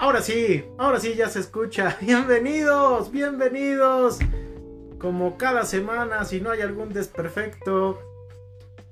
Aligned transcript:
Ahora 0.00 0.22
sí, 0.22 0.64
ahora 0.78 1.00
sí 1.00 1.14
ya 1.16 1.28
se 1.28 1.40
escucha. 1.40 1.96
Bienvenidos, 2.00 3.10
bienvenidos. 3.10 4.20
Como 5.00 5.36
cada 5.36 5.64
semana, 5.64 6.24
si 6.24 6.40
no 6.40 6.52
hay 6.52 6.60
algún 6.60 6.92
desperfecto. 6.92 7.98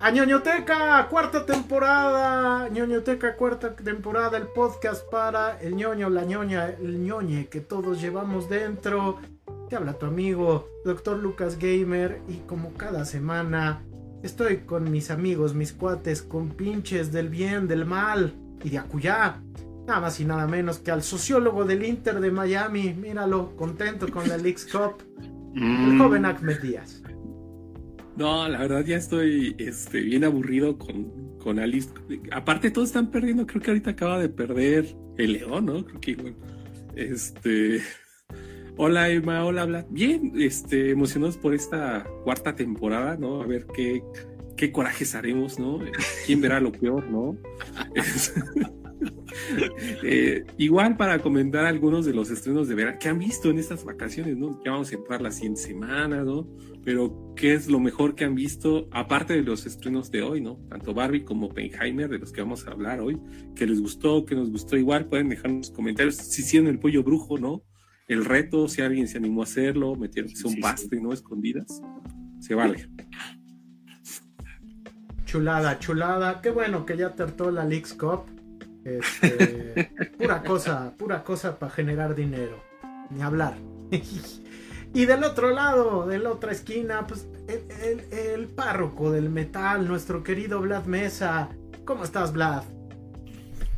A 0.01 0.11
ñoñoteca, 0.11 1.07
cuarta 1.09 1.47
temporada. 1.47 2.69
ñoñoteca, 2.71 3.37
cuarta 3.37 3.77
temporada. 3.77 4.37
El 4.37 4.49
podcast 4.49 5.09
para 5.09 5.61
el 5.61 5.77
ñoño, 5.77 6.11
la 6.11 6.25
ñoña, 6.25 6.71
el 6.71 7.01
ñoñe 7.01 7.47
que 7.47 7.61
todos 7.61 8.01
llevamos 8.01 8.49
dentro. 8.49 9.21
Te 9.69 9.77
habla 9.77 9.93
tu 9.93 10.07
amigo, 10.07 10.69
Doctor 10.85 11.19
Lucas 11.19 11.57
Gamer. 11.61 12.21
Y 12.27 12.39
como 12.49 12.75
cada 12.75 13.05
semana, 13.05 13.81
estoy 14.25 14.59
con 14.59 14.91
mis 14.91 15.13
amigos, 15.13 15.55
mis 15.55 15.73
cuates, 15.73 16.21
con 16.21 16.49
pinches 16.51 17.13
del 17.13 17.29
bien, 17.29 17.69
del 17.69 17.87
mal 17.87 18.35
y 18.65 18.71
de 18.71 18.79
acuyá 18.79 19.41
nada 19.87 20.01
más 20.01 20.21
y 20.21 20.25
nada 20.25 20.47
menos 20.47 20.79
que 20.79 20.91
al 20.91 21.03
sociólogo 21.03 21.65
del 21.65 21.85
Inter 21.85 22.21
de 22.21 22.31
Miami. 22.31 22.93
Míralo, 22.95 23.55
contento 23.57 24.09
con 24.11 24.29
la 24.29 24.37
Leagues 24.37 24.67
Cup. 24.67 25.03
El 25.55 25.63
mm. 25.63 25.99
joven 25.99 26.27
Ahmed 26.27 26.61
Díaz. 26.61 27.03
No, 28.17 28.49
la 28.49 28.59
verdad 28.59 28.85
ya 28.85 28.97
estoy 28.97 29.55
este, 29.59 30.01
bien 30.01 30.25
aburrido 30.25 30.79
con, 30.79 31.39
con 31.39 31.59
Alice. 31.59 31.91
Aparte, 32.33 32.71
todos 32.71 32.89
están 32.89 33.11
perdiendo. 33.11 33.47
Creo 33.47 33.63
que 33.63 33.71
ahorita 33.71 33.91
acaba 33.91 34.19
de 34.19 34.29
perder 34.29 34.97
el 35.19 35.35
León, 35.35 35.67
¿no? 35.67 35.85
Creo 35.85 36.01
que 36.01 36.17
bueno, 36.17 36.37
este. 36.95 37.81
Hola 38.79 39.09
Emma, 39.09 39.45
hola 39.45 39.65
Vlad. 39.65 39.87
Bien, 39.91 40.33
este, 40.37 40.91
emocionados 40.91 41.37
por 41.39 41.55
esta 41.55 42.07
cuarta 42.25 42.55
temporada, 42.55 43.17
¿no? 43.17 43.43
A 43.43 43.47
ver 43.47 43.67
qué, 43.75 44.03
qué 44.57 44.73
corajes 44.73 45.15
haremos, 45.15 45.59
¿no? 45.59 45.79
¿Quién 46.27 46.41
verá 46.43 46.61
lo 46.61 46.73
peor, 46.73 47.07
¿no? 47.09 47.37
Eh, 50.03 50.45
igual 50.59 50.97
para 50.97 51.19
comentar 51.19 51.65
algunos 51.65 52.05
de 52.05 52.13
los 52.13 52.31
estrenos 52.31 52.69
de 52.69 52.75
verano 52.75 52.99
que 53.01 53.09
han 53.09 53.19
visto 53.19 53.51
en 53.51 53.59
estas 53.59 53.85
vacaciones, 53.85 54.37
¿no? 54.37 54.61
Ya 54.65 54.73
vamos 54.73 54.93
a 54.93 54.95
entrar 54.95 55.21
la 55.21 55.31
siguiente 55.31 55.61
semana, 55.61 56.23
¿no? 56.23 56.49
Pero 56.85 57.33
¿qué 57.37 57.55
es 57.55 57.69
lo 57.69 57.81
mejor 57.81 58.15
que 58.15 58.25
han 58.25 58.35
visto, 58.35 58.89
aparte 58.93 59.35
de 59.35 59.43
los 59.43 59.67
estrenos 59.67 60.11
de 60.11 60.23
hoy, 60.23 60.41
¿no? 60.41 60.59
Tanto 60.69 60.95
Barbie 60.95 61.25
como 61.25 61.49
Penheimer, 61.49 62.09
de 62.09 62.19
los 62.19 62.33
que 62.33 62.41
vamos 62.41 62.67
a 62.67 62.71
hablar 62.71 63.01
hoy, 63.01 63.19
que 63.55 63.67
les 63.67 63.81
gustó, 63.81 64.25
que 64.25 64.35
nos 64.35 64.51
gustó 64.51 64.77
igual, 64.77 65.07
pueden 65.07 65.29
dejarnos 65.29 65.71
comentarios 65.71 66.17
si 66.17 66.43
hicieron 66.43 66.69
el 66.69 66.79
pollo 66.79 67.03
brujo, 67.03 67.39
¿no? 67.39 67.65
El 68.09 68.25
reto, 68.25 68.69
si 68.69 68.83
alguien 68.83 69.09
se 69.09 69.19
animó 69.19 69.41
a 69.41 69.45
hacerlo, 69.45 69.97
metieron 69.97 70.31
un 70.45 70.61
paste, 70.61 71.01
¿no? 71.01 71.13
Escondidas, 71.13 71.83
se 72.39 72.55
vale. 72.55 72.89
Chulada, 75.25 75.79
chulada. 75.81 76.41
Qué 76.41 76.51
bueno 76.51 76.87
que 76.87 76.97
ya 76.97 77.17
tertó 77.17 77.51
la 77.51 77.65
Leagues 77.65 77.95
Cup 77.95 78.36
este, 78.87 79.91
pura 80.19 80.43
cosa, 80.43 80.95
pura 80.97 81.25
cosa 81.25 81.59
para 81.59 81.73
generar 81.73 82.15
dinero. 82.15 82.63
Ni 83.11 83.23
hablar. 83.23 83.55
y 84.95 85.05
del 85.05 85.25
otro 85.25 85.51
lado, 85.51 86.07
de 86.07 86.19
la 86.19 86.31
otra 86.31 86.53
esquina, 86.53 87.07
pues 87.07 87.27
el, 87.49 88.47
párroco 88.49 89.11
del 89.11 89.29
metal, 89.29 89.87
nuestro 89.89 90.23
querido 90.23 90.61
Vlad 90.61 90.85
Mesa. 90.87 91.49
¿Cómo 91.85 92.05
estás, 92.05 92.33
Vlad? 92.33 92.63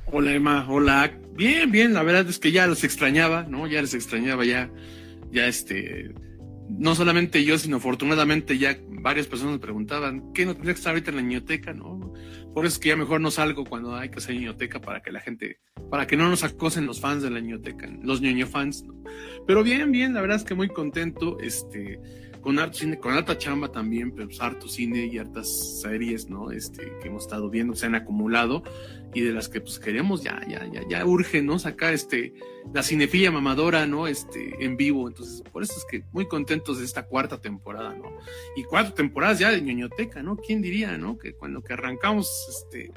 Hola, 0.07 0.33
Emma. 0.33 0.67
Hola. 0.69 1.11
Bien, 1.35 1.71
bien. 1.71 1.95
La 1.95 2.03
verdad 2.03 2.29
es 2.29 2.39
que 2.39 2.53
ya 2.53 2.67
los 2.67 2.85
extrañaba, 2.85 3.45
¿no? 3.45 3.67
Ya 3.67 3.81
les 3.81 3.95
extrañaba, 3.95 4.45
ya, 4.45 4.71
ya 5.31 5.47
este. 5.47 6.15
No 6.69 6.95
solamente 6.95 7.45
yo, 7.45 7.59
sino 7.59 7.79
afortunadamente 7.79 8.59
ya 8.59 8.77
varias 8.89 9.27
personas 9.27 9.55
me 9.55 9.59
preguntaban, 9.59 10.33
¿qué 10.35 10.45
no 10.45 10.53
tendría 10.53 10.75
que 10.75 10.79
estar 10.79 10.93
ahorita 10.93 11.11
en 11.11 11.17
la 11.17 11.23
biblioteca, 11.23 11.73
no? 11.73 12.13
Por 12.55 12.67
eso 12.67 12.75
es 12.75 12.79
que 12.79 12.89
ya 12.89 12.97
mejor 12.97 13.21
no 13.21 13.31
salgo 13.31 13.65
cuando 13.65 13.95
hay 13.95 14.09
que 14.09 14.19
hacer 14.19 14.35
ñoñoteca 14.35 14.81
para 14.81 15.01
que 15.01 15.13
la 15.13 15.21
gente, 15.21 15.61
para 15.91 16.07
que 16.07 16.17
no 16.17 16.29
nos 16.29 16.45
acosen 16.45 16.87
los 16.87 17.01
fans 17.01 17.23
de 17.23 17.31
la 17.31 17.41
ñoñoteca, 17.41 17.87
los 18.03 18.21
ñoño 18.21 18.47
fans. 18.47 18.83
¿no? 18.83 18.95
Pero 19.47 19.63
bien, 19.63 19.93
bien, 19.93 20.15
la 20.15 20.21
verdad 20.21 20.39
es 20.39 20.45
que 20.45 20.55
muy 20.55 20.69
contento, 20.69 21.39
este, 21.41 22.01
con 22.41 22.59
harto 22.59 22.79
cine, 22.79 22.99
con 22.99 23.13
alta 23.13 23.37
chamba 23.37 23.71
también, 23.71 24.13
pero 24.13 24.29
pues, 24.29 24.41
harto 24.41 24.69
cine 24.69 25.07
y 25.07 25.19
hartas 25.19 25.81
series, 25.81 26.29
¿no? 26.29 26.51
Este, 26.51 26.93
que 27.01 27.09
hemos 27.09 27.25
estado 27.25 27.51
viendo, 27.51 27.75
se 27.75 27.87
han 27.87 27.95
acumulado 27.95 28.63
y 29.15 29.23
de 29.23 29.33
las 29.33 29.49
que 29.49 29.61
pues 29.61 29.79
queremos 29.79 30.23
ya, 30.23 30.41
ya, 30.49 30.67
ya, 30.71 30.83
ya 30.89 31.05
urge, 31.07 31.43
¿no? 31.43 31.59
Sacar 31.59 31.95
este, 31.95 32.35
la 32.73 32.83
cinefilla 32.83 33.31
mamadora, 33.31 33.87
¿no? 33.87 34.07
Este, 34.07 34.65
en 34.65 34.77
vivo. 34.77 35.09
Entonces, 35.09 35.43
por 35.53 35.63
eso 35.63 35.75
es 35.77 35.85
que 35.91 36.05
muy 36.13 36.27
contentos 36.27 36.79
de 36.79 36.85
esta 36.85 37.05
cuarta 37.05 37.41
temporada, 37.41 37.95
¿no? 37.95 38.13
Y 38.57 38.65
cuatro 38.65 38.95
temporadas 38.95 39.39
ya 39.39 39.51
de 39.51 39.63
ñoñoteca, 39.63 40.23
¿no? 40.23 40.37
¿Quién 40.37 40.63
diría, 40.63 40.97
¿no? 40.99 41.19
Que 41.19 41.35
cuando 41.35 41.63
que 41.63 41.73
arrancamos, 41.73 42.29
este, 42.49 42.93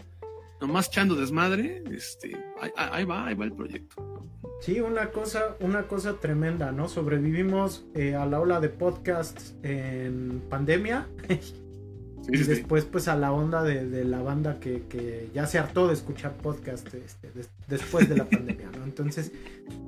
nomás 0.62 0.88
echando 0.88 1.16
desmadre, 1.16 1.84
este, 1.92 2.38
ahí, 2.76 3.04
va, 3.04 3.26
ahí 3.26 3.36
va 3.36 3.46
el 3.46 3.54
proyecto. 3.54 4.28
Sí, 4.62 4.80
una 4.80 5.10
cosa, 5.10 5.56
una 5.60 5.88
cosa 5.88 6.20
tremenda, 6.20 6.72
¿no? 6.72 6.88
Sobrevivimos 6.88 7.86
eh, 7.96 8.14
a 8.16 8.28
la 8.28 8.40
ola 8.40 8.60
de 8.60 8.70
podcasts 8.70 9.56
en 9.64 10.44
pandemia 10.50 11.08
y 12.28 12.38
después 12.38 12.86
pues 12.86 13.08
a 13.08 13.16
la 13.16 13.32
onda 13.32 13.64
de, 13.64 14.06
la 14.06 14.22
banda 14.22 14.60
que, 14.60 15.30
ya 15.34 15.48
se 15.48 15.58
hartó 15.58 15.88
de 15.88 15.96
escuchar 15.96 16.38
podcast 16.38 16.94
este, 16.94 17.32
después 17.68 18.08
de 18.08 18.18
la 18.18 18.26
pandemia, 18.30 18.70
¿no? 18.78 18.84
Entonces 18.84 19.32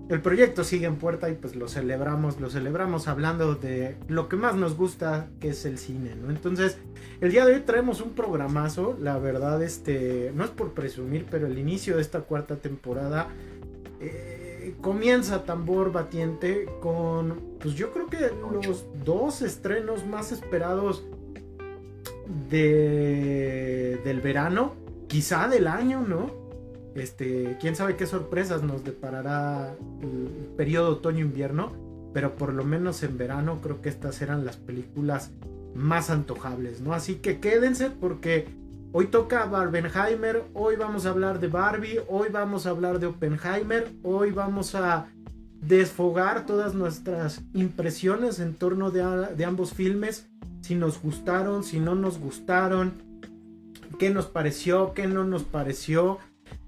el 0.10 0.22
proyecto 0.22 0.64
sigue 0.64 0.86
en 0.86 0.98
puerta 0.98 1.30
y 1.30 1.34
pues 1.34 1.56
lo 1.56 1.68
celebramos, 1.68 2.40
lo 2.40 2.50
celebramos 2.50 3.08
hablando 3.08 3.56
de 3.56 3.96
lo 4.08 4.30
que 4.30 4.36
más 4.36 4.56
nos 4.56 4.76
gusta 4.76 5.28
que 5.40 5.50
es 5.50 5.66
el 5.66 5.78
cine, 5.78 6.16
¿no? 6.16 6.30
Entonces 6.30 6.78
el 7.22 7.32
día 7.32 7.46
de 7.46 7.56
hoy 7.56 7.62
traemos 7.62 8.02
un 8.02 8.12
programazo, 8.12 8.98
la 9.02 9.18
verdad 9.18 9.62
este, 9.64 10.32
no 10.36 10.44
es 10.44 10.50
por 10.50 10.74
presumir, 10.74 11.26
pero 11.30 11.48
el 11.48 11.58
inicio 11.58 11.96
de 11.96 12.02
esta 12.02 12.22
cuarta 12.22 12.58
temporada... 12.58 13.28
Eh, 14.00 14.44
comienza 14.82 15.44
tambor 15.44 15.92
batiente 15.92 16.68
con, 16.82 17.42
pues 17.60 17.76
yo 17.76 17.92
creo 17.92 18.08
que 18.08 18.32
los 18.64 18.86
dos 19.04 19.42
estrenos 19.42 20.06
más 20.06 20.32
esperados 20.32 21.04
de, 22.50 24.00
del 24.04 24.22
verano, 24.22 24.74
quizá 25.08 25.48
del 25.48 25.68
año, 25.68 26.02
¿no? 26.02 26.43
Este, 26.96 27.58
quién 27.60 27.76
sabe 27.76 27.96
qué 27.96 28.06
sorpresas 28.06 28.64
nos 28.64 28.84
deparará 28.84 29.76
el 30.02 30.48
periodo 30.56 30.92
otoño-invierno, 30.92 31.72
pero 32.14 32.36
por 32.36 32.54
lo 32.54 32.64
menos 32.64 33.02
en 33.04 33.18
verano 33.18 33.60
creo 33.62 33.82
que 33.82 33.90
estas 33.90 34.22
eran 34.22 34.46
las 34.46 34.58
películas 34.58 35.32
más 35.74 36.10
antojables, 36.10 36.82
¿no? 36.82 36.94
Así 36.94 37.16
que 37.16 37.40
quédense 37.40 37.90
porque 37.90 38.48
hoy 38.92 39.08
toca 39.08 39.46
Barbenheimer, 39.46 40.44
hoy 40.54 40.76
vamos 40.76 41.06
a 41.06 41.10
hablar 41.10 41.40
de 41.40 41.48
Barbie, 41.48 42.00
hoy 42.08 42.30
vamos 42.32 42.68
a 42.68 42.70
hablar 42.70 43.00
de 43.00 43.08
Oppenheimer, 43.08 43.92
hoy 44.04 44.32
vamos 44.32 44.76
a 44.76 45.08
desfogar 45.62 46.46
todas 46.46 46.76
nuestras 46.76 47.42
impresiones 47.54 48.40
en 48.40 48.54
torno 48.54 48.92
de, 48.92 49.02
de 49.36 49.46
ambos 49.46 49.74
filmes 49.74 50.28
si 50.64 50.76
nos 50.76 51.02
gustaron, 51.02 51.64
si 51.64 51.80
no 51.80 51.94
nos 51.94 52.20
gustaron, 52.20 52.94
qué 54.00 54.10
nos 54.10 54.28
pareció, 54.28 54.94
qué 54.94 55.08
no 55.08 55.26
nos 55.26 55.44
pareció. 55.44 56.20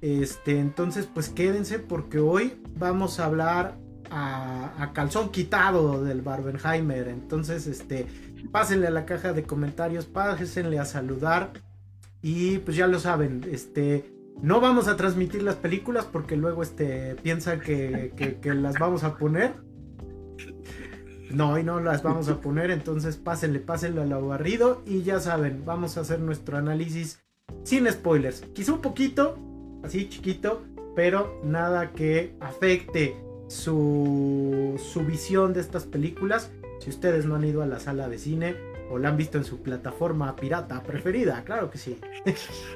Este, 0.06 0.60
entonces, 0.60 1.10
pues 1.12 1.30
quédense 1.30 1.80
porque 1.80 2.20
hoy 2.20 2.62
vamos 2.78 3.20
a 3.20 3.26
hablar 3.26 3.76
a, 4.12 4.92
calzón 4.94 5.32
quitado 5.32 6.04
del 6.04 6.22
Barbenheimer. 6.22 7.08
Entonces, 7.08 7.66
este, 7.66 8.06
pásenle 8.52 8.86
a 8.86 8.92
la 8.92 9.08
caja 9.08 9.34
de 9.34 9.42
comentarios, 9.42 10.06
pásenle 10.06 10.78
a 10.78 10.86
saludar. 10.86 11.54
Y 12.22 12.60
pues 12.60 12.78
ya 12.78 12.86
lo 12.86 13.00
saben, 13.00 13.48
este, 13.52 14.14
no 14.44 14.62
vamos 14.62 14.88
a 14.88 14.96
transmitir 14.96 15.42
las 15.42 15.56
películas 15.56 16.06
porque 16.06 16.38
luego 16.38 16.62
este, 16.62 17.16
piensan 17.24 17.60
que, 17.60 18.40
las 18.44 18.78
vamos 18.78 19.04
a 19.04 19.18
poner. 19.18 19.54
No, 21.32 21.54
hoy 21.54 21.64
no 21.64 21.80
las 21.80 22.04
vamos 22.04 22.30
a 22.30 22.42
poner, 22.42 22.70
entonces 22.70 23.18
pásenle, 23.18 23.60
pásenle 23.60 24.04
a 24.04 24.06
lo 24.06 24.28
barrido 24.28 24.84
y 24.86 25.02
ya 25.02 25.20
saben, 25.20 25.64
vamos 25.66 25.98
a 25.98 26.02
hacer 26.02 26.20
nuestro 26.20 26.58
análisis 26.58 27.22
sin 27.64 27.92
spoilers. 27.92 28.42
Quizá 28.54 28.74
un 28.74 28.82
poquito, 28.82 29.55
así 29.86 30.10
chiquito, 30.10 30.64
pero 30.96 31.40
nada 31.44 31.92
que 31.92 32.36
afecte 32.40 33.16
su, 33.48 34.80
su 34.92 35.06
visión 35.06 35.54
de 35.54 35.62
estas 35.62 35.86
películas. 35.86 36.52
Si 36.80 36.90
ustedes 36.90 37.26
no 37.26 37.36
han 37.36 37.46
ido 37.46 37.62
a 37.62 37.66
la 37.66 37.80
sala 37.80 38.10
de 38.10 38.18
cine 38.18 38.56
o 38.90 39.00
la 39.00 39.10
han 39.10 39.18
visto 39.18 39.38
en 39.38 39.44
su 39.44 39.62
plataforma 39.62 40.36
pirata 40.36 40.84
preferida, 40.84 41.44
claro 41.44 41.70
que 41.70 41.78
sí. 41.78 41.98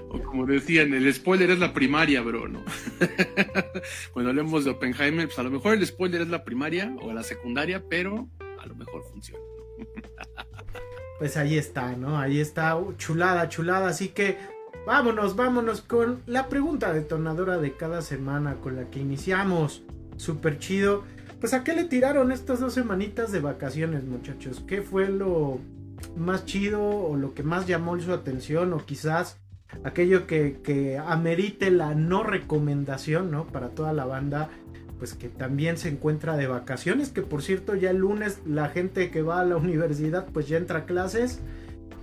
O 0.09 0.19
como 0.21 0.45
decían, 0.45 0.93
el 0.93 1.11
spoiler 1.13 1.51
es 1.51 1.59
la 1.59 1.73
primaria, 1.73 2.21
bro, 2.21 2.47
¿no? 2.47 2.63
Cuando 4.13 4.29
hablemos 4.29 4.65
de 4.65 4.71
Oppenheimer, 4.71 5.27
pues 5.27 5.39
a 5.39 5.43
lo 5.43 5.51
mejor 5.51 5.73
el 5.73 5.85
spoiler 5.85 6.21
es 6.21 6.29
la 6.29 6.43
primaria 6.43 6.95
o 7.01 7.13
la 7.13 7.23
secundaria, 7.23 7.83
pero 7.87 8.27
a 8.59 8.65
lo 8.65 8.75
mejor 8.75 9.03
funciona. 9.11 9.43
Pues 11.19 11.35
ahí 11.35 11.57
está, 11.57 11.95
¿no? 11.97 12.17
Ahí 12.17 12.39
está, 12.39 12.77
uh, 12.77 12.93
chulada, 12.93 13.49
chulada. 13.49 13.89
Así 13.89 14.09
que 14.09 14.37
vámonos, 14.89 15.35
vámonos 15.35 15.81
con 15.81 16.23
la 16.25 16.49
pregunta 16.49 16.91
detonadora 16.91 17.59
de 17.59 17.73
cada 17.73 18.01
semana 18.01 18.55
con 18.55 18.75
la 18.75 18.89
que 18.89 18.99
iniciamos. 18.99 19.83
Súper 20.17 20.57
chido. 20.57 21.03
Pues 21.39 21.53
a 21.53 21.63
qué 21.63 21.75
le 21.75 21.83
tiraron 21.83 22.31
estas 22.31 22.59
dos 22.59 22.73
semanitas 22.73 23.31
de 23.31 23.39
vacaciones, 23.39 24.03
muchachos. 24.03 24.63
¿Qué 24.65 24.81
fue 24.81 25.07
lo 25.07 25.59
más 26.17 26.47
chido 26.47 26.81
o 26.81 27.15
lo 27.15 27.35
que 27.35 27.43
más 27.43 27.67
llamó 27.67 27.99
su 27.99 28.11
atención 28.11 28.73
o 28.73 28.83
quizás 28.83 29.37
aquello 29.83 30.25
que, 30.25 30.59
que 30.63 30.97
amerite 30.97 31.69
la 31.69 31.93
no 31.93 32.23
recomendación, 32.23 33.29
¿no? 33.29 33.45
Para 33.45 33.69
toda 33.69 33.93
la 33.93 34.05
banda 34.05 34.49
pues 34.97 35.13
que 35.13 35.29
también 35.29 35.77
se 35.77 35.89
encuentra 35.89 36.35
de 36.35 36.47
vacaciones, 36.47 37.09
que 37.09 37.21
por 37.21 37.43
cierto 37.43 37.75
ya 37.75 37.91
el 37.91 37.97
lunes 37.97 38.39
la 38.47 38.69
gente 38.69 39.11
que 39.11 39.21
va 39.21 39.39
a 39.39 39.45
la 39.45 39.55
universidad 39.57 40.25
pues 40.33 40.47
ya 40.47 40.57
entra 40.57 40.79
a 40.79 40.85
clases 40.85 41.41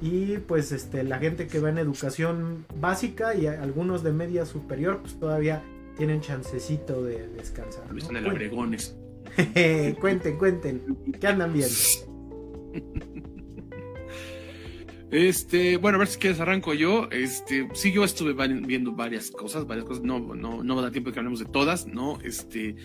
y 0.01 0.39
pues 0.39 0.73
este 0.73 1.03
la 1.03 1.19
gente 1.19 1.47
que 1.47 1.59
va 1.59 1.71
en 1.71 1.79
educación 1.79 2.67
básica 2.81 3.35
y 3.35 3.47
algunos 3.47 4.03
de 4.03 4.13
media 4.13 4.47
superior 4.47 5.01
pues 5.01 5.19
todavía 5.19 5.63
tienen 5.97 6.21
chancecito 6.21 7.03
de 7.03 7.29
descansar. 7.29 7.85
Están 7.97 8.17
en 8.17 8.27
Abregones. 8.27 8.97
cuenten, 10.01 10.39
cuenten, 10.39 10.97
¿qué 11.19 11.27
andan 11.27 11.53
viendo? 11.53 11.75
Este, 15.11 15.77
bueno, 15.77 15.97
a 15.97 15.99
ver 16.01 16.09
si 16.09 16.19
quieres 16.19 16.41
arranco 16.41 16.75
yo. 16.75 17.09
Este, 17.11 17.69
sí, 17.75 17.93
yo 17.93 18.05
estuve 18.05 18.35
viendo 18.67 18.93
varias 18.93 19.31
cosas, 19.31 19.67
varias 19.67 19.87
cosas. 19.87 20.03
No, 20.03 20.19
no, 20.19 20.65
no 20.65 20.83
da 20.83 20.91
tiempo 20.91 21.13
que 21.13 21.19
hablemos 21.19 21.39
de 21.39 21.47
todas, 21.47 21.87
¿no? 21.87 22.19
Este, 22.23 22.77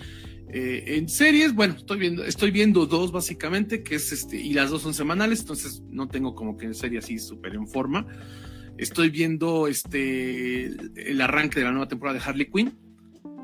eh, 0.53 0.97
en 0.97 1.07
series, 1.07 1.53
bueno, 1.53 1.75
estoy 1.77 1.99
viendo, 1.99 2.25
estoy 2.25 2.51
viendo 2.51 2.85
dos 2.85 3.11
básicamente, 3.11 3.83
que 3.83 3.95
es 3.95 4.11
este, 4.11 4.37
y 4.37 4.53
las 4.53 4.69
dos 4.69 4.81
son 4.81 4.93
semanales, 4.93 5.41
entonces 5.41 5.81
no 5.89 6.07
tengo 6.09 6.35
como 6.35 6.57
que 6.57 6.65
en 6.65 6.73
serie 6.73 6.99
así 6.99 7.19
súper 7.19 7.55
en 7.55 7.67
forma. 7.67 8.05
Estoy 8.77 9.09
viendo 9.09 9.67
este, 9.67 10.65
el 10.65 11.21
arranque 11.21 11.59
de 11.59 11.65
la 11.65 11.71
nueva 11.71 11.87
temporada 11.87 12.19
de 12.19 12.25
Harley 12.25 12.49
Quinn. 12.51 12.77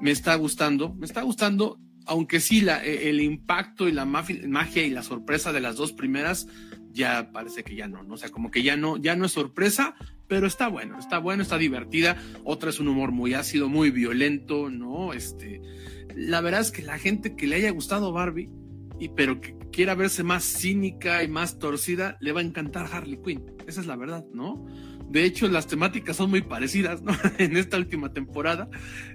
Me 0.02 0.12
está 0.12 0.36
gustando, 0.36 0.94
me 0.96 1.06
está 1.06 1.22
gustando, 1.22 1.80
aunque 2.06 2.40
sí, 2.40 2.62
la, 2.62 2.84
e, 2.84 3.10
el 3.10 3.22
impacto 3.22 3.88
y 3.88 3.94
la 3.94 4.06
magia 4.06 4.86
y 4.86 4.90
la 4.90 5.04
sorpresa 5.04 5.54
de 5.54 5.62
las 5.62 5.76
dos 5.76 5.94
primeras 5.94 6.48
ya 6.92 7.32
parece 7.32 7.64
que 7.64 7.76
ya 7.76 7.88
no, 7.88 8.04
¿no? 8.04 8.16
O 8.16 8.18
sea, 8.18 8.30
como 8.30 8.52
que 8.52 8.64
ya 8.64 8.76
no, 8.76 8.98
ya 8.98 9.16
no 9.16 9.26
es 9.26 9.32
sorpresa, 9.32 9.96
pero 10.28 10.48
está 10.48 10.68
bueno, 10.68 11.00
está 11.00 11.20
bueno, 11.20 11.44
está 11.44 11.58
divertida. 11.58 12.18
Otra 12.44 12.72
es 12.72 12.80
un 12.80 12.88
humor 12.88 13.12
muy 13.12 13.36
ácido, 13.36 13.70
muy 13.70 13.92
violento, 13.92 14.70
¿no? 14.70 15.14
Este, 15.14 15.62
la 16.18 16.42
verdad 16.42 16.62
es 16.62 16.72
que 16.72 16.82
la 16.82 16.98
gente 16.98 17.36
que 17.36 17.46
le 17.46 17.58
haya 17.58 17.70
gustado 17.70 18.12
Barbie, 18.12 18.50
y, 19.00 19.10
pero 19.10 19.40
que 19.40 19.56
quiera 19.72 19.94
verse 19.94 20.24
más 20.24 20.44
cínica 20.44 21.24
y 21.24 21.28
más 21.28 21.60
torcida, 21.60 22.18
le 22.22 22.32
va 22.32 22.40
a 22.40 22.44
encantar 22.44 22.90
Harley 22.92 23.20
Quinn. 23.24 23.46
Esa 23.68 23.82
es 23.82 23.86
la 23.86 23.96
verdad, 23.96 24.26
¿no? 24.34 24.66
De 25.12 25.24
hecho, 25.24 25.48
las 25.48 25.68
temáticas 25.68 26.16
son 26.16 26.32
muy 26.32 26.42
parecidas, 26.42 27.04
¿no? 27.04 27.14
en 27.38 27.56
esta 27.56 27.78
última 27.78 28.14
temporada. 28.14 28.68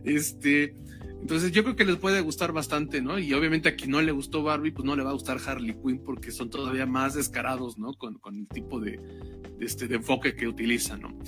Este, 0.05 0.77
entonces 1.21 1.51
yo 1.51 1.65
creo 1.65 1.75
que 1.75 1.85
les 1.85 1.97
puede 1.97 2.21
gustar 2.21 2.53
bastante, 2.53 3.03
¿no? 3.03 3.19
Y 3.19 3.33
obviamente 3.33 3.69
a 3.69 3.75
quien 3.75 3.91
no 3.91 4.01
le 4.01 4.13
gustó 4.13 4.45
Barbie, 4.45 4.71
pues 4.71 4.85
no 4.85 4.95
le 4.95 5.03
va 5.03 5.11
a 5.11 5.15
gustar 5.15 5.39
Harley 5.45 5.75
Quinn 5.75 6.05
porque 6.05 6.31
son 6.31 6.51
todavía 6.51 6.87
más 6.87 7.15
descarados, 7.15 7.79
¿no? 7.79 7.95
Con, 7.95 8.21
el 8.33 8.47
tipo 8.47 8.79
de, 8.79 9.01
este, 9.59 9.89
de 9.89 9.97
enfoque 9.97 10.37
que 10.37 10.47
utilizan, 10.47 11.01
¿no? 11.01 11.19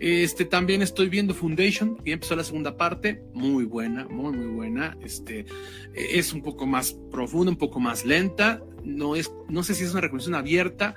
Este, 0.00 0.44
también 0.44 0.82
estoy 0.82 1.08
viendo 1.08 1.34
Foundation, 1.34 1.98
y 2.04 2.12
empezó 2.12 2.36
la 2.36 2.44
segunda 2.44 2.76
parte, 2.76 3.22
muy 3.32 3.64
buena, 3.64 4.06
muy, 4.06 4.32
muy 4.32 4.46
buena. 4.46 4.96
Este, 5.02 5.46
es 5.94 6.32
un 6.32 6.42
poco 6.42 6.66
más 6.66 6.96
profunda, 7.10 7.50
un 7.50 7.58
poco 7.58 7.80
más 7.80 8.04
lenta, 8.04 8.62
no 8.82 9.16
es, 9.16 9.32
no 9.48 9.62
sé 9.62 9.74
si 9.74 9.84
es 9.84 9.92
una 9.92 10.02
recomendación 10.02 10.34
abierta, 10.34 10.94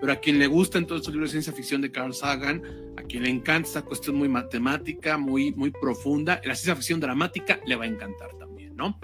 pero 0.00 0.12
a 0.12 0.16
quien 0.16 0.38
le 0.38 0.46
gusta 0.46 0.80
todos 0.86 1.00
estos 1.00 1.14
libros 1.14 1.30
de 1.30 1.32
ciencia 1.32 1.52
ficción 1.52 1.80
de 1.80 1.90
Carl 1.90 2.14
Sagan, 2.14 2.62
a 2.96 3.02
quien 3.02 3.24
le 3.24 3.30
encanta 3.30 3.68
esta 3.68 3.82
cuestión 3.82 4.16
muy 4.16 4.28
matemática, 4.28 5.18
muy, 5.18 5.52
muy 5.52 5.70
profunda, 5.70 6.40
la 6.44 6.54
ciencia 6.54 6.76
ficción 6.76 7.00
dramática 7.00 7.60
le 7.66 7.76
va 7.76 7.84
a 7.84 7.88
encantar 7.88 8.36
también, 8.38 8.76
¿no? 8.76 9.00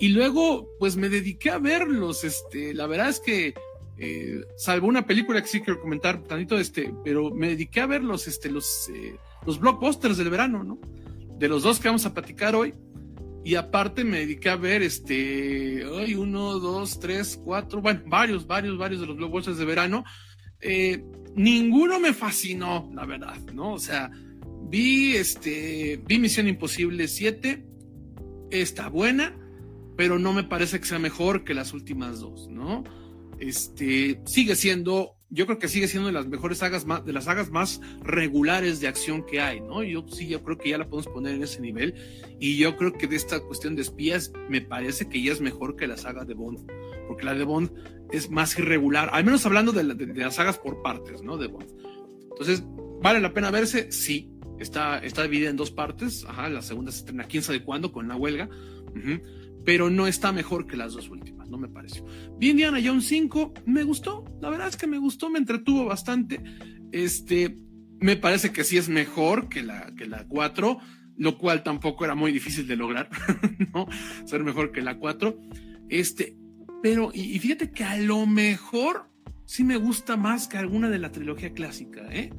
Y 0.00 0.08
luego, 0.08 0.70
pues 0.78 0.96
me 0.96 1.08
dediqué 1.08 1.50
a 1.50 1.58
verlos, 1.58 2.22
este, 2.24 2.72
la 2.72 2.86
verdad 2.86 3.08
es 3.08 3.20
que, 3.20 3.54
eh, 4.00 4.44
salvo 4.56 4.86
una 4.86 5.06
película 5.06 5.42
que 5.42 5.48
sí 5.48 5.60
quiero 5.60 5.80
comentar 5.80 6.22
tantito, 6.22 6.58
este, 6.58 6.94
pero 7.04 7.30
me 7.30 7.48
dediqué 7.48 7.80
a 7.80 7.86
ver 7.86 8.04
los, 8.04 8.28
este, 8.28 8.48
los, 8.50 8.88
eh, 8.94 9.16
los 9.44 9.58
blockbusters 9.58 10.16
del 10.16 10.30
verano, 10.30 10.62
¿no? 10.62 10.78
De 11.36 11.48
los 11.48 11.64
dos 11.64 11.80
que 11.80 11.88
vamos 11.88 12.06
a 12.06 12.14
platicar 12.14 12.54
hoy. 12.54 12.74
Y 13.44 13.54
aparte 13.54 14.04
me 14.04 14.20
dediqué 14.20 14.50
a 14.50 14.56
ver 14.56 14.82
este, 14.82 15.84
hoy 15.86 16.14
uno, 16.14 16.58
dos, 16.58 17.00
tres, 17.00 17.40
cuatro, 17.42 17.80
bueno, 17.80 18.02
varios, 18.06 18.46
varios, 18.46 18.76
varios 18.78 19.00
de 19.00 19.06
los 19.06 19.16
blockbusters 19.16 19.58
de 19.58 19.64
verano. 19.64 20.04
Eh, 20.60 21.02
ninguno 21.34 21.98
me 21.98 22.12
fascinó, 22.12 22.90
la 22.94 23.04
verdad, 23.04 23.38
¿no? 23.52 23.72
O 23.72 23.78
sea, 23.78 24.10
vi 24.68 25.16
este, 25.16 26.00
vi 26.06 26.18
Misión 26.18 26.46
Imposible 26.46 27.08
7, 27.08 27.64
está 28.50 28.88
buena, 28.88 29.34
pero 29.96 30.18
no 30.18 30.32
me 30.32 30.44
parece 30.44 30.78
que 30.78 30.86
sea 30.86 30.98
mejor 30.98 31.42
que 31.44 31.54
las 31.54 31.72
últimas 31.72 32.20
dos, 32.20 32.48
¿no? 32.48 32.84
Este, 33.40 34.20
sigue 34.26 34.56
siendo 34.56 35.18
yo 35.30 35.46
creo 35.46 35.58
que 35.58 35.68
sigue 35.68 35.88
siendo 35.88 36.06
de 36.06 36.12
las 36.12 36.26
mejores 36.26 36.58
sagas 36.58 36.86
de 37.04 37.12
las 37.12 37.24
sagas 37.24 37.50
más 37.50 37.80
regulares 38.02 38.80
de 38.80 38.88
acción 38.88 39.24
que 39.26 39.40
hay, 39.40 39.60
¿no? 39.60 39.82
Yo 39.82 40.06
sí, 40.08 40.26
yo 40.26 40.42
creo 40.42 40.56
que 40.56 40.70
ya 40.70 40.78
la 40.78 40.88
podemos 40.88 41.12
poner 41.12 41.34
en 41.34 41.42
ese 41.42 41.60
nivel. 41.60 41.94
Y 42.40 42.56
yo 42.56 42.76
creo 42.76 42.94
que 42.94 43.06
de 43.06 43.16
esta 43.16 43.40
cuestión 43.40 43.76
de 43.76 43.82
espías, 43.82 44.32
me 44.48 44.62
parece 44.62 45.08
que 45.08 45.22
ya 45.22 45.32
es 45.32 45.40
mejor 45.40 45.76
que 45.76 45.86
la 45.86 45.98
saga 45.98 46.24
de 46.24 46.32
Bond. 46.32 46.66
Porque 47.06 47.24
la 47.24 47.34
de 47.34 47.44
Bond 47.44 47.70
es 48.10 48.30
más 48.30 48.58
irregular, 48.58 49.10
al 49.12 49.24
menos 49.24 49.44
hablando 49.44 49.72
de, 49.72 49.84
las 49.84 50.36
sagas 50.36 50.58
por 50.58 50.80
partes, 50.80 51.22
¿no? 51.22 51.36
De 51.36 51.48
Bond. 51.48 51.68
Entonces, 52.30 52.62
¿vale 53.02 53.20
la 53.20 53.34
pena 53.34 53.50
verse? 53.50 53.92
Sí. 53.92 54.30
Está, 54.58 54.98
está 54.98 55.22
dividida 55.22 55.50
en 55.50 55.56
dos 55.56 55.70
partes. 55.70 56.24
Ajá, 56.24 56.48
la 56.48 56.62
segunda 56.62 56.90
se 56.90 56.98
estrena 56.98 57.24
quién 57.24 57.42
sabe 57.42 57.62
cuándo 57.62 57.92
con 57.92 58.08
la 58.08 58.16
huelga. 58.16 58.48
Pero 59.64 59.90
no 59.90 60.06
está 60.06 60.32
mejor 60.32 60.66
que 60.66 60.76
las 60.76 60.94
dos 60.94 61.10
últimas 61.10 61.37
no 61.48 61.58
me 61.58 61.68
pareció. 61.68 62.04
Vi 62.38 62.50
Indiana 62.50 62.78
Jones 62.82 63.06
5, 63.06 63.54
me 63.66 63.82
gustó, 63.84 64.24
la 64.40 64.50
verdad 64.50 64.68
es 64.68 64.76
que 64.76 64.86
me 64.86 64.98
gustó, 64.98 65.30
me 65.30 65.38
entretuvo 65.38 65.84
bastante. 65.84 66.42
Este, 66.92 67.56
me 68.00 68.16
parece 68.16 68.52
que 68.52 68.64
sí 68.64 68.76
es 68.76 68.88
mejor 68.88 69.48
que 69.48 69.62
la, 69.62 69.92
que 69.96 70.06
la 70.06 70.26
4, 70.26 70.78
lo 71.16 71.38
cual 71.38 71.62
tampoco 71.62 72.04
era 72.04 72.14
muy 72.14 72.32
difícil 72.32 72.66
de 72.66 72.76
lograr, 72.76 73.10
¿no? 73.74 73.86
Ser 74.24 74.44
mejor 74.44 74.72
que 74.72 74.82
la 74.82 74.98
4. 74.98 75.38
Este, 75.88 76.36
pero, 76.82 77.10
y, 77.12 77.38
fíjate 77.38 77.70
que 77.70 77.84
a 77.84 77.96
lo 77.96 78.26
mejor 78.26 79.10
sí 79.44 79.64
me 79.64 79.76
gusta 79.76 80.16
más 80.16 80.46
que 80.46 80.58
alguna 80.58 80.88
de 80.88 80.98
la 80.98 81.10
trilogía 81.10 81.52
clásica, 81.52 82.06
¿eh? 82.10 82.30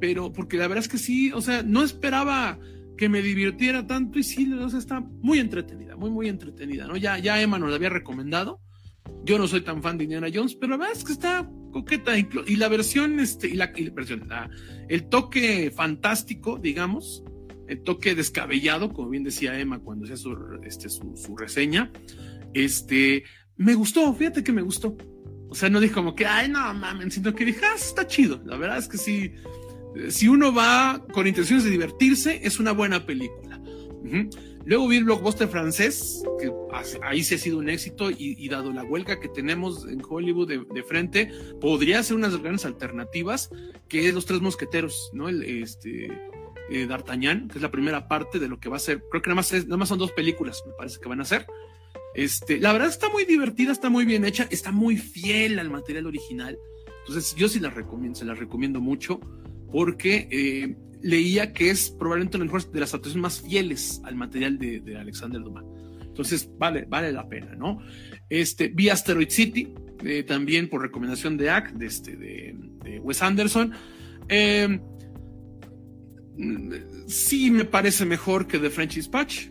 Pero, 0.00 0.32
porque 0.32 0.56
la 0.56 0.66
verdad 0.66 0.84
es 0.84 0.88
que 0.88 0.98
sí, 0.98 1.30
o 1.32 1.40
sea, 1.40 1.62
no 1.62 1.82
esperaba 1.82 2.58
que 3.02 3.08
me 3.08 3.20
divirtiera 3.20 3.84
tanto 3.84 4.20
y 4.20 4.22
sí, 4.22 4.48
o 4.52 4.64
está 4.64 5.00
muy 5.00 5.40
entretenida, 5.40 5.96
muy, 5.96 6.08
muy 6.08 6.28
entretenida, 6.28 6.86
¿no? 6.86 6.96
Ya, 6.96 7.18
ya 7.18 7.42
Emma 7.42 7.58
nos 7.58 7.70
la 7.70 7.74
había 7.74 7.88
recomendado. 7.88 8.60
Yo 9.24 9.38
no 9.38 9.48
soy 9.48 9.62
tan 9.62 9.82
fan 9.82 9.98
de 9.98 10.04
Indiana 10.04 10.28
Jones, 10.32 10.54
pero 10.54 10.74
la 10.74 10.76
verdad 10.76 10.96
es 10.96 11.02
que 11.02 11.10
está 11.10 11.50
coqueta. 11.72 12.12
Y 12.16 12.54
la 12.54 12.68
versión, 12.68 13.18
este, 13.18 13.48
y 13.48 13.54
la, 13.54 13.72
versión, 13.92 14.28
el 14.88 15.08
toque 15.08 15.72
fantástico, 15.74 16.60
digamos, 16.62 17.24
el 17.66 17.82
toque 17.82 18.14
descabellado, 18.14 18.92
como 18.92 19.10
bien 19.10 19.24
decía 19.24 19.58
Emma 19.58 19.80
cuando 19.80 20.04
hacía 20.04 20.16
su, 20.16 20.36
este, 20.62 20.88
su, 20.88 21.36
reseña, 21.36 21.90
este, 22.54 23.24
me 23.56 23.74
gustó, 23.74 24.14
fíjate 24.14 24.44
que 24.44 24.52
me 24.52 24.62
gustó. 24.62 24.96
O 25.48 25.56
sea, 25.56 25.68
no 25.68 25.80
dije 25.80 25.92
como 25.92 26.14
que, 26.14 26.24
ay, 26.24 26.48
no 26.48 26.72
mames, 26.72 27.14
sino 27.14 27.34
que 27.34 27.46
dije, 27.46 27.62
ah, 27.64 27.74
está 27.74 28.06
chido. 28.06 28.40
La 28.44 28.56
verdad 28.56 28.78
es 28.78 28.86
que 28.86 28.96
sí, 28.96 29.32
si 30.08 30.28
uno 30.28 30.52
va 30.52 31.04
con 31.12 31.26
intenciones 31.26 31.64
de 31.64 31.70
divertirse, 31.70 32.40
es 32.42 32.58
una 32.58 32.72
buena 32.72 33.06
película. 33.06 33.60
Luego 34.64 34.88
vi 34.88 34.96
el 34.98 35.04
blockbuster 35.04 35.48
francés, 35.48 36.22
que 36.40 36.52
ahí 37.02 37.24
sí 37.24 37.34
ha 37.34 37.38
sido 37.38 37.58
un 37.58 37.68
éxito 37.68 38.10
y, 38.10 38.48
dado 38.48 38.72
la 38.72 38.84
huelga 38.84 39.18
que 39.18 39.28
tenemos 39.28 39.86
en 39.88 40.02
Hollywood 40.06 40.48
de, 40.48 40.82
frente, 40.82 41.32
podría 41.60 42.02
ser 42.02 42.16
unas 42.16 42.36
grandes 42.40 42.64
alternativas, 42.64 43.50
que 43.88 44.08
es 44.08 44.14
Los 44.14 44.26
Tres 44.26 44.40
Mosqueteros, 44.40 45.10
¿no? 45.12 45.28
El, 45.28 45.42
este, 45.42 46.08
eh, 46.70 46.86
D'Artagnan, 46.86 47.48
que 47.48 47.58
es 47.58 47.62
la 47.62 47.70
primera 47.70 48.06
parte 48.06 48.38
de 48.38 48.48
lo 48.48 48.60
que 48.60 48.68
va 48.68 48.76
a 48.76 48.80
ser, 48.80 49.02
creo 49.10 49.22
que 49.22 49.30
nada 49.30 49.36
más, 49.36 49.52
nada 49.52 49.76
más 49.76 49.88
son 49.88 49.98
dos 49.98 50.12
películas, 50.12 50.62
me 50.66 50.72
parece 50.74 51.00
que 51.00 51.08
van 51.08 51.20
a 51.20 51.24
ser. 51.24 51.46
Este, 52.14 52.60
la 52.60 52.72
verdad 52.72 52.88
está 52.88 53.08
muy 53.08 53.24
divertida, 53.24 53.72
está 53.72 53.88
muy 53.88 54.04
bien 54.04 54.24
hecha, 54.24 54.46
está 54.50 54.70
muy 54.70 54.96
fiel 54.96 55.58
al 55.58 55.70
material 55.70 56.06
original. 56.06 56.58
Entonces 57.00 57.34
yo 57.34 57.48
sí 57.48 57.58
la 57.58 57.70
recomiendo, 57.70 58.18
se 58.18 58.24
la 58.24 58.34
recomiendo 58.34 58.80
mucho 58.80 59.20
porque 59.72 60.28
eh, 60.30 60.76
leía 61.02 61.52
que 61.52 61.70
es 61.70 61.90
probablemente 61.90 62.36
una 62.36 62.46
de 62.46 62.80
las 62.80 62.90
adaptaciones 62.90 63.22
más 63.22 63.40
fieles 63.40 64.00
al 64.04 64.14
material 64.14 64.58
de, 64.58 64.96
Alexander 64.96 65.40
Dumas. 65.40 65.64
Entonces, 66.02 66.48
vale, 66.58 66.84
vale 66.86 67.10
la 67.10 67.26
pena, 67.26 67.54
¿no? 67.56 67.80
Este, 68.28 68.68
vi 68.68 68.90
Asteroid 68.90 69.30
City, 69.30 69.74
eh, 70.04 70.22
también 70.24 70.68
por 70.68 70.82
recomendación 70.82 71.38
de 71.38 71.50
AC, 71.50 71.72
de, 71.72 71.86
este, 71.86 72.16
de, 72.16 73.00
Wes 73.00 73.22
Anderson. 73.22 73.72
Eh, 74.28 74.78
sí 77.06 77.50
me 77.50 77.64
parece 77.64 78.04
mejor 78.04 78.46
que 78.46 78.58
The 78.58 78.68
French 78.68 78.96
Dispatch, 78.96 79.48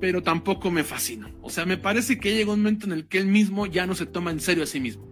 pero 0.00 0.22
tampoco 0.22 0.70
me 0.70 0.84
fascina. 0.84 1.32
O 1.42 1.50
sea, 1.50 1.66
me 1.66 1.76
parece 1.76 2.18
que 2.18 2.34
llega 2.34 2.52
un 2.52 2.60
momento 2.60 2.86
en 2.86 2.92
el 2.92 3.08
que 3.08 3.18
él 3.18 3.26
mismo 3.26 3.66
ya 3.66 3.86
no 3.86 3.96
se 3.96 4.06
toma 4.06 4.30
en 4.30 4.40
serio 4.40 4.62
a 4.62 4.66
sí 4.66 4.78
mismo. 4.78 5.04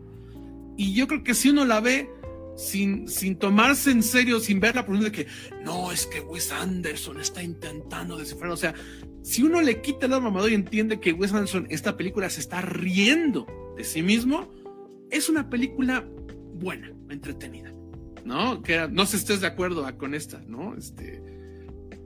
Y 0.77 0.95
yo 0.95 1.09
creo 1.09 1.23
que 1.25 1.35
si 1.35 1.51
uno 1.51 1.65
la 1.65 1.81
ve, 1.81 2.09
sin, 2.57 3.09
sin 3.09 3.37
tomarse 3.37 3.91
en 3.91 4.03
serio, 4.03 4.41
sin 4.41 4.61
ver 4.61 4.75
la 4.75 4.85
pregunta 4.85 5.11
de 5.11 5.13
que 5.13 5.27
no, 5.65 5.91
es 5.93 6.07
que 6.07 6.21
Wes 6.21 6.53
Anderson 6.53 7.21
está 7.21 7.43
intentando 7.43 8.17
descifrar. 8.17 8.51
O 8.51 8.57
sea, 8.57 8.75
si 9.23 9.43
uno 9.43 9.61
le 9.61 9.81
quita 9.81 10.07
el 10.07 10.13
alma 10.13 10.31
mamador 10.31 10.51
y 10.51 10.55
entiende 10.55 11.01
que 11.01 11.13
Wes 11.13 11.33
Anderson, 11.33 11.67
esta 11.71 11.97
película 11.97 12.29
se 12.31 12.41
está 12.41 12.61
riendo 12.61 13.47
de 13.77 13.85
sí 13.85 14.03
mismo, 14.03 14.53
es 15.11 15.29
una 15.29 15.49
película 15.49 16.07
buena, 16.55 16.93
entretenida. 17.09 17.73
¿No? 18.25 18.63
Que 18.63 18.89
no 18.91 19.05
sé 19.05 19.19
si 19.19 19.25
estés 19.25 19.41
de 19.43 19.47
acuerdo 19.47 19.87
con 19.99 20.15
esta, 20.15 20.43
¿no? 20.47 20.75
Este. 20.77 21.23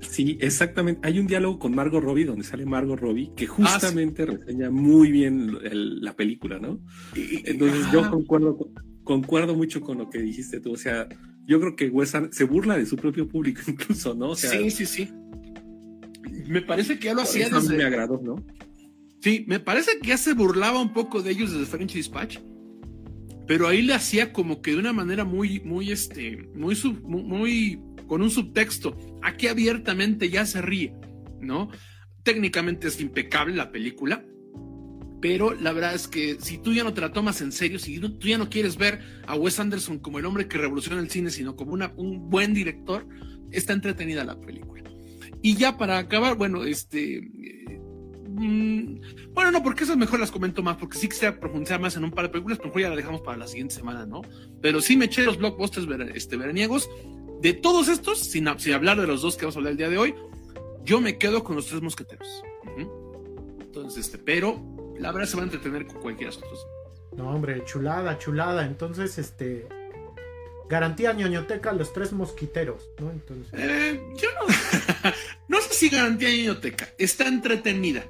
Sí, 0.00 0.38
exactamente. 0.40 1.06
Hay 1.06 1.18
un 1.18 1.26
diálogo 1.26 1.58
con 1.58 1.74
Margot 1.74 2.02
Robbie 2.02 2.24
donde 2.24 2.44
sale 2.44 2.66
Margot 2.66 2.98
Robbie 2.98 3.32
que 3.36 3.46
justamente 3.46 4.26
reseña 4.26 4.70
muy 4.70 5.12
bien 5.12 5.58
la 6.02 6.14
película, 6.14 6.58
¿no? 6.58 6.80
Entonces 7.14 7.86
yo 7.92 8.08
concuerdo, 8.10 8.58
concuerdo 9.08 9.54
mucho 9.54 9.80
con 9.80 9.96
lo 9.96 10.10
que 10.10 10.18
dijiste 10.18 10.60
tú. 10.60 10.74
O 10.74 10.76
sea, 10.76 11.08
yo 11.46 11.58
creo 11.60 11.74
que 11.74 11.88
Wes 11.88 12.12
se 12.30 12.44
burla 12.44 12.76
de 12.76 12.84
su 12.84 12.96
propio 12.96 13.26
público 13.26 13.62
incluso, 13.66 14.14
¿no? 14.14 14.36
sí, 14.36 14.70
sí, 14.70 14.84
sí. 14.84 15.10
Me 16.46 16.60
parece 16.60 16.98
que 16.98 17.06
ya 17.06 17.14
lo 17.14 17.22
hacía 17.22 17.48
desde... 17.48 17.76
me 17.76 17.84
agradó, 17.84 18.20
¿no? 18.22 18.36
Sí, 19.22 19.46
me 19.48 19.60
parece 19.60 19.98
que 19.98 20.08
ya 20.08 20.18
se 20.18 20.34
burlaba 20.34 20.80
un 20.80 20.92
poco 20.92 21.22
de 21.22 21.30
ellos 21.30 21.52
desde 21.52 21.64
French 21.64 21.94
Dispatch, 21.94 22.38
pero 23.46 23.66
ahí 23.66 23.80
le 23.80 23.94
hacía 23.94 24.30
como 24.32 24.60
que 24.60 24.72
de 24.72 24.76
una 24.76 24.92
manera 24.92 25.24
muy, 25.24 25.60
muy, 25.60 25.90
este, 25.90 26.46
muy, 26.54 26.76
muy, 27.02 27.80
con 28.06 28.20
un 28.20 28.30
subtexto. 28.30 28.96
Aquí 29.22 29.48
abiertamente 29.48 30.28
ya 30.28 30.44
se 30.44 30.60
ríe, 30.60 30.94
¿no? 31.40 31.70
Técnicamente 32.22 32.88
es 32.88 33.00
impecable 33.00 33.56
la 33.56 33.72
película, 33.72 34.24
pero 35.20 35.54
la 35.54 35.72
verdad 35.72 35.94
es 35.94 36.08
que 36.08 36.38
si 36.40 36.58
tú 36.58 36.72
ya 36.72 36.84
no 36.84 36.94
te 36.94 37.00
la 37.00 37.12
tomas 37.12 37.40
en 37.40 37.52
serio, 37.52 37.78
si 37.78 37.98
tú 37.98 38.28
ya 38.28 38.38
no 38.38 38.48
quieres 38.48 38.76
ver 38.76 39.00
a 39.26 39.34
Wes 39.34 39.58
Anderson 39.58 39.98
como 39.98 40.18
el 40.18 40.26
hombre 40.26 40.48
que 40.48 40.58
revoluciona 40.58 41.00
el 41.00 41.10
cine, 41.10 41.30
sino 41.30 41.56
como 41.56 41.72
una, 41.72 41.92
un 41.96 42.30
buen 42.30 42.54
director, 42.54 43.06
está 43.50 43.72
entretenida 43.72 44.24
la 44.24 44.40
película. 44.40 44.84
Y 45.42 45.56
ya 45.56 45.78
para 45.78 45.98
acabar, 45.98 46.36
bueno, 46.36 46.64
este, 46.64 47.22
Mm, 48.38 49.00
bueno, 49.34 49.50
no, 49.50 49.62
porque 49.64 49.82
esas 49.82 49.96
mejor 49.96 50.20
las 50.20 50.30
comento 50.30 50.62
más, 50.62 50.76
porque 50.76 50.96
sí 50.96 51.08
quisiera 51.08 51.40
profundizar 51.40 51.80
más 51.80 51.96
en 51.96 52.04
un 52.04 52.12
par 52.12 52.26
de 52.26 52.30
películas, 52.30 52.58
pero 52.62 52.78
ya 52.78 52.88
la 52.88 52.96
dejamos 52.96 53.20
para 53.22 53.36
la 53.36 53.48
siguiente 53.48 53.74
semana, 53.74 54.06
¿no? 54.06 54.22
Pero 54.62 54.80
sí 54.80 54.96
me 54.96 55.06
eché 55.06 55.24
los 55.24 55.38
blockbusters 55.38 55.88
este, 56.14 56.36
veraniegos. 56.36 56.88
De 57.42 57.52
todos 57.52 57.88
estos, 57.88 58.18
sin, 58.18 58.48
hablar 58.48 59.00
de 59.00 59.06
los 59.06 59.22
dos 59.22 59.36
que 59.36 59.44
vamos 59.44 59.56
a 59.56 59.58
hablar 59.58 59.72
el 59.72 59.78
día 59.78 59.88
de 59.88 59.98
hoy, 59.98 60.14
yo 60.84 61.00
me 61.00 61.18
quedo 61.18 61.42
con 61.42 61.56
los 61.56 61.66
tres 61.66 61.82
mosqueteros. 61.82 62.42
Entonces, 63.60 64.06
este, 64.06 64.18
pero 64.18 64.60
la 64.98 65.12
verdad 65.12 65.28
se 65.28 65.36
va 65.36 65.42
a 65.42 65.46
entretener 65.46 65.86
con 65.86 66.00
cualquiera 66.00 66.32
de. 66.32 67.16
No, 67.16 67.30
hombre, 67.30 67.64
chulada, 67.64 68.18
chulada. 68.18 68.66
Entonces, 68.66 69.18
este. 69.18 69.66
Garantía 70.68 71.14
ñoñoteca 71.14 71.72
los 71.72 71.92
tres 71.94 72.12
mosquiteros, 72.12 72.90
¿no? 73.00 73.10
Entonces. 73.10 73.52
Eh, 73.58 74.00
yo 74.16 74.28
no. 74.40 75.10
no 75.48 75.60
sé 75.62 75.74
si 75.74 75.88
garantía 75.88 76.30
ñoñoteca. 76.30 76.88
Está 76.98 77.26
entretenida. 77.26 78.04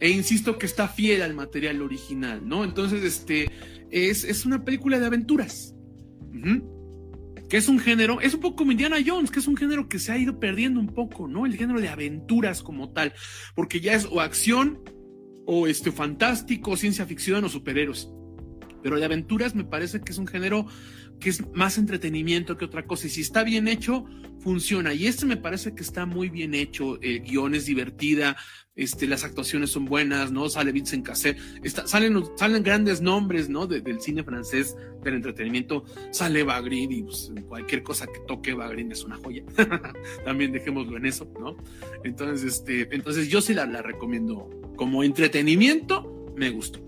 E 0.00 0.10
insisto 0.10 0.58
que 0.58 0.66
está 0.66 0.88
fiel 0.88 1.22
al 1.22 1.34
material 1.34 1.80
original, 1.80 2.46
¿no? 2.46 2.64
Entonces, 2.64 3.02
este, 3.04 3.50
es, 3.90 4.44
una 4.44 4.64
película 4.64 4.98
de 4.98 5.06
aventuras. 5.06 5.74
Que 7.48 7.56
es 7.56 7.68
un 7.68 7.78
género, 7.78 8.20
es 8.20 8.34
un 8.34 8.40
poco 8.40 8.56
como 8.56 8.72
Indiana 8.72 8.96
Jones, 9.04 9.30
que 9.30 9.38
es 9.38 9.46
un 9.46 9.56
género 9.56 9.88
que 9.88 9.98
se 9.98 10.12
ha 10.12 10.18
ido 10.18 10.40
perdiendo 10.40 10.80
un 10.80 10.88
poco, 10.88 11.28
¿no? 11.28 11.46
El 11.46 11.56
género 11.56 11.80
de 11.80 11.88
aventuras 11.88 12.62
como 12.62 12.92
tal. 12.92 13.12
Porque 13.54 13.80
ya 13.80 13.94
es 13.94 14.06
o 14.06 14.20
acción, 14.20 14.80
o 15.46 15.66
este, 15.66 15.92
fantástico, 15.92 16.76
ciencia 16.76 17.06
ficción, 17.06 17.44
o 17.44 17.48
superhéroes. 17.48 18.08
Pero 18.82 18.98
de 18.98 19.04
aventuras 19.04 19.54
me 19.54 19.64
parece 19.64 20.00
que 20.00 20.12
es 20.12 20.18
un 20.18 20.26
género 20.26 20.66
que 21.20 21.30
es 21.30 21.42
más 21.54 21.78
entretenimiento 21.78 22.56
que 22.56 22.64
otra 22.64 22.86
cosa. 22.86 23.06
Y 23.06 23.10
si 23.10 23.22
está 23.22 23.42
bien 23.44 23.68
hecho, 23.68 24.04
funciona. 24.40 24.92
Y 24.92 25.06
este 25.06 25.26
me 25.26 25.36
parece 25.36 25.74
que 25.74 25.82
está 25.82 26.06
muy 26.06 26.28
bien 26.28 26.54
hecho. 26.54 27.00
El 27.00 27.22
guion 27.22 27.54
es 27.54 27.64
divertida, 27.64 28.36
este, 28.76 29.06
las 29.06 29.24
actuaciones 29.24 29.70
son 29.70 29.84
buenas, 29.84 30.32
¿no? 30.32 30.48
Sale 30.48 30.72
Vincent 30.72 31.06
Cassel, 31.06 31.36
salen, 31.86 32.24
salen 32.36 32.62
grandes 32.62 33.00
nombres, 33.00 33.48
¿no? 33.48 33.66
del 33.66 34.00
cine 34.00 34.24
francés, 34.24 34.76
del 35.02 35.14
entretenimiento, 35.14 35.84
sale 36.10 36.42
Bagrin 36.42 36.90
y 36.90 37.02
pues, 37.04 37.32
cualquier 37.48 37.82
cosa 37.82 38.06
que 38.06 38.20
toque 38.26 38.52
Bagrin 38.52 38.90
es 38.90 39.04
una 39.04 39.16
joya. 39.16 39.44
También 40.24 40.52
dejémoslo 40.52 40.96
en 40.96 41.06
eso, 41.06 41.30
¿no? 41.38 41.56
Entonces, 42.02 42.44
este, 42.58 42.94
entonces 42.94 43.28
yo 43.28 43.40
sí 43.40 43.54
la 43.54 43.66
recomiendo. 43.80 44.63
Como 44.76 45.04
entretenimiento, 45.04 46.32
me 46.36 46.50
gustó. 46.50 46.80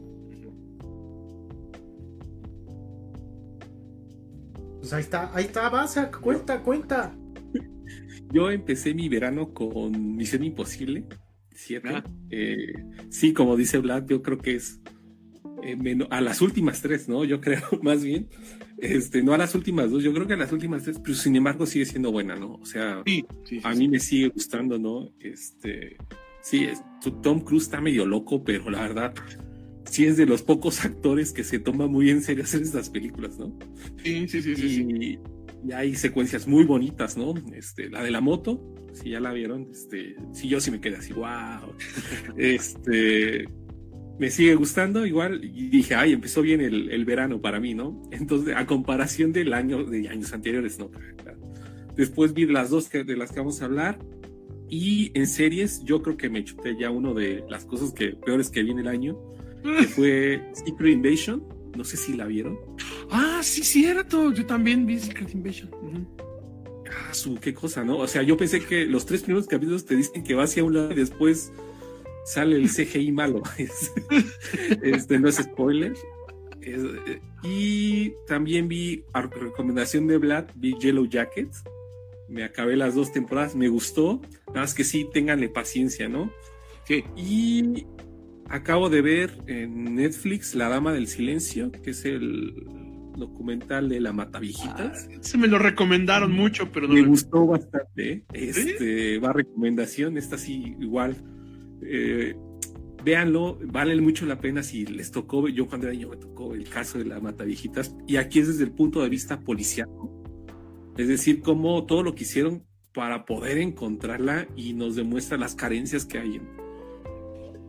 Pues 4.81 4.93
ahí 4.93 5.03
está, 5.03 5.35
ahí 5.35 5.45
está, 5.45 5.69
vas 5.69 5.99
cuenta, 6.21 6.63
cuenta. 6.63 7.17
Yo 8.33 8.51
empecé 8.51 8.95
mi 8.95 9.09
verano 9.09 9.53
con 9.53 10.17
Misión 10.17 10.45
Imposible 10.45 11.07
siete. 11.57 12.03
Eh, 12.31 12.73
sí, 13.09 13.33
como 13.33 13.57
dice 13.57 13.79
Vlad, 13.79 14.07
yo 14.07 14.23
creo 14.23 14.39
que 14.39 14.57
es 14.57 14.81
eh, 15.63 15.99
a 16.11 16.21
las 16.21 16.41
últimas 16.41 16.83
tres, 16.83 17.09
¿no? 17.09 17.25
Yo 17.25 17.41
creo, 17.41 17.63
más 17.83 18.05
bien. 18.05 18.29
Este, 18.79 19.23
no 19.23 19.33
a 19.33 19.39
las 19.39 19.55
últimas 19.55 19.91
dos, 19.91 20.03
yo 20.03 20.13
creo 20.13 20.27
que 20.27 20.35
a 20.35 20.37
las 20.37 20.53
últimas 20.53 20.83
tres, 20.83 21.01
pero 21.03 21.17
sin 21.17 21.35
embargo 21.35 21.65
sigue 21.65 21.87
siendo 21.87 22.13
buena, 22.13 22.37
¿no? 22.37 22.55
O 22.55 22.67
sea, 22.67 23.03
a 23.65 23.75
mí 23.75 23.89
me 23.89 23.99
sigue 23.99 24.29
gustando, 24.29 24.79
¿no? 24.79 25.11
Este, 25.19 25.97
sí, 26.47 26.69
Tom 27.23 27.41
Cruise 27.41 27.65
está 27.65 27.81
medio 27.81 28.07
loco, 28.07 28.45
pero 28.45 28.71
la 28.71 28.81
verdad, 28.83 29.15
sí 29.85 30.07
es 30.07 30.17
de 30.17 30.27
los 30.27 30.43
pocos 30.43 30.85
actores 30.85 31.33
que 31.33 31.43
se 31.43 31.59
toma 31.59 31.89
muy 31.89 32.11
en 32.11 32.23
serio 32.23 32.45
hacer 32.45 32.63
estas 32.63 32.89
películas, 32.89 33.39
¿no? 33.39 33.59
Sí, 34.03 34.29
sí, 34.29 34.43
sí, 34.43 34.55
sí. 34.55 34.87
Y, 34.89 35.19
y 35.69 35.73
hay 35.73 35.97
secuencias 35.97 36.47
muy 36.47 36.65
bonitas, 36.65 37.17
¿no? 37.17 37.35
Este, 37.53 37.91
la 37.91 38.03
de 38.03 38.13
la 38.13 38.21
moto, 38.21 38.75
si 38.93 39.11
ya 39.11 39.21
la 39.21 39.33
vieron, 39.33 39.69
este, 39.73 40.17
si 40.33 40.49
yo 40.49 40.61
sí 40.61 40.71
me 40.71 40.81
quedé 40.81 40.97
así, 40.97 41.13
wow. 41.13 41.73
este, 42.37 43.49
me 44.19 44.31
sigue 44.31 44.55
gustando 44.55 45.05
igual 45.05 45.45
y 45.45 45.69
dije, 45.69 45.97
ay, 45.97 46.13
empezó 46.13 46.43
bien 46.43 46.61
el, 46.61 47.05
verano 47.05 47.41
para 47.41 47.59
mí, 47.59 47.75
¿no? 47.75 48.01
Entonces, 48.13 48.55
a 48.57 48.67
comparación 48.67 49.33
del 49.33 49.53
año, 49.53 49.85
de 49.85 50.09
años 50.09 50.33
anteriores, 50.33 50.79
¿no? 50.79 50.91
Después 51.97 52.35
vi 52.35 52.47
las 52.47 52.71
dos 52.71 52.89
que, 52.89 53.05
de 53.05 53.17
las 53.17 53.33
que 53.33 53.41
vamos 53.41 53.63
a 53.63 53.65
hablar 53.65 53.99
y 54.69 55.13
en 55.15 55.27
series 55.27 55.83
yo 55.85 56.03
creo 56.03 56.17
que 56.17 56.29
me 56.29 56.45
chuté 56.45 56.77
ya 56.79 56.91
uno 56.91 57.15
de 57.15 57.45
las 57.49 57.65
cosas 57.65 57.93
que 57.93 58.09
peores 58.09 58.51
que 58.51 58.63
vi 58.63 58.71
en 58.73 58.81
el 58.81 58.89
año, 58.89 59.19
que 59.63 59.87
fue 59.87 60.43
Secret 60.53 60.93
Invasion. 60.93 61.45
No 61.77 61.85
sé 61.85 61.97
si 61.97 62.15
la 62.15 62.27
vieron. 62.27 62.59
Ah, 63.11 63.41
sí, 63.43 63.63
cierto. 63.63 64.33
Yo 64.33 64.47
también 64.47 64.87
vi 64.87 64.99
Secret 64.99 65.35
Invasion 65.35 65.71
ah, 66.91 67.13
su, 67.13 67.37
qué 67.37 67.53
cosa, 67.55 67.85
¿no? 67.85 67.99
O 67.99 68.07
sea, 68.07 68.23
yo 68.23 68.37
pensé 68.37 68.61
que 68.61 68.87
los 68.87 69.07
tres 69.07 69.23
primeros 69.23 69.47
capítulos 69.47 69.85
te 69.85 69.97
dicen 69.97 70.25
que 70.25 70.35
va 70.35 70.45
hacia 70.45 70.65
un 70.65 70.75
lado 70.75 70.93
y 70.93 70.97
después 70.97 71.53
sale 72.25 72.57
el 72.57 72.69
CGI 72.69 73.13
malo. 73.13 73.43
este 74.83 75.19
no 75.19 75.29
es 75.29 75.37
spoiler. 75.37 75.95
Eh, 76.63 77.21
y 77.43 78.13
también 78.27 78.69
vi, 78.69 79.05
a 79.13 79.23
recomendación 79.23 80.07
de 80.07 80.19
Vlad, 80.19 80.47
vi 80.57 80.75
Yellow 80.79 81.07
Jackets. 81.07 81.63
Me 82.29 82.45
acabé 82.45 82.77
las 82.77 82.95
dos 82.95 83.13
temporadas, 83.13 83.55
me 83.55 83.69
gustó. 83.69 84.21
Nada 84.49 84.61
más 84.63 84.75
que 84.75 84.85
sí, 84.85 85.07
ténganle 85.13 85.49
paciencia, 85.49 86.09
¿no? 86.09 86.31
Y 87.17 87.87
acabo 88.49 88.89
de 88.89 89.03
ver 89.03 89.39
en 89.47 89.97
Netflix 89.97 90.55
La 90.55 90.69
Dama 90.69 90.93
del 90.93 91.09
Silencio, 91.09 91.73
que 91.73 91.91
es 91.91 92.05
el 92.05 92.55
documental 93.17 93.89
de 93.89 94.01
la 94.01 94.13
Matavijitas. 94.13 95.09
Ah, 95.11 95.19
se 95.21 95.39
me 95.39 95.49
lo 95.49 95.59
recomendaron 95.59 96.33
mucho, 96.33 96.71
pero 96.71 96.87
no 96.87 96.95
me, 96.95 97.03
gustó 97.03 97.47
bastante. 97.47 98.25
Este, 98.33 99.19
va 99.19 99.33
recomendación, 99.33 100.17
está 100.19 100.37
así 100.37 100.77
igual. 100.79 101.17
Eh, 101.83 102.37
véanlo, 103.05 103.59
vale 103.65 103.99
mucho 104.01 104.27
la 104.27 104.41
pena 104.41 104.63
si 104.63 104.85
les 104.85 105.11
tocó, 105.11 105.49
yo 105.49 105.67
cuando 105.67 105.87
era 105.87 105.95
niño 105.95 106.09
me 106.09 106.17
tocó 106.17 106.55
el 106.55 106.69
caso 106.69 106.99
de 106.99 107.05
la 107.05 107.21
Matavijitas, 107.21 107.95
y 108.07 108.17
aquí 108.17 108.41
es 108.41 108.49
desde 108.49 108.65
el 108.65 108.73
punto 108.73 109.01
de 109.01 109.09
vista 109.09 109.41
policial, 109.41 109.89
es 110.97 111.09
decir, 111.09 111.41
cómo 111.43 111.85
todo 111.85 112.03
lo 112.03 112.15
que 112.15 112.25
hicieron 112.25 112.65
para 112.93 113.27
poder 113.27 113.59
encontrarla 113.59 114.49
y 114.57 114.73
nos 114.73 114.97
demuestra 114.97 115.37
las 115.37 115.55
carencias 115.55 116.07
que 116.07 116.19
hay 116.19 116.41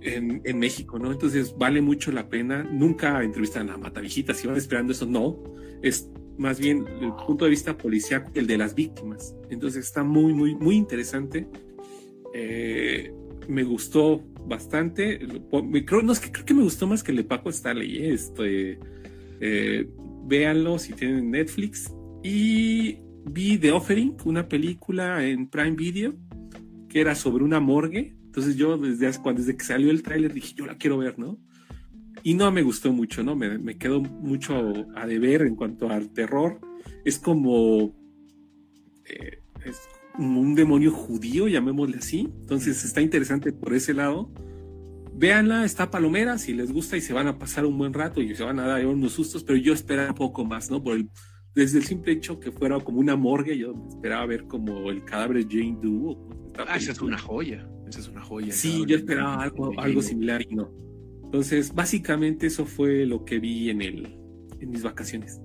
en, 0.01 0.59
México, 0.59 0.99
¿no? 0.99 1.11
Entonces 1.11 1.55
vale 1.57 1.81
mucho 1.81 2.11
la 2.11 2.29
pena. 2.29 2.63
Nunca 2.63 3.21
entrevistan 3.23 3.69
a 3.69 3.77
Matavijitas, 3.77 4.37
si 4.37 4.47
van 4.47 4.55
esperando 4.55 4.93
eso, 4.93 5.05
no. 5.05 5.37
Es 5.81 6.09
más 6.37 6.59
bien 6.59 6.85
el 7.01 7.13
punto 7.25 7.45
de 7.45 7.51
vista 7.51 7.77
policial, 7.77 8.25
el 8.33 8.47
de 8.47 8.57
las 8.57 8.75
víctimas. 8.75 9.35
Entonces 9.49 9.85
está 9.85 10.03
muy, 10.03 10.33
muy, 10.33 10.55
muy 10.55 10.75
interesante. 10.75 11.47
Eh, 12.33 13.11
me 13.47 13.63
gustó 13.63 14.23
bastante. 14.45 15.19
Creo, 15.85 16.01
no, 16.01 16.13
es 16.13 16.19
que 16.19 16.31
creo 16.31 16.45
que 16.45 16.53
me 16.53 16.63
gustó 16.63 16.87
más 16.87 17.03
que 17.03 17.11
el 17.11 17.17
de 17.17 17.23
Paco 17.23 17.51
Staley. 17.51 17.97
¿eh? 17.97 18.13
Este, 18.13 18.79
eh, 19.41 19.89
véanlo 20.25 20.79
si 20.79 20.93
tienen 20.93 21.31
Netflix. 21.31 21.91
Y 22.23 22.99
vi 23.29 23.57
The 23.57 23.71
Offering, 23.71 24.17
una 24.25 24.47
película 24.47 25.25
en 25.25 25.47
Prime 25.47 25.75
Video 25.75 26.15
que 26.89 27.01
era 27.01 27.15
sobre 27.15 27.43
una 27.43 27.59
morgue 27.59 28.17
entonces 28.37 28.55
yo 28.55 28.77
desde, 28.77 29.19
cuando, 29.19 29.41
desde 29.41 29.57
que 29.57 29.65
salió 29.65 29.89
el 29.89 30.03
tráiler 30.03 30.31
dije, 30.31 30.53
yo 30.53 30.67
la 30.67 30.77
quiero 30.77 30.99
ver, 30.99 31.17
¿no? 31.17 31.39
Y 32.21 32.35
no 32.35 32.51
me 32.51 32.61
gustó 32.61 32.93
mucho, 32.93 33.23
¿no? 33.23 33.35
Me, 33.35 33.57
me 33.57 33.79
quedó 33.79 33.99
mucho 33.99 34.85
a 34.95 35.07
deber 35.07 35.41
en 35.41 35.55
cuanto 35.55 35.89
al 35.89 36.11
terror. 36.11 36.59
Es 37.03 37.17
como... 37.17 37.95
Eh, 39.05 39.41
es 39.65 39.79
un 40.19 40.53
demonio 40.53 40.91
judío, 40.91 41.47
llamémosle 41.47 41.97
así. 41.97 42.29
Entonces 42.41 42.85
está 42.85 43.01
interesante 43.01 43.51
por 43.51 43.73
ese 43.73 43.95
lado. 43.95 44.31
Véanla, 45.15 45.65
está 45.65 45.89
palomera, 45.89 46.37
si 46.37 46.53
les 46.53 46.71
gusta 46.71 46.95
y 46.95 47.01
se 47.01 47.13
van 47.13 47.25
a 47.25 47.39
pasar 47.39 47.65
un 47.65 47.75
buen 47.75 47.91
rato 47.95 48.21
y 48.21 48.35
se 48.35 48.43
van 48.43 48.59
a 48.59 48.67
dar 48.67 48.85
unos 48.85 49.13
sustos, 49.13 49.43
pero 49.43 49.57
yo 49.57 49.73
esperaba 49.73 50.09
un 50.09 50.15
poco 50.15 50.45
más, 50.45 50.69
¿no? 50.69 50.83
Por 50.83 50.97
el, 50.97 51.09
desde 51.57 51.79
el 51.79 51.85
simple 51.85 52.13
hecho 52.13 52.39
que 52.39 52.51
fuera 52.51 52.79
como 52.79 52.99
una 52.99 53.15
morgue, 53.15 53.57
yo 53.57 53.73
esperaba 53.89 54.25
ver 54.25 54.45
como 54.45 54.89
el 54.89 55.03
cadáver 55.03 55.45
de 55.45 55.57
Jane 55.59 55.77
Doe. 55.81 56.15
Ah, 56.67 56.77
esa 56.77 56.91
es 56.91 57.01
una 57.01 57.17
joya. 57.17 57.67
Esa 57.87 57.99
es 57.99 58.07
una 58.07 58.21
joya. 58.21 58.51
Sí, 58.53 58.83
yo 58.87 58.95
esperaba 58.97 59.41
algo, 59.43 59.77
algo 59.79 60.01
similar 60.01 60.41
y 60.49 60.55
no. 60.55 60.69
Entonces, 61.23 61.73
básicamente 61.73 62.47
eso 62.47 62.65
fue 62.65 63.05
lo 63.05 63.25
que 63.25 63.39
vi 63.39 63.69
en 63.69 63.81
el 63.81 64.17
en 64.59 64.69
mis 64.71 64.83
vacaciones. 64.83 65.39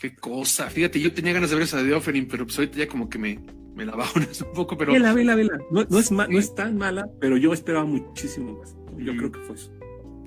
Qué 0.00 0.14
cosa. 0.14 0.70
Fíjate, 0.70 1.00
yo 1.00 1.12
tenía 1.12 1.32
ganas 1.32 1.50
de 1.50 1.56
ver 1.56 1.64
esa 1.64 1.82
de 1.82 1.92
Offering, 1.92 2.28
pero 2.28 2.44
pues 2.46 2.58
ahorita 2.58 2.78
ya 2.78 2.86
como 2.88 3.08
que 3.08 3.18
me, 3.18 3.40
me 3.74 3.84
la 3.84 3.96
bajo 3.96 4.18
un 4.18 4.52
poco, 4.54 4.76
pero. 4.76 4.92
Vela, 4.92 5.12
vela, 5.14 5.34
vela. 5.34 5.58
No, 5.72 5.84
no 5.88 5.98
es 5.98 6.10
ma- 6.12 6.28
no 6.28 6.38
es 6.38 6.54
tan 6.54 6.76
mala, 6.76 7.08
pero 7.20 7.36
yo 7.36 7.52
esperaba 7.52 7.84
muchísimo 7.84 8.58
más. 8.58 8.76
Yo 8.98 9.12
Mm. 9.14 9.16
creo 9.16 9.32
que 9.32 9.40
fue 9.40 9.54
eso. 9.56 9.72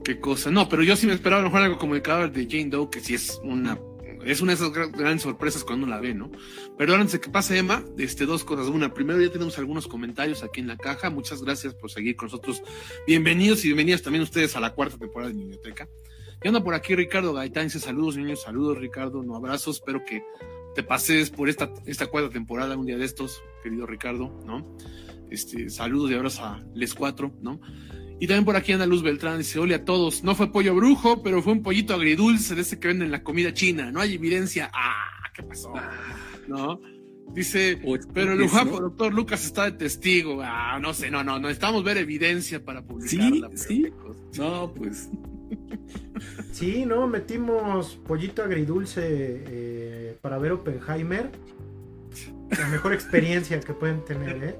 Qué 0.03 0.19
cosa. 0.19 0.49
No, 0.51 0.67
pero 0.67 0.81
yo 0.83 0.95
sí 0.95 1.05
me 1.07 1.13
esperaba 1.13 1.41
a 1.41 1.43
lo 1.43 1.49
mejor 1.49 1.61
algo 1.63 1.77
como 1.77 1.95
el 1.95 2.01
cadáver 2.01 2.31
de 2.31 2.45
Jane 2.49 2.69
Doe, 2.71 2.89
que 2.89 2.99
sí 3.01 3.13
es 3.13 3.39
una. 3.43 3.77
Es 4.25 4.41
una 4.41 4.51
de 4.51 4.55
esas 4.55 4.71
gra- 4.71 4.91
grandes 4.91 5.23
sorpresas 5.23 5.63
cuando 5.63 5.85
uno 5.85 5.95
la 5.95 6.01
ve, 6.01 6.13
¿no? 6.13 6.31
Pero 6.77 6.95
antes 6.95 7.13
de 7.13 7.19
que 7.19 7.29
pase, 7.29 7.57
Emma, 7.57 7.83
este, 7.97 8.25
dos 8.25 8.43
cosas. 8.43 8.67
Una, 8.67 8.93
primero 8.93 9.21
ya 9.21 9.31
tenemos 9.31 9.57
algunos 9.57 9.87
comentarios 9.87 10.43
aquí 10.43 10.59
en 10.59 10.67
la 10.67 10.77
caja. 10.77 11.09
Muchas 11.09 11.41
gracias 11.41 11.73
por 11.73 11.89
seguir 11.91 12.15
con 12.15 12.27
nosotros. 12.27 12.61
Bienvenidos 13.07 13.63
y 13.63 13.69
bienvenidas 13.69 14.01
también 14.01 14.23
ustedes 14.23 14.55
a 14.55 14.59
la 14.59 14.73
cuarta 14.73 14.97
temporada 14.97 15.31
de 15.31 15.37
Biblioteca. 15.37 15.87
Y 16.43 16.47
anda 16.47 16.63
por 16.63 16.73
aquí 16.73 16.95
Ricardo 16.95 17.33
Gaitán, 17.33 17.65
dice 17.65 17.79
saludos, 17.79 18.17
niños, 18.17 18.41
saludos, 18.41 18.77
Ricardo, 18.79 19.21
no 19.21 19.35
abrazos, 19.35 19.75
espero 19.75 20.03
que 20.03 20.23
te 20.73 20.81
pases 20.81 21.29
por 21.29 21.49
esta, 21.49 21.71
esta 21.85 22.07
cuarta 22.07 22.31
temporada 22.31 22.75
un 22.77 22.85
día 22.87 22.97
de 22.97 23.05
estos, 23.05 23.43
querido 23.61 23.85
Ricardo, 23.85 24.39
¿no? 24.45 24.75
Este, 25.29 25.69
saludos 25.69 26.09
y 26.09 26.15
abrazos 26.15 26.39
a 26.39 26.63
Les 26.73 26.95
Cuatro, 26.95 27.31
¿no? 27.41 27.61
Y 28.21 28.27
también 28.27 28.45
por 28.45 28.55
aquí 28.55 28.71
anda 28.71 28.85
Luz 28.85 29.01
Beltrán, 29.01 29.39
dice, 29.39 29.57
hola 29.57 29.77
a 29.77 29.83
todos, 29.83 30.23
no 30.23 30.35
fue 30.35 30.51
pollo 30.51 30.75
brujo, 30.75 31.23
pero 31.23 31.41
fue 31.41 31.53
un 31.53 31.63
pollito 31.63 31.95
agridulce 31.95 32.53
de 32.53 32.61
ese 32.61 32.79
que 32.79 32.89
venden 32.89 33.07
en 33.07 33.11
la 33.11 33.23
comida 33.23 33.51
china, 33.51 33.91
no 33.91 33.99
hay 33.99 34.13
evidencia, 34.13 34.69
ah, 34.75 35.07
¿qué 35.33 35.41
pasó? 35.41 35.73
¿No? 36.47 36.79
Dice, 37.33 37.81
pero 38.13 38.33
el 38.33 38.47
guapo 38.47 38.79
doctor 38.79 39.11
Lucas 39.11 39.43
está 39.43 39.65
de 39.65 39.71
testigo, 39.71 40.39
ah, 40.43 40.77
no 40.79 40.93
sé, 40.93 41.09
no, 41.09 41.23
no, 41.23 41.39
necesitamos 41.39 41.83
ver 41.83 41.97
evidencia 41.97 42.63
para 42.63 42.83
publicarla. 42.83 43.49
sí. 43.55 43.89
cosa. 43.89 44.21
No, 44.37 44.71
pues. 44.71 45.09
Sí, 46.51 46.85
no, 46.85 47.07
metimos 47.07 47.95
pollito 48.07 48.43
agridulce 48.43 49.01
eh, 49.03 50.17
para 50.21 50.37
ver 50.37 50.51
Oppenheimer. 50.51 51.31
La 52.57 52.67
mejor 52.67 52.93
experiencia 52.93 53.59
que 53.59 53.73
pueden 53.73 54.03
tener, 54.03 54.43
¿eh? 54.43 54.59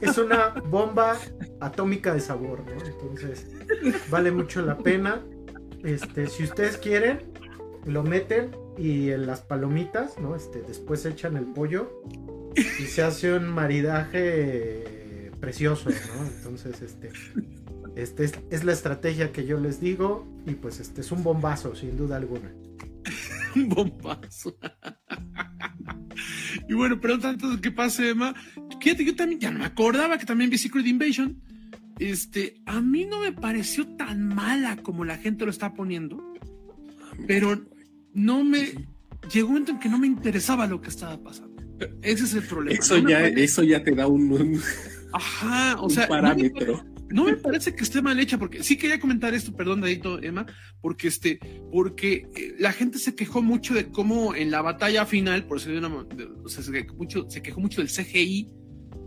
Es 0.00 0.18
una 0.18 0.48
bomba 0.48 1.16
atómica 1.60 2.14
de 2.14 2.20
sabor, 2.20 2.64
¿no? 2.64 2.84
Entonces, 2.84 3.46
vale 4.10 4.30
mucho 4.30 4.62
la 4.62 4.78
pena. 4.78 5.22
Este, 5.84 6.26
si 6.28 6.44
ustedes 6.44 6.78
quieren, 6.78 7.20
lo 7.84 8.02
meten 8.02 8.56
y 8.76 9.10
en 9.10 9.26
las 9.26 9.40
palomitas, 9.40 10.18
¿no? 10.18 10.34
Este, 10.36 10.62
después 10.62 11.04
echan 11.04 11.36
el 11.36 11.44
pollo 11.44 12.02
y 12.56 12.84
se 12.84 13.02
hace 13.02 13.34
un 13.34 13.48
maridaje 13.48 15.30
precioso, 15.40 15.90
¿no? 15.90 16.26
Entonces, 16.26 16.80
este, 16.82 17.10
este 17.94 18.24
es, 18.24 18.32
es 18.50 18.64
la 18.64 18.72
estrategia 18.72 19.32
que 19.32 19.44
yo 19.44 19.58
les 19.58 19.80
digo 19.80 20.26
y 20.46 20.52
pues 20.52 20.80
este 20.80 21.02
es 21.02 21.12
un 21.12 21.22
bombazo, 21.22 21.74
sin 21.74 21.96
duda 21.96 22.16
alguna. 22.16 22.52
Un 23.58 23.68
bombazo. 23.68 24.56
y 26.68 26.74
bueno, 26.74 27.00
pero 27.00 27.14
antes 27.14 27.50
de 27.50 27.60
que 27.60 27.70
pase, 27.70 28.10
Emma, 28.10 28.34
fíjate, 28.80 29.04
yo 29.04 29.14
también 29.16 29.40
ya 29.40 29.50
no 29.50 29.60
me 29.60 29.64
acordaba 29.64 30.18
que 30.18 30.26
también 30.26 30.50
vi 30.50 30.58
Secret 30.58 30.86
Invasion. 30.86 31.40
Este, 31.98 32.60
a 32.66 32.80
mí 32.80 33.06
no 33.06 33.20
me 33.20 33.32
pareció 33.32 33.86
tan 33.96 34.28
mala 34.28 34.76
como 34.76 35.04
la 35.04 35.16
gente 35.18 35.44
lo 35.44 35.50
está 35.50 35.74
poniendo, 35.74 36.22
pero 37.26 37.60
no 38.14 38.44
me. 38.44 38.86
Llegó 39.32 39.48
un 39.48 39.54
momento 39.54 39.72
en 39.72 39.78
que 39.80 39.88
no 39.88 39.98
me 39.98 40.06
interesaba 40.06 40.66
lo 40.66 40.80
que 40.80 40.88
estaba 40.90 41.20
pasando. 41.20 41.56
Ese 42.02 42.24
es 42.24 42.34
el 42.34 42.42
problema. 42.44 42.78
Eso 42.78 43.00
No 43.00 43.08
ya, 43.08 43.26
eso 43.26 43.62
ya 43.64 43.82
te 43.82 43.92
da 43.94 44.06
un, 44.06 44.30
un- 44.32 44.60
Ajá, 45.12 45.76
o 45.80 45.84
un 45.84 45.90
sea, 45.90 46.06
parámetro. 46.08 46.84
No 47.10 47.24
me 47.24 47.36
parece 47.36 47.74
que 47.74 47.82
esté 47.82 48.02
mal 48.02 48.18
hecha, 48.20 48.38
porque 48.38 48.62
sí 48.62 48.76
quería 48.76 49.00
comentar 49.00 49.34
esto, 49.34 49.54
perdón, 49.54 49.80
Dadito, 49.80 50.22
Emma, 50.22 50.46
porque 50.80 51.08
este, 51.08 51.38
porque 51.72 52.28
eh, 52.34 52.54
la 52.58 52.72
gente 52.72 52.98
se 52.98 53.14
quejó 53.14 53.42
mucho 53.42 53.74
de 53.74 53.90
cómo 53.90 54.34
en 54.34 54.50
la 54.50 54.62
batalla 54.62 55.06
final, 55.06 55.46
por 55.46 55.58
decirlo 55.58 55.80
de 55.80 55.86
una, 55.86 56.06
o 56.44 56.48
sea, 56.48 56.62
se 56.62 56.72
quejó, 56.72 56.94
mucho, 56.94 57.28
se 57.28 57.42
quejó 57.42 57.60
mucho 57.60 57.80
del 57.80 57.90
CGI 57.90 58.52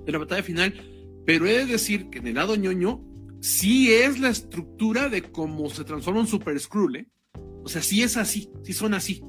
de 0.06 0.12
la 0.12 0.18
batalla 0.18 0.44
final, 0.44 0.74
pero 1.26 1.46
he 1.46 1.60
de 1.60 1.66
decir 1.66 2.10
que 2.10 2.20
en 2.20 2.28
el 2.28 2.36
lado 2.36 2.56
ñoño 2.56 3.04
sí 3.42 3.92
es 3.92 4.20
la 4.20 4.30
estructura 4.30 5.10
de 5.10 5.24
cómo 5.24 5.70
se 5.70 5.84
transforma 5.84 6.22
un 6.22 6.28
Super 6.28 6.60
Skrull, 6.60 6.96
¿eh? 6.96 7.08
O 7.64 7.70
sea, 7.70 7.82
sí 7.82 8.02
es 8.02 8.18
así, 8.18 8.50
sí 8.64 8.74
son 8.74 8.94
así. 8.94 9.22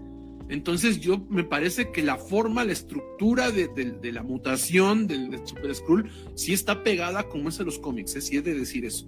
Entonces 0.53 1.01
yo 1.01 1.19
me 1.31 1.45
parece 1.45 1.91
que 1.93 2.03
la 2.03 2.17
forma, 2.17 2.65
la 2.65 2.73
estructura 2.73 3.51
de, 3.51 3.69
de- 3.69 3.93
de 3.93 4.13
la 4.13 4.23
mutación 4.23 5.07
del, 5.07 5.31
del 5.31 5.47
Super 5.47 5.75
Skrull 5.75 6.11
sí 6.35 6.53
está 6.53 6.83
pegada 6.83 7.25
como 7.29 7.49
es 7.49 7.59
en 7.59 7.67
los 7.67 7.79
cómics, 7.79 8.15
¿eh? 8.17 8.21
sí 8.21 8.37
es 8.37 8.45
de 8.45 8.55
decir 8.55 8.85
eso. 8.85 9.07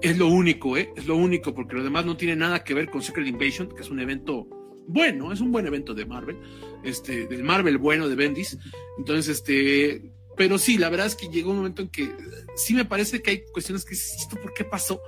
Es 0.00 0.16
lo 0.16 0.28
único, 0.28 0.78
¿eh? 0.78 0.90
Es 0.96 1.06
lo 1.06 1.16
único, 1.16 1.54
porque 1.54 1.76
lo 1.76 1.84
demás 1.84 2.06
no 2.06 2.16
tiene 2.16 2.34
nada 2.34 2.64
que 2.64 2.72
ver 2.72 2.88
con 2.90 3.02
Secret 3.02 3.26
Invasion, 3.26 3.68
que 3.68 3.82
es 3.82 3.90
un 3.90 4.00
evento 4.00 4.48
bueno, 4.86 5.32
es 5.32 5.40
un 5.40 5.52
buen 5.52 5.66
evento 5.66 5.92
de 5.94 6.04
Marvel, 6.06 6.36
este, 6.82 7.26
del 7.28 7.44
Marvel 7.44 7.76
bueno 7.78 8.08
de 8.08 8.16
Bendis. 8.16 8.58
Entonces, 8.98 9.28
este, 9.28 10.10
pero 10.36 10.56
sí, 10.58 10.78
la 10.78 10.88
verdad 10.88 11.06
es 11.06 11.14
que 11.14 11.28
llegó 11.28 11.50
un 11.50 11.58
momento 11.58 11.82
en 11.82 11.88
que 11.90 12.10
sí 12.56 12.74
me 12.74 12.84
parece 12.86 13.20
que 13.22 13.30
hay 13.30 13.42
cuestiones 13.52 13.84
que 13.84 13.90
dices, 13.90 14.16
¿esto 14.22 14.36
por 14.40 14.52
qué 14.54 14.64
pasó? 14.64 15.00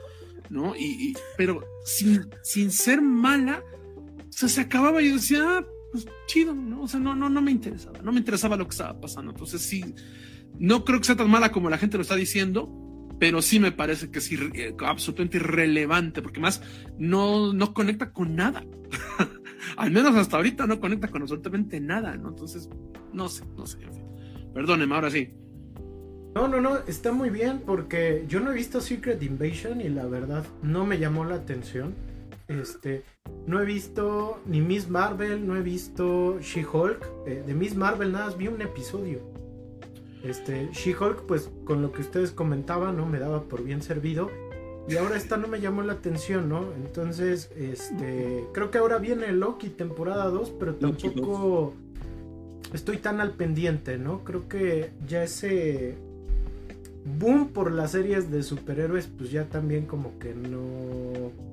¿No? 0.51 0.77
Y, 0.77 0.85
y- 0.85 1.15
pero 1.39 1.65
sin, 1.85 2.29
sin 2.45 2.71
ser 2.71 3.01
mala, 3.01 3.65
o 4.33 4.35
sea, 4.35 4.49
se 4.49 4.61
acababa 4.62 5.03
y 5.03 5.09
yo 5.11 5.14
decía, 5.16 5.40
ah, 5.45 5.66
pues 5.92 6.07
chido, 6.27 6.55
¿no? 6.55 6.83
O 6.83 6.88
sea, 6.88 6.99
no, 6.99 7.14
no, 7.14 7.29
no 7.29 7.42
me 7.42 7.51
interesaba, 7.51 8.01
no 8.03 8.12
me 8.12 8.18
interesaba 8.18 8.57
lo 8.57 8.64
que 8.66 8.71
estaba 8.73 8.99
pasando. 8.99 9.31
Entonces 9.33 9.61
sí, 9.61 9.95
no 10.59 10.85
creo 10.85 10.99
que 11.01 11.05
sea 11.05 11.16
tan 11.16 11.31
mala 11.31 11.53
como 11.53 11.68
la 11.68 11.77
gente 11.79 11.99
lo 11.99 12.03
está 12.03 12.16
diciendo, 12.16 12.71
pero 13.21 13.42
sí 13.42 13.61
me 13.61 13.73
parece 13.73 14.11
que 14.11 14.18
es 14.21 14.33
irre- 14.33 14.53
eh, 14.55 14.75
absolutamente 14.87 15.37
irrelevante, 15.37 16.23
porque 16.23 16.40
más 16.40 16.62
no, 16.99 17.53
no 17.53 17.75
conecta 17.75 18.11
con 18.12 18.35
nada. 18.35 18.64
Al 19.77 19.90
menos 19.90 20.16
hasta 20.16 20.38
ahorita 20.38 20.66
no 20.66 20.81
conecta 20.81 21.09
con 21.09 21.23
absolutamente 21.23 21.79
nada, 21.79 22.16
¿no? 22.16 22.31
Entonces, 22.31 22.68
no 23.12 23.29
sé, 23.29 23.45
no 23.57 23.66
sé, 23.66 23.79
en. 23.83 24.53
Perdóneme, 24.55 24.95
ahora 24.95 25.11
sí. 25.11 25.35
No, 26.35 26.49
no, 26.49 26.61
no, 26.62 26.79
está 26.87 27.12
muy 27.12 27.29
bien 27.29 27.62
porque 27.64 28.25
yo 28.27 28.40
no 28.40 28.51
he 28.51 28.55
visto 28.55 28.81
Secret 28.81 29.23
Invasion 29.23 29.83
y 29.83 29.90
la 29.90 30.07
verdad 30.07 30.45
no 30.62 30.87
me 30.87 30.99
llamó 30.99 31.25
la 31.27 31.35
atención. 31.37 31.95
Este, 32.49 33.03
no 33.47 33.61
he 33.61 33.65
visto 33.65 34.41
ni 34.47 34.61
Miss 34.61 34.89
Marvel, 34.89 35.47
no 35.47 35.57
he 35.57 35.63
visto 35.63 36.39
She-Hulk. 36.41 37.07
Eh, 37.27 37.43
de 37.47 37.55
Miss 37.55 37.77
Marvel 37.77 38.13
nada 38.13 38.27
más 38.27 38.39
vi 38.39 38.49
un 38.49 38.63
episodio. 38.63 39.21
Este, 40.25 40.71
She-Hulk, 40.73 41.27
pues 41.27 41.51
con 41.65 41.83
lo 41.83 41.93
que 41.93 42.03
ustedes 42.03 42.31
comentaban, 42.31 42.97
no 42.97 43.07
me 43.07 43.19
daba 43.19 43.43
por 43.43 43.63
bien 43.63 43.83
servido. 43.83 44.31
Y 44.89 44.97
ahora 44.97 45.17
esta 45.17 45.37
no 45.37 45.49
me 45.49 45.61
llamó 45.61 45.83
la 45.83 45.93
atención, 45.93 46.49
¿no? 46.49 46.73
Entonces, 46.77 47.51
este, 47.57 48.45
creo 48.53 48.71
que 48.71 48.79
ahora 48.79 48.99
viene 48.99 49.31
Loki 49.33 49.69
temporada 49.69 50.25
2, 50.27 50.55
pero 50.59 50.75
tampoco 50.75 51.75
estoy 52.73 52.97
tan 52.97 53.21
al 53.21 53.33
pendiente, 53.33 53.99
¿no? 53.99 54.25
Creo 54.25 54.49
que 54.49 54.91
ya 55.07 55.23
ese 55.23 55.97
boom 57.19 57.49
por 57.49 57.71
las 57.71 57.93
series 57.93 58.31
de 58.31 58.43
superhéroes, 58.43 59.09
pues 59.09 59.31
ya 59.31 59.49
también 59.49 59.87
como 59.87 60.19
que 60.19 60.35
no. 60.35 61.52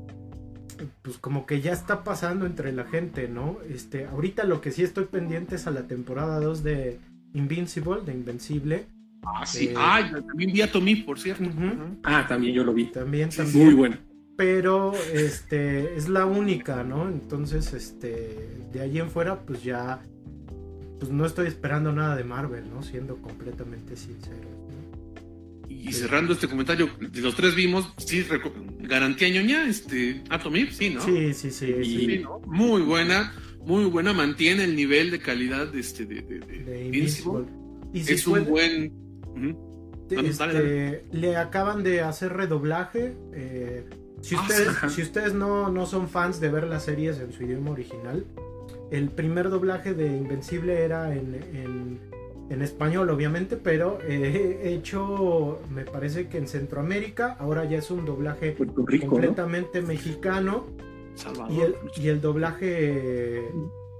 Pues 1.01 1.17
como 1.17 1.45
que 1.45 1.61
ya 1.61 1.73
está 1.73 2.03
pasando 2.03 2.45
entre 2.45 2.71
la 2.71 2.85
gente, 2.85 3.27
¿no? 3.27 3.57
Este, 3.69 4.05
ahorita 4.05 4.43
lo 4.43 4.61
que 4.61 4.71
sí 4.71 4.83
estoy 4.83 5.05
pendiente 5.05 5.55
es 5.55 5.67
a 5.67 5.71
la 5.71 5.87
temporada 5.87 6.39
2 6.39 6.63
de 6.63 6.99
Invincible, 7.33 8.01
de 8.05 8.13
Invencible. 8.13 8.87
Ah, 9.23 9.45
sí. 9.45 9.67
Eh, 9.67 9.73
Ah, 9.77 10.09
yo 10.11 10.23
también 10.23 10.51
vi 10.51 10.61
a 10.61 10.71
Tommy, 10.71 10.95
por 10.97 11.19
cierto. 11.19 11.43
Ah, 12.03 12.25
también 12.27 12.53
yo 12.53 12.63
lo 12.63 12.73
vi. 12.73 12.85
También, 12.85 13.29
también. 13.29 13.65
Muy 13.65 13.73
bueno. 13.73 13.97
Pero 14.37 14.93
este 15.13 15.95
es 15.95 16.07
la 16.07 16.25
única, 16.25 16.83
¿no? 16.83 17.09
Entonces, 17.09 17.73
este, 17.73 18.65
de 18.71 18.81
ahí 18.81 18.99
en 18.99 19.09
fuera, 19.09 19.41
pues 19.41 19.63
ya. 19.63 20.01
Pues 20.99 21.11
no 21.11 21.25
estoy 21.25 21.47
esperando 21.47 21.91
nada 21.93 22.15
de 22.15 22.23
Marvel, 22.23 22.69
¿no? 22.69 22.81
Siendo 22.83 23.17
completamente 23.21 23.95
sincero. 23.95 24.48
Y 25.81 25.93
cerrando 25.93 26.33
este 26.33 26.47
comentario, 26.47 26.89
de 26.99 27.21
los 27.21 27.35
tres 27.35 27.55
vimos, 27.55 27.91
sí, 27.97 28.25
garantía 28.81 29.29
ñoña, 29.29 29.65
este, 29.67 30.21
Atomir, 30.29 30.73
sí, 30.73 30.89
¿no? 30.89 31.01
Sí, 31.01 31.33
sí, 31.33 31.49
sí. 31.51 31.73
Y- 31.81 31.85
sí. 31.85 32.23
Muy 32.47 32.81
buena, 32.81 33.33
muy 33.65 33.85
buena, 33.85 34.11
mantiene 34.13 34.65
el 34.65 34.75
nivel 34.75 35.09
de 35.09 35.19
calidad 35.19 35.67
de 35.71 35.79
este, 35.79 36.05
de, 36.05 36.15
de- 36.21 36.39
de 36.39 36.63
de 36.63 36.85
Invincible. 36.85 37.45
Invincible. 37.45 37.45
Y 37.93 38.03
si 38.03 38.13
Es 38.13 38.27
un 38.27 38.45
buen... 38.45 38.93
Este, 40.11 40.33
dale, 40.43 41.05
le 41.11 41.35
acaban 41.37 41.83
de 41.83 42.01
hacer 42.01 42.33
redoblaje. 42.33 43.13
eh, 43.33 43.85
si 44.21 44.35
Ah, 44.35 44.41
ustedes, 44.41 44.93
si 44.93 45.01
ustedes 45.03 45.33
no, 45.33 45.69
no 45.71 45.85
son 45.85 46.09
fans 46.09 46.39
de 46.41 46.49
ver 46.49 46.65
las 46.67 46.83
series 46.85 47.19
en 47.19 47.31
su 47.31 47.43
idioma 47.43 47.71
original, 47.71 48.25
el 48.91 49.09
primer 49.11 49.49
doblaje 49.49 49.93
de 49.93 50.07
Invencible 50.07 50.79
era 50.83 51.13
en, 51.15 51.35
en- 51.53 51.99
en 52.49 52.61
español, 52.61 53.09
obviamente, 53.09 53.57
pero 53.57 53.99
eh, 54.03 54.73
hecho, 54.73 55.59
me 55.69 55.85
parece 55.85 56.27
que 56.27 56.37
en 56.37 56.47
Centroamérica, 56.47 57.35
ahora 57.39 57.65
ya 57.65 57.77
es 57.77 57.91
un 57.91 58.05
doblaje 58.05 58.55
completamente 59.07 59.81
mexicano 59.81 60.65
y 61.49 61.61
el, 61.61 61.75
y 61.95 62.07
el 62.07 62.21
doblaje 62.21 63.49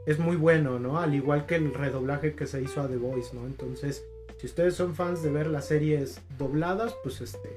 es 0.05 0.19
muy 0.19 0.35
bueno, 0.35 0.79
¿no? 0.79 0.99
Al 0.99 1.13
igual 1.13 1.45
que 1.45 1.55
el 1.55 1.73
redoblaje 1.73 2.33
que 2.33 2.47
se 2.47 2.61
hizo 2.61 2.81
a 2.81 2.87
The 2.87 2.97
Voice, 2.97 3.35
¿no? 3.35 3.45
Entonces, 3.45 4.05
Si 4.37 4.47
ustedes 4.47 4.73
son 4.73 4.95
fans 4.95 5.21
de 5.21 5.29
ver 5.31 5.47
las 5.47 5.67
series 5.67 6.21
dobladas, 6.37 6.95
pues 7.03 7.19
este 7.19 7.49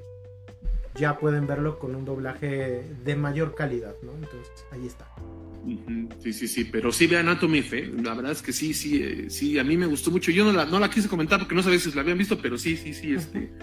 ya 0.95 1.17
pueden 1.17 1.47
verlo 1.47 1.79
con 1.79 1.95
un 1.95 2.05
doblaje 2.05 2.83
de 3.03 3.15
mayor 3.15 3.55
calidad, 3.55 3.95
¿no? 4.03 4.11
Entonces, 4.11 4.65
ahí 4.71 4.85
está. 4.85 5.07
Sí, 6.19 6.33
sí, 6.33 6.47
sí, 6.47 6.65
pero 6.65 6.91
sí 6.91 7.07
ve 7.07 7.17
Anatomy 7.17 7.61
Fe, 7.61 7.87
la 7.87 8.13
verdad 8.13 8.33
es 8.33 8.41
que 8.41 8.51
sí, 8.51 8.73
sí, 8.73 9.01
eh, 9.01 9.29
sí, 9.29 9.57
a 9.57 9.63
mí 9.63 9.77
me 9.77 9.85
gustó 9.85 10.11
mucho. 10.11 10.31
Yo 10.31 10.43
no 10.43 10.51
la, 10.51 10.65
no 10.65 10.79
la 10.79 10.89
quise 10.89 11.07
comentar 11.07 11.39
porque 11.39 11.55
no 11.55 11.63
sabía 11.63 11.79
si 11.79 11.91
la 11.91 12.01
habían 12.01 12.17
visto, 12.17 12.37
pero 12.41 12.57
sí, 12.57 12.75
sí, 12.75 12.93
sí, 12.93 13.13
este, 13.13 13.53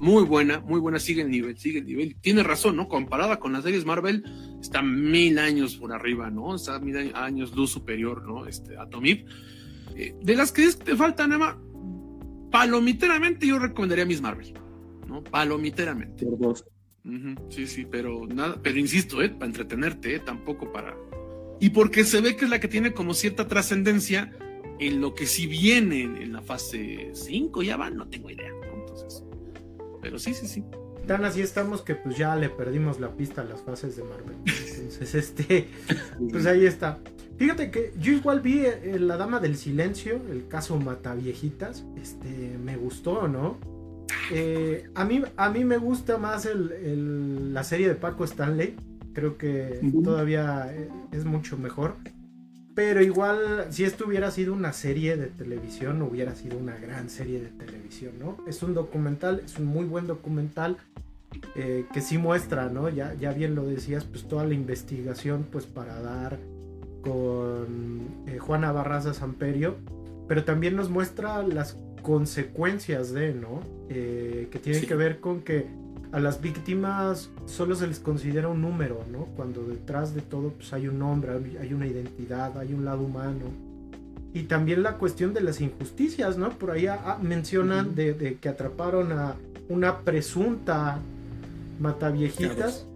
muy 0.00 0.24
buena, 0.24 0.60
muy 0.60 0.78
buena, 0.80 0.98
sigue 0.98 1.22
el 1.22 1.30
nivel, 1.30 1.58
sigue 1.58 1.80
el 1.80 1.86
nivel. 1.86 2.16
Tiene 2.20 2.42
razón, 2.42 2.76
¿no? 2.76 2.88
Comparada 2.88 3.40
con 3.40 3.52
las 3.52 3.64
series 3.64 3.84
Marvel, 3.84 4.24
está 4.60 4.82
mil 4.82 5.38
años 5.38 5.76
por 5.76 5.92
arriba, 5.92 6.30
¿no? 6.30 6.54
Está 6.54 6.78
mil 6.78 7.14
años 7.14 7.54
luz 7.54 7.70
superior, 7.70 8.26
¿no? 8.26 8.46
Este, 8.46 8.76
Atomip. 8.76 9.28
Eh, 9.96 10.14
de 10.22 10.36
las 10.36 10.52
que 10.52 10.70
te 10.72 10.94
faltan, 10.94 11.32
Emma, 11.32 11.60
palomiteramente 12.50 13.46
yo 13.46 13.58
recomendaría 13.58 14.06
Miss 14.06 14.20
Marvel, 14.20 14.54
¿no? 15.08 15.24
Palomiteramente. 15.24 16.26
Sí, 17.48 17.66
sí, 17.66 17.86
pero 17.90 18.26
nada, 18.26 18.60
pero 18.62 18.78
insisto, 18.78 19.22
¿eh? 19.22 19.30
Para 19.30 19.46
entretenerte, 19.46 20.16
¿eh? 20.16 20.18
Tampoco 20.20 20.70
para. 20.72 20.94
Y 21.60 21.70
porque 21.70 22.04
se 22.04 22.20
ve 22.20 22.36
que 22.36 22.44
es 22.44 22.50
la 22.50 22.60
que 22.60 22.68
tiene 22.68 22.92
como 22.92 23.14
cierta 23.14 23.48
trascendencia 23.48 24.32
en 24.78 25.00
lo 25.00 25.14
que 25.14 25.26
si 25.26 25.46
viene 25.46 26.02
en 26.02 26.32
la 26.32 26.40
fase 26.40 27.10
5, 27.12 27.62
ya 27.62 27.76
van, 27.76 27.96
no 27.96 28.08
tengo 28.08 28.30
idea, 28.30 28.50
¿no? 28.50 28.80
Entonces, 28.80 29.24
pero 30.00 30.18
sí, 30.18 30.34
sí, 30.34 30.46
sí. 30.46 30.64
Tan 31.06 31.24
así 31.24 31.40
estamos 31.40 31.82
que 31.82 31.94
pues 31.94 32.16
ya 32.16 32.36
le 32.36 32.50
perdimos 32.50 33.00
la 33.00 33.16
pista 33.16 33.40
a 33.40 33.44
las 33.44 33.62
fases 33.62 33.96
de 33.96 34.04
Marvel. 34.04 34.36
Entonces, 34.44 35.14
este, 35.14 35.68
pues 36.30 36.46
ahí 36.46 36.66
está. 36.66 36.98
Fíjate 37.38 37.70
que 37.70 37.92
yo 37.98 38.12
igual 38.12 38.40
vi 38.40 38.60
eh, 38.66 38.98
La 38.98 39.16
Dama 39.16 39.40
del 39.40 39.56
Silencio, 39.56 40.20
el 40.30 40.48
caso 40.48 40.78
Mataviejitas. 40.78 41.84
Este, 41.96 42.58
me 42.62 42.76
gustó, 42.76 43.26
¿no? 43.26 43.58
Eh, 44.30 44.90
a, 44.94 45.04
mí, 45.04 45.22
a 45.36 45.48
mí 45.48 45.64
me 45.64 45.78
gusta 45.78 46.18
más 46.18 46.46
el, 46.46 47.54
la 47.54 47.64
serie 47.64 47.88
de 47.88 47.94
Paco 47.94 48.24
Stanley. 48.24 48.76
Creo 49.18 49.36
que 49.36 49.80
todavía 50.04 50.72
eh, 50.72 50.88
es 51.10 51.24
mucho 51.24 51.58
mejor. 51.58 51.96
Pero 52.74 53.02
igual, 53.02 53.66
si 53.70 53.82
esto 53.82 54.06
hubiera 54.06 54.30
sido 54.30 54.52
una 54.52 54.72
serie 54.72 55.16
de 55.16 55.26
televisión, 55.26 56.00
hubiera 56.02 56.36
sido 56.36 56.56
una 56.56 56.76
gran 56.76 57.10
serie 57.10 57.40
de 57.40 57.48
televisión, 57.48 58.12
¿no? 58.20 58.36
Es 58.46 58.62
un 58.62 58.74
documental, 58.74 59.42
es 59.44 59.58
un 59.58 59.66
muy 59.66 59.84
buen 59.84 60.06
documental 60.06 60.76
que 61.54 62.00
sí 62.00 62.16
muestra, 62.16 62.68
¿no? 62.68 62.88
Ya, 62.88 63.14
ya 63.14 63.32
bien 63.32 63.56
lo 63.56 63.66
decías, 63.66 64.04
pues 64.04 64.28
toda 64.28 64.46
la 64.46 64.54
investigación, 64.54 65.44
pues 65.50 65.66
para 65.66 66.00
dar 66.00 66.38
con 67.02 68.08
eh, 68.26 68.38
Juana 68.38 68.72
Barraza 68.72 69.14
Samperio, 69.14 69.76
pero 70.26 70.44
también 70.44 70.76
nos 70.76 70.90
muestra 70.90 71.42
las 71.42 71.76
consecuencias 72.02 73.12
de, 73.12 73.34
¿no? 73.34 73.60
Eh, 73.88 74.48
que 74.50 74.58
tienen 74.58 74.86
que 74.86 74.94
ver 74.94 75.20
con 75.20 75.40
que 75.40 75.66
a 76.12 76.20
las 76.20 76.40
víctimas 76.40 77.30
solo 77.46 77.74
se 77.74 77.86
les 77.86 77.98
considera 77.98 78.48
un 78.48 78.62
número, 78.62 79.04
¿no? 79.10 79.26
Cuando 79.36 79.62
detrás 79.62 80.14
de 80.14 80.22
todo 80.22 80.50
pues 80.50 80.72
hay 80.72 80.88
un 80.88 80.98
nombre, 80.98 81.32
hay 81.60 81.72
una 81.72 81.86
identidad, 81.86 82.56
hay 82.58 82.72
un 82.72 82.84
lado 82.84 83.02
humano. 83.02 83.44
Y 84.34 84.44
también 84.44 84.82
la 84.82 84.94
cuestión 84.94 85.34
de 85.34 85.40
las 85.40 85.60
injusticias, 85.60 86.36
¿no? 86.36 86.50
Por 86.50 86.70
ahí 86.70 86.86
mencionan 87.22 87.94
de, 87.94 88.38
que 88.40 88.48
atraparon 88.48 89.12
a 89.12 89.34
una 89.68 90.00
presunta 90.00 90.98
mataviejitas, 91.80 92.86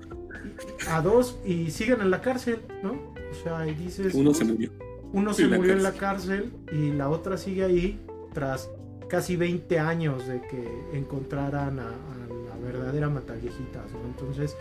a 0.89 1.01
dos 1.01 1.39
y 1.45 1.71
siguen 1.71 2.01
en 2.01 2.11
la 2.11 2.21
cárcel, 2.21 2.61
¿no? 2.83 2.93
O 2.93 3.43
sea, 3.43 3.67
y 3.67 3.75
dices. 3.75 4.15
Uno 4.15 4.35
se 4.35 4.45
murió. 4.45 4.71
Uno 5.13 5.35
se 5.35 5.47
murió 5.47 5.73
en 5.73 5.83
la 5.83 5.93
cárcel 5.93 6.53
y 6.73 6.93
la 6.93 7.11
otra 7.11 7.37
sigue 7.37 7.65
ahí 7.65 8.01
tras 8.33 8.71
casi 9.09 9.37
20 9.37 9.79
años 9.79 10.27
de 10.27 10.41
que 10.41 10.67
encontraran 10.95 11.79
a, 11.79 11.91
la 11.91 12.42
verdadera 12.73 13.09
mataviejitas, 13.09 13.93
¿no? 13.93 14.01
Entonces, 14.07 14.57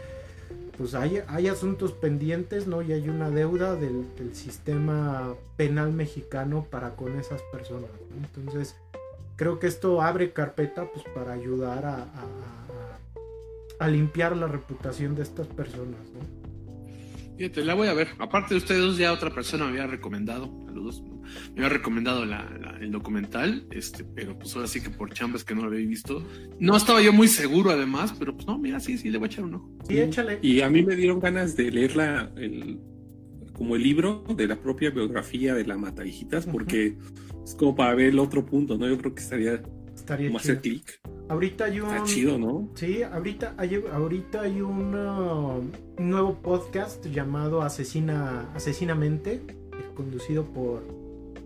pues 0.78 0.94
hay, 0.94 1.22
hay 1.28 1.48
asuntos 1.48 1.92
pendientes, 1.94 2.68
¿no? 2.68 2.82
Y 2.82 2.92
hay 2.94 3.10
una 3.10 3.30
deuda 3.30 3.76
del, 3.76 4.06
sistema 4.34 5.34
penal 5.58 5.92
mexicano 5.92 6.66
para 6.70 6.96
con 6.96 7.20
esas 7.20 7.42
personas, 7.52 7.90
Entonces, 8.18 8.76
creo 9.36 9.60
que 9.60 9.68
esto 9.68 10.02
abre 10.02 10.32
carpeta, 10.32 10.88
pues, 10.92 11.06
para 11.14 11.34
ayudar 11.34 11.86
a, 11.86 12.08
a 13.80 13.88
limpiar 13.88 14.38
la 14.38 14.48
reputación 14.48 15.16
de 15.16 15.24
estas 15.24 15.48
personas, 15.48 16.00
¿no? 16.14 16.41
Fíjate, 17.38 17.66
la 17.66 17.74
voy 17.74 17.88
a 17.88 17.94
ver. 17.94 18.10
Aparte 18.20 18.54
de 18.54 18.60
ustedes, 18.60 18.98
ya 18.98 19.12
otra 19.14 19.34
persona 19.34 19.66
me 19.66 19.72
había 19.72 19.88
recomendado, 19.88 20.52
saludos, 20.66 21.04
me 21.56 21.66
había 21.66 21.78
recomendado 21.78 22.24
el 22.24 22.92
documental, 22.92 23.66
este, 23.72 24.04
pero 24.04 24.38
pues 24.38 24.56
ahora 24.56 24.68
sí 24.68 24.82
que 24.82 24.90
por 24.90 25.14
chambas 25.14 25.44
que 25.44 25.56
no 25.56 25.62
lo 25.62 25.68
había 25.68 25.88
visto. 25.88 26.24
No 26.60 26.76
estaba 26.76 27.02
yo 27.02 27.14
muy 27.14 27.28
seguro 27.28 27.72
además, 27.72 28.14
pero 28.18 28.36
pues 28.36 28.48
no, 28.48 28.58
mira, 28.58 28.80
sí, 28.80 28.98
sí, 28.98 29.10
le 29.10 29.18
voy 29.18 29.28
a 29.28 29.32
echar 29.32 29.46
un 29.46 29.56
ojo. 29.56 29.72
Sí, 29.88 30.00
échale. 30.00 30.40
Y 30.42 30.62
a 30.62 30.70
mí 30.70 30.84
me 30.84 30.96
dieron 30.96 31.20
ganas 31.20 31.56
de 31.56 31.72
leerla, 31.72 32.32
el, 32.36 32.80
como 33.54 33.76
el 33.76 33.84
libro 33.84 34.24
de 34.36 34.48
la 34.48 34.56
propia 34.56 34.90
biografía 34.90 35.54
de 35.54 35.66
la 35.66 35.78
Matahijitas, 35.78 36.46
porque 36.46 36.98
es 37.44 37.56
como 37.56 37.76
para 37.76 37.96
ver 37.96 38.08
el 38.08 38.20
otro 38.20 38.46
punto, 38.46 38.78
¿no? 38.78 38.88
Yo 38.88 38.98
creo 38.98 39.14
que 39.14 39.22
estaría, 39.22 39.62
estaría 39.96 40.28
como 40.28 40.40
hacer 40.40 40.62
clic. 40.62 41.00
Ahorita 41.32 41.64
hay 41.64 41.80
un. 41.80 41.88
Está 41.88 42.04
chido, 42.04 42.38
¿no? 42.38 42.68
Sí, 42.76 43.04
ahorita 43.04 43.54
hay, 43.58 43.82
ahorita 43.90 44.42
hay 44.42 44.60
un, 44.60 44.94
un 44.94 46.10
nuevo 46.10 46.34
podcast 46.34 47.06
llamado 47.06 47.62
Asesina, 47.62 48.52
Asesinamente, 48.54 49.40
conducido 49.96 50.44
por 50.44 50.84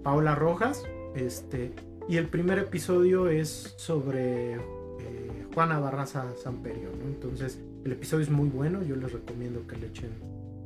Paola 0.01 0.33
Rojas. 0.33 0.83
Este, 1.15 1.71
y 2.09 2.17
el 2.17 2.27
primer 2.29 2.57
episodio 2.57 3.29
es 3.29 3.75
sobre 3.77 4.55
eh, 4.55 4.59
Juana 5.53 5.77
Barraza 5.77 6.33
Samperio, 6.35 6.89
¿no? 6.99 7.05
Entonces, 7.05 7.59
el 7.83 7.91
episodio 7.91 8.23
es 8.23 8.31
muy 8.31 8.49
bueno, 8.49 8.81
yo 8.81 8.95
les 8.95 9.13
recomiendo 9.13 9.67
que 9.67 9.77
le 9.77 9.85
echen 9.85 10.09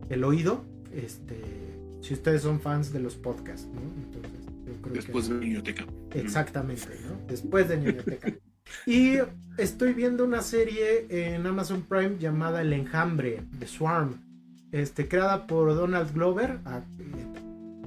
el 0.10 0.23
oído. 0.23 0.63
Este, 0.93 1.36
si 1.99 2.13
ustedes 2.13 2.43
son 2.43 2.62
fans 2.62 2.93
de 2.93 3.01
los 3.01 3.15
podcasts, 3.15 3.67
¿no? 3.67 3.82
Entonces, 4.01 4.45
yo 4.65 4.82
creo 4.82 4.95
Después 4.95 5.27
de 5.27 5.36
Niñoteca. 5.36 5.86
Exactamente, 6.13 6.88
¿no? 7.05 7.27
Después 7.27 7.67
de 7.67 7.75
Niñoteca. 7.75 8.34
Y 8.86 9.17
estoy 9.58 9.93
viendo 9.93 10.23
una 10.23 10.41
serie 10.41 11.08
en 11.10 11.45
Amazon 11.45 11.82
Prime 11.82 12.17
llamada 12.19 12.62
El 12.62 12.73
Enjambre, 12.73 13.43
The 13.60 13.67
Swarm, 13.67 14.21
este, 14.71 15.08
creada 15.08 15.47
por 15.47 15.73
Donald 15.75 16.13
Glover, 16.13 16.60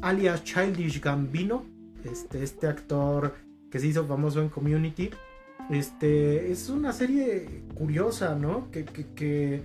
alias 0.01 0.45
Childish 0.45 1.01
Gambino, 1.01 1.64
este, 2.05 2.42
este 2.42 2.66
actor 2.66 3.35
que 3.71 3.79
se 3.79 3.87
hizo 3.87 4.07
famoso 4.07 4.42
en 4.42 4.49
Community. 4.49 5.11
Este, 5.71 6.51
es 6.51 6.68
una 6.68 6.92
serie 6.92 7.62
curiosa, 7.75 8.35
¿no? 8.35 8.71
Que, 8.71 8.85
que, 8.85 9.62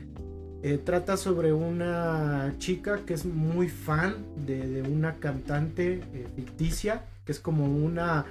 eh, 0.64 0.80
trata 0.84 1.18
sobre 1.18 1.54
una 1.54 2.56
chica 2.58 3.02
que 3.06 3.14
es 3.14 3.26
muy 3.26 3.68
fan 3.70 4.16
de, 4.46 4.82
una 4.82 5.16
cantante 5.16 6.02
eh, 6.14 6.28
ficticia, 6.36 7.06
que 7.26 7.32
es 7.32 7.40
como 7.40 7.66
una 7.66 8.26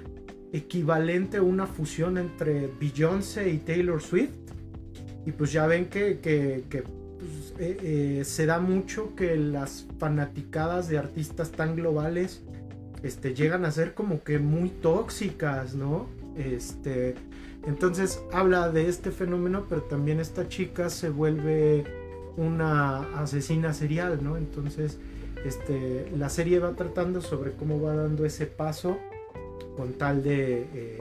equivalente 0.52 1.38
a 1.38 1.42
una 1.42 1.66
fusión 1.66 2.18
entre 2.18 2.70
Beyoncé 2.80 3.50
y 3.50 3.58
Taylor 3.58 4.00
Swift. 4.00 4.30
Y 5.24 5.32
pues 5.32 5.52
ya 5.52 5.66
ven 5.66 5.86
que, 5.86 6.18
pues, 6.70 7.54
eh, 7.58 7.78
eh, 8.20 8.24
se 8.24 8.46
da 8.46 8.60
mucho 8.60 9.14
que 9.16 9.36
las 9.36 9.86
fanaticadas 9.98 10.88
de 10.88 10.98
artistas 10.98 11.50
tan 11.50 11.74
globales 11.74 12.42
este, 13.02 13.34
llegan 13.34 13.64
a 13.64 13.70
ser 13.70 13.94
como 13.94 14.22
que 14.22 14.38
muy 14.38 14.70
tóxicas, 14.70 15.74
¿no? 15.74 16.06
Este, 16.36 17.14
entonces 17.66 18.20
habla 18.32 18.70
de 18.70 18.88
este 18.88 19.10
fenómeno, 19.10 19.66
pero 19.68 19.82
también 19.82 20.20
esta 20.20 20.48
chica 20.48 20.90
se 20.90 21.08
vuelve 21.08 21.84
una 22.36 23.00
asesina 23.20 23.74
serial, 23.74 24.22
¿no? 24.22 24.36
Entonces, 24.36 24.98
este, 25.44 26.10
la 26.16 26.28
serie 26.28 26.58
va 26.58 26.72
tratando 26.72 27.20
sobre 27.20 27.52
cómo 27.52 27.80
va 27.80 27.94
dando 27.94 28.24
ese 28.24 28.46
paso 28.46 28.98
con 29.76 29.94
tal 29.94 30.22
de, 30.22 30.62
eh, 30.62 30.68
eh, 30.74 31.00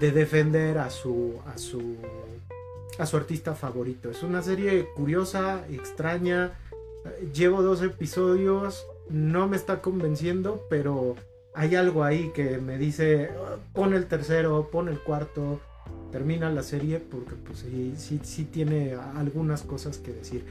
de 0.00 0.10
defender 0.10 0.78
a 0.78 0.90
su, 0.90 1.34
a, 1.46 1.58
su, 1.58 1.96
a 2.98 3.06
su 3.06 3.16
artista 3.16 3.54
favorito. 3.54 4.10
Es 4.10 4.22
una 4.22 4.42
serie 4.42 4.88
curiosa, 4.94 5.64
extraña. 5.70 6.58
Llevo 7.34 7.62
dos 7.62 7.82
episodios, 7.82 8.86
no 9.08 9.48
me 9.48 9.56
está 9.56 9.80
convenciendo, 9.80 10.64
pero 10.70 11.16
hay 11.54 11.74
algo 11.74 12.04
ahí 12.04 12.30
que 12.34 12.58
me 12.58 12.78
dice, 12.78 13.30
pon 13.72 13.94
el 13.94 14.06
tercero, 14.06 14.68
pon 14.70 14.88
el 14.88 14.98
cuarto, 14.98 15.60
termina 16.10 16.50
la 16.50 16.62
serie, 16.62 16.98
porque 17.00 17.34
pues 17.34 17.60
sí, 17.60 17.94
sí, 17.96 18.20
sí 18.22 18.44
tiene 18.44 18.94
algunas 19.16 19.62
cosas 19.62 19.98
que 19.98 20.12
decir. 20.12 20.44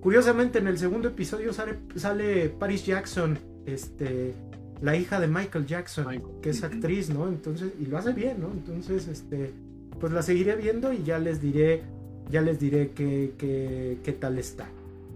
Curiosamente, 0.00 0.58
en 0.58 0.68
el 0.68 0.78
segundo 0.78 1.08
episodio 1.08 1.52
sale, 1.52 1.78
sale 1.96 2.48
Paris 2.48 2.86
Jackson, 2.86 3.38
este, 3.66 4.34
la 4.80 4.96
hija 4.96 5.20
de 5.20 5.26
Michael 5.26 5.66
Jackson, 5.66 6.22
que 6.42 6.50
es 6.50 6.62
actriz, 6.62 7.10
¿no? 7.10 7.28
Entonces, 7.28 7.72
y 7.80 7.86
lo 7.86 7.98
hace 7.98 8.12
bien, 8.12 8.40
¿no? 8.40 8.50
Entonces, 8.50 9.08
este, 9.08 9.52
pues 10.00 10.12
la 10.12 10.22
seguiré 10.22 10.56
viendo 10.56 10.92
y 10.92 11.02
ya 11.02 11.18
les 11.18 11.40
diré, 11.40 11.82
ya 12.30 12.40
les 12.40 12.58
diré 12.58 12.90
qué, 12.94 13.32
qué, 13.36 13.98
qué 14.04 14.12
tal 14.12 14.38
está. 14.38 14.68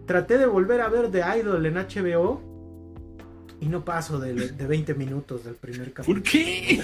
Traté 0.07 0.39
de 0.39 0.47
volver 0.47 0.81
a 0.81 0.89
ver 0.89 1.11
The 1.11 1.23
Idol 1.39 1.65
en 1.65 1.75
HBO 1.75 2.43
y 3.61 3.67
no 3.67 3.85
paso 3.85 4.19
de, 4.19 4.35
de 4.35 4.67
20 4.67 4.95
minutos 4.95 5.45
del 5.45 5.55
primer 5.55 5.93
capítulo. 5.93 6.21
¿Por 6.21 6.31
qué? 6.31 6.83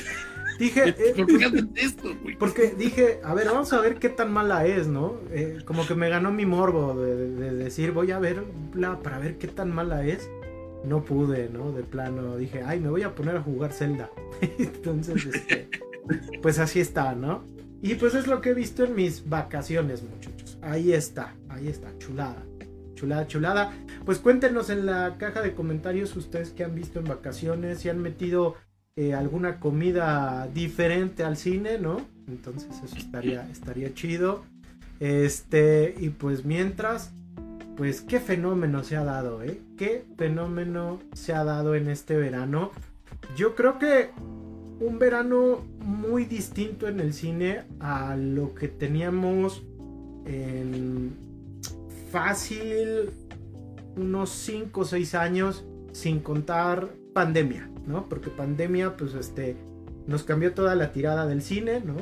Dije, 0.59 0.89
eh, 0.89 1.15
¿Por 1.17 1.27
qué 1.27 1.45
hacen 1.45 1.71
esto, 1.77 2.17
güey? 2.23 2.37
porque 2.37 2.75
dije, 2.77 3.21
a 3.23 3.33
ver, 3.33 3.47
vamos 3.47 3.73
a 3.73 3.81
ver 3.81 3.97
qué 3.97 4.09
tan 4.09 4.33
mala 4.33 4.67
es, 4.67 4.89
¿no? 4.89 5.15
Eh, 5.31 5.59
como 5.65 5.87
que 5.87 5.95
me 5.95 6.09
ganó 6.09 6.33
mi 6.33 6.47
morbo 6.47 7.01
de, 7.01 7.31
de 7.31 7.55
decir, 7.55 7.93
voy 7.93 8.11
a 8.11 8.19
verla 8.19 8.99
para 9.03 9.19
ver 9.21 9.39
qué 9.39 9.47
tan 9.47 9.73
mala 9.73 10.05
es. 10.05 10.29
No 10.85 11.05
pude, 11.05 11.49
¿no? 11.49 11.73
De 11.73 11.83
plano 11.83 12.37
dije, 12.37 12.63
ay, 12.65 12.81
me 12.81 12.89
voy 12.89 13.03
a 13.03 13.15
poner 13.15 13.37
a 13.37 13.43
jugar 13.43 13.73
Zelda. 13.73 14.11
Entonces, 14.59 15.27
este, 15.27 15.69
pues 16.41 16.59
así 16.59 16.81
está, 16.81 17.15
¿no? 17.15 17.43
Y 17.83 17.95
pues 17.95 18.15
es 18.15 18.27
lo 18.27 18.41
que 18.41 18.51
he 18.51 18.55
visto 18.55 18.85
en 18.85 18.95
mis 18.95 19.29
vacaciones, 19.29 20.03
muchachos. 20.03 20.59
Ahí 20.63 20.93
está, 20.93 21.35
ahí 21.49 21.69
está, 21.69 21.97
chulada. 21.99 22.43
Chulada, 22.95 23.27
chulada. 23.29 23.73
Pues 24.05 24.19
cuéntenos 24.19 24.71
en 24.71 24.87
la 24.87 25.17
caja 25.19 25.43
de 25.43 25.55
comentarios 25.55 26.17
ustedes 26.17 26.51
qué 26.51 26.65
han 26.65 26.75
visto 26.75 26.99
en 26.99 27.05
vacaciones, 27.05 27.79
si 27.79 27.89
han 27.89 28.01
metido 28.01 28.57
eh, 28.97 29.15
alguna 29.15 29.61
comida 29.61 30.49
diferente 30.53 31.23
al 31.23 31.37
cine, 31.37 31.79
¿no? 31.79 32.01
Entonces 32.27 32.69
eso 32.85 32.97
estaría, 32.97 33.49
estaría 33.51 33.95
chido. 33.95 34.43
Este, 34.99 35.95
y 35.99 36.09
pues 36.09 36.45
mientras, 36.45 37.13
pues 37.77 38.01
qué 38.01 38.19
fenómeno 38.19 38.83
se 38.83 38.97
ha 38.97 39.05
dado, 39.05 39.45
¿eh? 39.45 39.61
Qué 39.79 40.05
fenómeno 40.17 40.99
se 41.13 41.33
ha 41.33 41.45
dado 41.45 41.77
en 41.77 41.89
este 41.89 42.17
verano. 42.17 42.73
Yo 43.37 43.55
creo 43.55 43.79
que 43.79 44.11
un 44.81 44.99
verano 44.99 45.65
muy 45.79 46.25
distinto 46.25 46.89
en 46.89 46.99
el 46.99 47.15
cine 47.15 47.63
a 47.79 48.17
lo 48.17 48.57
que 48.57 48.67
teníamos 48.67 49.63
en 50.27 51.13
fácil 52.11 53.11
unos 53.97 54.31
5 54.31 54.81
o 54.81 54.85
6 54.85 55.15
años 55.15 55.65
sin 55.93 56.19
contar 56.19 56.89
pandemia, 57.13 57.71
¿no? 57.87 58.09
Porque 58.09 58.31
pandemia 58.31 58.97
pues 58.97 59.15
este 59.15 59.57
nos 60.09 60.25
cambió 60.25 60.55
toda 60.55 60.75
la 60.75 60.93
tirada 60.93 61.25
del 61.29 61.41
cine, 61.41 61.81
¿no? 61.85 61.95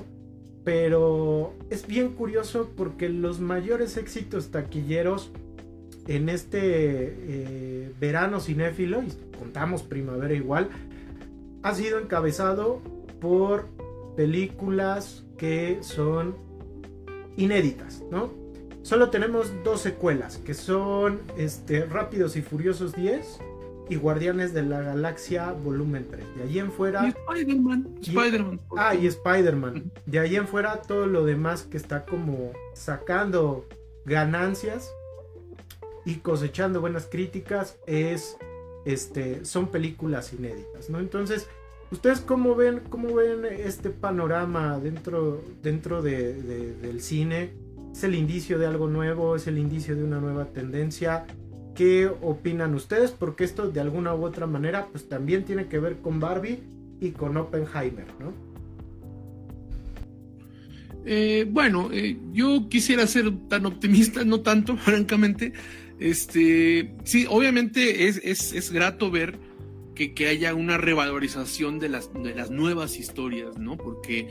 Pero 0.65 1.53
es 1.69 1.87
bien 1.87 2.15
curioso 2.15 2.71
porque 2.75 3.11
los 3.11 3.39
mayores 3.39 3.99
éxitos 3.99 4.51
taquilleros 4.51 5.31
en 6.07 6.29
este 6.29 6.59
eh, 6.63 7.93
verano 8.01 8.41
cinéfilo, 8.41 9.03
y 9.03 9.13
contamos 9.39 9.83
primavera 9.83 10.35
igual, 10.35 10.69
ha 11.63 11.75
sido 11.75 11.99
encabezado 11.99 12.81
por 13.21 13.67
películas 14.17 15.25
que 15.37 15.79
son 15.83 16.37
inéditas, 17.37 18.03
¿no? 18.11 18.31
Solo 18.83 19.11
tenemos 19.11 19.53
dos 19.65 19.81
secuelas, 19.81 20.39
que 20.39 20.55
son 20.55 21.21
este, 21.37 21.85
Rápidos 21.87 22.37
y 22.37 22.43
Furiosos 22.43 22.93
10 22.95 23.41
y 23.89 23.97
Guardianes 23.97 24.55
de 24.55 24.63
la 24.63 24.81
Galaxia 24.81 25.53
Volumen 25.53 26.07
3. 26.09 26.37
De 26.37 26.43
allí 26.45 26.59
en 26.61 26.71
fuera... 26.71 27.05
Y 27.05 27.09
Spider-Man. 27.09 27.89
Spider-Man. 28.01 28.61
Ah, 28.77 28.95
y 28.95 29.07
Spider-Man. 29.07 29.91
De 30.07 30.19
allí 30.21 30.37
en 30.37 30.47
fuera 30.47 30.83
todo 30.83 31.07
lo 31.07 31.25
demás 31.25 31.65
que 31.65 31.77
está 31.77 32.05
como 32.05 32.53
sacando 32.75 33.67
ganancias 34.05 34.89
y 36.07 36.15
cosechando 36.17 36.81
buenas 36.81 37.07
críticas 37.07 37.77
es 37.87 38.39
este 38.87 39.45
son 39.45 39.67
películas 39.67 40.33
inéditas, 40.33 40.89
¿no? 40.89 41.01
Entonces, 41.01 41.49
¿ustedes 41.91 42.21
cómo 42.21 42.55
ven 42.55 42.81
cómo 42.89 43.13
ven 43.13 43.45
este 43.45 43.91
panorama 43.91 44.79
dentro 44.79 45.43
dentro 45.63 46.01
de, 46.01 46.41
de, 46.41 46.75
del 46.77 47.01
cine? 47.03 47.51
¿Es 47.93 48.05
el 48.05 48.15
indicio 48.15 48.59
de 48.59 48.67
algo 48.67 48.87
nuevo? 48.87 49.35
¿Es 49.35 49.49
el 49.49 49.59
indicio 49.59 49.97
de 49.97 50.05
una 50.05 50.21
nueva 50.21 50.47
tendencia? 50.47 51.27
¿Qué 51.75 52.07
opinan 52.07 52.75
ustedes? 52.75 53.11
Porque 53.11 53.43
esto 53.43 53.69
de 53.69 53.81
alguna 53.81 54.15
u 54.15 54.25
otra 54.25 54.47
manera 54.47 54.87
pues 54.87 55.09
también 55.09 55.45
tiene 55.45 55.67
que 55.67 55.81
ver 55.81 55.97
con 55.97 56.21
Barbie 56.21 56.61
y 57.01 57.11
con 57.11 57.37
Oppenheimer, 57.37 58.07
¿no? 58.21 58.33
Eh, 61.09 61.47
bueno, 61.49 61.89
eh, 61.93 62.19
yo 62.33 62.69
quisiera 62.69 63.07
ser 63.07 63.33
tan 63.49 63.65
optimista, 63.65 64.25
no 64.25 64.41
tanto, 64.41 64.77
francamente. 64.77 65.53
Este, 65.99 66.95
sí, 67.05 67.27
obviamente 67.29 68.09
es, 68.09 68.21
es, 68.23 68.53
es 68.53 68.71
grato 68.71 69.11
ver 69.11 69.39
que, 69.95 70.13
que, 70.13 70.29
haya 70.29 70.55
una 70.55 70.77
revalorización 70.77 71.79
de 71.79 71.89
las, 71.89 72.13
de 72.13 72.35
las 72.35 72.51
nuevas 72.51 72.99
historias, 72.99 73.57
¿no? 73.59 73.77
Porque 73.79 74.29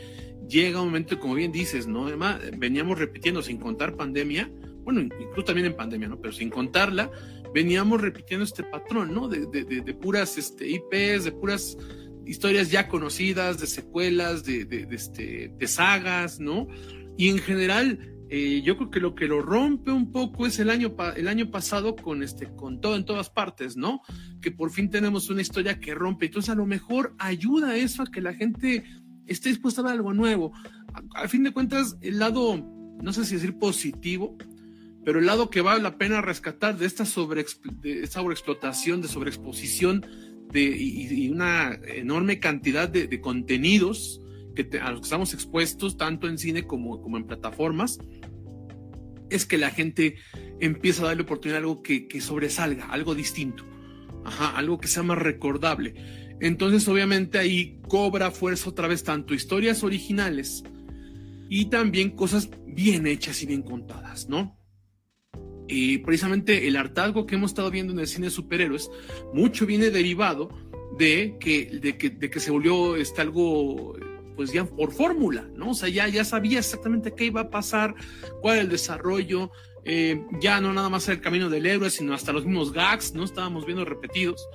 llega 0.48 0.82
un 0.82 0.88
momento, 0.88 1.20
como 1.20 1.34
bien 1.34 1.52
dices, 1.52 1.88
¿no? 1.88 2.08
Además, 2.08 2.40
veníamos 2.58 3.00
repitiendo 3.00 3.42
sin 3.42 3.58
contar 3.58 3.96
pandemia, 3.96 4.52
bueno, 4.84 5.02
incluso 5.02 5.44
también 5.44 5.66
en 5.66 5.76
pandemia, 5.76 6.08
¿no? 6.08 6.22
Pero 6.22 6.32
sin 6.32 6.52
contarla, 6.52 7.10
veníamos 7.54 8.00
repitiendo 8.00 8.44
este 8.44 8.64
patrón, 8.64 9.14
¿no? 9.14 9.28
De, 9.28 9.48
de, 9.48 9.64
de, 9.64 9.94
puras 9.96 10.38
este, 10.38 10.70
IPs, 10.70 11.24
de 11.24 11.32
puras 11.32 11.76
historias 12.26 12.70
ya 12.70 12.88
conocidas, 12.88 13.60
de 13.60 13.68
secuelas, 13.68 14.44
de, 14.44 14.88
este, 14.92 15.52
de 15.58 15.68
sagas, 15.68 16.40
¿no? 16.40 16.68
Y 17.18 17.30
en 17.30 17.40
general, 17.40 18.15
eh, 18.38 18.62
yo 18.64 18.76
creo 18.76 18.92
que 18.92 19.00
lo 19.00 19.16
que 19.16 19.30
lo 19.30 19.42
rompe 19.42 19.94
un 19.94 20.12
poco 20.12 20.46
es 20.46 20.60
el 20.60 20.70
año, 20.70 20.94
el 21.16 21.30
año 21.30 21.52
pasado 21.52 21.96
con, 21.96 22.22
este, 22.22 22.54
con 22.54 22.82
todo 22.82 22.98
en 22.98 23.06
todas 23.06 23.30
partes, 23.30 23.78
¿no? 23.78 24.02
Que 24.42 24.52
por 24.52 24.72
fin 24.72 24.90
tenemos 24.90 25.30
una 25.30 25.42
historia 25.42 25.80
que 25.80 25.96
rompe. 25.96 26.26
Entonces, 26.26 26.50
a 26.50 26.56
lo 26.56 26.66
mejor 26.66 27.16
ayuda 27.18 27.78
eso 27.78 28.04
a 28.04 28.08
que 28.08 28.20
la 28.20 28.34
gente 28.34 28.84
esté 29.26 29.48
dispuesta 29.48 29.84
a 29.84 29.90
algo 29.90 30.14
nuevo. 30.14 30.52
A, 31.14 31.30
fin 31.30 31.44
de 31.44 31.54
cuentas, 31.54 31.96
el 32.02 32.20
lado, 32.20 32.58
no 33.02 33.14
sé 33.14 33.24
si 33.24 33.36
decir 33.36 33.58
positivo, 33.58 34.38
pero 35.06 35.20
el 35.20 35.28
lado 35.28 35.50
que 35.50 35.62
vale 35.62 35.82
la 35.82 35.98
pena 35.98 36.20
rescatar 36.20 36.78
de 36.78 36.88
esta, 36.88 37.06
sobre, 37.06 37.46
de 37.82 38.06
sobreexplotación, 38.06 39.02
de 39.02 39.08
sobreexposición 39.08 40.06
de, 40.52 40.62
y, 40.62 41.24
y, 41.24 41.30
una 41.30 41.80
enorme 41.86 42.42
cantidad 42.42 42.90
de, 42.90 43.22
contenidos 43.22 44.20
que 44.56 44.78
a 44.80 44.92
los 44.92 45.02
que 45.02 45.06
estamos 45.06 45.34
expuestos, 45.34 45.96
tanto 45.96 46.28
en 46.28 46.38
cine 46.38 46.64
como, 46.64 47.02
como 47.02 47.18
en 47.18 47.26
plataformas, 47.26 48.00
es 49.30 49.46
que 49.46 49.58
la 49.58 49.72
gente 49.72 50.16
empieza 50.60 51.04
a 51.04 51.08
darle 51.08 51.24
oportunidad 51.24 51.58
a 51.58 51.62
algo 51.62 51.82
que, 51.82 52.08
que 52.08 52.22
sobresalga, 52.22 52.86
algo 52.86 53.16
distinto, 53.16 53.66
Ajá, 54.24 54.58
algo 54.58 54.80
que 54.80 54.88
sea 54.88 55.04
más 55.04 55.20
recordable. 55.20 55.94
Entonces, 56.42 56.88
obviamente, 56.88 57.38
ahí 57.38 57.80
cobra 57.88 58.32
fuerza 58.32 58.70
otra 58.70 58.88
vez 58.88 59.04
tanto 59.04 59.36
historias 59.36 59.84
originales 59.84 60.64
y 61.48 61.66
también 61.66 62.10
cosas 62.10 62.50
bien 62.66 63.06
hechas 63.08 63.42
y 63.44 63.46
bien 63.46 63.62
contadas, 63.62 64.28
¿no? 64.28 64.58
Y 65.68 66.00
precisamente 66.00 66.68
el 66.68 66.76
hartazgo 66.76 67.26
que 67.26 67.36
hemos 67.36 67.52
estado 67.52 67.72
viendo 67.72 67.94
en 67.94 68.00
el 68.00 68.08
cine 68.08 68.28
de 68.28 68.32
superhéroes, 68.32 68.90
mucho 69.34 69.66
viene 69.66 69.92
derivado 69.92 70.50
de 70.98 71.38
que, 71.40 71.80
de 71.82 71.98
que, 71.98 72.10
de 72.10 72.30
que 72.30 72.40
se 72.40 72.52
volvió 72.52 72.96
este, 72.96 73.22
algo 73.22 73.96
pues 74.36 74.52
ya 74.52 74.66
por 74.66 74.92
fórmula, 74.92 75.48
¿no? 75.56 75.72
O 75.72 75.74
sea, 75.74 75.90
ya, 75.90 76.08
ya 76.08 76.24
sabía 76.24 76.60
exactamente 76.60 77.14
qué 77.14 77.26
iba 77.26 77.42
a 77.42 77.50
pasar, 77.50 77.96
cuál 78.42 78.60
el 78.60 78.70
desarrollo, 78.70 79.52
eh, 79.84 80.22
ya 80.42 80.60
no 80.62 80.74
nada 80.74 80.90
más 80.90 81.08
el 81.10 81.22
camino 81.22 81.50
del 81.50 81.66
héroe, 81.66 81.90
sino 81.90 82.14
hasta 82.14 82.34
los 82.34 82.46
mismos 82.46 82.74
gags, 82.74 83.14
¿no? 83.14 83.24
Estábamos 83.24 83.66
viendo 83.66 83.86
repetidos. 83.86 84.48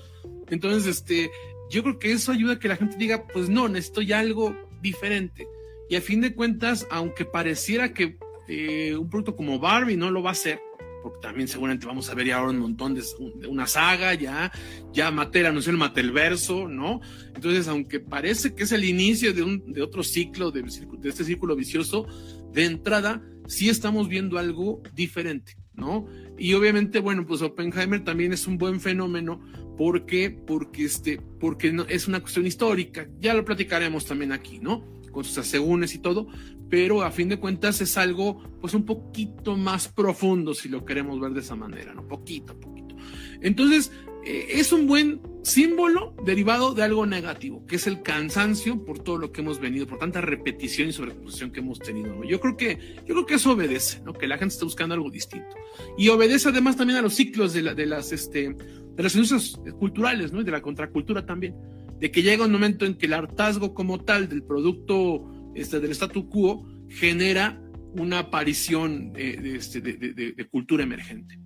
Entonces, 0.48 0.86
este, 0.86 1.30
yo 1.70 1.82
creo 1.82 1.98
que 1.98 2.12
eso 2.12 2.32
ayuda 2.32 2.54
a 2.54 2.58
que 2.58 2.68
la 2.68 2.76
gente 2.76 2.96
diga, 2.96 3.26
pues 3.32 3.48
no, 3.48 3.68
necesito 3.68 4.02
ya 4.02 4.18
algo 4.18 4.56
diferente. 4.82 5.46
Y 5.88 5.96
a 5.96 6.00
fin 6.00 6.20
de 6.20 6.34
cuentas, 6.34 6.86
aunque 6.90 7.24
pareciera 7.24 7.94
que 7.94 8.16
eh, 8.48 8.96
un 8.96 9.08
producto 9.08 9.36
como 9.36 9.60
Barbie 9.60 9.96
no 9.96 10.10
lo 10.10 10.22
va 10.22 10.30
a 10.30 10.32
hacer, 10.32 10.60
porque 11.02 11.18
también 11.20 11.48
seguramente 11.48 11.86
vamos 11.86 12.08
a 12.10 12.14
ver 12.14 12.26
ya 12.26 12.38
ahora 12.38 12.50
un 12.50 12.58
montón 12.58 12.94
de, 12.94 13.02
una 13.48 13.66
saga, 13.66 14.14
ya, 14.14 14.52
ya 14.92 15.10
Mattel 15.10 15.46
anunció 15.46 15.72
el 15.72 15.78
Matelverso, 15.78 16.68
¿no? 16.68 17.00
Entonces, 17.34 17.68
aunque 17.68 18.00
parece 18.00 18.54
que 18.54 18.64
es 18.64 18.72
el 18.72 18.84
inicio 18.84 19.32
de, 19.32 19.42
un, 19.42 19.72
de 19.72 19.82
otro 19.82 20.02
ciclo, 20.02 20.50
de, 20.50 20.62
de 20.62 21.08
este 21.08 21.24
círculo 21.24 21.56
vicioso, 21.56 22.06
de 22.52 22.64
entrada, 22.64 23.22
sí 23.46 23.68
estamos 23.68 24.08
viendo 24.08 24.38
algo 24.38 24.82
diferente, 24.94 25.56
¿no? 25.74 26.06
Y 26.38 26.54
obviamente, 26.54 27.00
bueno, 27.00 27.26
pues 27.26 27.42
Oppenheimer 27.42 28.04
también 28.04 28.32
es 28.32 28.46
un 28.46 28.58
buen 28.58 28.80
fenómeno 28.80 29.40
porque, 29.76 30.30
porque, 30.30 30.84
este, 30.84 31.20
porque 31.38 31.72
no, 31.72 31.84
es 31.84 32.06
una 32.06 32.20
cuestión 32.20 32.46
histórica, 32.46 33.08
ya 33.18 33.34
lo 33.34 33.44
platicaremos 33.44 34.06
también 34.06 34.32
aquí, 34.32 34.58
¿no? 34.58 34.99
Con 35.10 35.24
sus 35.24 35.38
asegúnes 35.38 35.94
y 35.94 35.98
todo, 35.98 36.28
pero 36.68 37.02
a 37.02 37.10
fin 37.10 37.28
de 37.28 37.38
cuentas 37.38 37.80
es 37.80 37.96
algo 37.96 38.42
pues 38.60 38.74
un 38.74 38.84
poquito 38.84 39.56
más 39.56 39.88
profundo 39.88 40.54
si 40.54 40.68
lo 40.68 40.84
queremos 40.84 41.20
ver 41.20 41.32
de 41.32 41.40
esa 41.40 41.56
manera, 41.56 41.94
¿no? 41.94 42.06
Poquito, 42.06 42.58
poquito. 42.58 42.96
Entonces, 43.40 43.90
eh, 44.24 44.46
es 44.50 44.72
un 44.72 44.86
buen 44.86 45.20
símbolo 45.42 46.14
derivado 46.24 46.74
de 46.74 46.82
algo 46.82 47.06
negativo, 47.06 47.64
que 47.66 47.76
es 47.76 47.86
el 47.86 48.02
cansancio 48.02 48.84
por 48.84 48.98
todo 48.98 49.16
lo 49.16 49.32
que 49.32 49.40
hemos 49.40 49.60
venido, 49.60 49.86
por 49.86 49.98
tanta 49.98 50.20
repetición 50.20 50.88
y 50.88 50.92
sobreexposición 50.92 51.50
que 51.50 51.60
hemos 51.60 51.78
tenido. 51.78 52.14
¿no? 52.14 52.24
Yo 52.24 52.38
creo 52.38 52.56
que, 52.56 52.96
yo 53.06 53.14
creo 53.14 53.26
que 53.26 53.34
eso 53.34 53.52
obedece, 53.52 54.02
¿no? 54.04 54.12
Que 54.12 54.28
la 54.28 54.36
gente 54.36 54.52
está 54.52 54.64
buscando 54.66 54.94
algo 54.94 55.10
distinto. 55.10 55.56
Y 55.96 56.08
obedece 56.08 56.50
además 56.50 56.76
también 56.76 56.98
a 56.98 57.02
los 57.02 57.14
ciclos 57.14 57.54
de, 57.54 57.62
la, 57.62 57.74
de 57.74 57.86
las, 57.86 58.12
este, 58.12 58.50
de 58.50 59.02
las 59.02 59.14
industrias 59.14 59.58
culturales, 59.78 60.32
¿no? 60.32 60.42
Y 60.42 60.44
de 60.44 60.50
la 60.50 60.60
contracultura 60.60 61.24
también. 61.24 61.54
De 62.00 62.10
que 62.10 62.22
llega 62.22 62.46
un 62.46 62.52
momento 62.52 62.86
en 62.86 62.94
que 62.94 63.06
el 63.06 63.12
hartazgo 63.12 63.74
como 63.74 64.00
tal 64.00 64.28
del 64.28 64.42
producto 64.42 65.52
este, 65.54 65.80
del 65.80 65.90
statu 65.92 66.28
quo 66.28 66.66
genera 66.88 67.60
una 67.96 68.20
aparición 68.20 69.12
de, 69.12 69.36
de, 69.36 69.56
este, 69.56 69.80
de, 69.80 69.96
de, 70.12 70.48
cultura 70.48 70.82
emergente. 70.84 71.38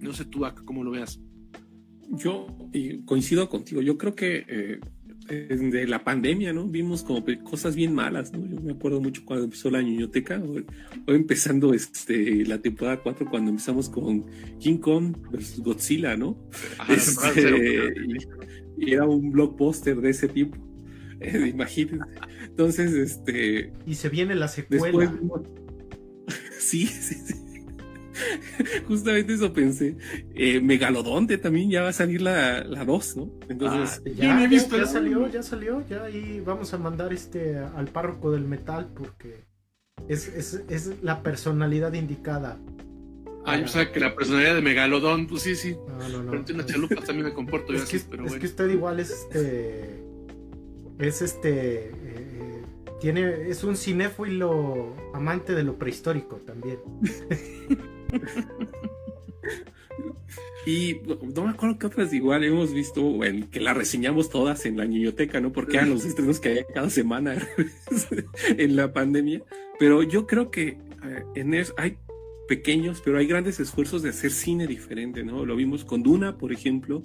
No 0.00 0.12
sé 0.12 0.24
tú, 0.24 0.44
cómo 0.64 0.82
lo 0.82 0.90
veas. 0.90 1.20
Yo 2.10 2.46
coincido 3.04 3.48
contigo, 3.48 3.80
yo 3.80 3.96
creo 3.96 4.14
que 4.14 4.44
eh, 4.48 4.78
de 5.26 5.86
la 5.86 6.04
pandemia, 6.04 6.52
¿no? 6.52 6.66
Vimos 6.66 7.02
como 7.02 7.24
cosas 7.44 7.74
bien 7.74 7.94
malas, 7.94 8.32
¿no? 8.32 8.46
Yo 8.46 8.60
me 8.60 8.72
acuerdo 8.72 9.00
mucho 9.00 9.24
cuando 9.24 9.44
empezó 9.44 9.70
la 9.70 9.80
ñoñoteca, 9.80 10.42
o, 10.42 11.12
empezando 11.12 11.72
este, 11.72 12.44
la 12.44 12.58
temporada 12.58 13.00
4, 13.02 13.30
cuando 13.30 13.50
empezamos 13.50 13.88
con 13.88 14.26
King 14.58 14.78
Kong 14.78 15.16
versus 15.30 15.60
Godzilla, 15.60 16.16
¿no? 16.16 16.36
Este, 16.90 17.94
y, 18.06 18.16
era 18.78 19.04
un 19.04 19.30
blockbuster 19.30 20.00
de 20.00 20.10
ese 20.10 20.28
tipo, 20.28 20.56
eh, 21.20 21.48
imagínense. 21.54 22.04
Entonces, 22.46 22.92
este... 22.92 23.72
Y 23.86 23.94
se 23.94 24.08
viene 24.08 24.34
la 24.34 24.48
secuela. 24.48 25.12
sí, 26.58 26.86
sí, 26.86 27.14
sí. 27.14 27.44
Justamente 28.88 29.34
eso 29.34 29.52
pensé. 29.52 29.96
Eh, 30.34 30.60
Megalodonte 30.60 31.38
también 31.38 31.70
ya 31.70 31.82
va 31.82 31.88
a 31.88 31.92
salir 31.92 32.22
la 32.22 32.62
2, 32.62 33.16
¿no? 33.16 33.30
Entonces, 33.48 34.02
ah, 34.04 34.10
ya, 34.14 34.48
ya, 34.48 34.86
salió, 34.86 35.28
ya 35.28 35.42
salió, 35.42 35.86
ya 35.88 36.04
ahí 36.04 36.40
vamos 36.44 36.72
a 36.74 36.78
mandar 36.78 37.12
este 37.12 37.58
al 37.58 37.88
párroco 37.88 38.30
del 38.30 38.44
metal 38.44 38.90
porque 38.94 39.44
es, 40.08 40.28
es, 40.28 40.62
es 40.68 41.02
la 41.02 41.22
personalidad 41.22 41.92
indicada. 41.94 42.58
Ah, 43.46 43.60
o 43.62 43.68
sea 43.68 43.92
que 43.92 44.00
la 44.00 44.14
personalidad 44.14 44.54
de 44.54 44.62
Megalodón, 44.62 45.26
pues 45.26 45.42
sí, 45.42 45.54
sí. 45.54 45.76
No, 45.86 46.08
no, 46.08 46.22
no. 46.22 46.30
Pero 46.30 46.54
una 46.54 46.66
chalupa 46.66 46.96
también 46.96 47.26
me 47.26 47.34
comporto 47.34 47.72
es 47.74 47.84
que, 47.84 48.00
pero 48.10 48.26
Es 48.26 48.34
que 48.34 48.46
usted 48.46 48.70
igual 48.70 49.00
es 49.00 49.10
este. 49.10 50.02
Es 50.98 51.22
este. 51.22 51.90
Eh, 51.92 52.62
tiene, 53.00 53.50
es 53.50 53.64
un 53.64 53.76
cinéfilo 53.76 54.94
amante 55.12 55.54
de 55.54 55.62
lo 55.62 55.78
prehistórico 55.78 56.36
también. 56.36 56.78
Y 60.66 61.00
no 61.34 61.44
me 61.44 61.50
acuerdo 61.50 61.78
que 61.78 61.86
otras 61.86 62.12
igual 62.14 62.42
hemos 62.42 62.72
visto, 62.72 63.02
que 63.50 63.60
la 63.60 63.74
reseñamos 63.74 64.30
todas 64.30 64.64
en 64.64 64.78
la 64.78 64.86
niñoteca, 64.86 65.40
¿no? 65.40 65.52
Porque 65.52 65.76
eran 65.76 65.90
los 65.90 66.04
estrenos 66.06 66.40
que 66.40 66.48
había 66.50 66.66
cada 66.66 66.90
semana 66.90 67.36
en 68.48 68.76
la 68.76 68.92
pandemia. 68.92 69.42
Pero 69.78 70.02
yo 70.02 70.26
creo 70.26 70.50
que 70.50 70.68
eh, 70.68 71.24
en 71.34 71.54
eso 71.54 71.74
hay 71.76 71.98
pequeños, 72.46 73.00
pero 73.04 73.18
hay 73.18 73.26
grandes 73.26 73.60
esfuerzos 73.60 74.02
de 74.02 74.10
hacer 74.10 74.30
cine 74.30 74.66
diferente, 74.66 75.24
¿no? 75.24 75.44
Lo 75.44 75.56
vimos 75.56 75.84
con 75.84 76.02
Duna, 76.02 76.36
por 76.36 76.52
ejemplo, 76.52 77.02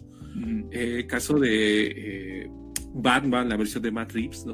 eh, 0.71 1.06
caso 1.08 1.39
de 1.39 2.43
eh, 2.43 2.52
Batman, 2.93 3.49
la 3.49 3.58
versión 3.58 3.84
de 3.84 3.91
Matt 3.91 4.12
Reeves, 4.12 4.45
¿no? 4.45 4.54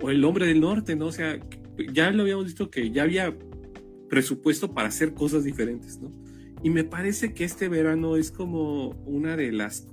O 0.00 0.10
El 0.10 0.24
Hombre 0.24 0.46
del 0.46 0.60
Norte, 0.60 0.96
¿no? 0.96 1.06
O 1.06 1.12
sea, 1.12 1.38
ya 1.92 2.10
lo 2.10 2.22
habíamos 2.22 2.46
visto 2.46 2.70
que 2.70 2.90
ya 2.90 3.02
había 3.02 3.36
presupuesto 4.08 4.72
para 4.72 4.88
hacer 4.88 5.14
cosas 5.14 5.44
diferentes, 5.44 5.98
¿no? 5.98 6.12
Y 6.62 6.70
me 6.70 6.84
parece 6.84 7.34
que 7.34 7.44
este 7.44 7.68
verano 7.68 8.16
es 8.16 8.30
como 8.30 8.90
una 9.06 9.36
de 9.36 9.52
las... 9.52 9.86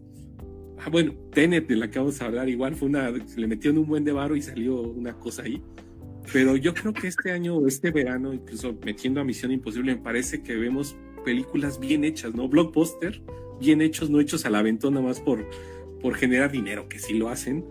Ah, 0.80 0.90
bueno, 0.90 1.14
Tenet, 1.32 1.68
de 1.68 1.76
la 1.76 1.90
que 1.90 2.00
vamos 2.00 2.22
a 2.22 2.26
hablar, 2.26 2.50
igual 2.50 2.76
fue 2.76 2.88
una... 2.88 3.14
Se 3.28 3.40
le 3.40 3.48
metió 3.48 3.72
en 3.72 3.78
un 3.78 3.86
buen 3.86 4.04
de 4.04 4.14
y 4.36 4.42
salió 4.42 4.82
una 4.82 5.14
cosa 5.14 5.44
ahí. 5.44 5.62
Pero 6.34 6.56
yo 6.56 6.74
creo 6.74 6.94
que 6.94 7.08
este 7.08 7.32
año, 7.32 7.66
este 7.68 7.92
verano, 7.92 8.34
incluso 8.34 8.76
metiendo 8.84 9.22
a 9.22 9.24
Misión 9.24 9.52
Imposible, 9.52 9.96
me 9.96 10.02
parece 10.02 10.42
que 10.42 10.56
vemos 10.56 10.96
películas 11.24 11.80
bien 11.80 12.04
hechas, 12.04 12.34
¿no? 12.34 12.48
Blockbuster, 12.48 13.22
bien 13.60 13.82
hechos, 13.82 14.10
no 14.10 14.20
hechos 14.20 14.46
a 14.46 14.50
la 14.50 14.62
ventona 14.62 15.02
más 15.02 15.20
por, 15.20 15.48
por 16.02 16.16
generar 16.16 16.52
dinero, 16.52 16.88
que 16.88 17.00
sí 17.00 17.14
lo 17.14 17.30
hacen, 17.30 17.66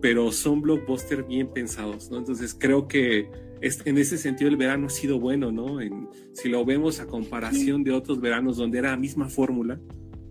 pero 0.00 0.32
son 0.32 0.62
blockbuster 0.62 1.24
bien 1.24 1.52
pensados, 1.52 2.10
¿no? 2.10 2.18
Entonces 2.18 2.56
creo 2.58 2.88
que 2.88 3.28
en 3.60 3.98
ese 3.98 4.16
sentido 4.16 4.48
el 4.48 4.56
verano 4.56 4.86
ha 4.86 4.90
sido 4.90 5.20
bueno, 5.20 5.52
¿no? 5.52 5.80
En, 5.80 6.08
si 6.32 6.48
lo 6.48 6.64
vemos 6.64 7.00
a 7.00 7.06
comparación 7.06 7.84
de 7.84 7.92
otros 7.92 8.20
veranos 8.20 8.56
donde 8.56 8.78
era 8.78 8.90
la 8.90 8.96
misma 8.96 9.28
fórmula, 9.28 9.78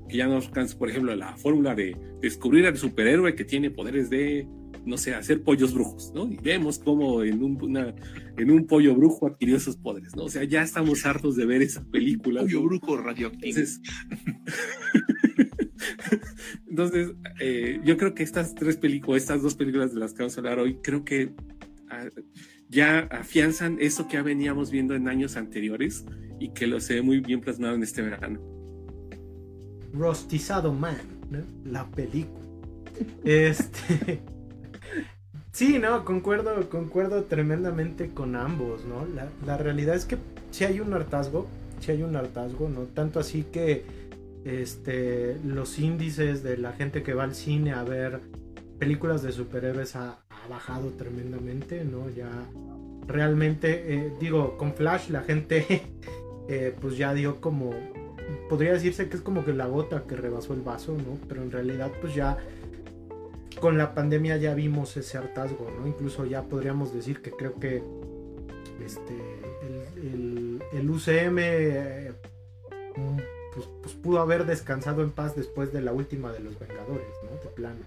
que 0.08 0.18
ya 0.18 0.28
nos 0.28 0.48
alcanza, 0.48 0.78
por 0.78 0.90
ejemplo, 0.90 1.16
la 1.16 1.38
fórmula 1.38 1.76
de 1.76 1.96
descubrir 2.20 2.66
al 2.66 2.78
superhéroe 2.78 3.36
que 3.36 3.46
tiene 3.46 3.70
poderes 3.70 4.10
de, 4.10 4.48
no 4.86 4.98
sé, 4.98 5.16
hacer 5.16 5.44
pollos 5.44 5.74
brujos, 5.74 6.12
¿no? 6.14 6.28
Y 6.32 6.38
vemos 6.38 6.80
cómo 6.80 7.24
en 7.24 7.44
un, 7.44 7.78
en 8.38 8.52
un 8.52 8.68
pollo 8.68 8.96
brujo 8.96 9.28
adquirió 9.28 9.58
esos 9.58 9.78
poderes, 9.78 10.16
¿no? 10.16 10.24
O 10.24 10.30
sea, 10.30 10.44
ya 10.44 10.62
estamos 10.62 11.06
hartos 11.06 11.36
de 11.36 11.46
ver 11.46 11.62
esa 11.62 11.84
película. 11.84 12.42
Pollo 12.42 12.64
brujo 12.64 12.98
radioactivo. 12.98 13.60
Entonces, 16.70 17.12
eh, 17.40 17.80
yo 17.84 17.98
creo 17.98 18.14
que 18.14 18.24
estas 18.24 18.56
tres 18.56 18.78
películas, 18.78 19.24
estas 19.24 19.42
dos 19.42 19.56
películas 19.56 19.94
de 19.94 20.00
las 20.00 20.14
que 20.14 20.20
vamos 20.20 20.38
a 20.38 20.40
hablar 20.40 20.60
hoy, 20.60 20.76
creo 20.82 21.04
que 21.04 21.34
ah, 21.90 22.06
ya 22.70 23.00
afianzan 23.12 23.78
eso 23.80 24.08
que 24.08 24.14
ya 24.14 24.24
veníamos 24.24 24.72
viendo 24.72 24.96
en 24.96 25.08
años 25.08 25.36
anteriores 25.36 26.06
y 26.40 26.50
que 26.50 26.68
lo 26.68 26.80
se 26.80 26.96
ve 26.96 27.02
muy 27.02 27.20
bien 27.20 27.42
plasmado 27.42 27.76
en 27.76 27.84
este 27.84 28.02
verano. 28.02 28.40
Rostizado 29.94 30.74
Man, 30.74 30.98
la 31.66 31.90
película. 31.90 32.40
Este. 33.24 34.22
Sí, 35.52 35.80
no, 35.80 36.06
concuerdo, 36.06 36.70
concuerdo 36.70 37.24
tremendamente 37.24 38.10
con 38.10 38.36
ambos, 38.36 38.86
¿no? 38.86 39.06
La, 39.16 39.28
la 39.46 39.58
realidad 39.58 39.96
es 39.96 40.06
que 40.06 40.18
si 40.52 40.66
hay 40.66 40.80
un 40.80 40.94
hartazgo, 40.94 41.48
si 41.80 41.92
hay 41.92 42.04
un 42.04 42.16
hartazgo, 42.16 42.70
¿no? 42.70 42.82
Tanto 42.82 43.20
así 43.20 43.44
que 43.44 43.84
este, 44.46 45.38
los 45.44 45.80
índices 45.80 46.44
de 46.44 46.58
la 46.58 46.74
gente 46.74 47.04
que 47.04 47.14
va 47.14 47.24
al 47.24 47.36
cine 47.36 47.74
a 47.74 47.84
ver 47.84 48.22
películas 48.80 49.22
de 49.22 49.32
superhéroes 49.32 49.96
ha, 49.96 50.20
bajado 50.50 50.90
tremendamente, 50.94 51.84
¿no? 51.84 52.10
Ya 52.10 52.32
realmente, 53.06 53.94
eh, 53.94 54.14
digo, 54.20 54.58
con 54.58 54.74
Flash 54.74 55.10
la 55.10 55.22
gente 55.22 55.84
eh, 56.50 56.74
pues 56.82 56.98
ya 56.98 57.14
dio 57.14 57.40
como, 57.40 57.72
podría 58.50 58.74
decirse 58.74 59.10
que 59.10 59.18
es 59.18 59.22
como 59.22 59.46
que 59.46 59.54
la 59.54 59.68
gota 59.68 60.06
que 60.08 60.16
rebasó 60.16 60.54
el 60.56 60.62
vaso, 60.62 60.94
¿no? 60.94 61.20
Pero 61.28 61.44
en 61.44 61.52
realidad 61.52 61.92
pues 62.02 62.16
ya 62.16 62.38
con 63.60 63.78
la 63.78 63.94
pandemia 63.94 64.38
ya 64.38 64.54
vimos 64.54 64.96
ese 64.98 65.18
hartazgo, 65.18 65.70
¿no? 65.72 65.88
Incluso 65.88 66.26
ya 66.26 66.44
podríamos 66.44 66.94
decir 66.94 67.22
que 67.22 67.32
creo 67.32 67.60
que 67.60 67.84
este, 68.86 69.16
el, 69.98 70.90
UCM 70.90 71.38
eh, 71.40 72.14
pues, 73.54 73.68
pues, 73.84 73.94
pudo 73.96 74.20
haber 74.20 74.46
descansado 74.46 75.04
en 75.04 75.12
paz 75.12 75.36
después 75.36 75.72
de 75.72 75.82
la 75.82 75.94
última 75.94 76.32
de 76.32 76.40
los 76.40 76.58
Vengadores, 76.58 77.14
¿no? 77.24 77.38
De 77.38 77.50
plano 77.56 77.80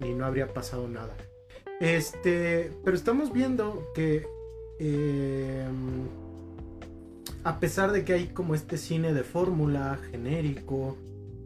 y 0.00 0.14
no 0.14 0.24
habría 0.24 0.52
pasado 0.52 0.88
nada. 0.88 1.14
Este, 1.80 2.70
pero 2.84 2.96
estamos 2.96 3.32
viendo 3.32 3.90
que 3.94 4.26
em, 4.78 6.06
a 7.42 7.58
pesar 7.58 7.92
de 7.92 8.04
que 8.04 8.14
hay 8.14 8.26
como 8.28 8.54
este 8.54 8.76
cine 8.76 9.12
de 9.12 9.24
fórmula 9.24 9.98
genérico 10.10 10.96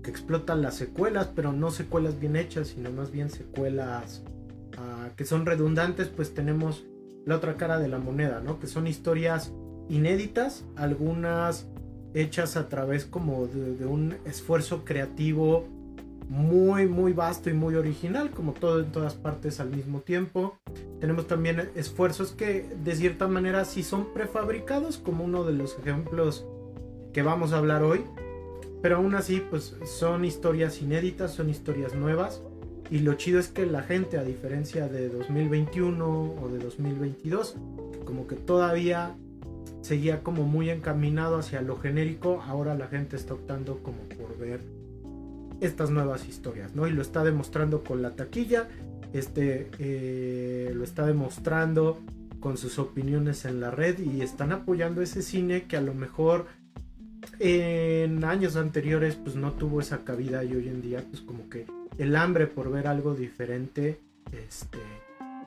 que 0.03 0.11
explota 0.11 0.55
las 0.55 0.75
secuelas, 0.75 1.29
pero 1.35 1.53
no 1.53 1.71
secuelas 1.71 2.19
bien 2.19 2.37
hechas, 2.37 2.69
sino 2.69 2.91
más 2.91 3.11
bien 3.11 3.31
secuelas 3.31 4.23
ah, 4.77 5.11
que 5.17 5.25
son 5.25 5.47
redundantes, 5.47 6.09
pues 6.09 6.35
tenemos 6.35 6.85
la 7.25 7.37
otra 7.37 7.57
cara 7.57 7.79
de 7.79 7.89
la 7.89 7.99
moneda, 7.99 8.41
¿no? 8.41 8.59
Que 8.59 8.67
son 8.67 8.87
historias 8.87 9.53
inéditas, 9.89 10.65
algunas 10.77 11.67
hechas 12.15 12.57
a 12.57 12.69
través 12.69 13.05
como 13.05 13.47
de 13.47 13.87
un 13.87 14.17
esfuerzo 14.25 14.85
creativo 14.85 15.67
muy, 16.29 16.87
muy 16.87 17.13
vasto 17.13 17.49
y 17.51 17.55
muy 17.55 17.75
original, 17.75 18.31
como 18.31 18.53
todo 18.53 18.81
en 18.81 18.93
todas 18.93 19.15
partes 19.15 19.61
al 19.61 19.71
mismo 19.71 20.01
tiempo. 20.01 20.59
Tenemos 21.01 21.27
también 21.27 21.71
esfuerzos 21.75 22.33
que 22.33 22.67
de 22.85 22.97
cierta 22.97 23.29
manera 23.29 23.65
sí 23.65 23.83
son 23.83 24.13
prefabricados, 24.13 24.99
como 24.99 25.25
uno 25.25 25.45
de 25.45 25.53
los 25.53 25.79
ejemplos 25.79 26.47
que 27.13 27.23
vamos 27.23 27.53
a 27.53 27.59
hablar 27.59 27.83
hoy. 27.83 28.05
Pero 28.83 28.97
aún 28.97 29.15
así, 29.15 29.43
pues 29.49 29.75
son 29.85 30.25
historias 30.25 30.81
inéditas, 30.81 31.33
son 31.33 31.51
historias 31.51 31.95
nuevas. 31.95 32.43
Y 32.91 33.01
lo 33.01 33.15
chido 33.15 33.39
es 33.39 33.49
que 33.49 33.67
la 33.67 33.83
gente, 33.83 34.19
a 34.19 34.25
diferencia 34.25 34.89
de 34.89 35.09
2021 35.09 36.37
o 36.41 36.49
de 36.49 36.59
2022, 36.59 37.57
como 38.05 38.27
que 38.27 38.37
todavía 38.37 39.15
seguía 39.83 40.23
como 40.23 40.45
muy 40.45 40.71
encaminado 40.71 41.39
hacia 41.39 41.61
lo 41.61 41.77
genérico, 41.77 42.43
ahora 42.47 42.75
la 42.75 42.87
gente 42.87 43.17
está 43.17 43.35
optando 43.35 43.83
como 43.83 43.99
por 44.17 44.39
ver 44.39 44.61
estas 45.61 45.91
nuevas 45.91 46.29
historias, 46.29 46.75
¿no? 46.75 46.87
Y 46.87 46.93
lo 46.93 47.03
está 47.03 47.25
demostrando 47.25 47.83
con 47.83 48.03
la 48.03 48.11
taquilla, 48.11 48.69
este, 49.13 49.71
eh, 49.79 50.73
lo 50.75 50.85
está 50.85 51.07
demostrando 51.07 51.99
con 52.41 52.57
sus 52.57 52.79
opiniones 52.79 53.45
en 53.45 53.61
la 53.61 53.71
red 53.71 53.99
y 53.99 54.21
están 54.21 54.53
apoyando 54.53 55.03
ese 55.03 55.23
cine 55.23 55.65
que 55.65 55.77
a 55.77 55.81
lo 55.81 55.95
mejor 55.95 56.47
en 57.39 58.25
años 58.25 58.57
anteriores 58.57 59.15
pues 59.17 59.37
no 59.37 59.53
tuvo 59.53 59.81
esa 59.81 60.05
cabida 60.05 60.45
y 60.45 60.55
hoy 60.55 60.69
en 60.69 60.83
día 60.83 61.05
pues 61.09 61.23
como 61.23 61.49
que 61.49 61.67
el 61.99 62.17
hambre 62.17 62.47
por 62.47 62.71
ver 62.71 62.87
algo 62.87 63.15
diferente 63.15 64.01
este, 64.33 64.79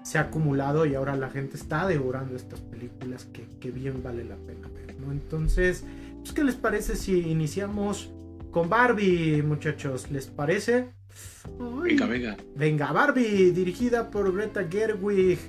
se 0.03 0.17
ha 0.17 0.21
acumulado 0.21 0.85
y 0.85 0.95
ahora 0.95 1.15
la 1.15 1.29
gente 1.29 1.57
está 1.57 1.87
devorando 1.87 2.35
estas 2.35 2.59
películas 2.59 3.25
que, 3.25 3.45
que 3.59 3.71
bien 3.71 4.01
vale 4.03 4.23
la 4.23 4.35
pena 4.35 4.67
ver, 4.69 4.95
¿no? 4.99 5.11
Entonces, 5.11 5.83
pues, 6.19 6.33
¿qué 6.33 6.43
les 6.43 6.55
parece 6.55 6.95
si 6.95 7.19
iniciamos 7.19 8.11
con 8.51 8.69
Barbie, 8.69 9.41
muchachos, 9.43 10.11
¿les 10.11 10.27
parece? 10.27 10.89
venga, 11.83 12.05
venga. 12.05 12.37
Venga, 12.55 12.91
Barbie, 12.91 13.51
dirigida 13.51 14.09
por 14.09 14.33
Greta 14.33 14.67
Gerwig 14.69 15.39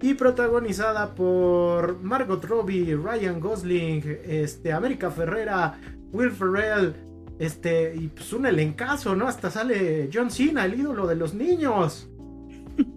y 0.00 0.14
protagonizada 0.14 1.14
por 1.14 2.00
Margot 2.02 2.44
Robbie, 2.44 2.94
Ryan 2.94 3.40
Gosling, 3.40 4.02
este, 4.24 4.72
América 4.72 5.10
Ferrera, 5.10 5.78
Will 6.12 6.30
Ferrell, 6.30 6.94
Este, 7.38 7.94
y 7.94 8.08
pues 8.08 8.32
un 8.32 8.46
elencazo, 8.46 9.14
¿no? 9.14 9.28
Hasta 9.28 9.48
sale 9.48 10.10
John 10.12 10.30
Cena, 10.30 10.64
el 10.64 10.80
ídolo 10.80 11.06
de 11.06 11.14
los 11.14 11.34
niños. 11.34 12.08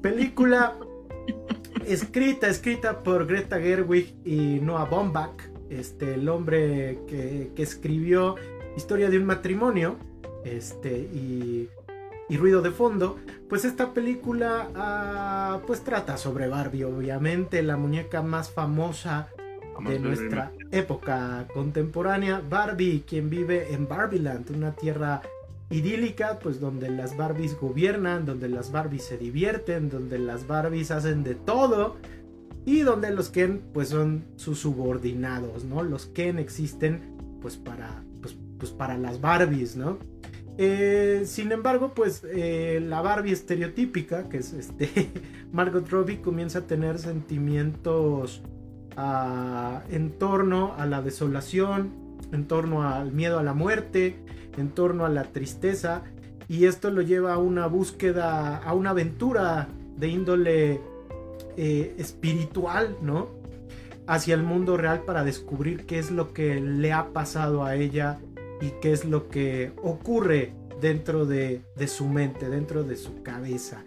Película 0.02 0.76
escrita, 1.86 2.47
escrita 2.47 3.04
por 3.04 3.28
Greta 3.28 3.60
Gerwig 3.60 4.16
y 4.26 4.60
Noah 4.60 4.86
Baumbach, 4.86 5.43
este, 5.70 6.16
el 6.16 6.28
hombre 6.28 7.02
que, 7.08 7.52
que 7.56 7.62
escribió 7.62 8.36
Historia 8.76 9.10
de 9.10 9.18
un 9.18 9.26
matrimonio, 9.26 9.97
este, 10.45 10.91
y, 10.97 11.70
y 12.32 12.38
Ruido 12.38 12.61
de 12.61 12.71
Fondo, 12.71 13.17
pues 13.49 13.65
esta 13.65 13.93
película 13.93 14.69
ah, 14.73 15.59
pues 15.67 15.84
trata 15.84 16.15
sobre 16.15 16.47
Barbie, 16.47 16.86
obviamente, 16.86 17.61
la 17.61 17.75
muñeca 17.75 18.21
más 18.21 18.49
famosa 18.49 19.27
de 19.86 19.99
nuestra 19.99 20.53
época 20.71 21.45
contemporánea. 21.53 22.41
Barbie, 22.49 23.03
quien 23.05 23.29
vive 23.29 23.73
en 23.73 23.86
Barbieland, 23.86 24.49
una 24.51 24.71
tierra 24.71 25.21
idílica, 25.69 26.39
pues 26.39 26.61
donde 26.61 26.89
las 26.89 27.17
Barbies 27.17 27.59
gobiernan, 27.59 28.25
donde 28.25 28.47
las 28.47 28.71
Barbies 28.71 29.03
se 29.03 29.17
divierten, 29.17 29.89
donde 29.89 30.17
las 30.17 30.47
Barbies 30.47 30.91
hacen 30.91 31.25
de 31.25 31.36
todo 31.36 31.97
y 32.65 32.79
donde 32.79 33.11
los 33.11 33.27
Ken 33.27 33.61
pues 33.73 33.89
son 33.89 34.23
sus 34.38 34.59
subordinados, 34.59 35.65
¿no? 35.65 35.84
Los 35.84 36.05
Ken 36.05 36.39
existen 36.39 37.17
pues 37.41 37.57
para 37.57 38.05
pues, 38.21 38.38
pues 38.57 38.71
para 38.71 38.97
las 38.97 39.19
Barbies, 39.19 39.75
¿no? 39.75 39.97
Eh, 40.58 41.24
sin 41.26 41.52
embargo, 41.52 41.93
pues 41.95 42.24
eh, 42.24 42.80
la 42.84 43.02
Barbie 43.02 43.32
estereotípica, 43.32 44.30
que 44.30 44.38
es 44.38 44.54
este 44.54 45.10
Margot 45.52 45.88
Robbie, 45.89 46.22
comienza 46.22 46.60
a 46.60 46.62
tener 46.64 46.99
sentimientos 46.99 48.41
ah, 48.97 49.84
en 49.89 50.12
torno 50.12 50.74
a 50.78 50.86
la 50.86 51.02
desolación, 51.02 51.91
en 52.32 52.47
torno 52.47 52.84
al 52.88 53.12
miedo 53.12 53.39
a 53.39 53.43
la 53.43 53.54
muerte, 53.54 54.18
en 54.58 54.70
torno 54.70 55.06
a 55.06 55.10
la 55.10 55.24
tristeza 55.24 56.04
y 56.52 56.66
esto 56.66 56.91
lo 56.91 57.02
lleva 57.02 57.34
a 57.34 57.38
una 57.38 57.68
búsqueda, 57.68 58.58
a 58.58 58.74
una 58.74 58.89
aventura 58.89 59.70
de 59.95 60.08
índole 60.10 60.82
eh, 61.56 61.95
espiritual, 61.97 62.97
¿no? 63.02 63.30
Hacia 64.06 64.36
el 64.36 64.43
mundo 64.43 64.76
real 64.76 65.04
para 65.06 65.24
descubrir 65.24 65.86
qué 65.86 65.97
es 65.97 66.12
lo 66.12 66.34
que 66.34 66.60
le 66.60 66.91
ha 66.91 67.14
pasado 67.14 67.64
a 67.64 67.76
ella 67.76 68.20
y 68.62 68.72
qué 68.82 68.93
es 68.93 69.05
lo 69.05 69.28
que 69.28 69.74
ocurre 69.82 70.53
dentro 70.80 71.26
de, 71.26 71.62
de 71.76 71.88
su 71.88 72.07
mente, 72.07 72.49
dentro 72.49 72.84
de 72.84 72.95
su 72.95 73.22
cabeza. 73.24 73.84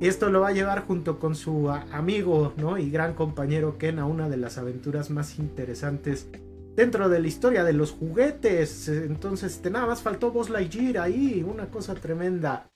Esto 0.00 0.30
lo 0.30 0.40
va 0.40 0.48
a 0.48 0.52
llevar 0.52 0.86
junto 0.86 1.18
con 1.18 1.34
su 1.34 1.70
amigo 1.70 2.52
¿no? 2.56 2.78
y 2.78 2.90
gran 2.90 3.14
compañero 3.14 3.78
Ken 3.78 3.98
a 3.98 4.06
una 4.06 4.28
de 4.28 4.36
las 4.36 4.58
aventuras 4.58 5.10
más 5.10 5.38
interesantes 5.38 6.28
dentro 6.74 7.08
de 7.08 7.20
la 7.20 7.26
historia 7.26 7.64
de 7.64 7.72
los 7.72 7.92
juguetes. 7.92 8.88
Entonces, 8.88 9.60
nada 9.70 9.86
más 9.86 10.02
faltó 10.02 10.30
Buzz 10.30 10.50
Lightyear 10.50 10.98
ahí, 10.98 11.44
una 11.46 11.66
cosa 11.70 11.94
tremenda. 11.94 12.70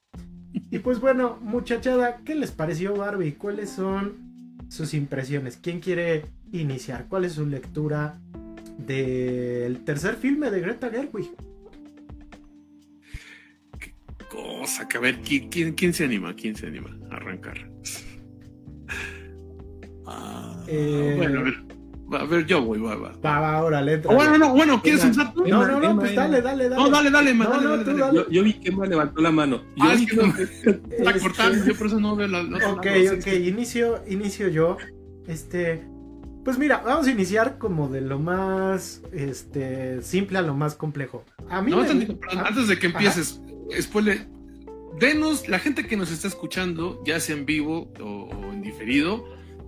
Y 0.53 0.81
pues 0.81 1.01
bueno, 1.01 1.39
muchachada, 1.43 2.21
¿qué 2.25 2.35
les 2.35 2.51
pareció 2.51 2.97
Barbie? 2.97 3.35
¿Cuáles 3.35 3.71
son 3.71 4.65
sus 4.69 4.95
impresiones? 4.95 5.59
¿Quién 5.61 5.81
quiere 5.81 6.25
iniciar? 6.53 7.07
¿Cuál 7.09 7.25
es 7.25 7.35
su 7.35 7.47
lectura 7.47 8.19
del 8.87 9.85
tercer 9.85 10.17
filme 10.17 10.51
de 10.51 10.61
Greta 10.61 10.91
Gerwig? 10.91 11.31
Qué 13.79 13.95
cosa, 14.31 14.89
que 14.89 14.97
a 14.97 15.01
ver, 15.01 15.21
¿quién, 15.21 15.49
quién, 15.75 15.95
se 15.95 16.05
anima? 16.05 16.35
¿Quién 16.35 16.57
se 16.57 16.67
anima 16.67 16.97
a 17.11 17.17
arrancar? 17.17 17.69
Ah, 20.07 20.65
eh, 20.67 21.15
bueno, 21.17 21.41
a 21.41 21.43
ver. 21.45 21.55
A 22.13 22.25
ver, 22.25 22.45
yo 22.45 22.61
voy, 22.65 22.81
va, 22.81 22.97
va. 22.97 23.13
Va, 23.25 23.39
va, 23.39 23.63
órale. 23.63 23.99
bueno, 23.99 24.37
no, 24.37 24.53
bueno, 24.53 24.83
¿quieres 24.83 25.05
usar 25.05 25.33
tú? 25.33 25.47
No, 25.47 25.65
no, 25.65 25.79
no, 25.79 25.97
pues 26.01 26.13
dale, 26.17 26.43
dale, 26.43 26.69
dale. 26.69 26.83
No, 26.83 26.91
dale, 26.91 27.09
dale, 27.09 27.33
no, 27.35 27.45
dale, 27.49 27.63
no, 27.63 27.71
dale, 27.71 27.85
tú 27.85 27.91
dale. 27.91 28.01
dale. 28.01 28.17
Yo, 28.17 28.29
yo 28.31 28.43
vi 28.43 28.55
que 28.55 28.69
Emma 28.71 28.85
levantó 28.87 29.23
la 29.23 29.31
mano. 29.31 29.63
Yo 29.77 29.85
Ah, 29.85 29.95
vi 29.95 30.03
es 30.03 30.11
que 30.11 30.17
que 30.17 30.23
no, 30.27 30.27
está 30.37 31.11
Este- 31.11 31.21
cortando, 31.21 31.65
yo 31.65 31.75
por 31.77 31.87
eso 31.87 32.01
no 32.01 32.17
veo 32.17 32.27
la, 32.27 32.43
la 32.43 32.57
Ok, 32.73 32.85
la- 32.85 33.13
ok, 33.15 33.27
inicio, 33.47 34.03
inicio 34.09 34.49
yo. 34.49 34.77
Este, 35.29 35.85
pues 36.51 36.59
mira, 36.59 36.83
vamos 36.85 37.07
a 37.07 37.11
iniciar 37.13 37.59
como 37.59 37.89
de 37.89 38.01
lo 38.01 38.19
más, 38.19 39.03
este, 39.13 40.03
simple 40.03 40.39
a 40.39 40.43
lo 40.43 40.55
más 40.55 40.75
complejo. 40.75 41.25
A 41.49 41.63
mí 41.63 41.71
No, 41.71 41.79
me- 41.83 41.87
tantito, 41.87 42.19
perdón, 42.19 42.45
antes 42.45 42.67
de 42.67 42.77
que 42.77 42.89
ajá. 42.89 42.99
empieces, 42.99 43.41
spoiler, 43.81 44.27
denos, 44.99 45.49
la 45.49 45.61
gente 45.61 45.87
que 45.87 45.97
nos 45.97 46.11
está 46.11 46.27
escuchando, 46.27 47.01
ya 47.07 47.21
sea 47.21 47.37
en 47.37 47.47
vivo 47.47 47.93
o, 48.01 48.05
o 48.05 48.53
en 48.53 48.63
diferido, 48.63 49.25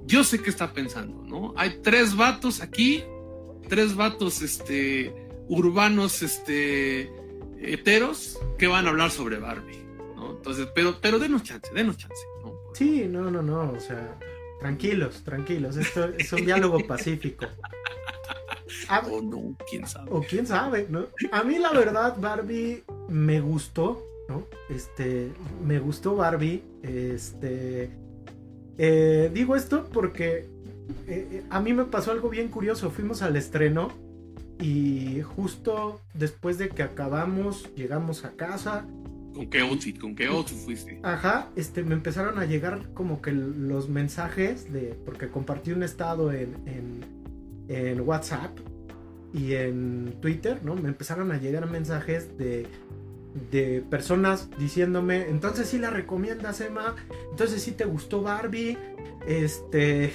yo 0.06 0.24
sé 0.24 0.40
qué 0.42 0.50
está 0.50 0.72
pensando, 0.72 1.22
¿no? 1.24 1.54
Hay 1.56 1.78
tres 1.84 2.16
vatos 2.16 2.60
aquí, 2.60 3.04
tres 3.68 3.94
vatos, 3.94 4.42
este, 4.42 5.14
urbanos, 5.48 6.20
este, 6.22 7.12
heteros, 7.60 8.40
que 8.58 8.66
van 8.66 8.86
a 8.86 8.90
hablar 8.90 9.12
sobre 9.12 9.38
Barbie, 9.38 9.84
¿no? 10.16 10.32
Entonces, 10.32 10.66
pero, 10.74 10.96
pero 11.00 11.20
denos 11.20 11.44
chance, 11.44 11.70
denos 11.72 11.96
chance, 11.96 12.20
¿no? 12.42 12.54
Sí, 12.74 13.06
no, 13.08 13.30
no, 13.30 13.40
no, 13.40 13.70
o 13.70 13.78
sea, 13.78 14.18
tranquilos, 14.62 15.22
tranquilos, 15.24 15.76
esto 15.76 16.04
es 16.18 16.32
un 16.32 16.44
diálogo 16.44 16.78
pacífico. 16.86 17.46
A- 18.88 19.00
O 19.00 19.20
no, 19.20 19.56
quién 19.68 19.86
sabe. 19.86 20.08
o 20.10 20.22
quién 20.22 20.46
sabe, 20.46 20.86
¿no? 20.88 21.06
A 21.32 21.42
mí 21.42 21.58
la 21.58 21.72
verdad 21.72 22.16
Barbie 22.18 22.84
me 23.08 23.40
gustó, 23.40 24.02
¿no? 24.28 24.44
Este, 24.70 25.30
me 25.66 25.78
gustó 25.80 26.14
Barbie, 26.16 26.62
este, 26.82 27.90
eh, 28.78 29.30
digo 29.34 29.56
esto 29.56 29.88
porque 29.92 30.48
eh, 31.06 31.28
eh, 31.32 31.42
a 31.50 31.60
mí 31.60 31.72
me 31.74 31.84
pasó 31.84 32.12
algo 32.12 32.28
bien 32.30 32.48
curioso, 32.48 32.90
fuimos 32.90 33.20
al 33.22 33.36
estreno 33.36 33.90
y 34.60 35.22
justo 35.22 36.00
después 36.14 36.56
de 36.56 36.68
que 36.68 36.82
acabamos, 36.84 37.68
llegamos 37.74 38.24
a 38.24 38.30
casa, 38.30 38.86
¿Con 39.34 39.46
qué 39.48 39.60
outfit? 39.60 39.98
¿Con 39.98 40.14
qué 40.14 40.26
outfit 40.26 40.58
fuiste? 40.58 41.00
Ajá, 41.02 41.48
este, 41.56 41.82
me 41.82 41.94
empezaron 41.94 42.38
a 42.38 42.44
llegar 42.44 42.92
como 42.94 43.22
que 43.22 43.32
los 43.32 43.88
mensajes 43.88 44.72
de, 44.72 44.94
porque 45.04 45.28
compartí 45.28 45.72
un 45.72 45.82
estado 45.82 46.32
en, 46.32 46.54
en, 47.68 48.00
WhatsApp 48.00 48.50
y 49.32 49.54
en 49.54 50.16
Twitter, 50.20 50.60
¿no? 50.62 50.74
Me 50.74 50.88
empezaron 50.88 51.32
a 51.32 51.38
llegar 51.38 51.68
mensajes 51.70 52.36
de, 52.36 52.66
de 53.50 53.82
personas 53.88 54.50
diciéndome, 54.58 55.28
entonces 55.28 55.68
sí 55.68 55.78
la 55.78 55.90
recomiendas, 55.90 56.60
Emma, 56.60 56.96
entonces 57.30 57.62
sí 57.62 57.72
te 57.72 57.84
gustó 57.84 58.22
Barbie, 58.22 58.76
este... 59.26 60.12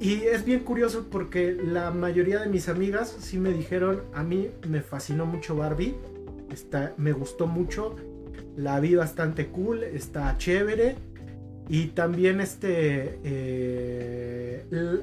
Y 0.00 0.22
es 0.22 0.44
bien 0.44 0.60
curioso 0.60 1.08
porque 1.10 1.52
la 1.52 1.90
mayoría 1.90 2.38
de 2.38 2.48
mis 2.48 2.68
amigas 2.68 3.16
sí 3.18 3.36
me 3.36 3.52
dijeron, 3.52 4.02
a 4.14 4.22
mí 4.22 4.48
me 4.68 4.80
fascinó 4.80 5.26
mucho 5.26 5.56
Barbie, 5.56 5.96
está, 6.52 6.94
me 6.96 7.12
gustó 7.12 7.46
mucho, 7.46 7.96
la 8.58 8.80
vi 8.80 8.94
bastante 8.96 9.46
cool, 9.46 9.84
está 9.84 10.36
chévere. 10.36 10.96
Y 11.68 11.88
también 11.88 12.40
este... 12.40 13.18
eh, 13.22 15.02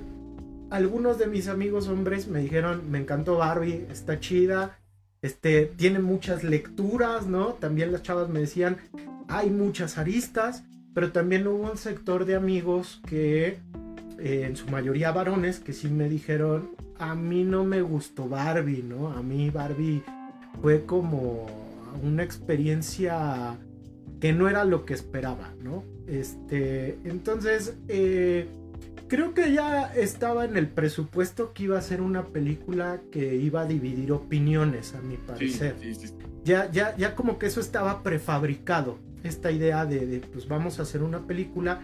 algunos 0.70 1.18
de 1.18 1.28
mis 1.28 1.48
amigos 1.48 1.88
hombres 1.88 2.28
me 2.28 2.40
dijeron, 2.40 2.90
me 2.90 3.00
encantó 3.00 3.38
Barbie, 3.38 3.86
está 3.90 4.20
chida, 4.20 4.78
este, 5.22 5.68
tiene 5.78 6.00
muchas 6.00 6.44
lecturas, 6.44 7.28
¿no? 7.28 7.54
También 7.54 7.92
las 7.92 8.04
chavas 8.04 8.30
me 8.30 8.42
decían, 8.42 8.78
hay 9.28 9.50
muchas 9.50 9.98
aristas, 9.98 10.64
pero 10.94 11.12
también 11.12 11.48
hubo 11.48 11.72
un 11.72 11.78
sector 11.78 12.26
de 12.26 12.36
amigos 12.36 13.02
que, 13.08 13.60
eh, 14.20 14.44
en 14.46 14.56
su 14.56 14.68
mayoría 14.68 15.12
varones, 15.12 15.60
que 15.60 15.72
sí 15.72 15.88
me 15.88 16.10
dijeron, 16.10 16.72
a 17.00 17.16
mí 17.16 17.44
no 17.44 17.64
me 17.64 17.82
gustó 17.82 18.28
Barbie, 18.28 18.84
¿no? 18.84 19.10
A 19.12 19.22
mí 19.22 19.50
Barbie 19.50 20.04
fue 20.62 20.84
como 20.86 21.65
una 22.04 22.24
experiencia 22.24 23.58
que 24.20 24.34
no 24.34 24.48
era 24.50 24.64
lo 24.66 24.86
que 24.86 24.94
esperaba, 24.94 25.54
¿no? 25.62 25.84
Este, 26.08 26.98
entonces, 27.04 27.76
eh, 27.88 28.48
creo 29.08 29.34
que 29.34 29.52
ya 29.54 29.94
estaba 29.94 30.46
en 30.46 30.58
el 30.58 30.68
presupuesto 30.68 31.54
que 31.54 31.64
iba 31.64 31.78
a 31.78 31.82
ser 31.82 32.02
una 32.02 32.26
película 32.28 33.02
que 33.12 33.36
iba 33.36 33.62
a 33.62 33.66
dividir 33.66 34.12
opiniones, 34.12 34.94
a 34.96 35.02
mi 35.02 35.16
Sí, 35.16 35.22
parecer. 35.28 35.76
sí, 35.82 35.96
sí. 35.96 36.14
Ya, 36.44 36.70
ya, 36.72 36.96
ya 36.96 37.16
como 37.16 37.38
que 37.40 37.48
eso 37.48 37.60
estaba 37.60 38.04
prefabricado. 38.04 39.00
Esta 39.24 39.52
idea 39.52 39.86
de, 39.86 40.06
de, 40.06 40.20
pues 40.20 40.48
vamos 40.48 40.78
a 40.80 40.84
hacer 40.84 41.02
una 41.02 41.26
película 41.26 41.82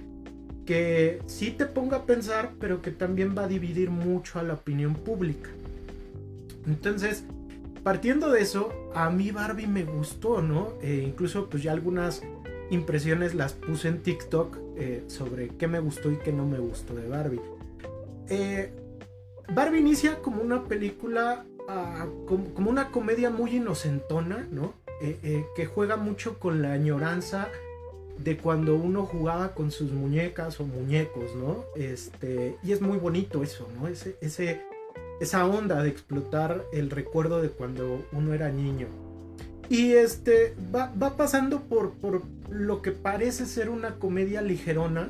que 0.66 1.20
sí 1.26 1.49
te 1.51 1.66
ponga 1.66 1.97
a 1.97 2.05
pensar, 2.05 2.51
pero 2.59 2.82
que 2.84 2.91
también 2.91 3.36
va 3.36 3.45
a 3.45 3.47
dividir 3.47 3.89
mucho 3.89 4.38
a 4.38 4.43
la 4.43 4.53
opinión 4.53 4.93
pública. 4.93 5.49
Entonces, 6.68 7.24
partiendo 7.84 8.29
de 8.29 8.41
eso, 8.41 8.71
a 8.93 9.09
mí 9.09 9.32
Barbie 9.32 9.67
me 9.67 9.84
gustó, 9.84 10.41
¿no? 10.41 10.73
Eh, 10.82 11.03
incluso 11.05 11.49
pues 11.49 11.63
ya 11.63 11.71
algunas 11.71 12.21
impresiones 12.69 13.36
las 13.36 13.53
puse 13.53 13.88
en 13.88 14.01
TikTok 14.01 14.57
eh, 14.77 15.03
sobre 15.07 15.49
qué 15.49 15.67
me 15.67 15.79
gustó 15.79 16.11
y 16.11 16.17
qué 16.17 16.32
no 16.32 16.45
me 16.45 16.59
gustó 16.59 16.95
de 16.95 17.07
Barbie. 17.07 17.41
Eh, 18.29 18.71
Barbie 19.53 19.79
inicia 19.79 20.19
como 20.19 20.41
una 20.41 20.63
película, 20.65 21.45
ah, 21.67 22.07
como, 22.27 22.69
una 22.69 22.91
comedia 22.91 23.29
muy 23.29 23.57
inocentona, 23.57 24.47
¿no? 24.51 24.73
Que 25.55 25.65
juega 25.65 25.97
mucho 25.97 26.38
con 26.38 26.61
la 26.61 26.73
añoranza 26.73 27.49
de 28.23 28.38
cuando 28.38 28.75
uno 28.75 29.05
jugaba 29.07 29.53
con 29.55 29.71
sus 29.71 29.91
muñecas 29.91 30.59
o 30.59 30.65
muñecos, 30.65 31.36
¿no? 31.36 31.65
Este, 31.75 32.55
y 32.63 32.71
es 32.71 32.82
muy 32.82 32.97
bonito 32.97 33.41
eso, 33.41 33.67
¿no? 33.79 33.88
Ese, 33.88 34.61
esa 35.22 35.45
onda 35.45 35.84
de 35.84 35.89
explotar 35.89 36.65
el 36.74 36.89
recuerdo 36.89 37.41
de 37.41 37.49
cuando 37.49 38.05
uno 38.11 38.34
era 38.34 38.51
niño. 38.51 38.88
Y 39.69 39.91
este 39.93 40.55
va, 40.76 40.91
va 41.01 41.15
pasando 41.15 41.61
por, 41.61 41.93
por 41.93 42.24
lo 42.49 42.82
que 42.82 42.91
parece 42.91 43.45
ser 43.45 43.69
una 43.69 43.99
comedia 43.99 44.41
ligerona, 44.41 45.09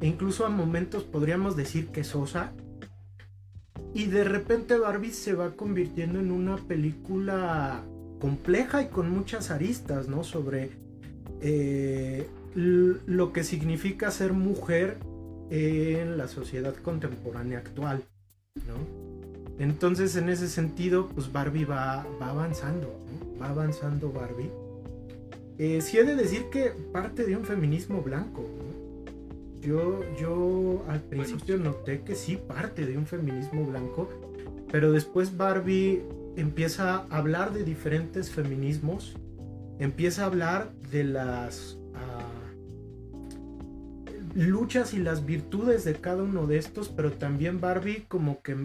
e 0.00 0.06
incluso 0.06 0.46
a 0.46 0.48
momentos 0.48 1.02
podríamos 1.02 1.56
decir 1.56 1.88
que 1.88 2.04
sosa. 2.04 2.52
Y 3.92 4.06
de 4.06 4.24
repente 4.24 4.78
Barbie 4.78 5.10
se 5.10 5.34
va 5.34 5.50
convirtiendo 5.50 6.20
en 6.20 6.30
una 6.30 6.56
película 6.56 7.82
compleja 8.20 8.82
y 8.82 8.86
con 8.86 9.10
muchas 9.10 9.50
aristas, 9.50 10.08
¿no? 10.08 10.22
Sobre 10.22 10.70
eh, 11.40 12.28
lo 12.54 13.32
que 13.32 13.42
significa 13.42 14.12
ser 14.12 14.32
mujer 14.32 14.96
en 15.50 16.16
la 16.16 16.28
sociedad 16.28 16.74
contemporánea 16.76 17.58
actual, 17.58 18.04
¿no? 18.66 18.91
Entonces, 19.58 20.16
en 20.16 20.28
ese 20.28 20.48
sentido, 20.48 21.08
pues 21.08 21.30
Barbie 21.32 21.64
va, 21.64 22.06
va 22.20 22.30
avanzando, 22.30 22.86
¿no? 22.86 23.40
va 23.40 23.50
avanzando 23.50 24.10
Barbie. 24.12 24.50
Eh, 25.58 25.80
sí 25.80 25.98
he 25.98 26.04
de 26.04 26.16
decir 26.16 26.46
que 26.50 26.72
parte 26.92 27.24
de 27.24 27.36
un 27.36 27.44
feminismo 27.44 28.02
blanco. 28.02 28.42
¿no? 28.42 29.60
Yo, 29.60 30.00
yo 30.20 30.84
al 30.88 31.00
principio 31.00 31.56
noté 31.56 32.00
que 32.00 32.14
sí 32.14 32.36
parte 32.36 32.84
de 32.86 32.98
un 32.98 33.06
feminismo 33.06 33.64
blanco, 33.64 34.08
pero 34.72 34.90
después 34.90 35.36
Barbie 35.36 36.02
empieza 36.36 36.96
a 36.96 37.06
hablar 37.10 37.52
de 37.52 37.62
diferentes 37.62 38.30
feminismos, 38.30 39.14
empieza 39.78 40.22
a 40.22 40.26
hablar 40.26 40.72
de 40.90 41.04
las 41.04 41.78
luchas 44.34 44.94
y 44.94 44.98
las 44.98 45.26
virtudes 45.26 45.84
de 45.84 45.94
cada 45.94 46.22
uno 46.22 46.46
de 46.46 46.58
estos, 46.58 46.88
pero 46.88 47.12
también 47.12 47.60
Barbie 47.60 48.04
como 48.08 48.40
que 48.42 48.56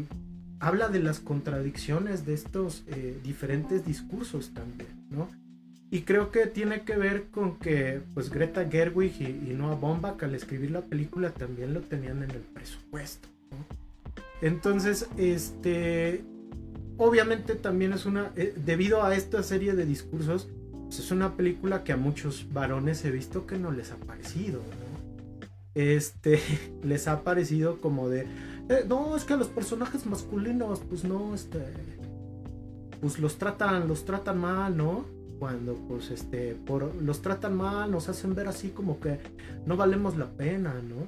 habla 0.59 0.89
de 0.89 0.99
las 0.99 1.19
contradicciones 1.19 2.25
de 2.25 2.33
estos 2.33 2.83
eh, 2.87 3.17
diferentes 3.23 3.85
discursos 3.85 4.53
también, 4.53 4.89
¿no? 5.09 5.29
Y 5.89 6.01
creo 6.01 6.31
que 6.31 6.47
tiene 6.47 6.81
que 6.81 6.97
ver 6.97 7.27
con 7.31 7.57
que 7.57 8.01
pues 8.13 8.29
Greta 8.29 8.67
Gerwig 8.69 9.21
y, 9.21 9.53
Noah 9.53 9.75
Baumbach 9.75 10.21
al 10.23 10.35
escribir 10.35 10.71
la 10.71 10.81
película 10.81 11.29
también 11.29 11.73
lo 11.73 11.81
tenían 11.81 12.23
en 12.23 12.31
el 12.31 12.41
presupuesto, 12.41 13.29
¿no? 13.51 13.65
Entonces, 14.41 15.07
este, 15.17 16.23
obviamente 16.97 17.55
también 17.55 17.93
es 17.93 18.05
una, 18.05 18.31
eh, 18.35 18.53
debido 18.65 19.03
a 19.03 19.15
esta 19.15 19.41
serie 19.43 19.73
de 19.73 19.85
discursos, 19.85 20.49
pues, 20.83 20.99
es 20.99 21.11
una 21.11 21.35
película 21.35 21.83
que 21.83 21.93
a 21.93 21.97
muchos 21.97 22.47
varones 22.51 23.03
he 23.05 23.11
visto 23.11 23.47
que 23.47 23.57
no 23.57 23.71
les 23.71 23.91
ha 23.91 23.95
parecido, 23.95 24.59
¿no? 24.59 24.87
este, 25.77 26.39
les 26.83 27.07
ha 27.07 27.23
parecido 27.23 27.79
como 27.79 28.09
de, 28.09 28.25
eh, 28.69 28.85
no, 28.87 29.15
es 29.15 29.23
que 29.23 29.33
a 29.33 29.37
los 29.37 29.47
personajes 29.47 30.05
masculinos, 30.05 30.81
pues 30.89 31.03
no, 31.03 31.33
este, 31.33 31.59
pues 32.99 33.19
los 33.19 33.37
tratan, 33.37 33.87
los 33.87 34.05
tratan 34.05 34.39
mal, 34.39 34.75
¿no? 34.75 35.05
Cuando, 35.39 35.75
pues, 35.87 36.11
este, 36.11 36.55
por, 36.55 36.95
los 36.95 37.21
tratan 37.21 37.55
mal, 37.55 37.91
nos 37.91 38.09
hacen 38.09 38.35
ver 38.35 38.47
así 38.47 38.69
como 38.69 38.99
que 38.99 39.19
no 39.65 39.77
valemos 39.77 40.17
la 40.17 40.25
pena, 40.25 40.73
¿no? 40.81 41.07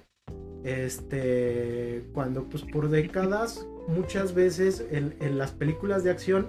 Este, 0.64 2.06
cuando, 2.14 2.44
pues, 2.44 2.64
por 2.64 2.90
décadas, 2.90 3.66
muchas 3.88 4.34
veces 4.34 4.86
en, 4.92 5.16
en 5.20 5.38
las 5.38 5.52
películas 5.52 6.04
de 6.04 6.12
acción, 6.12 6.48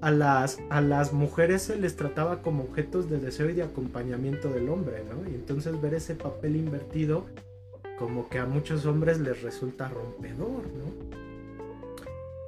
a 0.00 0.10
las, 0.10 0.58
a 0.68 0.80
las 0.80 1.12
mujeres 1.12 1.62
se 1.62 1.76
les 1.76 1.96
trataba 1.96 2.42
como 2.42 2.64
objetos 2.64 3.08
de 3.08 3.18
deseo 3.18 3.48
y 3.50 3.54
de 3.54 3.62
acompañamiento 3.62 4.48
del 4.50 4.68
hombre, 4.68 5.04
¿no? 5.08 5.28
Y 5.30 5.34
entonces 5.34 5.80
ver 5.80 5.94
ese 5.94 6.16
papel 6.16 6.56
invertido 6.56 7.26
como 8.02 8.28
que 8.28 8.40
a 8.40 8.46
muchos 8.46 8.84
hombres 8.84 9.20
les 9.20 9.42
resulta 9.42 9.86
rompedor, 9.86 10.64
¿no? 10.66 11.12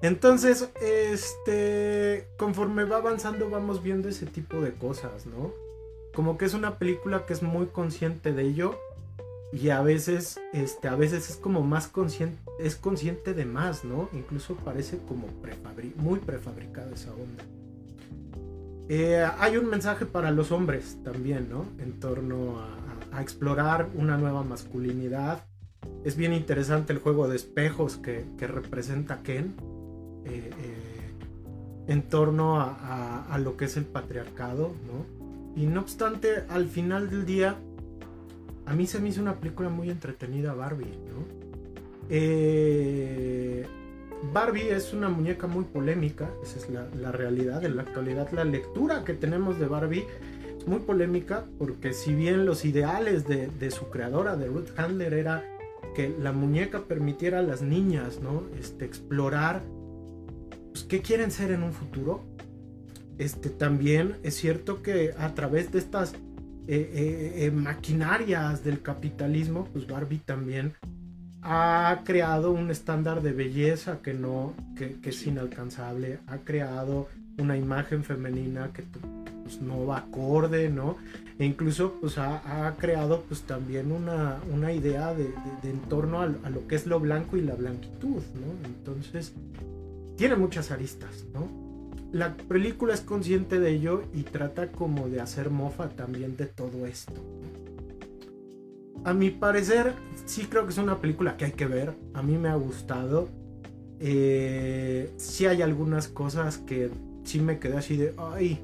Entonces, 0.02 0.68
este, 0.82 2.26
conforme 2.36 2.82
va 2.82 2.96
avanzando 2.96 3.48
vamos 3.48 3.80
viendo 3.80 4.08
ese 4.08 4.26
tipo 4.26 4.60
de 4.60 4.72
cosas, 4.72 5.26
¿no? 5.26 5.52
Como 6.12 6.38
que 6.38 6.46
es 6.46 6.54
una 6.54 6.76
película 6.76 7.24
que 7.24 7.34
es 7.34 7.42
muy 7.44 7.66
consciente 7.66 8.32
de 8.32 8.42
ello 8.42 8.76
y 9.52 9.68
a 9.68 9.80
veces, 9.80 10.40
este, 10.52 10.88
a 10.88 10.96
veces 10.96 11.30
es 11.30 11.36
como 11.36 11.62
más 11.62 11.86
consciente, 11.86 12.36
es 12.58 12.74
consciente 12.74 13.32
de 13.32 13.44
más, 13.44 13.84
¿no? 13.84 14.08
Incluso 14.12 14.56
parece 14.56 14.98
como 15.06 15.28
muy 15.98 16.18
prefabricada 16.18 16.92
esa 16.92 17.12
onda. 17.12 17.44
Eh, 18.88 19.24
hay 19.38 19.56
un 19.56 19.70
mensaje 19.70 20.04
para 20.04 20.32
los 20.32 20.50
hombres 20.50 20.98
también, 21.04 21.48
¿no? 21.48 21.64
En 21.78 22.00
torno 22.00 22.58
a, 22.58 22.83
a 23.14 23.22
explorar 23.22 23.88
una 23.94 24.16
nueva 24.16 24.42
masculinidad. 24.42 25.44
Es 26.04 26.16
bien 26.16 26.32
interesante 26.32 26.92
el 26.92 26.98
juego 26.98 27.28
de 27.28 27.36
espejos 27.36 27.96
que, 27.96 28.24
representa 28.40 29.22
Ken 29.22 29.54
eh, 30.24 30.50
eh, 30.58 31.12
en 31.86 32.02
torno 32.02 32.60
a, 32.60 33.38
lo 33.38 33.56
que 33.56 33.66
es 33.66 33.76
el 33.76 33.84
patriarcado, 33.84 34.72
¿no? 34.86 35.60
Y 35.60 35.66
no 35.66 35.80
obstante, 35.80 36.44
al 36.48 36.66
final 36.66 37.10
del 37.10 37.26
día, 37.26 37.56
a 38.66 38.74
mí 38.74 38.86
se 38.86 38.98
me 38.98 39.10
hizo 39.10 39.20
una 39.20 39.34
película 39.34 39.68
muy 39.68 39.90
entretenida 39.90 40.54
Barbie, 40.54 40.86
¿no? 40.86 41.44
Eh, 42.08 43.66
Barbie 44.32 44.70
es 44.70 44.92
una 44.92 45.08
muñeca 45.08 45.46
muy 45.46 45.64
polémica, 45.64 46.30
esa 46.42 46.58
es 46.58 46.70
la, 46.70 46.88
la 47.00 47.12
realidad. 47.12 47.64
En 47.64 47.76
la 47.76 47.82
actualidad, 47.82 48.30
la 48.32 48.44
lectura 48.44 49.04
que 49.04 49.12
tenemos 49.12 49.60
de 49.60 49.66
Barbie 49.66 50.04
muy 50.66 50.80
polémica 50.80 51.44
porque 51.58 51.92
si 51.92 52.14
bien 52.14 52.46
los 52.46 52.64
ideales 52.64 53.26
de, 53.26 53.70
su 53.70 53.90
creadora, 53.90 54.36
de 54.36 54.46
Ruth 54.46 54.70
Handler, 54.76 55.14
era 55.14 55.44
que 55.94 56.14
la 56.20 56.32
muñeca 56.32 56.82
permitiera 56.82 57.38
a 57.38 57.42
las 57.42 57.62
niñas, 57.62 58.20
¿no? 58.20 58.42
Este, 58.58 58.84
explorar 58.84 59.62
pues, 60.72 60.84
qué 60.84 61.00
quieren 61.00 61.30
ser 61.30 61.52
en 61.52 61.62
un 61.62 61.72
futuro. 61.72 62.22
Este, 63.18 63.48
también 63.48 64.16
es 64.22 64.34
cierto 64.34 64.82
que 64.82 65.14
a 65.16 65.34
través 65.34 65.70
de 65.70 65.78
estas 65.78 66.14
eh, 66.14 66.18
eh, 66.66 67.32
eh, 67.44 67.50
maquinarias 67.50 68.64
del 68.64 68.82
capitalismo, 68.82 69.68
pues 69.72 69.86
Barbie 69.86 70.18
también 70.24 70.72
ha 71.42 72.00
creado 72.04 72.52
un 72.52 72.70
estándar 72.70 73.22
de 73.22 73.32
belleza 73.32 74.00
que 74.02 74.14
no, 74.14 74.54
que, 74.76 74.98
que 75.00 75.10
es 75.10 75.26
inalcanzable, 75.26 76.20
ha 76.26 76.38
creado 76.38 77.08
una 77.38 77.56
imagen 77.56 78.02
femenina 78.02 78.70
que 78.72 78.82
pues, 79.44 79.60
no 79.60 79.86
va 79.86 79.98
acorde, 79.98 80.68
¿no? 80.68 80.96
E 81.38 81.44
incluso 81.44 81.94
pues 82.00 82.16
ha, 82.18 82.74
creado 82.78 83.24
pues 83.28 83.42
también 83.42 83.90
una, 83.90 84.38
una 84.52 84.72
idea 84.72 85.14
de, 85.14 85.34
en 85.64 85.80
torno 85.88 86.20
a, 86.20 86.26
lo 86.26 86.66
que 86.68 86.76
es 86.76 86.86
lo 86.86 87.00
blanco 87.00 87.36
y 87.36 87.42
la 87.42 87.54
blanquitud, 87.54 88.22
¿no? 88.34 88.66
Entonces, 88.66 89.32
tiene 90.16 90.36
muchas 90.36 90.70
aristas, 90.70 91.24
¿no? 91.32 91.48
La 92.12 92.36
película 92.36 92.94
es 92.94 93.00
consciente 93.00 93.58
de 93.58 93.72
ello 93.72 94.02
y 94.14 94.22
trata 94.22 94.70
como 94.70 95.08
de 95.08 95.20
hacer 95.20 95.50
mofa 95.50 95.88
también 95.88 96.36
de 96.36 96.46
todo 96.46 96.86
esto. 96.86 97.20
A 99.04 99.12
mi 99.12 99.30
parecer, 99.30 99.92
sí 100.24 100.46
creo 100.48 100.64
que 100.64 100.70
es 100.70 100.78
una 100.78 100.98
película 100.98 101.36
que 101.36 101.46
hay 101.46 101.52
que 101.52 101.66
ver. 101.66 101.92
A 102.14 102.22
mí 102.22 102.38
me 102.38 102.48
ha 102.48 102.54
gustado. 102.54 103.28
Eh, 103.98 105.12
sí 105.16 105.46
hay 105.46 105.62
algunas 105.62 106.06
cosas 106.06 106.58
que 106.58 106.90
sí 107.24 107.40
me 107.40 107.58
quedé 107.58 107.76
así 107.76 107.96
de, 107.96 108.14
ay, 108.16 108.60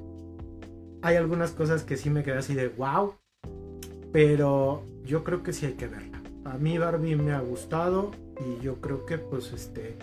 hay 1.03 1.17
algunas 1.17 1.53
cosas 1.53 1.83
que 1.83 1.97
sí 1.97 2.11
me 2.11 2.23
quedé 2.23 2.39
así 2.39 2.55
de 2.55 2.69
wow, 2.69 3.15
pero 4.13 4.83
yo 5.05 5.25
creo 5.25 5.43
que 5.43 5.53
sí 5.53 5.67
hay 5.67 5.75
que 5.75 5.87
verla. 5.87 6.23
A 6.45 6.59
mí 6.59 6.79
Barbie 6.79 7.17
me 7.17 7.33
ha 7.33 7.41
gustado 7.41 8.11
y 8.41 8.63
yo 8.63 8.81
creo 8.81 9.07
que 9.07 9.19
pues 9.19 9.53
este, 9.53 9.97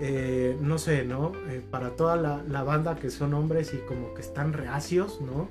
eh, 0.00 0.56
no 0.60 0.78
sé, 0.78 1.04
¿no? 1.04 1.32
Eh, 1.48 1.62
para 1.70 1.90
toda 1.90 2.16
la, 2.16 2.62
banda 2.62 2.96
que 2.96 3.10
son 3.10 3.34
hombres 3.34 3.72
y 3.74 3.78
como 3.78 4.14
que 4.14 4.20
están 4.20 4.52
reacios, 4.52 5.20
¿no? 5.20 5.48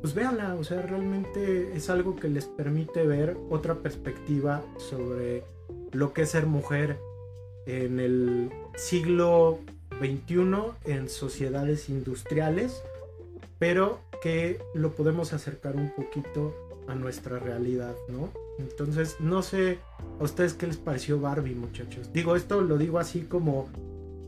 Pues 0.00 0.14
véanla, 0.14 0.54
o 0.54 0.64
sea, 0.64 0.80
realmente 0.82 1.76
es 1.76 1.90
algo 1.90 2.16
que 2.16 2.28
les 2.28 2.46
permite 2.46 3.06
ver 3.06 3.36
otra 3.50 3.74
perspectiva 3.74 4.62
sobre 4.78 5.44
lo 5.92 6.12
que 6.12 6.22
es 6.22 6.30
ser 6.30 6.46
mujer 6.46 6.98
en 7.66 8.00
el 8.00 8.50
siglo 8.76 9.58
XXI 10.00 10.46
en 10.86 11.08
sociedades 11.10 11.90
industriales 11.90 12.82
pero 13.60 14.00
que 14.22 14.58
lo 14.74 14.90
podemos 14.92 15.32
acercar 15.32 15.76
un 15.76 15.94
poquito 15.94 16.52
a 16.88 16.94
nuestra 16.96 17.38
realidad, 17.38 17.94
¿no? 18.08 18.30
Entonces, 18.58 19.16
no 19.20 19.42
sé 19.42 19.78
a 20.18 20.24
ustedes 20.24 20.54
qué 20.54 20.66
les 20.66 20.78
pareció 20.78 21.20
Barbie, 21.20 21.54
muchachos. 21.54 22.12
Digo, 22.12 22.34
esto 22.34 22.62
lo 22.62 22.78
digo 22.78 22.98
así 22.98 23.20
como 23.20 23.68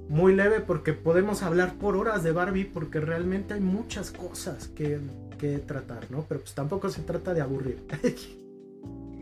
muy 0.09 0.35
leve 0.35 0.61
porque 0.61 0.93
podemos 0.93 1.43
hablar 1.43 1.75
por 1.79 1.97
horas 1.97 2.23
de 2.23 2.33
Barbie 2.33 2.67
porque 2.67 3.01
realmente 3.01 3.55
hay 3.55 3.61
muchas 3.61 4.11
cosas 4.11 4.69
que, 4.69 5.01
que 5.39 5.59
tratar, 5.59 6.11
¿no? 6.11 6.25
Pero 6.29 6.41
pues 6.41 6.55
tampoco 6.55 6.91
se 6.91 7.03
trata 7.03 7.35
de 7.35 7.41
aburrir. 7.41 7.85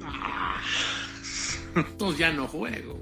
Ah, 0.02 0.58
entonces 1.76 2.18
ya 2.18 2.32
no 2.32 2.48
juego. 2.48 2.98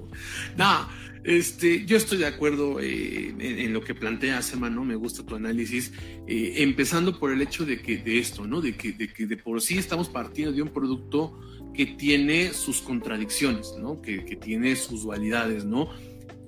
No, 0.57 0.87
este, 1.23 1.85
yo 1.85 1.97
estoy 1.97 2.17
de 2.19 2.27
acuerdo 2.27 2.79
eh, 2.79 3.33
en, 3.39 3.73
lo 3.73 3.81
que 3.81 3.93
planteas, 3.93 4.51
hermano, 4.53 4.85
me 4.85 4.95
gusta 4.95 5.25
tu 5.25 5.35
análisis, 5.35 5.91
eh, 6.27 6.55
empezando 6.57 7.19
por 7.19 7.31
el 7.31 7.41
hecho 7.41 7.65
de 7.65 7.81
que 7.81 7.97
de 7.97 8.19
esto, 8.19 8.47
¿no? 8.47 8.61
De 8.61 8.75
que, 8.75 8.93
de 8.93 9.09
que 9.09 9.25
de 9.25 9.37
por 9.37 9.61
sí 9.61 9.77
estamos 9.77 10.09
partiendo 10.09 10.53
de 10.53 10.61
un 10.61 10.69
producto 10.69 11.37
que 11.73 11.85
tiene 11.85 12.53
sus 12.53 12.81
contradicciones, 12.81 13.73
¿no? 13.79 14.01
Que, 14.01 14.19
tiene 14.39 14.75
sus 14.75 15.03
dualidades, 15.03 15.65
¿no? 15.65 15.89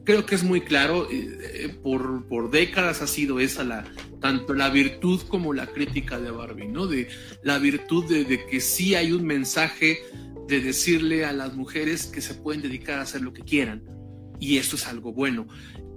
creo 0.04 0.26
que 0.26 0.34
es 0.34 0.44
muy 0.44 0.62
claro, 0.62 1.08
eh, 1.12 1.76
por, 1.84 2.26
por, 2.28 2.50
décadas 2.50 3.04
ha 3.04 3.08
sido 3.08 3.40
esa 3.40 3.64
la, 3.64 3.86
tanto 4.20 4.56
la 4.56 4.70
virtud 4.70 5.22
como 5.28 5.54
la 5.54 5.68
crítica 5.68 6.20
de 6.20 6.32
Barbie, 6.32 6.68
¿no? 6.68 6.88
De 6.88 7.08
la 7.44 7.60
virtud 7.60 8.06
de, 8.06 8.46
que 8.46 8.62
sí 8.62 8.96
hay 8.96 9.12
un 9.12 9.26
mensaje 9.26 10.00
de 10.48 10.60
decirle 10.60 11.24
a 11.24 11.34
las 11.34 11.54
mujeres 11.54 12.08
que 12.08 12.22
se 12.22 12.34
pueden 12.34 12.62
dedicar 12.62 13.00
a 13.00 13.04
hacer 13.04 13.22
lo 13.22 13.32
que 13.32 13.44
quieran, 13.44 13.84
y 14.42 14.58
eso 14.58 14.76
es 14.76 14.88
algo 14.88 15.14
bueno. 15.14 15.48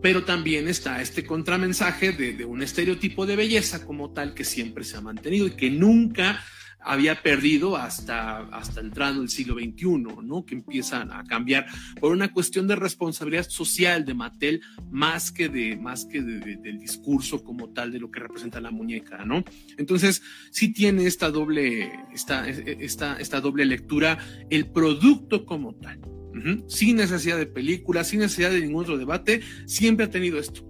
Pero 0.00 0.24
también 0.24 0.68
está 0.68 1.00
este 1.00 1.24
contramensaje 1.24 2.12
de, 2.12 2.44
un 2.44 2.62
estereotipo 2.62 3.26
de 3.26 3.36
belleza 3.36 3.84
como 3.84 4.12
tal 4.12 4.34
que 4.34 4.44
siempre 4.44 4.84
se 4.84 4.98
ha 4.98 5.00
mantenido 5.00 5.46
y 5.46 5.52
que 5.52 5.70
nunca 5.70 6.44
había 6.86 7.22
perdido 7.22 7.78
hasta, 7.78 8.40
hasta 8.48 8.82
entrando 8.82 9.22
el 9.22 9.30
siglo 9.30 9.54
XXI, 9.54 10.22
¿no? 10.22 10.44
Que 10.44 10.56
empiezan 10.56 11.10
a 11.10 11.24
cambiar 11.24 11.64
por 11.98 12.12
una 12.12 12.30
cuestión 12.30 12.68
de 12.68 12.76
responsabilidad 12.76 13.48
social 13.48 14.04
de 14.04 14.12
Mattel 14.12 14.60
más 14.90 15.32
que, 15.32 15.48
de, 15.48 15.76
más 15.76 16.04
que 16.04 16.20
del 16.20 16.78
discurso 16.78 17.42
como 17.42 17.70
tal 17.70 17.90
de 17.90 18.00
lo 18.00 18.10
que 18.10 18.20
representa 18.20 18.60
la 18.60 18.70
muñeca, 18.70 19.24
¿no? 19.24 19.42
Entonces, 19.78 20.20
sí 20.50 20.74
tiene 20.74 21.06
esta 21.06 21.30
doble, 21.30 21.90
esta, 22.12 22.46
esta, 22.46 23.16
esta 23.16 23.40
doble 23.40 23.64
lectura 23.64 24.18
el 24.50 24.66
producto 24.66 25.46
como 25.46 25.74
tal. 25.76 25.98
Sin 26.66 26.96
necesidad 26.96 27.38
de 27.38 27.46
película, 27.46 28.04
sin 28.04 28.20
necesidad 28.20 28.50
de 28.50 28.60
ningún 28.60 28.82
otro 28.82 28.98
debate, 28.98 29.40
siempre 29.66 30.06
ha 30.06 30.10
tenido 30.10 30.38
esto. 30.38 30.68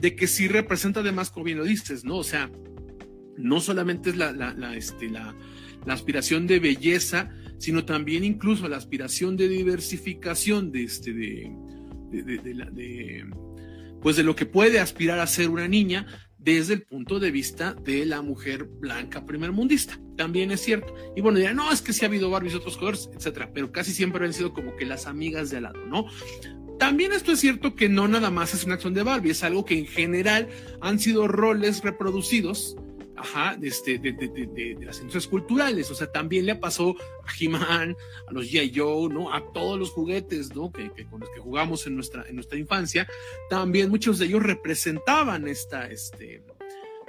De 0.00 0.14
que 0.16 0.26
sí 0.26 0.48
representa 0.48 1.00
además, 1.00 1.30
como 1.30 1.44
bien 1.44 1.58
lo 1.58 1.64
dices, 1.64 2.04
¿no? 2.04 2.16
O 2.16 2.24
sea, 2.24 2.50
no 3.36 3.60
solamente 3.60 4.10
es 4.10 4.16
la, 4.16 4.74
este, 4.74 5.08
la, 5.08 5.34
aspiración 5.86 6.46
de 6.46 6.58
belleza, 6.58 7.30
sino 7.58 7.84
también 7.84 8.24
incluso 8.24 8.68
la 8.68 8.76
aspiración 8.76 9.36
de 9.36 9.48
diversificación 9.48 10.70
de, 10.70 10.84
este, 10.84 11.12
de, 11.12 11.50
de, 12.10 13.26
pues 14.02 14.16
de 14.16 14.22
lo 14.22 14.36
que 14.36 14.46
puede 14.46 14.80
aspirar 14.80 15.18
a 15.18 15.26
ser 15.26 15.48
una 15.48 15.66
niña 15.66 16.06
desde 16.54 16.72
el 16.72 16.82
punto 16.82 17.20
de 17.20 17.30
vista 17.30 17.74
de 17.74 18.06
la 18.06 18.22
mujer 18.22 18.64
blanca 18.64 19.26
primermundista. 19.26 20.00
También 20.16 20.50
es 20.50 20.62
cierto. 20.62 20.94
Y 21.14 21.20
bueno, 21.20 21.38
dirán, 21.38 21.56
no, 21.56 21.70
es 21.70 21.82
que 21.82 21.92
sí 21.92 22.06
ha 22.06 22.08
habido 22.08 22.30
Barbies 22.30 22.54
otros 22.54 22.78
colores, 22.78 23.10
etcétera, 23.14 23.50
pero 23.52 23.70
casi 23.70 23.92
siempre 23.92 24.24
han 24.24 24.32
sido 24.32 24.54
como 24.54 24.74
que 24.74 24.86
las 24.86 25.06
amigas 25.06 25.50
de 25.50 25.58
al 25.58 25.64
lado, 25.64 25.86
¿no? 25.86 26.06
También 26.78 27.12
esto 27.12 27.32
es 27.32 27.40
cierto 27.40 27.74
que 27.74 27.90
no 27.90 28.08
nada 28.08 28.30
más 28.30 28.54
es 28.54 28.64
una 28.64 28.74
acción 28.74 28.94
de 28.94 29.02
Barbie, 29.02 29.32
es 29.32 29.44
algo 29.44 29.66
que 29.66 29.78
en 29.78 29.86
general 29.86 30.48
han 30.80 30.98
sido 30.98 31.28
roles 31.28 31.82
reproducidos 31.82 32.76
ajá, 33.18 33.58
este, 33.62 33.98
de, 33.98 34.12
de, 34.12 34.28
de, 34.28 34.46
de, 34.46 34.84
las 34.84 34.98
industrias 34.98 35.26
culturales. 35.26 35.90
O 35.90 35.94
sea, 35.94 36.10
también 36.10 36.46
le 36.46 36.54
pasó 36.54 36.96
a 37.24 37.32
He-Man, 37.38 37.96
a 38.26 38.32
los 38.32 38.50
G.I. 38.50 38.72
Joe, 38.74 39.12
¿no? 39.12 39.32
A 39.32 39.52
todos 39.52 39.78
los 39.78 39.90
juguetes, 39.90 40.54
¿no? 40.54 40.70
Que, 40.72 40.90
que, 40.92 41.04
con 41.06 41.20
los 41.20 41.30
que 41.30 41.40
jugamos 41.40 41.86
en 41.86 41.94
nuestra, 41.94 42.24
en 42.28 42.36
nuestra 42.36 42.58
infancia. 42.58 43.06
También 43.50 43.90
muchos 43.90 44.18
de 44.18 44.26
ellos 44.26 44.42
representaban 44.42 45.48
esta, 45.48 45.86
este, 45.88 46.42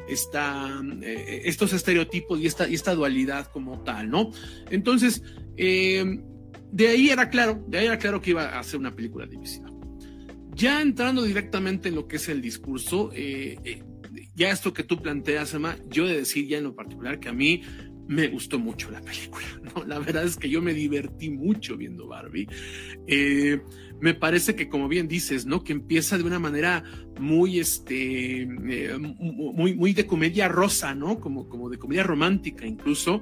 esta, 0.07 0.81
eh, 1.01 1.41
estos 1.45 1.73
estereotipos 1.73 2.39
y 2.39 2.47
esta, 2.47 2.67
y 2.67 2.75
esta 2.75 2.95
dualidad 2.95 3.47
como 3.51 3.81
tal, 3.83 4.09
¿no? 4.09 4.31
Entonces, 4.69 5.23
eh, 5.57 6.19
de 6.71 6.87
ahí 6.87 7.09
era 7.09 7.29
claro, 7.29 7.63
de 7.67 7.79
ahí 7.79 7.85
era 7.85 7.97
claro 7.97 8.21
que 8.21 8.31
iba 8.31 8.57
a 8.59 8.63
ser 8.63 8.79
una 8.79 8.95
película 8.95 9.25
divisiva. 9.25 9.69
Ya 10.53 10.81
entrando 10.81 11.21
directamente 11.21 11.89
en 11.89 11.95
lo 11.95 12.07
que 12.07 12.17
es 12.17 12.27
el 12.27 12.41
discurso, 12.41 13.11
eh, 13.13 13.57
eh 13.63 13.83
ya 14.39 14.51
esto 14.51 14.73
que 14.73 14.83
tú 14.83 15.01
planteas, 15.01 15.53
Emma, 15.53 15.75
yo 15.89 16.07
de 16.07 16.17
decir 16.17 16.47
ya 16.47 16.57
en 16.57 16.63
lo 16.63 16.73
particular 16.73 17.19
que 17.19 17.27
a 17.27 17.33
mí 17.33 17.61
me 18.07 18.29
gustó 18.29 18.57
mucho 18.57 18.89
la 18.89 19.01
película, 19.01 19.45
¿no? 19.75 19.83
La 19.83 19.99
verdad 19.99 20.23
es 20.23 20.37
que 20.37 20.49
yo 20.49 20.61
me 20.61 20.73
divertí 20.73 21.29
mucho 21.29 21.75
viendo 21.75 22.07
Barbie. 22.07 22.47
Eh, 23.05 23.61
me 23.99 24.13
parece 24.13 24.55
que, 24.55 24.69
como 24.69 24.87
bien 24.87 25.09
dices, 25.09 25.45
¿no? 25.45 25.63
Que 25.63 25.73
empieza 25.73 26.17
de 26.17 26.23
una 26.23 26.39
manera 26.39 26.83
muy, 27.19 27.59
este, 27.59 28.43
eh, 28.43 28.97
muy, 28.97 29.75
muy 29.75 29.93
de 29.93 30.07
comedia 30.07 30.47
rosa, 30.47 30.95
¿no? 30.95 31.19
Como, 31.19 31.49
como 31.49 31.69
de 31.69 31.77
comedia 31.77 32.03
romántica 32.03 32.65
incluso. 32.65 33.21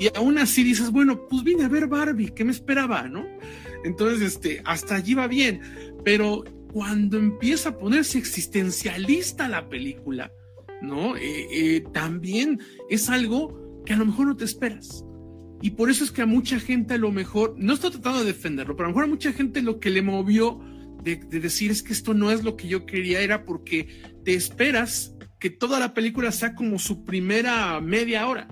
Y 0.00 0.08
aún 0.16 0.38
así 0.38 0.64
dices, 0.64 0.90
bueno, 0.90 1.28
pues 1.28 1.44
vine 1.44 1.64
a 1.64 1.68
ver 1.68 1.86
Barbie, 1.86 2.32
¿qué 2.34 2.44
me 2.44 2.52
esperaba, 2.52 3.08
no? 3.08 3.26
Entonces, 3.84 4.22
este, 4.22 4.62
hasta 4.64 4.94
allí 4.94 5.12
va 5.12 5.28
bien. 5.28 5.60
Pero 6.02 6.44
cuando 6.72 7.18
empieza 7.18 7.70
a 7.70 7.78
ponerse 7.78 8.18
existencialista 8.18 9.48
la 9.48 9.68
película, 9.68 10.32
¿no? 10.82 11.16
Eh, 11.16 11.46
eh, 11.50 11.84
también 11.92 12.60
es 12.90 13.08
algo 13.08 13.82
que 13.84 13.94
a 13.94 13.96
lo 13.96 14.06
mejor 14.06 14.26
no 14.26 14.36
te 14.36 14.44
esperas. 14.44 15.04
Y 15.62 15.70
por 15.70 15.90
eso 15.90 16.04
es 16.04 16.10
que 16.10 16.22
a 16.22 16.26
mucha 16.26 16.60
gente 16.60 16.94
a 16.94 16.98
lo 16.98 17.10
mejor, 17.12 17.54
no 17.56 17.74
estoy 17.74 17.90
tratando 17.90 18.20
de 18.20 18.26
defenderlo, 18.26 18.76
pero 18.76 18.86
a 18.86 18.90
lo 18.90 18.94
mejor 18.94 19.04
a 19.04 19.12
mucha 19.12 19.32
gente 19.32 19.62
lo 19.62 19.80
que 19.80 19.90
le 19.90 20.02
movió 20.02 20.60
de, 21.02 21.16
de 21.16 21.40
decir 21.40 21.70
es 21.70 21.82
que 21.82 21.92
esto 21.92 22.14
no 22.14 22.30
es 22.30 22.44
lo 22.44 22.56
que 22.56 22.68
yo 22.68 22.84
quería 22.84 23.20
era 23.20 23.44
porque 23.44 24.02
te 24.24 24.34
esperas 24.34 25.14
que 25.38 25.50
toda 25.50 25.78
la 25.78 25.94
película 25.94 26.32
sea 26.32 26.54
como 26.54 26.78
su 26.78 27.04
primera 27.04 27.80
media 27.80 28.26
hora. 28.26 28.48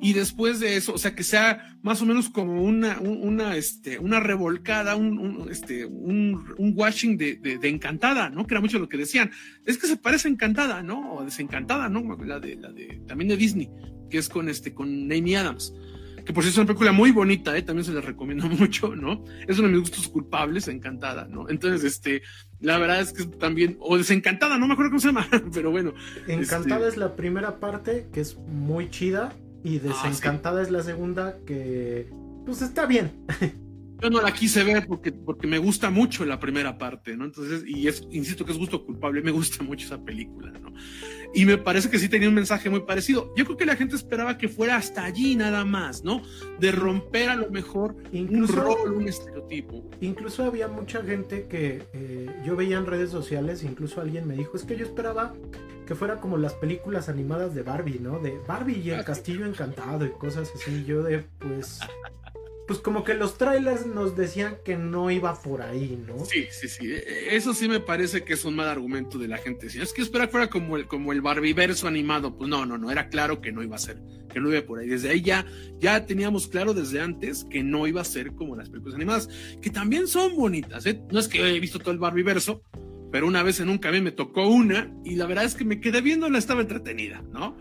Y 0.00 0.14
después 0.14 0.60
de 0.60 0.76
eso, 0.76 0.94
o 0.94 0.98
sea, 0.98 1.14
que 1.14 1.22
sea 1.22 1.76
más 1.82 2.00
o 2.00 2.06
menos 2.06 2.30
como 2.30 2.62
una, 2.62 2.98
una, 3.00 3.56
este, 3.56 3.98
una 3.98 4.18
revolcada, 4.18 4.96
un, 4.96 5.48
este, 5.50 5.84
un, 5.84 6.54
un 6.56 6.72
washing 6.74 7.18
de, 7.18 7.36
de, 7.36 7.68
Encantada, 7.68 8.30
¿no? 8.30 8.46
Que 8.46 8.54
era 8.54 8.60
mucho 8.60 8.78
lo 8.78 8.88
que 8.88 8.96
decían. 8.96 9.30
Es 9.66 9.78
que 9.78 9.86
se 9.86 9.96
parece 9.96 10.28
a 10.28 10.30
Encantada, 10.30 10.82
¿no? 10.82 11.14
O 11.14 11.24
Desencantada, 11.24 11.88
¿no? 11.88 12.16
La 12.24 12.40
de, 12.40 12.56
la 12.56 12.72
de, 12.72 13.02
también 13.06 13.28
de 13.28 13.36
Disney, 13.36 13.68
que 14.08 14.18
es 14.18 14.28
con 14.28 14.48
este, 14.48 14.72
con 14.72 14.88
Amy 15.12 15.34
Adams. 15.34 15.74
Que 16.24 16.32
por 16.32 16.44
cierto 16.44 16.54
es 16.54 16.58
una 16.58 16.66
película 16.66 16.92
muy 16.92 17.10
bonita, 17.12 17.56
¿eh? 17.56 17.62
También 17.62 17.84
se 17.84 17.92
la 17.92 18.00
recomiendo 18.00 18.46
mucho, 18.48 18.96
¿no? 18.96 19.24
Es 19.46 19.58
uno 19.58 19.68
de 19.68 19.74
mis 19.74 19.82
gustos 19.82 20.08
culpables, 20.08 20.68
Encantada, 20.68 21.26
¿no? 21.28 21.48
Entonces, 21.48 21.84
este, 21.84 22.22
la 22.60 22.78
verdad 22.78 23.00
es 23.00 23.12
que 23.12 23.24
también, 23.24 23.76
o 23.80 23.98
Desencantada, 23.98 24.58
no 24.58 24.66
me 24.66 24.72
acuerdo 24.72 24.90
cómo 24.90 25.00
se 25.00 25.08
llama, 25.08 25.28
pero 25.52 25.70
bueno. 25.70 25.92
Encantada 26.26 26.88
este 26.88 26.88
es 26.88 26.96
la 26.96 27.16
primera 27.16 27.60
parte, 27.60 28.08
que 28.12 28.20
es 28.20 28.36
muy 28.36 28.90
chida, 28.90 29.34
y 29.64 29.78
ah, 29.78 29.80
Desencantada 29.82 30.62
es 30.62 30.70
la 30.70 30.82
segunda, 30.82 31.38
que 31.46 32.10
pues 32.44 32.62
está 32.62 32.86
bien. 32.86 33.12
Yo 34.02 34.08
no 34.08 34.22
la 34.22 34.32
quise 34.32 34.64
ver 34.64 34.86
porque, 34.86 35.12
porque 35.12 35.46
me 35.46 35.58
gusta 35.58 35.90
mucho 35.90 36.24
la 36.24 36.40
primera 36.40 36.78
parte, 36.78 37.16
¿no? 37.16 37.26
Entonces, 37.26 37.64
y 37.66 37.86
es, 37.86 38.02
insisto 38.10 38.46
que 38.46 38.52
es 38.52 38.58
gusto 38.58 38.84
culpable, 38.86 39.20
me 39.20 39.30
gusta 39.30 39.62
mucho 39.62 39.86
esa 39.86 40.02
película, 40.02 40.50
¿no? 40.52 40.72
Y 41.34 41.44
me 41.44 41.58
parece 41.58 41.90
que 41.90 41.98
sí 41.98 42.08
tenía 42.08 42.28
un 42.28 42.34
mensaje 42.34 42.70
muy 42.70 42.80
parecido. 42.80 43.32
Yo 43.36 43.44
creo 43.44 43.58
que 43.58 43.66
la 43.66 43.76
gente 43.76 43.96
esperaba 43.96 44.38
que 44.38 44.48
fuera 44.48 44.76
hasta 44.76 45.04
allí 45.04 45.36
nada 45.36 45.66
más, 45.66 46.02
¿no? 46.02 46.22
De 46.58 46.72
romper 46.72 47.28
a 47.28 47.36
lo 47.36 47.50
mejor 47.50 47.94
incluso, 48.10 48.54
un 48.54 48.58
rol, 48.58 48.92
un 48.94 49.08
estereotipo. 49.08 49.84
Incluso 50.00 50.44
había 50.44 50.66
mucha 50.66 51.02
gente 51.02 51.46
que 51.46 51.82
eh, 51.92 52.30
yo 52.44 52.56
veía 52.56 52.78
en 52.78 52.86
redes 52.86 53.10
sociales, 53.10 53.62
incluso 53.64 54.00
alguien 54.00 54.26
me 54.26 54.34
dijo, 54.34 54.56
es 54.56 54.64
que 54.64 54.76
yo 54.76 54.86
esperaba 54.86 55.34
que 55.90 55.96
fuera 55.96 56.20
como 56.20 56.36
las 56.36 56.54
películas 56.54 57.08
animadas 57.08 57.52
de 57.52 57.64
Barbie, 57.64 57.98
¿no? 57.98 58.20
De 58.20 58.38
Barbie 58.46 58.78
y 58.78 58.90
el 58.90 59.02
castillo 59.02 59.44
encantado 59.44 60.06
y 60.06 60.10
cosas 60.10 60.48
así. 60.54 60.84
Yo 60.84 61.02
de, 61.02 61.24
pues 61.40 61.80
pues 62.68 62.78
como 62.78 63.02
que 63.02 63.14
los 63.14 63.36
trailers 63.36 63.86
nos 63.86 64.16
decían 64.16 64.58
que 64.64 64.76
no 64.76 65.10
iba 65.10 65.42
por 65.42 65.62
ahí, 65.62 66.00
¿no? 66.06 66.24
Sí, 66.24 66.46
sí, 66.52 66.68
sí. 66.68 66.92
E, 66.92 67.34
eso 67.34 67.54
sí 67.54 67.68
me 67.68 67.80
parece 67.80 68.22
que 68.22 68.34
es 68.34 68.44
un 68.44 68.54
mal 68.54 68.68
argumento 68.68 69.18
de 69.18 69.26
la 69.26 69.38
gente. 69.38 69.68
Si 69.68 69.80
es 69.80 69.92
que 69.92 70.02
espera 70.02 70.26
que 70.26 70.30
fuera 70.30 70.48
como 70.48 70.76
el, 70.76 70.86
como 70.86 71.12
el 71.12 71.22
Barbiverso 71.22 71.88
animado, 71.88 72.38
pues 72.38 72.48
no, 72.48 72.64
no, 72.64 72.78
no, 72.78 72.92
era 72.92 73.08
claro 73.08 73.40
que 73.40 73.50
no 73.50 73.60
iba 73.64 73.74
a 73.74 73.80
ser, 73.80 74.00
que 74.32 74.38
no 74.38 74.48
iba 74.48 74.64
por 74.64 74.78
ahí. 74.78 74.86
Desde 74.86 75.10
ahí 75.10 75.22
ya, 75.22 75.44
ya 75.80 76.06
teníamos 76.06 76.46
claro 76.46 76.72
desde 76.72 77.00
antes 77.00 77.44
que 77.50 77.64
no 77.64 77.88
iba 77.88 78.00
a 78.00 78.04
ser 78.04 78.32
como 78.36 78.54
las 78.54 78.70
películas 78.70 78.94
animadas, 78.94 79.28
que 79.60 79.70
también 79.70 80.06
son 80.06 80.36
bonitas, 80.36 80.86
¿eh? 80.86 81.02
No 81.10 81.18
es 81.18 81.26
que 81.26 81.56
he 81.56 81.58
visto 81.58 81.80
todo 81.80 81.90
el 81.90 81.98
Barbiverso, 81.98 82.62
pero 83.10 83.26
una 83.26 83.42
vez 83.42 83.60
en 83.60 83.68
un 83.68 83.78
camión 83.78 84.04
me 84.04 84.12
tocó 84.12 84.48
una 84.48 84.92
y 85.04 85.16
la 85.16 85.26
verdad 85.26 85.44
es 85.44 85.54
que 85.54 85.64
me 85.64 85.80
quedé 85.80 86.00
viendo, 86.00 86.28
la 86.28 86.38
estaba 86.38 86.60
entretenida, 86.60 87.22
¿no? 87.32 87.56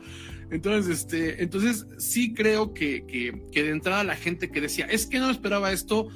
Entonces, 0.52 1.00
este, 1.00 1.44
entonces 1.44 1.88
sí 1.98 2.34
creo 2.34 2.74
que, 2.74 3.06
que, 3.06 3.64
de 3.64 3.70
entrada 3.70 4.04
la 4.04 4.16
gente 4.16 4.50
que 4.50 4.62
decía, 4.62 4.86
es 4.86 5.06
que 5.06 5.20
no 5.20 5.30
esperaba 5.30 5.72
esto, 5.72 6.08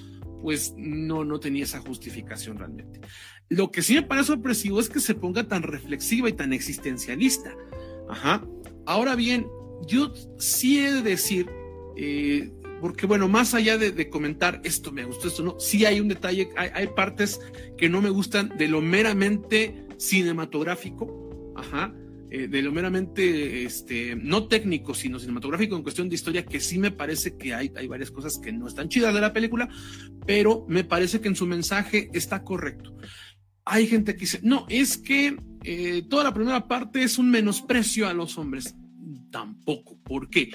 pues 0.41 0.73
no, 0.75 1.23
no 1.23 1.39
tenía 1.39 1.63
esa 1.63 1.79
justificación 1.79 2.57
realmente. 2.57 2.99
Lo 3.49 3.71
que 3.71 3.81
sí 3.81 3.93
me 3.93 4.03
parece 4.03 4.27
sorpresivo 4.27 4.79
es 4.79 4.89
que 4.89 4.99
se 4.99 5.13
ponga 5.13 5.47
tan 5.47 5.61
reflexiva 5.61 6.29
y 6.29 6.33
tan 6.33 6.53
existencialista. 6.53 7.55
Ajá. 8.09 8.43
Ahora 8.85 9.15
bien, 9.15 9.47
yo 9.87 10.13
sí 10.39 10.79
he 10.79 10.91
de 10.91 11.01
decir, 11.03 11.49
eh, 11.95 12.51
porque 12.83 13.05
bueno, 13.05 13.29
más 13.29 13.53
allá 13.53 13.77
de, 13.77 14.09
comentar 14.09 14.59
esto 14.65 14.91
me 14.91 15.05
gustó, 15.05 15.29
esto 15.29 15.41
no, 15.41 15.57
sí 15.57 15.85
hay 15.85 16.01
un 16.01 16.09
detalle, 16.09 16.49
hay, 16.57 16.69
hay 16.73 16.87
partes 16.87 17.39
que 17.77 17.87
no 17.87 18.01
me 18.01 18.09
gustan 18.09 18.57
de 18.57 18.67
lo 18.67 18.81
meramente 18.81 19.87
cinematográfico, 19.97 21.53
ajá, 21.55 21.95
eh, 22.29 22.49
de 22.49 22.61
lo 22.61 22.73
meramente, 22.73 23.63
este, 23.63 24.17
no 24.17 24.49
técnico, 24.49 24.93
sino 24.93 25.17
cinematográfico 25.17 25.77
en 25.77 25.83
cuestión 25.83 26.09
de 26.09 26.15
historia, 26.15 26.43
que 26.43 26.59
sí 26.59 26.77
me 26.77 26.91
parece 26.91 27.37
que 27.37 27.53
hay, 27.53 27.71
hay 27.73 27.87
varias 27.87 28.11
cosas 28.11 28.37
que 28.37 28.51
no 28.51 28.67
están 28.67 28.89
chidas 28.89 29.13
de 29.13 29.21
la 29.21 29.31
película, 29.31 29.69
pero 30.27 30.65
me 30.67 30.83
parece 30.83 31.21
que 31.21 31.29
en 31.29 31.37
su 31.37 31.47
mensaje 31.47 32.09
está 32.11 32.43
correcto. 32.43 32.97
Hay 33.63 33.87
gente 33.87 34.15
que 34.15 34.19
dice, 34.19 34.41
no, 34.43 34.65
es 34.67 34.97
que 34.97 35.37
eh, 35.63 36.03
toda 36.09 36.25
la 36.25 36.33
primera 36.33 36.67
parte 36.67 37.01
es 37.01 37.17
un 37.17 37.31
menosprecio 37.31 38.09
a 38.09 38.13
los 38.13 38.37
hombres. 38.37 38.75
Tampoco. 39.31 39.97
¿Por 40.03 40.29
qué? 40.29 40.51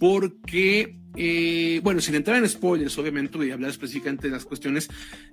Porque, 0.00 0.98
eh, 1.14 1.80
bueno, 1.84 2.00
sin 2.00 2.14
entrar 2.14 2.38
en 2.38 2.48
spoilers, 2.48 2.96
obviamente, 2.96 3.38
y 3.46 3.50
hablar 3.50 3.70
específicamente 3.70 4.28
de 4.28 4.32
las 4.32 4.46
cuestiones, 4.46 4.88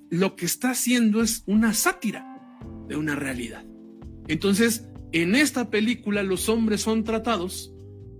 lo 0.10 0.36
que 0.36 0.46
está 0.46 0.72
haciendo 0.72 1.24
es 1.24 1.44
una 1.48 1.74
sátira 1.74 2.60
de 2.90 2.98
una 2.98 3.16
realidad. 3.16 3.66
Entonces, 4.28 4.86
en 5.14 5.36
esta 5.36 5.70
película 5.70 6.22
los 6.22 6.50
hombres 6.50 6.82
son 6.82 7.06
tratados 7.06 7.74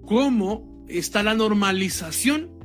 como 0.04 0.86
está 0.88 1.22
la 1.22 1.36
normalización 1.36 2.58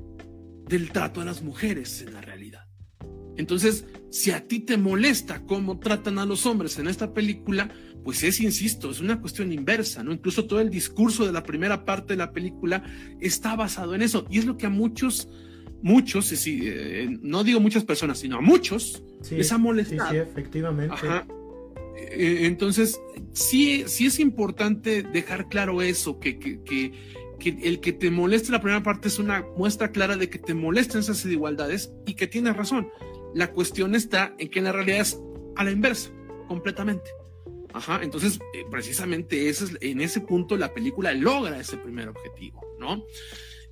del 0.68 0.92
trato 0.92 1.20
a 1.20 1.24
las 1.24 1.42
mujeres 1.42 2.02
en 2.02 2.14
la 2.14 2.20
realidad. 2.20 2.68
Entonces, 3.36 3.84
si 4.12 4.30
a 4.30 4.46
ti 4.46 4.60
te 4.60 4.76
molesta 4.76 5.44
cómo 5.44 5.80
tratan 5.80 6.20
a 6.20 6.26
los 6.26 6.46
hombres 6.46 6.78
en 6.78 6.86
esta 6.86 7.12
película, 7.12 7.68
pues 8.04 8.22
es, 8.22 8.40
insisto, 8.40 8.90
es 8.90 9.00
una 9.00 9.20
cuestión 9.20 9.52
inversa, 9.52 10.02
¿no? 10.02 10.12
Incluso 10.12 10.46
todo 10.46 10.60
el 10.60 10.70
discurso 10.70 11.24
de 11.24 11.32
la 11.32 11.42
primera 11.42 11.84
parte 11.84 12.14
de 12.14 12.16
la 12.18 12.32
película 12.32 12.82
está 13.20 13.54
basado 13.54 13.94
en 13.94 14.02
eso. 14.02 14.26
Y 14.30 14.38
es 14.38 14.44
lo 14.44 14.56
que 14.56 14.66
a 14.66 14.70
muchos, 14.70 15.28
muchos, 15.82 16.32
eh, 16.46 17.18
no 17.22 17.44
digo 17.44 17.60
muchas 17.60 17.84
personas, 17.84 18.18
sino 18.18 18.38
a 18.38 18.40
muchos, 18.40 19.02
les 19.30 19.52
ha 19.52 19.58
molestado. 19.58 20.10
Sí, 20.10 20.16
sí, 20.16 20.20
efectivamente. 20.20 20.94
Eh, 21.96 22.46
entonces, 22.46 23.00
sí, 23.32 23.84
sí 23.86 24.06
es 24.06 24.18
importante 24.18 25.02
dejar 25.02 25.48
claro 25.48 25.82
eso, 25.82 26.18
que, 26.18 26.38
que, 26.38 26.60
que, 26.62 26.92
que, 27.38 27.56
el 27.62 27.80
que 27.80 27.92
te 27.92 28.10
moleste 28.10 28.50
la 28.50 28.60
primera 28.60 28.82
parte 28.82 29.08
es 29.08 29.18
una 29.18 29.44
muestra 29.56 29.92
clara 29.92 30.16
de 30.16 30.28
que 30.28 30.38
te 30.38 30.54
molestan 30.54 31.00
esas 31.00 31.22
desigualdades 31.22 31.92
y 32.06 32.14
que 32.14 32.26
tienes 32.26 32.56
razón. 32.56 32.88
La 33.34 33.52
cuestión 33.52 33.94
está 33.94 34.34
en 34.38 34.48
que 34.48 34.58
en 34.58 34.66
la 34.66 34.72
realidad 34.72 35.00
es 35.00 35.20
a 35.56 35.64
la 35.64 35.70
inversa, 35.70 36.10
completamente. 36.48 37.10
Ajá, 37.74 38.00
entonces, 38.02 38.38
eh, 38.54 38.64
precisamente 38.70 39.48
ese 39.48 39.64
es, 39.64 39.78
en 39.80 40.00
ese 40.00 40.20
punto 40.20 40.56
la 40.56 40.72
película 40.72 41.12
logra 41.14 41.58
ese 41.58 41.76
primer 41.76 42.08
objetivo, 42.08 42.60
¿no? 42.78 43.04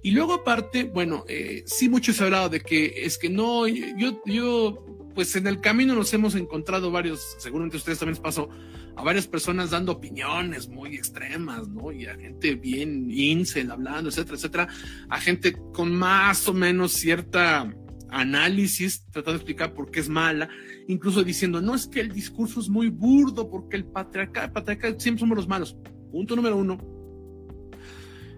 Y 0.03 0.13
luego 0.13 0.33
aparte, 0.35 0.85
bueno, 0.85 1.25
eh, 1.29 1.63
sí 1.67 1.89
mucho 1.89 2.13
se 2.13 2.23
ha 2.23 2.27
hablado 2.27 2.49
de 2.49 2.61
que 2.61 3.05
es 3.05 3.19
que 3.19 3.29
no, 3.29 3.69
yo, 3.69 4.23
yo, 4.25 4.87
pues 5.15 5.37
en 5.37 5.47
el 5.47 5.61
camino 5.61 5.95
nos 5.95 6.13
hemos 6.15 6.35
encontrado 6.35 6.91
varios, 6.91 7.37
seguramente 7.39 7.77
ustedes 7.77 7.99
también 7.99 8.21
pasó, 8.23 8.49
a 8.97 9.03
varias 9.03 9.27
personas 9.27 9.71
dando 9.71 9.93
opiniones 9.93 10.69
muy 10.69 10.95
extremas, 10.95 11.69
¿no? 11.69 11.93
Y 11.93 12.07
a 12.07 12.17
gente 12.17 12.55
bien 12.55 13.11
incel 13.11 13.71
hablando, 13.71 14.09
etcétera, 14.09 14.37
etcétera, 14.37 14.69
a 15.11 15.21
gente 15.21 15.53
con 15.75 15.95
más 15.95 16.49
o 16.49 16.55
menos 16.55 16.93
cierta 16.93 17.71
análisis, 18.11 19.05
tratando 19.11 19.33
de 19.33 19.37
explicar 19.37 19.75
por 19.75 19.91
qué 19.91 20.01
es 20.01 20.09
mala, 20.09 20.49
incluso 20.91 21.23
diciendo, 21.23 21.63
no 21.63 21.75
es 21.75 21.87
que 21.87 22.01
el 22.01 22.13
discurso 22.13 22.61
es 22.61 22.69
muy 22.69 22.89
burdo, 22.89 23.49
porque 23.49 23.77
el 23.77 23.85
patriarcado, 23.85 24.99
siempre 24.99 25.21
somos 25.21 25.37
los 25.37 25.49
malos. 25.49 25.77
Punto 26.11 26.35
número 26.35 26.57
uno, 26.57 26.79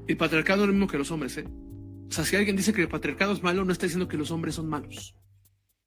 el 0.06 0.16
patriarcado 0.16 0.62
es 0.62 0.66
lo 0.66 0.72
mismo 0.74 0.86
que 0.86 0.98
los 0.98 1.10
hombres, 1.10 1.38
¿eh? 1.38 1.44
O 2.08 2.12
sea, 2.14 2.24
si 2.26 2.36
alguien 2.36 2.56
dice 2.56 2.74
que 2.74 2.82
el 2.82 2.88
patriarcado 2.88 3.32
es 3.32 3.42
malo, 3.42 3.64
no 3.64 3.72
está 3.72 3.86
diciendo 3.86 4.06
que 4.06 4.18
los 4.18 4.30
hombres 4.30 4.56
son 4.56 4.68
malos. 4.68 5.16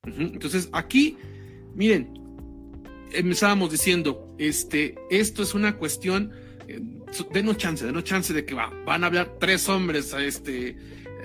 Entonces, 0.04 0.70
aquí, 0.72 1.18
miren, 1.76 2.12
empezábamos 3.12 3.72
diciendo, 3.72 4.36
este, 4.40 4.96
esto 5.12 5.44
es 5.44 5.54
una 5.54 5.78
cuestión, 5.78 6.32
eh, 6.68 6.82
denos 7.32 7.58
chance, 7.58 7.86
denos 7.86 8.04
chance 8.06 8.34
de 8.34 8.44
que 8.44 8.56
va, 8.56 8.72
van 8.86 9.04
a 9.04 9.08
hablar 9.08 9.38
tres 9.40 9.70
hombres, 9.70 10.14
este, 10.14 10.76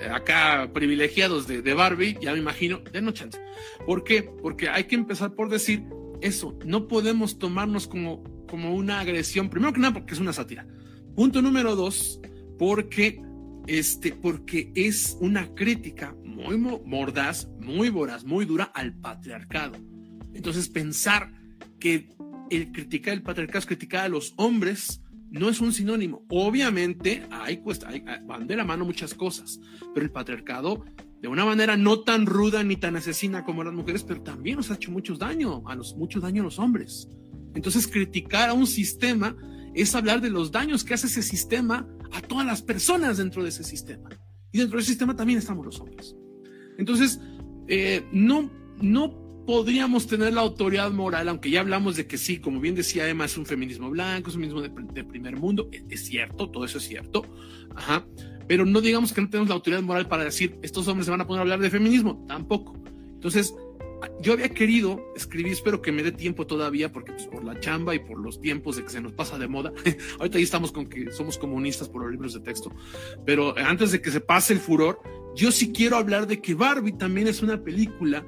acá 0.09 0.69
privilegiados 0.73 1.47
de, 1.47 1.73
Barbie, 1.73 2.17
ya 2.21 2.33
me 2.33 2.39
imagino, 2.39 2.79
denos 2.91 3.13
chance. 3.13 3.39
¿Por 3.85 4.03
qué? 4.03 4.23
Porque 4.23 4.69
hay 4.69 4.85
que 4.85 4.95
empezar 4.95 5.33
por 5.35 5.49
decir 5.49 5.83
eso, 6.21 6.57
no 6.65 6.87
podemos 6.87 7.39
tomarnos 7.39 7.87
como, 7.87 8.23
como 8.47 8.75
una 8.75 8.99
agresión, 8.99 9.49
primero 9.49 9.73
que 9.73 9.79
nada 9.79 9.93
porque 9.93 10.13
es 10.13 10.19
una 10.19 10.33
sátira. 10.33 10.67
Punto 11.15 11.41
número 11.41 11.75
dos, 11.75 12.19
porque, 12.57 13.21
este, 13.67 14.13
porque 14.13 14.71
es 14.75 15.17
una 15.19 15.53
crítica 15.53 16.15
muy 16.23 16.57
mordaz, 16.57 17.47
muy 17.59 17.89
voraz, 17.89 18.23
muy 18.23 18.45
dura 18.45 18.65
al 18.65 18.93
patriarcado. 18.93 19.77
Entonces 20.33 20.69
pensar 20.69 21.33
que 21.79 22.09
el 22.49 22.71
criticar 22.71 23.13
el 23.13 23.23
patriarcado 23.23 23.59
es 23.59 23.65
criticar 23.65 24.05
a 24.05 24.09
los 24.09 24.33
hombres 24.37 25.01
no 25.31 25.49
es 25.49 25.61
un 25.61 25.73
sinónimo. 25.73 26.25
Obviamente 26.29 27.25
hay, 27.31 27.57
pues, 27.57 27.83
hay, 27.85 28.03
van 28.25 28.47
de 28.47 28.55
la 28.55 28.65
mano 28.65 28.85
muchas 28.85 29.13
cosas, 29.13 29.59
pero 29.93 30.05
el 30.05 30.11
patriarcado 30.11 30.83
de 31.21 31.27
una 31.27 31.45
manera 31.45 31.77
no 31.77 32.01
tan 32.01 32.25
ruda 32.25 32.63
ni 32.63 32.75
tan 32.75 32.95
asesina 32.95 33.43
como 33.43 33.63
las 33.63 33.73
mujeres, 33.73 34.03
pero 34.03 34.21
también 34.21 34.57
nos 34.57 34.71
ha 34.71 34.75
hecho 34.75 34.91
mucho 34.91 35.15
daño, 35.15 35.63
a 35.67 35.75
los, 35.75 35.95
mucho 35.95 36.19
daño 36.19 36.41
a 36.41 36.45
los 36.45 36.59
hombres. 36.59 37.07
Entonces 37.55 37.87
criticar 37.87 38.49
a 38.49 38.53
un 38.53 38.67
sistema 38.67 39.35
es 39.73 39.95
hablar 39.95 40.19
de 40.19 40.29
los 40.29 40.51
daños 40.51 40.83
que 40.83 40.95
hace 40.95 41.07
ese 41.07 41.21
sistema 41.21 41.87
a 42.11 42.21
todas 42.21 42.45
las 42.45 42.61
personas 42.61 43.17
dentro 43.17 43.43
de 43.43 43.49
ese 43.49 43.63
sistema. 43.63 44.09
Y 44.51 44.57
dentro 44.57 44.77
del 44.77 44.85
sistema 44.85 45.15
también 45.15 45.39
estamos 45.39 45.65
los 45.65 45.79
hombres. 45.79 46.15
Entonces, 46.77 47.21
eh, 47.67 48.03
no, 48.11 48.51
no 48.81 49.20
podríamos 49.45 50.07
tener 50.07 50.33
la 50.33 50.41
autoridad 50.41 50.91
moral, 50.91 51.29
aunque 51.29 51.49
ya 51.49 51.61
hablamos 51.61 51.95
de 51.95 52.07
que 52.07 52.17
sí, 52.17 52.39
como 52.39 52.59
bien 52.59 52.75
decía 52.75 53.07
Emma, 53.07 53.25
es 53.25 53.37
un 53.37 53.45
feminismo 53.45 53.89
blanco, 53.89 54.29
es 54.29 54.35
un 54.35 54.41
feminismo 54.41 54.83
de, 54.93 55.03
primer 55.03 55.37
mundo, 55.37 55.69
es, 55.71 55.83
es, 55.89 56.05
cierto, 56.05 56.49
todo 56.49 56.65
eso 56.65 56.77
es 56.77 56.85
cierto, 56.85 57.25
ajá, 57.75 58.05
pero 58.47 58.65
no 58.65 58.81
digamos 58.81 59.13
que 59.13 59.21
no 59.21 59.29
tenemos 59.29 59.49
la 59.49 59.55
autoridad 59.55 59.81
moral 59.81 60.07
para 60.07 60.23
decir, 60.23 60.57
estos 60.61 60.87
hombres 60.87 61.05
se 61.05 61.11
van 61.11 61.21
a 61.21 61.27
poner 61.27 61.39
a 61.39 61.41
hablar 61.41 61.59
de 61.59 61.69
feminismo, 61.69 62.25
tampoco. 62.27 62.77
Entonces, 63.13 63.53
yo 64.21 64.33
había 64.33 64.49
querido 64.49 64.99
escribir, 65.15 65.51
espero 65.51 65.81
que 65.81 65.91
me 65.91 66.03
dé 66.03 66.11
tiempo 66.11 66.47
todavía, 66.47 66.91
porque 66.91 67.11
pues, 67.13 67.27
por 67.27 67.43
la 67.43 67.59
chamba 67.59 67.95
y 67.95 67.99
por 67.99 68.19
los 68.19 68.41
tiempos 68.41 68.75
de 68.75 68.83
que 68.83 68.89
se 68.89 69.01
nos 69.01 69.13
pasa 69.13 69.37
de 69.37 69.47
moda, 69.47 69.71
ahorita 70.19 70.37
ahí 70.37 70.43
estamos 70.43 70.71
con 70.71 70.87
que 70.87 71.11
somos 71.11 71.37
comunistas 71.37 71.89
por 71.89 72.01
los 72.01 72.11
libros 72.11 72.33
de 72.33 72.39
texto, 72.39 72.71
pero 73.25 73.55
antes 73.57 73.91
de 73.91 74.01
que 74.01 74.11
se 74.11 74.21
pase 74.21 74.53
el 74.53 74.59
furor, 74.59 75.01
yo 75.35 75.51
sí 75.51 75.71
quiero 75.71 75.97
hablar 75.97 76.27
de 76.27 76.41
que 76.41 76.53
Barbie 76.53 76.93
también 76.93 77.27
es 77.27 77.41
una 77.41 77.63
película 77.63 78.25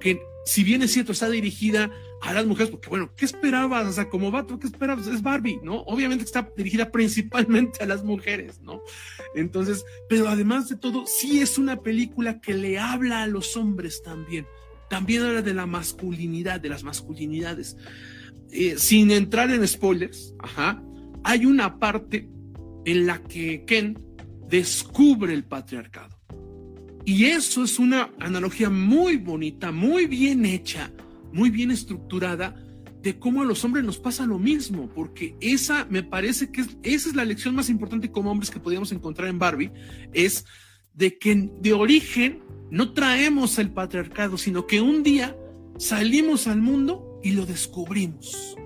que, 0.00 0.20
si 0.46 0.64
bien 0.64 0.80
es 0.82 0.92
cierto, 0.92 1.12
está 1.12 1.28
dirigida 1.28 1.90
a 2.22 2.32
las 2.32 2.46
mujeres, 2.46 2.70
porque 2.70 2.88
bueno, 2.88 3.10
¿qué 3.14 3.26
esperabas? 3.26 3.86
O 3.86 3.92
sea, 3.92 4.08
como 4.08 4.30
vato, 4.30 4.58
¿qué 4.58 4.66
esperabas? 4.66 5.06
Es 5.06 5.20
Barbie, 5.20 5.60
¿no? 5.62 5.82
Obviamente 5.82 6.24
está 6.24 6.50
dirigida 6.56 6.90
principalmente 6.92 7.84
a 7.84 7.86
las 7.86 8.02
mujeres, 8.02 8.60
¿no? 8.62 8.80
Entonces, 9.34 9.84
pero 10.08 10.28
además 10.28 10.70
de 10.70 10.76
todo, 10.76 11.04
sí 11.06 11.40
es 11.40 11.58
una 11.58 11.82
película 11.82 12.40
que 12.40 12.54
le 12.54 12.78
habla 12.78 13.24
a 13.24 13.26
los 13.26 13.58
hombres 13.58 14.02
también 14.02 14.46
también 14.88 15.22
habla 15.22 15.42
de 15.42 15.54
la 15.54 15.66
masculinidad, 15.66 16.60
de 16.60 16.68
las 16.68 16.84
masculinidades. 16.84 17.76
Eh, 18.50 18.76
sin 18.78 19.10
entrar 19.10 19.50
en 19.50 19.66
spoilers, 19.66 20.34
hay 21.24 21.46
una 21.46 21.78
parte 21.78 22.28
en 22.84 23.06
la 23.06 23.22
que 23.22 23.64
Ken 23.64 23.98
descubre 24.48 25.34
el 25.34 25.44
patriarcado. 25.44 26.15
Y 27.06 27.26
eso 27.26 27.62
es 27.62 27.78
una 27.78 28.10
analogía 28.18 28.68
muy 28.68 29.16
bonita, 29.16 29.70
muy 29.70 30.06
bien 30.06 30.44
hecha, 30.44 30.90
muy 31.32 31.50
bien 31.50 31.70
estructurada 31.70 32.56
de 33.00 33.16
cómo 33.16 33.42
a 33.42 33.44
los 33.44 33.64
hombres 33.64 33.84
nos 33.84 34.00
pasa 34.00 34.26
lo 34.26 34.40
mismo, 34.40 34.88
porque 34.92 35.36
esa 35.40 35.86
me 35.88 36.02
parece 36.02 36.50
que 36.50 36.62
esa 36.82 37.08
es 37.08 37.14
la 37.14 37.24
lección 37.24 37.54
más 37.54 37.70
importante 37.70 38.10
como 38.10 38.32
hombres 38.32 38.50
que 38.50 38.58
podíamos 38.58 38.90
encontrar 38.90 39.28
en 39.28 39.38
Barbie, 39.38 39.70
es 40.12 40.46
de 40.94 41.16
que 41.16 41.48
de 41.60 41.72
origen 41.72 42.42
no 42.72 42.92
traemos 42.92 43.60
el 43.60 43.70
patriarcado, 43.70 44.36
sino 44.36 44.66
que 44.66 44.80
un 44.80 45.04
día 45.04 45.36
salimos 45.78 46.48
al 46.48 46.60
mundo 46.60 47.20
y 47.22 47.34
lo 47.34 47.46
descubrimos. 47.46 48.56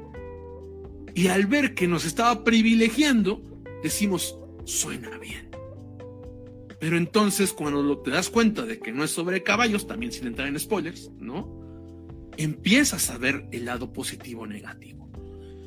Y 1.14 1.26
al 1.26 1.45
ver 1.45 1.74
que 1.74 1.86
nos 1.86 2.07
estaba 2.07 2.43
privilegiando, 2.43 3.45
decimos, 3.82 4.38
suena 4.64 5.18
bien. 5.18 5.49
Pero 6.81 6.97
entonces 6.97 7.53
cuando 7.53 7.99
te 7.99 8.11
das 8.11 8.31
cuenta 8.31 8.64
de 8.64 8.78
que 8.78 8.91
no 8.91 9.05
es 9.05 9.11
sobre 9.11 9.43
caballos, 9.43 9.87
también 9.87 10.12
sin 10.12 10.26
entrar 10.26 10.49
en 10.49 10.59
spoilers, 10.59 11.11
¿no? 11.18 11.61
Empiezas 12.39 13.11
a 13.11 13.18
ver 13.18 13.47
el 13.53 13.66
lado 13.66 13.93
positivo 13.93 14.43
o 14.43 14.47
negativo. 14.47 15.11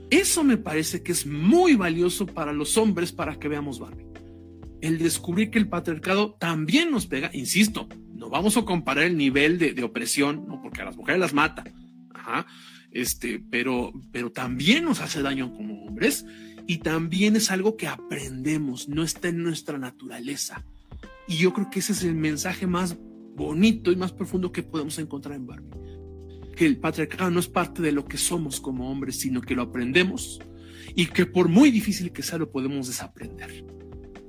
Eso 0.10 0.44
me 0.44 0.58
parece 0.58 1.04
que 1.04 1.12
es 1.12 1.26
muy 1.26 1.76
valioso 1.76 2.26
para 2.26 2.52
los 2.52 2.78
hombres 2.78 3.12
para 3.12 3.40
que 3.40 3.48
veamos 3.48 3.80
Barbie. 3.80 4.08
El 4.82 4.98
descubrir 4.98 5.50
que 5.50 5.60
el 5.60 5.70
patriarcado 5.70 6.34
también 6.34 6.92
nos 6.92 7.06
pega, 7.06 7.30
insisto, 7.34 7.88
no 8.12 8.30
vamos 8.30 8.58
a 8.58 8.66
comparar 8.66 9.06
el 9.06 9.16
nivel 9.16 9.58
de, 9.58 9.84
opresión, 9.84 10.46
¿no? 10.48 10.62
porque 10.62 10.82
a 10.82 10.86
las 10.86 10.98
mujeres 10.98 11.20
las 11.20 11.34
mata, 11.34 11.64
este, 12.92 13.40
pero, 13.50 13.92
pero 14.12 14.32
también 14.32 14.86
nos 14.86 15.00
hace 15.00 15.22
daño 15.22 15.54
como 15.54 15.86
hombres 15.86 16.26
y 16.68 16.78
también 16.78 17.36
es 17.36 17.52
algo 17.52 17.76
que 17.76 17.88
aprendemos, 17.88 18.88
no 18.88 19.04
está 19.04 19.30
en 19.30 19.44
nuestra 19.44 19.78
naturaleza. 19.78 20.64
Y 21.28 21.38
yo 21.38 21.54
creo 21.54 21.70
que 21.70 21.80
ese 21.80 21.94
es 21.94 22.04
el 22.04 22.16
mensaje 22.16 22.68
más 22.68 22.98
bonito 23.36 23.92
y 23.92 23.96
más 23.96 24.12
profundo 24.12 24.52
que 24.52 24.64
podemos 24.64 24.98
encontrar 25.00 25.36
en 25.36 25.48
Barbie. 25.48 25.70
Que 26.56 26.66
el 26.66 26.78
patriarcado 26.78 27.32
no 27.32 27.40
es 27.40 27.48
parte 27.48 27.82
de 27.82 27.92
lo 27.92 28.06
que 28.06 28.18
somos 28.18 28.60
como 28.60 28.92
hombres, 28.92 29.20
sino 29.20 29.42
que 29.42 29.56
lo 29.56 29.64
aprendemos 29.64 30.40
y 30.96 31.08
que 31.08 31.26
por 31.26 31.50
muy 31.50 31.72
difícil 31.72 32.12
que 32.12 32.24
sea 32.24 32.38
lo 32.38 32.52
podemos 32.52 32.88
desaprender. 32.88 33.66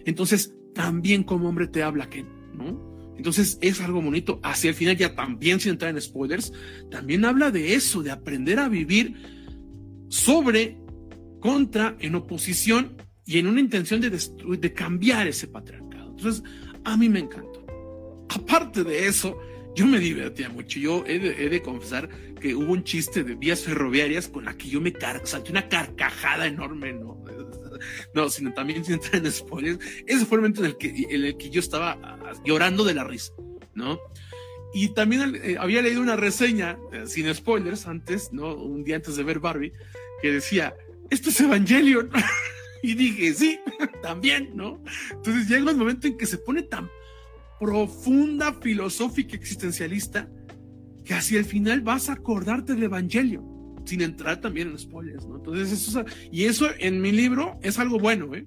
Entonces, 0.04 0.54
también 0.74 1.22
como 1.22 1.48
hombre 1.48 1.68
te 1.68 1.82
habla 1.82 2.08
que, 2.08 2.22
¿no? 2.22 2.94
Entonces 3.16 3.58
es 3.60 3.80
algo 3.80 4.02
bonito. 4.02 4.40
Hacia 4.42 4.70
el 4.70 4.74
final, 4.74 4.96
ya 4.96 5.14
también 5.14 5.60
sin 5.60 5.72
entrar 5.72 5.90
en 5.90 6.00
spoilers, 6.00 6.52
también 6.90 7.24
habla 7.24 7.50
de 7.50 7.74
eso, 7.74 8.02
de 8.02 8.10
aprender 8.10 8.58
a 8.58 8.68
vivir 8.68 9.14
sobre, 10.08 10.78
contra, 11.40 11.96
en 12.00 12.14
oposición 12.14 12.96
y 13.24 13.38
en 13.38 13.46
una 13.46 13.60
intención 13.60 14.00
de, 14.00 14.10
de 14.10 14.72
cambiar 14.72 15.26
ese 15.26 15.46
patriarcado. 15.46 16.10
Entonces, 16.10 16.42
A 16.84 16.96
mí 16.96 17.08
me 17.08 17.20
encantó. 17.20 17.64
Aparte 18.28 18.84
de 18.84 19.06
eso, 19.06 19.38
yo 19.74 19.86
me 19.86 19.98
divertía 19.98 20.48
mucho. 20.48 20.78
Yo 20.78 21.04
he 21.06 21.18
de, 21.18 21.62
confesar 21.62 22.08
que 22.40 22.54
hubo 22.54 22.72
un 22.72 22.84
chiste 22.84 23.24
de 23.24 23.34
vías 23.34 23.62
ferroviarias 23.62 24.28
con 24.28 24.44
la 24.44 24.56
que 24.56 24.68
yo 24.68 24.80
me 24.80 24.92
salté 25.24 25.50
una 25.50 25.68
carcajada 25.68 26.46
enorme, 26.46 26.92
¿no? 26.92 27.22
No, 28.14 28.30
sino 28.30 28.54
también 28.54 28.84
sin 28.84 28.94
entrar 28.94 29.16
en 29.16 29.30
spoilers. 29.30 29.78
Ese 30.06 30.24
fue 30.24 30.36
el 30.36 30.42
momento 30.42 30.60
en 30.60 30.66
el 30.70 30.78
que, 30.78 30.88
en 31.10 31.24
el 31.24 31.36
que 31.36 31.50
yo 31.50 31.60
estaba 31.60 31.98
ah, 32.02 32.32
llorando 32.44 32.84
de 32.84 32.94
la 32.94 33.04
risa, 33.04 33.32
¿no? 33.74 33.98
Y 34.72 34.88
también 34.94 35.38
eh, 35.42 35.56
había 35.58 35.82
leído 35.82 36.00
una 36.00 36.16
reseña, 36.16 36.78
eh, 36.92 37.04
sin 37.06 37.32
spoilers, 37.34 37.86
antes, 37.86 38.32
¿no? 38.32 38.54
Un 38.54 38.84
día 38.84 38.96
antes 38.96 39.16
de 39.16 39.24
ver 39.24 39.40
Barbie, 39.40 39.72
que 40.22 40.32
decía, 40.32 40.74
esto 41.10 41.30
es 41.30 41.40
Evangelion. 41.40 42.10
y 42.84 42.92
dije, 42.92 43.32
sí, 43.32 43.58
también, 44.02 44.50
¿no? 44.54 44.78
Entonces 45.10 45.48
llega 45.48 45.72
un 45.72 45.78
momento 45.78 46.06
en 46.06 46.18
que 46.18 46.26
se 46.26 46.36
pone 46.36 46.64
tan 46.64 46.90
profunda, 47.58 48.52
filosófica, 48.52 49.34
existencialista, 49.34 50.28
que 51.02 51.14
hacia 51.14 51.38
el 51.38 51.46
final 51.46 51.80
vas 51.80 52.10
a 52.10 52.12
acordarte 52.12 52.74
del 52.74 52.82
Evangelio, 52.82 53.42
sin 53.86 54.02
entrar 54.02 54.42
también 54.42 54.68
en 54.68 54.78
spoilers, 54.78 55.26
¿no? 55.26 55.36
Entonces, 55.36 55.72
eso, 55.72 56.04
y 56.30 56.44
eso 56.44 56.66
en 56.78 57.00
mi 57.00 57.10
libro 57.10 57.58
es 57.62 57.78
algo 57.78 57.98
bueno, 57.98 58.34
¿eh? 58.34 58.46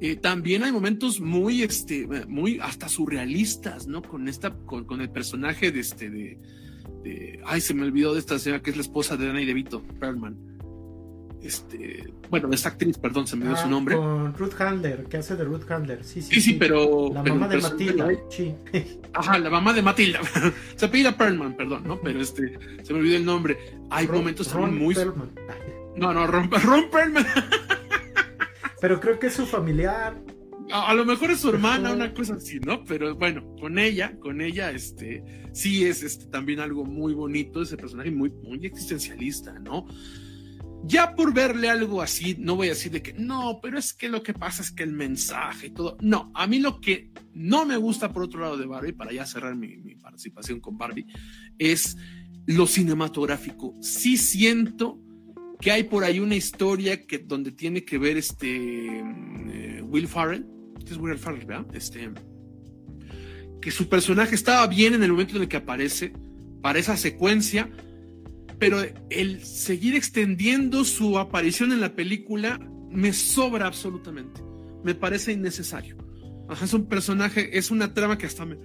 eh 0.00 0.14
también 0.14 0.62
hay 0.62 0.70
momentos 0.70 1.20
muy, 1.20 1.64
este, 1.64 2.06
muy 2.28 2.60
hasta 2.62 2.88
surrealistas, 2.88 3.88
¿no? 3.88 4.02
Con 4.02 4.28
esta, 4.28 4.56
con, 4.56 5.00
el 5.00 5.10
personaje 5.10 5.72
de 5.72 5.80
este, 5.80 6.10
de, 6.10 6.38
de, 7.02 7.40
ay, 7.44 7.60
se 7.60 7.74
me 7.74 7.82
olvidó 7.82 8.14
de 8.14 8.20
esta 8.20 8.38
señora 8.38 8.62
que 8.62 8.70
es 8.70 8.76
la 8.76 8.82
esposa 8.82 9.16
de 9.16 9.26
Danny 9.26 9.44
DeVito, 9.44 9.82
Perlman 9.98 10.55
este, 11.46 12.12
bueno, 12.28 12.48
esta 12.52 12.70
actriz, 12.70 12.98
perdón, 12.98 13.26
se 13.26 13.36
me 13.36 13.46
dio 13.46 13.54
ah, 13.54 13.62
su 13.62 13.68
nombre. 13.68 13.96
Con 13.96 14.34
Ruth 14.34 14.60
Handler, 14.60 15.04
que 15.04 15.18
hace 15.18 15.36
de 15.36 15.44
Ruth 15.44 15.70
Handler, 15.70 16.04
sí, 16.04 16.20
sí. 16.20 16.34
Sí, 16.34 16.40
sí, 16.40 16.54
pero. 16.54 17.10
La 17.12 17.22
mamá 17.22 17.48
de 17.48 17.58
Matilda, 17.58 18.08
sí. 18.30 18.54
Ajá, 19.14 19.38
la 19.38 19.50
mamá 19.50 19.72
de 19.72 19.82
Matilda. 19.82 20.20
se 20.76 20.86
apellida 20.86 21.16
Perlman, 21.16 21.56
perdón, 21.56 21.84
¿no? 21.84 22.00
Pero 22.00 22.20
este, 22.20 22.58
se 22.82 22.92
me 22.92 23.00
olvidó 23.00 23.16
el 23.16 23.24
nombre. 23.24 23.58
Hay 23.90 24.08
momentos 24.08 24.48
también 24.48 24.76
muy. 24.76 24.94
Perlman. 24.94 25.30
No, 25.96 26.12
no, 26.12 26.26
Ron, 26.26 26.50
Ron 26.62 26.90
Perlman. 26.90 27.26
pero 28.80 29.00
creo 29.00 29.18
que 29.18 29.28
es 29.28 29.34
su 29.34 29.46
familiar. 29.46 30.20
A, 30.72 30.94
lo 30.94 31.04
mejor 31.04 31.30
es 31.30 31.40
su 31.40 31.50
hermana, 31.50 31.92
una 31.92 32.12
cosa 32.12 32.34
así, 32.34 32.58
¿no? 32.58 32.82
Pero 32.84 33.14
bueno, 33.14 33.54
con 33.60 33.78
ella, 33.78 34.18
con 34.18 34.40
ella, 34.40 34.72
este, 34.72 35.22
sí 35.52 35.84
es 35.84 36.02
este, 36.02 36.26
también 36.26 36.58
algo 36.58 36.84
muy 36.84 37.14
bonito, 37.14 37.62
ese 37.62 37.76
personaje 37.76 38.10
muy, 38.10 38.30
muy 38.30 38.66
existencialista, 38.66 39.56
¿no? 39.60 39.86
Ya 40.86 41.16
por 41.16 41.34
verle 41.34 41.68
algo 41.68 42.00
así, 42.00 42.36
no 42.38 42.54
voy 42.54 42.68
a 42.68 42.70
decir 42.70 42.92
de 42.92 43.02
que 43.02 43.12
no, 43.12 43.58
pero 43.60 43.76
es 43.76 43.92
que 43.92 44.08
lo 44.08 44.22
que 44.22 44.32
pasa 44.32 44.62
es 44.62 44.70
que 44.70 44.84
el 44.84 44.92
mensaje 44.92 45.66
y 45.66 45.70
todo. 45.70 45.96
No, 46.00 46.30
a 46.34 46.46
mí 46.46 46.60
lo 46.60 46.80
que 46.80 47.10
no 47.34 47.66
me 47.66 47.76
gusta 47.76 48.12
por 48.12 48.22
otro 48.22 48.40
lado 48.40 48.56
de 48.56 48.66
Barbie, 48.66 48.92
para 48.92 49.12
ya 49.12 49.26
cerrar 49.26 49.56
mi, 49.56 49.96
participación 49.96 50.60
con 50.60 50.78
Barbie, 50.78 51.06
es 51.58 51.96
lo 52.46 52.66
cinematográfico. 52.68 53.74
Sí 53.80 54.16
siento 54.16 55.00
que 55.60 55.72
hay 55.72 55.84
por 55.84 56.04
ahí 56.04 56.20
una 56.20 56.36
historia 56.36 57.04
que, 57.04 57.18
donde 57.18 57.50
tiene 57.50 57.84
que 57.84 57.98
ver 57.98 58.16
este 58.16 58.98
eh, 58.98 59.82
Will 59.82 60.06
Farrell, 60.06 60.46
es 60.86 60.96
Will 60.98 61.18
Farrell, 61.18 61.46
¿verdad? 61.46 61.66
Este, 61.74 62.10
que 63.60 63.70
su 63.72 63.88
personaje 63.88 64.36
estaba 64.36 64.66
bien 64.68 64.94
en 64.94 65.02
el 65.02 65.10
momento 65.10 65.34
en 65.36 65.42
el 65.42 65.48
que 65.48 65.56
aparece 65.56 66.12
para 66.62 66.78
esa 66.78 66.96
secuencia, 66.96 67.68
pero 68.58 68.78
el 69.10 69.44
seguir 69.44 69.94
extendiendo 69.94 70.84
su 70.84 71.18
aparición 71.18 71.72
en 71.72 71.80
la 71.80 71.94
película 71.94 72.58
me 72.90 73.12
sobra 73.12 73.66
absolutamente. 73.66 74.40
Me 74.82 74.94
parece 74.94 75.32
innecesario. 75.32 75.96
es 76.62 76.72
un 76.72 76.86
personaje, 76.86 77.56
es 77.58 77.70
una 77.70 77.92
trama 77.92 78.16
que 78.16 78.26
hasta 78.26 78.46
me, 78.46 78.56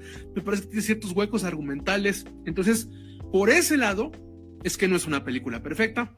parece 0.44 0.64
que 0.64 0.70
tiene 0.70 0.82
ciertos 0.82 1.12
huecos 1.12 1.44
argumentales. 1.44 2.26
Entonces, 2.46 2.90
por 3.32 3.50
ese 3.50 3.78
lado, 3.78 4.12
es 4.64 4.78
que 4.78 4.88
no 4.88 4.96
es 4.96 5.08
una 5.08 5.24
película 5.24 5.62
perfecta. 5.62 6.18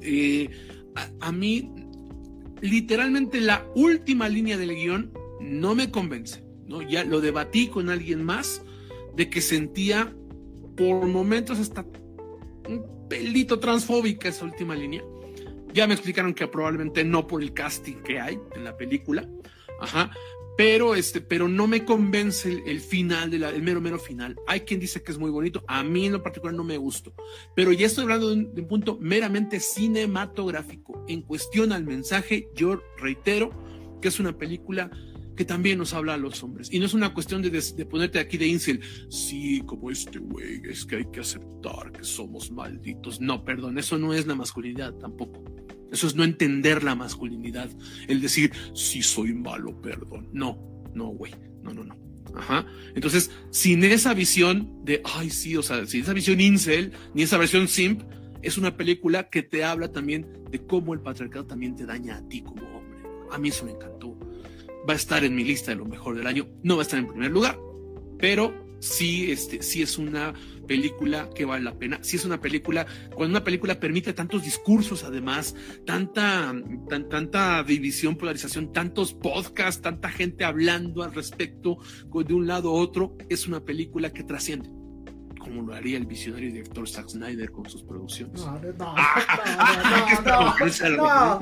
Eh, 0.00 0.48
a, 0.94 1.28
a, 1.28 1.32
mí, 1.32 1.70
literalmente, 2.60 3.40
la 3.40 3.66
última 3.74 4.28
línea 4.28 4.56
del 4.56 4.74
guion 4.74 5.12
no 5.40 5.74
me 5.74 5.90
convence. 5.90 6.44
¿no? 6.66 6.80
Ya 6.80 7.04
lo 7.04 7.20
debatí 7.20 7.68
con 7.68 7.90
alguien 7.90 8.24
más 8.24 8.62
de 9.16 9.28
que 9.28 9.40
sentía 9.40 10.14
por 10.76 11.06
momentos 11.06 11.58
hasta 11.58 11.84
un 12.68 13.08
pelito 13.08 13.58
transfóbica 13.58 14.28
esa 14.28 14.44
última 14.44 14.74
línea. 14.74 15.02
Ya 15.72 15.86
me 15.86 15.94
explicaron 15.94 16.34
que 16.34 16.46
probablemente 16.46 17.04
no 17.04 17.26
por 17.26 17.42
el 17.42 17.52
casting 17.54 18.02
que 18.02 18.20
hay 18.20 18.38
en 18.54 18.64
la 18.64 18.76
película. 18.76 19.28
Ajá. 19.80 20.10
Pero, 20.56 20.94
este, 20.94 21.22
pero 21.22 21.48
no 21.48 21.66
me 21.66 21.84
convence 21.84 22.62
el, 22.66 22.80
final, 22.80 23.30
de 23.30 23.38
el 23.38 23.62
mero, 23.62 23.80
mero 23.80 23.98
final. 23.98 24.36
Hay 24.46 24.60
quien 24.60 24.80
dice 24.80 25.02
que 25.02 25.10
es 25.10 25.18
muy 25.18 25.30
bonito. 25.30 25.64
A 25.66 25.82
mí 25.82 26.06
en 26.06 26.12
lo 26.12 26.22
particular 26.22 26.54
no 26.54 26.62
me 26.62 26.76
gustó. 26.76 27.14
Pero 27.56 27.72
ya 27.72 27.86
estoy 27.86 28.02
hablando 28.02 28.28
de 28.28 28.34
un, 28.34 28.54
de 28.54 28.60
un 28.60 28.68
punto 28.68 28.98
meramente 29.00 29.60
cinematográfico. 29.60 31.06
En 31.08 31.22
cuestión 31.22 31.72
al 31.72 31.84
mensaje, 31.84 32.50
yo 32.54 32.82
reitero 32.98 33.50
que 34.02 34.08
es 34.08 34.20
una 34.20 34.36
película 34.36 34.90
que 35.36 35.44
también 35.44 35.78
nos 35.78 35.94
habla 35.94 36.14
a 36.14 36.16
los 36.16 36.42
hombres. 36.42 36.68
Y 36.72 36.78
no 36.78 36.86
es 36.86 36.94
una 36.94 37.14
cuestión 37.14 37.42
de, 37.42 37.86
ponerte 37.86 38.18
aquí 38.18 38.36
de 38.38 38.46
incel, 38.46 38.80
sí, 39.08 39.62
como 39.66 39.90
este 39.90 40.18
güey, 40.18 40.62
es 40.68 40.84
que 40.84 40.96
hay 40.96 41.06
que 41.12 41.20
aceptar 41.20 41.92
que 41.92 42.04
somos 42.04 42.50
malditos. 42.50 43.20
No, 43.20 43.44
perdón, 43.44 43.78
eso 43.78 43.98
no 43.98 44.12
es 44.12 44.26
la 44.26 44.34
masculinidad 44.34 44.94
tampoco. 44.94 45.44
Eso 45.90 46.06
es 46.06 46.14
no 46.14 46.24
entender 46.24 46.82
la 46.82 46.94
masculinidad. 46.94 47.70
El 48.08 48.20
decir, 48.20 48.52
sí 48.74 49.02
soy 49.02 49.34
malo, 49.34 49.80
perdón. 49.80 50.28
No, 50.32 50.58
no, 50.94 51.08
güey. 51.08 51.34
No, 51.62 51.72
no, 51.72 51.84
no. 51.84 51.96
Ajá. 52.34 52.66
Entonces, 52.94 53.30
sin 53.50 53.84
esa 53.84 54.14
visión 54.14 54.84
de, 54.84 55.02
ay, 55.04 55.28
sí, 55.28 55.56
o 55.56 55.62
sea, 55.62 55.84
sin 55.86 56.02
esa 56.02 56.14
visión 56.14 56.40
incel, 56.40 56.92
ni 57.14 57.22
esa 57.22 57.36
versión 57.36 57.68
simp, 57.68 58.02
es 58.40 58.56
una 58.56 58.76
película 58.76 59.28
que 59.28 59.42
te 59.42 59.64
habla 59.64 59.92
también 59.92 60.26
de 60.50 60.64
cómo 60.66 60.94
el 60.94 61.00
patriarcado 61.00 61.46
también 61.46 61.76
te 61.76 61.84
daña 61.84 62.16
a 62.16 62.28
ti 62.28 62.42
como 62.42 62.62
hombre. 62.62 63.02
A 63.30 63.38
mí 63.38 63.50
eso 63.50 63.64
me 63.64 63.72
encantó 63.72 64.18
va 64.88 64.94
a 64.94 64.96
estar 64.96 65.24
en 65.24 65.34
mi 65.34 65.44
lista 65.44 65.70
de 65.70 65.76
lo 65.76 65.84
mejor 65.84 66.16
del 66.16 66.26
año. 66.26 66.48
No 66.62 66.76
va 66.76 66.82
a 66.82 66.84
estar 66.84 66.98
en 66.98 67.06
primer 67.06 67.30
lugar, 67.30 67.58
pero 68.18 68.52
sí, 68.80 69.30
este, 69.30 69.62
sí 69.62 69.82
es 69.82 69.98
una 69.98 70.34
película 70.66 71.30
que 71.34 71.44
vale 71.44 71.64
la 71.64 71.78
pena. 71.78 71.98
Sí 72.02 72.16
es 72.16 72.24
una 72.24 72.40
película, 72.40 72.86
cuando 73.14 73.36
una 73.36 73.44
película 73.44 73.78
permite 73.78 74.12
tantos 74.12 74.42
discursos, 74.42 75.04
además, 75.04 75.54
tanta, 75.86 76.54
tanta 77.10 77.62
división, 77.62 78.16
polarización, 78.16 78.72
tantos 78.72 79.14
podcasts, 79.14 79.82
tanta 79.82 80.08
gente 80.08 80.44
hablando 80.44 81.02
al 81.02 81.14
respecto 81.14 81.78
de 82.12 82.34
un 82.34 82.46
lado 82.46 82.70
a 82.70 82.72
otro, 82.72 83.16
es 83.28 83.46
una 83.46 83.64
película 83.64 84.12
que 84.12 84.24
trasciende 84.24 84.81
como 85.42 85.62
lo 85.62 85.74
haría 85.74 85.96
el 85.96 86.06
visionario 86.06 86.52
director 86.52 86.88
Zack 86.88 87.08
Snyder 87.08 87.50
con 87.50 87.68
sus 87.68 87.82
producciones. 87.82 88.40
No, 88.40 88.60
no, 88.60 88.72
no, 88.78 88.94
no, 90.24 90.56
no, 90.96 91.40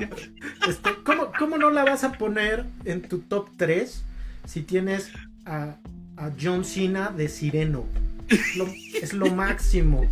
este, 0.67 0.89
¿cómo, 1.03 1.31
¿Cómo 1.37 1.57
no 1.57 1.69
la 1.69 1.85
vas 1.85 2.03
a 2.03 2.11
poner 2.13 2.65
en 2.85 3.03
tu 3.03 3.19
top 3.19 3.49
3 3.57 4.03
si 4.45 4.63
tienes 4.63 5.11
a, 5.45 5.75
a 6.17 6.31
John 6.41 6.65
Cena 6.65 7.09
de 7.09 7.29
Sireno? 7.29 7.85
es 9.01 9.13
lo 9.13 9.27
máximo. 9.27 10.09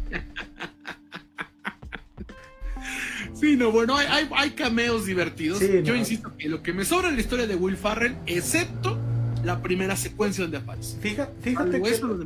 Sí, 3.34 3.56
no, 3.56 3.72
bueno, 3.72 3.96
hay, 3.96 4.06
hay, 4.08 4.30
hay 4.36 4.52
cameos 4.52 5.06
divertidos. 5.06 5.62
Yo 5.84 5.96
insisto 5.96 6.36
que 6.38 6.50
lo 6.50 6.62
que 6.62 6.74
me 6.74 6.84
sobra 6.84 7.08
en 7.08 7.16
la 7.16 7.22
historia 7.22 7.48
de 7.48 7.56
Will 7.56 7.78
Farrell, 7.78 8.18
excepto 8.26 9.00
la 9.44 9.62
primera 9.62 9.96
secuencia 9.96 10.44
donde 10.44 10.58
aparece. 10.58 10.98
Fíjate, 11.00 11.34
fíjate 11.42 11.82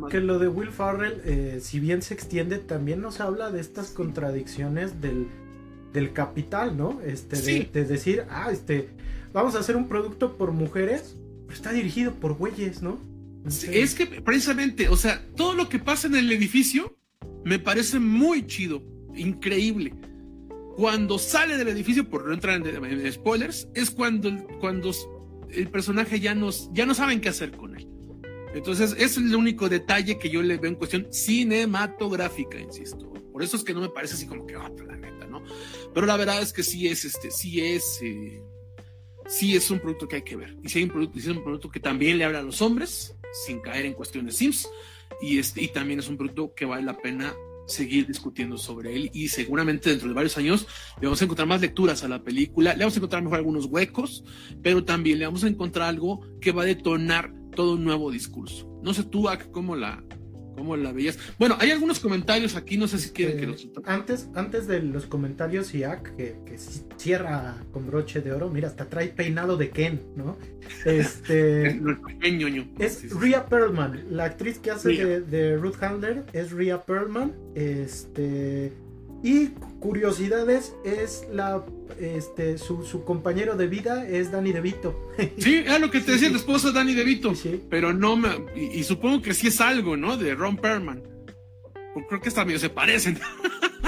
que, 0.09 0.19
lo 0.19 0.39
de 0.39 0.47
Will 0.47 0.71
Farrell, 0.71 1.21
eh, 1.25 1.59
si 1.61 1.79
bien 1.79 2.01
se 2.01 2.13
extiende, 2.13 2.57
también 2.57 3.01
nos 3.01 3.19
habla 3.19 3.51
de 3.51 3.61
estas 3.61 3.89
contradicciones 3.89 5.01
del, 5.01 5.27
del 5.93 6.13
capital, 6.13 6.75
¿no? 6.77 7.01
Este, 7.01 7.37
de, 7.71 7.85
decir, 7.85 8.25
ah, 8.29 8.49
este, 8.51 8.89
vamos 9.31 9.55
a 9.55 9.59
hacer 9.59 9.75
un 9.75 9.87
producto 9.87 10.33
por 10.33 10.51
mujeres, 10.51 11.15
pero 11.45 11.53
está 11.53 11.71
dirigido 11.71 12.13
por 12.13 12.33
güeyes, 12.33 12.81
¿no? 12.81 12.99
es 13.45 13.93
que 13.93 14.05
precisamente, 14.05 14.87
o 14.87 14.95
sea, 14.95 15.21
todo 15.35 15.53
lo 15.53 15.67
que 15.67 15.77
pasa 15.77 16.07
en 16.07 16.15
el 16.15 16.31
edificio 16.31 16.95
me 17.43 17.59
parece 17.59 17.99
muy 17.99 18.47
chido, 18.47 18.81
increíble. 19.15 19.93
Cuando 20.77 21.19
sale 21.19 21.57
del 21.57 21.67
edificio, 21.67 22.09
por 22.09 22.25
no 22.25 22.33
entrar 22.33 22.65
en, 22.65 23.11
spoilers, 23.11 23.67
es 23.75 23.91
cuando, 23.91 24.31
cuando 24.59 24.91
el 25.55 25.69
personaje 25.69 26.19
ya, 26.19 26.35
nos, 26.35 26.69
ya 26.73 26.85
no 26.85 26.93
saben 26.93 27.21
qué 27.21 27.29
hacer 27.29 27.51
con 27.51 27.75
él. 27.77 27.87
Entonces, 28.53 28.95
es 28.97 29.17
el 29.17 29.35
único 29.35 29.67
detalle 29.67 30.17
que 30.17 30.29
yo 30.29 30.41
le 30.41 30.57
veo 30.57 30.69
en 30.69 30.75
cuestión 30.75 31.07
cinematográfica, 31.11 32.59
insisto. 32.59 33.11
Por 33.31 33.41
eso 33.41 33.57
es 33.57 33.63
que 33.63 33.73
no 33.73 33.81
me 33.81 33.89
parece 33.89 34.13
así 34.13 34.27
como 34.27 34.45
que, 34.45 34.55
ah, 34.55 34.71
la 34.87 34.95
neta, 34.95 35.25
¿no? 35.25 35.43
Pero 35.93 36.05
la 36.05 36.17
verdad 36.17 36.41
es 36.41 36.53
que 36.53 36.61
sí 36.61 36.87
es, 36.87 37.03
este, 37.03 37.31
sí 37.31 37.61
es, 37.61 37.99
eh, 38.03 38.43
sí 39.27 39.55
es 39.55 39.71
un 39.71 39.79
producto 39.79 40.07
que 40.07 40.17
hay 40.17 40.21
que 40.21 40.35
ver. 40.35 40.55
Y 40.61 40.69
sí, 40.69 40.79
hay 40.79 40.83
un 40.83 40.91
producto, 40.91 41.17
es 41.17 41.27
un 41.27 41.43
producto 41.43 41.71
que 41.71 41.79
también 41.79 42.19
le 42.19 42.25
habla 42.25 42.39
a 42.39 42.43
los 42.43 42.61
hombres, 42.61 43.15
sin 43.45 43.59
caer 43.59 43.87
en 43.87 43.93
cuestiones 43.93 44.35
Sims. 44.35 44.69
Y, 45.19 45.39
este, 45.39 45.63
y 45.63 45.69
también 45.69 45.99
es 45.99 46.07
un 46.07 46.17
producto 46.17 46.53
que 46.53 46.65
vale 46.65 46.83
la 46.83 46.97
pena 46.97 47.33
seguir 47.67 48.07
discutiendo 48.07 48.57
sobre 48.57 48.95
él 48.95 49.09
y 49.13 49.29
seguramente 49.29 49.89
dentro 49.89 50.07
de 50.07 50.13
varios 50.13 50.37
años 50.37 50.67
le 50.99 51.07
vamos 51.07 51.21
a 51.21 51.25
encontrar 51.25 51.47
más 51.47 51.61
lecturas 51.61 52.03
a 52.03 52.07
la 52.07 52.23
película, 52.23 52.73
le 52.73 52.79
vamos 52.79 52.95
a 52.95 52.97
encontrar 52.97 53.23
mejor 53.23 53.39
algunos 53.39 53.65
huecos, 53.65 54.23
pero 54.61 54.83
también 54.83 55.19
le 55.19 55.25
vamos 55.25 55.43
a 55.43 55.47
encontrar 55.47 55.89
algo 55.89 56.21
que 56.39 56.51
va 56.51 56.63
a 56.63 56.65
detonar 56.65 57.33
todo 57.55 57.73
un 57.73 57.83
nuevo 57.83 58.11
discurso. 58.11 58.67
No 58.81 58.93
sé 58.93 59.03
tú, 59.03 59.29
Ak, 59.29 59.51
cómo 59.51 59.75
la, 59.75 60.03
cómo 60.55 60.75
la 60.77 60.91
veías. 60.91 61.17
Bueno, 61.39 61.57
hay 61.59 61.71
algunos 61.71 61.99
comentarios 61.99 62.55
aquí, 62.55 62.77
no 62.77 62.87
sé 62.87 62.97
si 62.99 63.09
quieren 63.11 63.37
que 63.37 63.43
Eh, 63.43 63.47
los... 63.47 63.67
antes, 63.85 64.29
antes 64.35 64.67
de 64.67 64.81
los 64.81 65.05
comentarios, 65.05 65.73
Iac, 65.73 66.15
que, 66.15 66.35
que 66.45 66.57
cierra 66.97 67.55
con 67.71 67.87
broche 67.87 68.21
de 68.21 68.31
oro, 68.31 68.49
mira, 68.49 68.67
hasta 68.67 68.85
trae 68.89 69.07
peinado 69.07 69.57
de 69.57 69.69
Ken, 69.69 70.01
¿no? 70.15 70.37
Este. 70.85 71.79
Ñoño. 72.31 72.67
Es 72.79 72.93
Sí. 72.93 73.09
Rhea 73.09 73.45
Perlman, 73.47 74.05
la 74.09 74.25
actriz 74.25 74.59
que 74.59 74.71
hace 74.71 74.89
de, 74.93 75.21
de 75.21 75.57
Ruth 75.57 75.81
Handler 75.81 76.23
es 76.33 76.51
Rhea 76.51 76.81
Perlman. 76.83 77.33
Este. 77.55 78.71
Y 79.23 79.47
curiosidades 79.79 80.73
es 80.83 81.25
la. 81.31 81.63
Este. 81.99 82.57
Su, 82.57 82.83
su 82.83 83.05
compañero 83.05 83.55
de 83.55 83.67
vida 83.67 84.07
es 84.07 84.31
Danny 84.31 84.51
DeVito. 84.51 85.11
Sí, 85.37 85.63
era 85.65 85.79
lo 85.79 85.89
que 85.89 86.01
te 86.01 86.11
decía 86.11 86.27
el 86.27 86.35
esposo 86.35 86.67
de 86.67 86.73
Danny 86.73 86.93
DeVito. 86.93 87.33
Sí. 87.33 87.63
Pero 87.69 87.93
no 87.93 88.17
me. 88.17 88.29
Y, 88.55 88.79
y 88.79 88.83
supongo 88.83 89.21
que 89.21 89.33
sí 89.33 89.47
es 89.47 89.61
algo, 89.61 89.95
¿no? 89.97 90.17
De 90.17 90.35
Ron. 90.35 90.57
Porque 90.57 92.07
Creo 92.07 92.21
que 92.21 92.29
hasta 92.29 92.45
medio 92.45 92.59
se 92.59 92.69
parecen. 92.69 93.19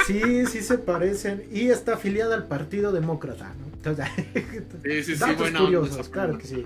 Sí, 0.05 0.45
sí 0.45 0.61
se 0.61 0.77
parecen. 0.77 1.45
Y 1.51 1.69
está 1.69 1.95
afiliada 1.95 2.35
al 2.35 2.47
Partido 2.47 2.91
Demócrata, 2.91 3.55
¿no? 3.57 3.65
Entonces, 3.73 4.05
Sí, 4.83 5.03
sí, 5.03 5.13
sí, 5.15 5.19
Datos 5.19 5.49
curiosos, 5.49 6.09
claro 6.09 6.37
que 6.37 6.45
sí. 6.45 6.63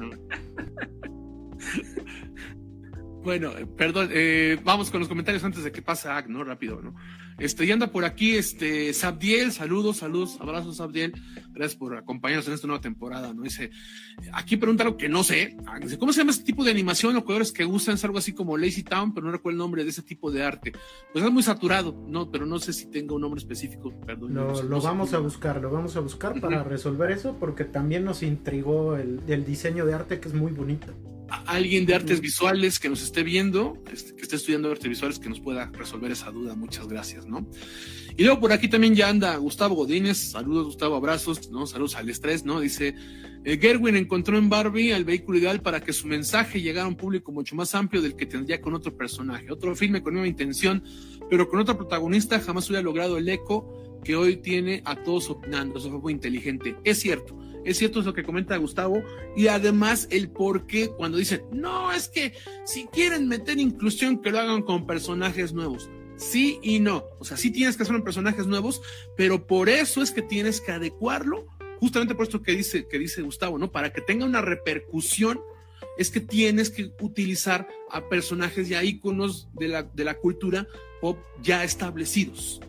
Bueno, 3.29 3.55
eh, 3.55 3.67
perdón, 3.67 4.09
eh, 4.11 4.57
vamos 4.63 4.89
con 4.89 5.01
los 5.01 5.07
comentarios 5.07 5.43
antes 5.43 5.63
de 5.63 5.71
que 5.71 5.83
pase 5.83 6.09
Ag, 6.09 6.27
¿no? 6.31 6.43
Rápido, 6.43 6.81
¿no? 6.81 6.95
Este, 7.37 7.63
y 7.63 7.71
anda 7.71 7.91
por 7.91 8.03
aquí, 8.03 8.35
este, 8.35 8.91
Sabdiel, 8.91 9.51
saludos, 9.51 9.97
saludos, 9.97 10.37
abrazos, 10.41 10.77
Sabdiel. 10.77 11.13
Gracias 11.59 11.77
por 11.77 11.97
acompañarnos 11.97 12.47
en 12.47 12.53
esta 12.53 12.67
nueva 12.67 12.79
temporada, 12.81 13.33
¿no? 13.33 13.43
Dice, 13.43 13.69
aquí 14.31 14.55
pregunta 14.55 14.83
algo 14.85 14.95
que 14.95 15.09
no 15.09 15.23
sé. 15.23 15.57
Ah, 15.67 15.77
dice, 15.77 15.97
¿Cómo 15.99 16.13
se 16.13 16.21
llama 16.21 16.31
este 16.31 16.45
tipo 16.45 16.63
de 16.63 16.71
animación 16.71 17.17
o 17.17 17.25
colores 17.25 17.51
que 17.51 17.65
usan? 17.65 17.95
Es 17.95 18.05
algo 18.05 18.17
así 18.17 18.31
como 18.31 18.57
Lazy 18.57 18.83
Town, 18.83 19.13
pero 19.13 19.25
no 19.25 19.33
recuerdo 19.33 19.55
el 19.55 19.57
nombre 19.57 19.83
de 19.83 19.89
ese 19.89 20.01
tipo 20.01 20.31
de 20.31 20.41
arte. 20.41 20.71
Pues 21.11 21.25
es 21.25 21.31
muy 21.31 21.43
saturado, 21.43 22.05
¿no? 22.07 22.31
Pero 22.31 22.45
no 22.45 22.59
sé 22.59 22.71
si 22.71 22.85
tenga 22.85 23.13
un 23.13 23.19
nombre 23.21 23.39
específico, 23.39 23.93
perdón. 24.05 24.33
no 24.33 24.45
Lo, 24.45 24.55
sé, 24.55 24.63
lo 24.63 24.69
no 24.69 24.79
sé 24.81 24.87
vamos 24.87 25.13
a 25.13 25.19
buscar, 25.19 25.61
lo 25.61 25.69
vamos 25.69 25.97
a 25.97 25.99
buscar 25.99 26.39
para 26.39 26.63
resolver 26.63 27.11
eso 27.11 27.35
porque 27.37 27.65
también 27.65 28.05
nos 28.05 28.23
intrigó 28.23 28.95
el, 28.95 29.19
el 29.27 29.45
diseño 29.45 29.85
de 29.85 29.93
arte 29.95 30.21
que 30.21 30.29
es 30.29 30.33
muy 30.33 30.53
bonito. 30.53 30.93
a- 31.29 31.43
alguien 31.51 31.85
de 31.85 31.93
artes 31.93 32.21
visuales 32.21 32.79
que 32.79 32.87
nos 32.89 33.03
esté 33.03 33.21
viendo, 33.23 33.83
este, 33.91 34.15
que 34.15 34.21
esté 34.23 34.37
estudiando 34.37 34.71
artes 34.71 34.87
visuales, 34.87 35.19
que 35.19 35.27
nos 35.29 35.39
pueda 35.41 35.65
resolver 35.73 36.09
esa 36.11 36.31
duda. 36.31 36.55
Muchas 36.55 36.87
gracias, 36.87 37.25
¿no? 37.27 37.45
Y 38.19 38.25
luego 38.25 38.41
por 38.41 38.51
aquí 38.51 38.67
también 38.67 38.95
ya 38.95 39.07
anda 39.07 39.37
Gustavo 39.37 39.75
Godínez. 39.75 40.17
Saludos, 40.17 40.65
Gustavo, 40.65 40.97
abrazos, 40.97 41.49
¿no? 41.51 41.65
Saludos 41.65 41.95
al 41.95 42.09
estrés, 42.09 42.43
¿no? 42.43 42.59
Dice, 42.59 42.93
eh, 43.45 43.57
Gerwin 43.57 43.95
encontró 43.95 44.37
en 44.37 44.49
Barbie 44.49 44.91
el 44.91 45.05
vehículo 45.05 45.37
ideal 45.37 45.61
para 45.61 45.79
que 45.79 45.93
su 45.93 46.05
mensaje 46.05 46.61
llegara 46.61 46.83
a 46.83 46.89
un 46.89 46.97
público 46.97 47.31
mucho 47.31 47.55
más 47.55 47.73
amplio 47.75 48.01
del 48.01 48.17
que 48.17 48.25
tendría 48.25 48.59
con 48.59 48.73
otro 48.73 48.93
personaje. 48.97 49.49
Otro 49.49 49.73
filme 49.73 50.03
con 50.03 50.15
nueva 50.15 50.27
intención, 50.27 50.83
pero 51.29 51.47
con 51.47 51.61
otro 51.61 51.77
protagonista 51.77 52.41
jamás 52.41 52.69
hubiera 52.69 52.83
logrado 52.83 53.17
el 53.17 53.29
eco 53.29 54.01
que 54.03 54.17
hoy 54.17 54.35
tiene 54.35 54.81
a 54.83 55.01
todos 55.01 55.29
opinando. 55.29 55.79
Eso 55.79 55.89
fue 55.89 55.99
muy 55.99 56.11
inteligente. 56.11 56.75
Es 56.83 56.99
cierto. 56.99 57.39
Es 57.63 57.77
cierto 57.77 58.01
eso 58.01 58.13
que 58.13 58.23
comenta 58.23 58.57
Gustavo 58.57 59.01
y 59.37 59.47
además 59.47 60.09
el 60.11 60.29
por 60.29 60.67
qué 60.67 60.89
cuando 60.89 61.17
dicen, 61.17 61.43
no, 61.53 61.93
es 61.93 62.09
que 62.09 62.33
si 62.65 62.85
quieren 62.87 63.29
meter 63.29 63.59
inclusión, 63.59 64.21
que 64.21 64.31
lo 64.31 64.39
hagan 64.39 64.63
con 64.63 64.85
personajes 64.85 65.53
nuevos. 65.53 65.89
Sí 66.19 66.59
y 66.61 66.79
no. 66.79 67.05
O 67.19 67.25
sea, 67.25 67.37
sí 67.37 67.49
tienes 67.49 67.77
que 67.77 67.83
hacerlo 67.83 67.99
en 67.99 68.03
personajes 68.03 68.45
nuevos, 68.45 68.81
pero 69.15 69.47
por 69.47 69.69
eso 69.69 70.01
es 70.03 70.11
que 70.11 70.21
tienes 70.21 70.59
que 70.61 70.71
adecuarlo, 70.71 71.47
justamente 71.79 72.13
por 72.13 72.25
esto 72.25 72.41
que 72.41 72.51
dice, 72.51 72.87
que 72.87 72.99
dice 72.99 73.21
Gustavo, 73.21 73.57
¿no? 73.57 73.71
Para 73.71 73.91
que 73.93 74.01
tenga 74.01 74.25
una 74.25 74.41
repercusión, 74.41 75.39
es 75.97 76.11
que 76.11 76.19
tienes 76.19 76.69
que 76.69 76.91
utilizar 77.01 77.67
a 77.89 78.07
personajes 78.09 78.67
ya 78.67 78.83
íconos 78.83 79.47
de 79.53 79.69
la, 79.69 79.83
de 79.83 80.03
la 80.03 80.15
cultura 80.15 80.67
pop 81.01 81.17
ya 81.41 81.63
establecidos. 81.63 82.61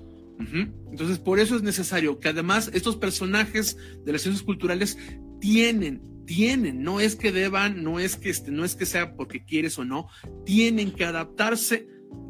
Entonces, 0.90 1.18
por 1.18 1.38
eso 1.38 1.54
es 1.54 1.62
necesario 1.62 2.18
que 2.18 2.30
además 2.30 2.70
estos 2.72 2.96
personajes 2.96 3.76
de 4.04 4.12
las 4.12 4.22
ciencias 4.22 4.42
culturales 4.42 4.96
tienen, 5.38 6.00
tienen, 6.24 6.82
no 6.82 6.98
es 6.98 7.14
que 7.14 7.30
deban, 7.30 7.82
no 7.82 8.00
es 8.00 8.16
que 8.16 8.30
este, 8.30 8.50
no 8.50 8.64
es 8.64 8.74
que 8.74 8.86
sea 8.86 9.16
porque 9.16 9.44
quieres 9.44 9.78
o 9.78 9.84
no, 9.84 10.08
tienen 10.46 10.92
que 10.92 11.04
adaptarse 11.04 11.86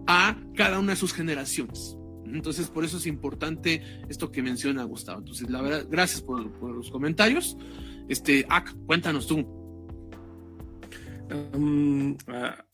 a 0.06 0.36
cada 0.54 0.78
una 0.78 0.92
de 0.92 0.96
sus 0.96 1.12
generaciones. 1.12 1.96
Entonces, 2.26 2.68
por 2.68 2.84
eso 2.84 2.98
es 2.98 3.06
importante 3.06 3.82
esto 4.08 4.30
que 4.30 4.42
menciona 4.42 4.84
Gustavo. 4.84 5.20
Entonces, 5.20 5.50
la 5.50 5.62
verdad, 5.62 5.86
gracias 5.90 6.22
por, 6.22 6.50
por 6.52 6.74
los 6.74 6.90
comentarios. 6.90 7.56
Este, 8.08 8.46
Ak, 8.48 8.74
cuéntanos 8.86 9.26
tú. 9.26 9.38
Um, 11.54 12.16
ah, 12.28 12.64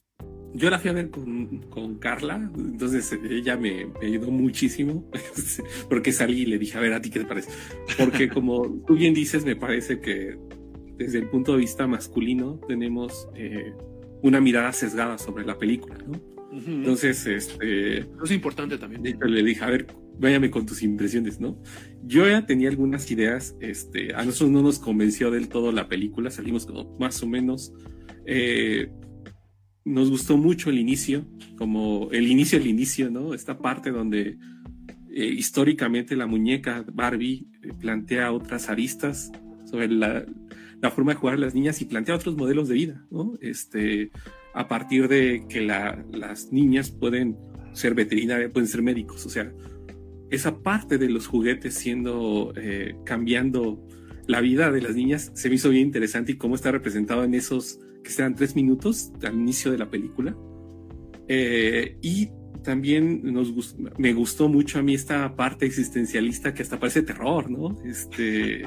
yo 0.54 0.70
la 0.70 0.78
fui 0.78 0.90
a 0.90 0.94
ver 0.94 1.11
con, 1.11 1.59
con 1.68 1.96
Carla, 1.96 2.50
entonces 2.57 3.12
eh, 3.12 3.20
ella 3.30 3.59
me, 3.59 3.86
me 3.86 4.07
ayudó 4.07 4.30
muchísimo, 4.30 5.04
porque 5.90 6.12
salí 6.12 6.42
y 6.42 6.46
le 6.46 6.59
dije, 6.59 6.78
a 6.78 6.80
ver, 6.80 6.94
¿a 6.94 7.00
ti 7.02 7.11
qué 7.11 7.20
te 7.20 7.26
parece? 7.26 7.50
Porque 7.98 8.28
como 8.32 8.82
tú 8.86 8.94
bien 8.94 9.12
dices, 9.12 9.44
me 9.44 9.57
parece 9.57 10.00
que 10.00 10.38
desde 10.96 11.18
el 11.18 11.28
punto 11.28 11.52
de 11.52 11.59
vista 11.59 11.86
masculino 11.86 12.59
tenemos 12.66 13.28
eh, 13.34 13.74
una 14.22 14.40
mirada 14.40 14.72
sesgada 14.72 15.18
sobre 15.18 15.44
la 15.44 15.59
película, 15.59 15.98
¿no? 16.07 16.36
Entonces, 16.66 17.26
este, 17.26 17.98
Eso 17.98 18.24
es 18.24 18.30
importante 18.30 18.78
también. 18.78 19.02
de 19.02 19.11
hecho, 19.11 19.24
le 19.24 19.42
dije, 19.42 19.62
a 19.64 19.70
ver, 19.70 19.86
váyame 20.18 20.50
con 20.50 20.66
tus 20.66 20.82
impresiones, 20.82 21.40
¿no? 21.40 21.61
Yo 22.04 22.26
ya 22.28 22.46
tenía 22.46 22.68
algunas 22.68 23.11
ideas, 23.11 23.57
este, 23.61 24.14
a 24.14 24.24
nosotros 24.24 24.50
no 24.50 24.62
nos 24.62 24.78
convenció 24.78 25.30
del 25.30 25.48
todo 25.48 25.72
la 25.72 25.88
película, 25.88 26.30
salimos 26.30 26.66
como 26.66 26.96
más 26.98 27.22
o 27.22 27.26
menos, 27.26 27.72
eh, 28.24 28.90
nos 29.84 30.11
gustó 30.11 30.36
mucho 30.36 30.70
el 30.70 30.78
inicio, 30.78 31.26
como 31.57 32.09
el 32.11 32.26
inicio 32.28 32.59
del 32.59 32.68
inicio, 32.68 33.11
¿no? 33.11 33.34
Esta 33.34 33.59
parte 33.59 33.90
donde 33.90 34.38
eh, 35.11 35.26
históricamente 35.26 36.16
la 36.16 36.26
muñeca 36.26 36.84
Barbie 36.92 37.46
eh, 37.62 37.72
plantea 37.78 38.32
otras 38.32 38.68
aristas 38.68 39.30
sobre 39.64 39.88
la, 39.88 40.26
la 40.80 40.90
forma 40.90 41.12
de 41.12 41.18
jugar 41.18 41.36
a 41.36 41.38
las 41.38 41.54
niñas 41.54 41.80
y 41.80 41.84
plantea 41.84 42.16
otros 42.16 42.36
modelos 42.36 42.68
de 42.68 42.74
vida, 42.74 43.07
¿no? 43.11 43.34
Este, 43.40 44.11
a 44.57 44.66
partir 44.68 45.07
de 45.09 45.44
que 45.48 45.61
la- 45.61 46.04
las 46.12 46.50
niñas 46.52 46.90
pueden 46.90 47.36
ser 47.72 47.94
veterinarias, 47.94 48.50
pueden 48.50 48.68
ser 48.68 48.82
médicos, 48.82 49.26
o 49.26 49.28
sea, 49.28 49.52
esa 50.30 50.59
parte 50.59 50.98
de 50.98 51.09
los 51.09 51.26
juguetes 51.26 51.74
siendo, 51.74 52.52
eh, 52.57 52.96
cambiando 53.04 53.86
la 54.26 54.40
vida 54.40 54.72
de 54.72 54.80
las 54.80 54.96
niñas, 54.96 55.30
se 55.34 55.48
me 55.48 55.54
hizo 55.57 55.70
bien 55.70 55.86
interesante 55.86 56.32
y 56.32 56.36
cómo 56.36 56.54
está 56.57 56.72
representado 56.72 57.22
en 57.22 57.34
esos 57.34 57.78
que 58.02 58.11
serán 58.11 58.34
tres 58.34 58.57
minutos 58.57 59.12
al 59.22 59.34
inicio 59.34 59.70
de 59.70 59.78
la 59.78 59.88
película. 59.90 60.36
Eh, 61.28 61.96
y 62.02 62.30
también 62.64 63.20
nos 63.32 63.54
gust- 63.54 63.76
me 63.98 64.12
gustó 64.14 64.48
mucho 64.48 64.78
a 64.78 64.82
mí 64.82 64.94
esta 64.94 65.36
parte 65.36 65.66
existencialista 65.66 66.52
que 66.54 66.62
hasta 66.62 66.78
parece 66.80 67.02
terror, 67.02 67.48
¿no? 67.50 67.76
Este, 67.84 68.62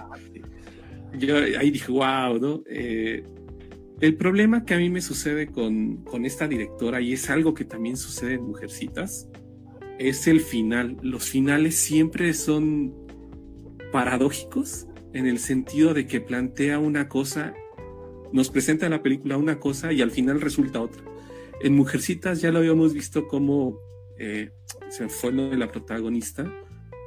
yo 1.17 1.35
ahí 1.59 1.71
dije, 1.71 1.91
wow, 1.91 2.39
¿no? 2.39 2.63
Eh, 2.69 3.23
el 4.01 4.15
problema 4.15 4.65
que 4.65 4.73
a 4.73 4.77
mí 4.77 4.89
me 4.89 5.01
sucede 5.01 5.47
con, 5.47 6.03
con 6.03 6.25
esta 6.25 6.47
directora, 6.47 7.01
y 7.01 7.13
es 7.13 7.29
algo 7.29 7.53
que 7.53 7.65
también 7.65 7.97
sucede 7.97 8.35
en 8.35 8.43
Mujercitas, 8.43 9.27
es 9.99 10.27
el 10.27 10.39
final. 10.39 10.97
Los 11.01 11.29
finales 11.29 11.75
siempre 11.75 12.33
son 12.33 12.95
paradójicos 13.91 14.87
en 15.13 15.27
el 15.27 15.39
sentido 15.39 15.93
de 15.93 16.07
que 16.07 16.21
plantea 16.21 16.79
una 16.79 17.09
cosa, 17.09 17.53
nos 18.31 18.49
presenta 18.49 18.85
en 18.85 18.91
la 18.91 19.01
película 19.01 19.37
una 19.37 19.59
cosa 19.59 19.91
y 19.91 20.01
al 20.01 20.11
final 20.11 20.39
resulta 20.39 20.81
otra. 20.81 21.03
En 21.61 21.75
Mujercitas 21.75 22.41
ya 22.41 22.51
lo 22.51 22.59
habíamos 22.59 22.93
visto 22.93 23.27
como 23.27 23.79
eh, 24.17 24.51
se 24.89 25.09
fue 25.09 25.31
lo 25.31 25.49
de 25.49 25.57
la 25.57 25.71
protagonista. 25.71 26.51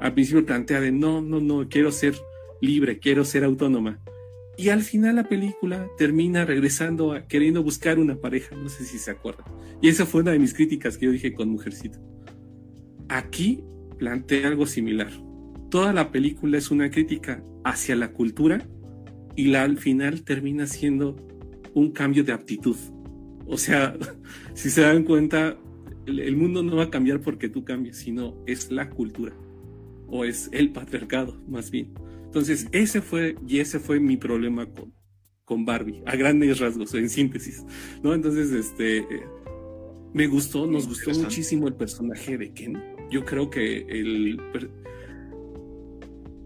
Al 0.01 0.15
principio 0.15 0.45
plantea 0.45 0.81
de 0.81 0.93
no, 0.93 1.23
no, 1.23 1.41
no, 1.41 1.69
quiero 1.69 1.93
ser 1.93 2.15
libre, 2.61 2.99
quiero 2.99 3.25
ser 3.25 3.45
autónoma. 3.45 4.01
Y 4.63 4.69
al 4.69 4.83
final 4.83 5.17
la 5.17 5.29
película 5.29 5.89
termina 5.99 6.45
regresando 6.45 7.15
a 7.15 7.27
queriendo 7.27 7.65
buscar 7.65 7.99
una 7.99 8.15
pareja, 8.15 8.55
no 8.55 8.69
sé 8.69 8.85
si 8.85 8.97
se 8.97 9.11
acuerdan. 9.11 9.45
Y 9.81 9.89
esa 9.89 10.07
fue 10.07 10.21
una 10.21 10.31
de 10.31 10.39
mis 10.39 10.55
críticas 10.55 10.97
que 10.97 11.07
yo 11.07 11.11
dije 11.11 11.35
con 11.35 11.49
Mujercita. 11.49 11.99
Aquí 13.09 13.65
plantea 13.99 14.47
algo 14.47 14.67
similar. 14.67 15.11
Toda 15.69 15.93
la 15.93 16.13
película 16.13 16.59
es 16.59 16.71
una 16.71 16.93
crítica 16.93 17.43
hacia 17.65 17.97
la 17.97 18.13
cultura 18.13 18.65
y 19.35 19.47
la 19.47 19.65
al 19.65 19.79
final 19.79 20.23
termina 20.23 20.69
siendo 20.69 21.17
un 21.75 21.91
cambio 21.91 22.23
de 22.23 22.31
aptitud. 22.31 22.77
O 23.49 23.57
sea, 23.57 23.97
si 24.55 24.71
se 24.71 24.83
dan 24.83 25.03
cuenta, 25.03 25.57
el, 26.07 26.37
mundo 26.37 26.63
no 26.63 26.77
va 26.77 26.85
a 26.85 26.91
cambiar 26.91 27.21
porque 27.21 27.49
tú 27.49 27.65
cambies, 27.65 27.97
sino 27.97 28.37
es 28.47 28.71
la 28.71 28.91
cultura 28.91 29.35
o 30.07 30.25
es 30.25 30.49
el 30.53 30.71
patriarcado, 30.71 31.43
más 31.49 31.73
bien. 31.73 31.93
Entonces, 32.33 32.67
ese 32.73 33.03
fue 33.03 33.37
y 33.47 33.59
ese 33.59 33.79
fue 33.79 34.01
mi 34.01 34.17
problema 34.17 34.65
con, 34.65 34.95
con 35.45 35.67
Barbie, 35.67 36.03
a 36.07 36.17
grandes 36.17 36.61
rasgos, 36.61 36.95
en 36.95 37.11
síntesis, 37.11 37.63
¿no? 38.03 38.15
Entonces, 38.15 38.53
este, 38.53 39.01
eh, 39.01 39.27
me 40.15 40.29
gustó, 40.29 40.67
nos 40.67 40.89
gustó 40.89 41.11
muchísimo 41.11 41.69
el 41.69 41.75
personaje 41.75 42.39
de 42.39 42.55
Ken. 42.55 42.83
Yo 43.11 43.27
creo 43.27 43.51
que 43.51 43.81
el, 43.81 44.41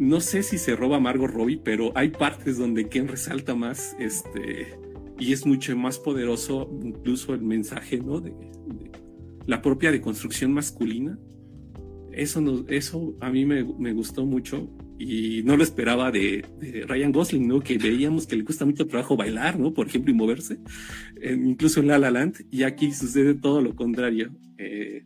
no 0.01 0.21
sé 0.21 0.43
si 0.43 0.59
se 0.59 0.75
roba 0.75 0.99
Margot 0.99 1.31
Robbie, 1.31 1.61
pero 1.63 1.93
hay 1.95 2.09
partes 2.09 2.59
donde 2.59 2.89
Ken 2.89 3.07
resalta 3.07 3.55
más, 3.55 3.95
este, 4.01 4.77
y 5.21 5.33
es 5.33 5.47
mucho 5.47 5.77
más 5.77 6.01
poderoso 6.01 6.69
incluso 6.83 7.33
el 7.33 7.43
mensaje, 7.43 7.99
¿no? 7.99 8.21
De, 8.21 8.35
la 9.47 9.63
propia 9.63 9.93
deconstrucción 9.93 10.53
masculina. 10.53 11.17
Eso, 12.11 12.41
nos, 12.41 12.65
eso 12.67 13.15
a 13.21 13.31
mí 13.31 13.45
me, 13.47 13.63
me 13.63 13.93
gustó 13.93 14.27
mucho 14.27 14.69
y 14.99 15.43
no 15.45 15.57
lo 15.57 15.63
esperaba 15.63 16.11
de, 16.11 16.45
Ryan 16.87 17.13
Gosling, 17.13 17.47
¿no? 17.47 17.61
Que 17.61 17.79
veíamos 17.79 18.27
que 18.27 18.37
le 18.37 18.45
cuesta 18.45 18.65
mucho 18.65 18.87
trabajo 18.87 19.17
bailar, 19.17 19.59
¿no? 19.59 19.73
Por 19.75 19.89
ejemplo, 19.89 20.11
y 20.11 20.15
moverse, 20.15 20.59
incluso 21.23 21.81
en 21.81 21.89
La 21.89 21.99
La 21.99 22.11
Land, 22.11 22.47
y 22.51 22.63
aquí 22.63 22.93
sucede 22.93 23.35
todo 23.35 23.61
lo 23.61 23.75
contrario. 23.75 24.31
Eh, 24.59 25.05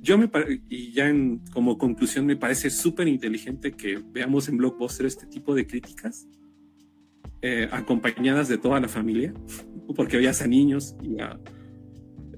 yo 0.00 0.18
me 0.18 0.30
y 0.68 0.92
ya 0.92 1.08
en, 1.08 1.40
como 1.52 1.78
conclusión 1.78 2.26
me 2.26 2.36
parece 2.36 2.70
súper 2.70 3.08
inteligente 3.08 3.72
que 3.72 4.00
veamos 4.12 4.48
en 4.48 4.56
Blockbuster 4.56 5.06
este 5.06 5.26
tipo 5.26 5.54
de 5.54 5.66
críticas 5.66 6.28
eh, 7.42 7.68
acompañadas 7.70 8.48
de 8.48 8.58
toda 8.58 8.80
la 8.80 8.88
familia, 8.88 9.34
porque 9.94 10.16
veías 10.16 10.42
a 10.42 10.46
niños 10.46 10.96
y 11.02 11.20
a, 11.20 11.38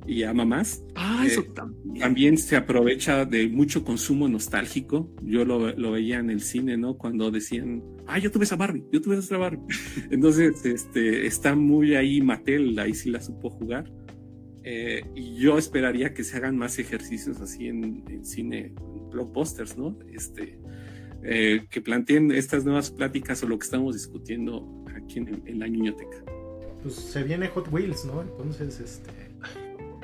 y 0.08 0.22
a 0.22 0.32
mamás. 0.32 0.82
Ah, 0.94 1.22
eso 1.26 1.42
eh, 1.42 1.52
también. 1.98 2.38
se 2.38 2.56
aprovecha 2.56 3.26
de 3.26 3.46
mucho 3.48 3.84
consumo 3.84 4.26
nostálgico. 4.26 5.14
Yo 5.22 5.44
lo, 5.44 5.76
lo, 5.76 5.92
veía 5.92 6.18
en 6.18 6.30
el 6.30 6.40
cine, 6.40 6.78
¿no? 6.78 6.96
Cuando 6.96 7.30
decían, 7.30 7.84
ah, 8.06 8.18
yo 8.18 8.30
tuve 8.30 8.44
esa 8.44 8.56
Barbie, 8.56 8.84
yo 8.90 9.02
tuve 9.02 9.18
esa 9.18 9.36
Barbie. 9.36 9.60
Entonces, 10.10 10.64
este, 10.64 11.26
está 11.26 11.54
muy 11.54 11.94
ahí 11.94 12.22
Mattel, 12.22 12.78
ahí 12.78 12.94
sí 12.94 13.10
la 13.10 13.20
supo 13.20 13.50
jugar. 13.50 13.92
Eh, 14.64 15.02
y 15.14 15.36
yo 15.36 15.58
esperaría 15.58 16.14
que 16.14 16.24
se 16.24 16.36
hagan 16.38 16.56
más 16.56 16.78
ejercicios 16.78 17.40
así 17.40 17.68
en, 17.68 18.24
cine, 18.24 18.72
blockbusters, 19.10 19.76
¿no? 19.76 19.98
Este, 20.12 20.58
eh, 21.22 21.66
que 21.70 21.80
planteen 21.80 22.32
estas 22.32 22.64
nuevas 22.64 22.90
pláticas 22.90 23.42
o 23.42 23.48
lo 23.48 23.58
que 23.58 23.64
estamos 23.64 23.94
discutiendo 23.94 24.84
aquí 24.96 25.18
en, 25.18 25.58
la 25.58 25.68
niñoteca. 25.68 26.24
Pues 26.82 26.94
se 26.94 27.22
viene 27.22 27.48
Hot 27.48 27.70
Wheels, 27.70 28.04
¿no? 28.06 28.22
Entonces, 28.22 28.80
este, 28.80 29.10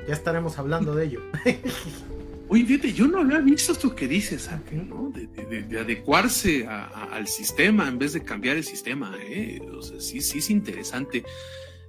ya 0.07 0.13
estaremos 0.13 0.57
hablando 0.57 0.95
de 0.95 1.05
ello. 1.05 1.21
Oye, 2.47 2.63
fíjate, 2.65 2.93
yo 2.93 3.07
no 3.07 3.21
había 3.21 3.39
visto 3.39 3.71
esto 3.71 3.95
que 3.95 4.07
dices, 4.07 4.49
¿no? 4.71 5.11
De, 5.11 5.79
adecuarse 5.79 6.67
al 6.67 7.27
sistema 7.27 7.87
en 7.87 7.97
vez 7.97 8.13
de 8.13 8.23
cambiar 8.23 8.57
el 8.57 8.63
sistema, 8.63 9.15
¿eh? 9.19 9.59
O 9.75 9.81
sea, 9.81 9.99
sí, 9.99 10.21
sí 10.21 10.37
es 10.37 10.49
interesante. 10.51 11.23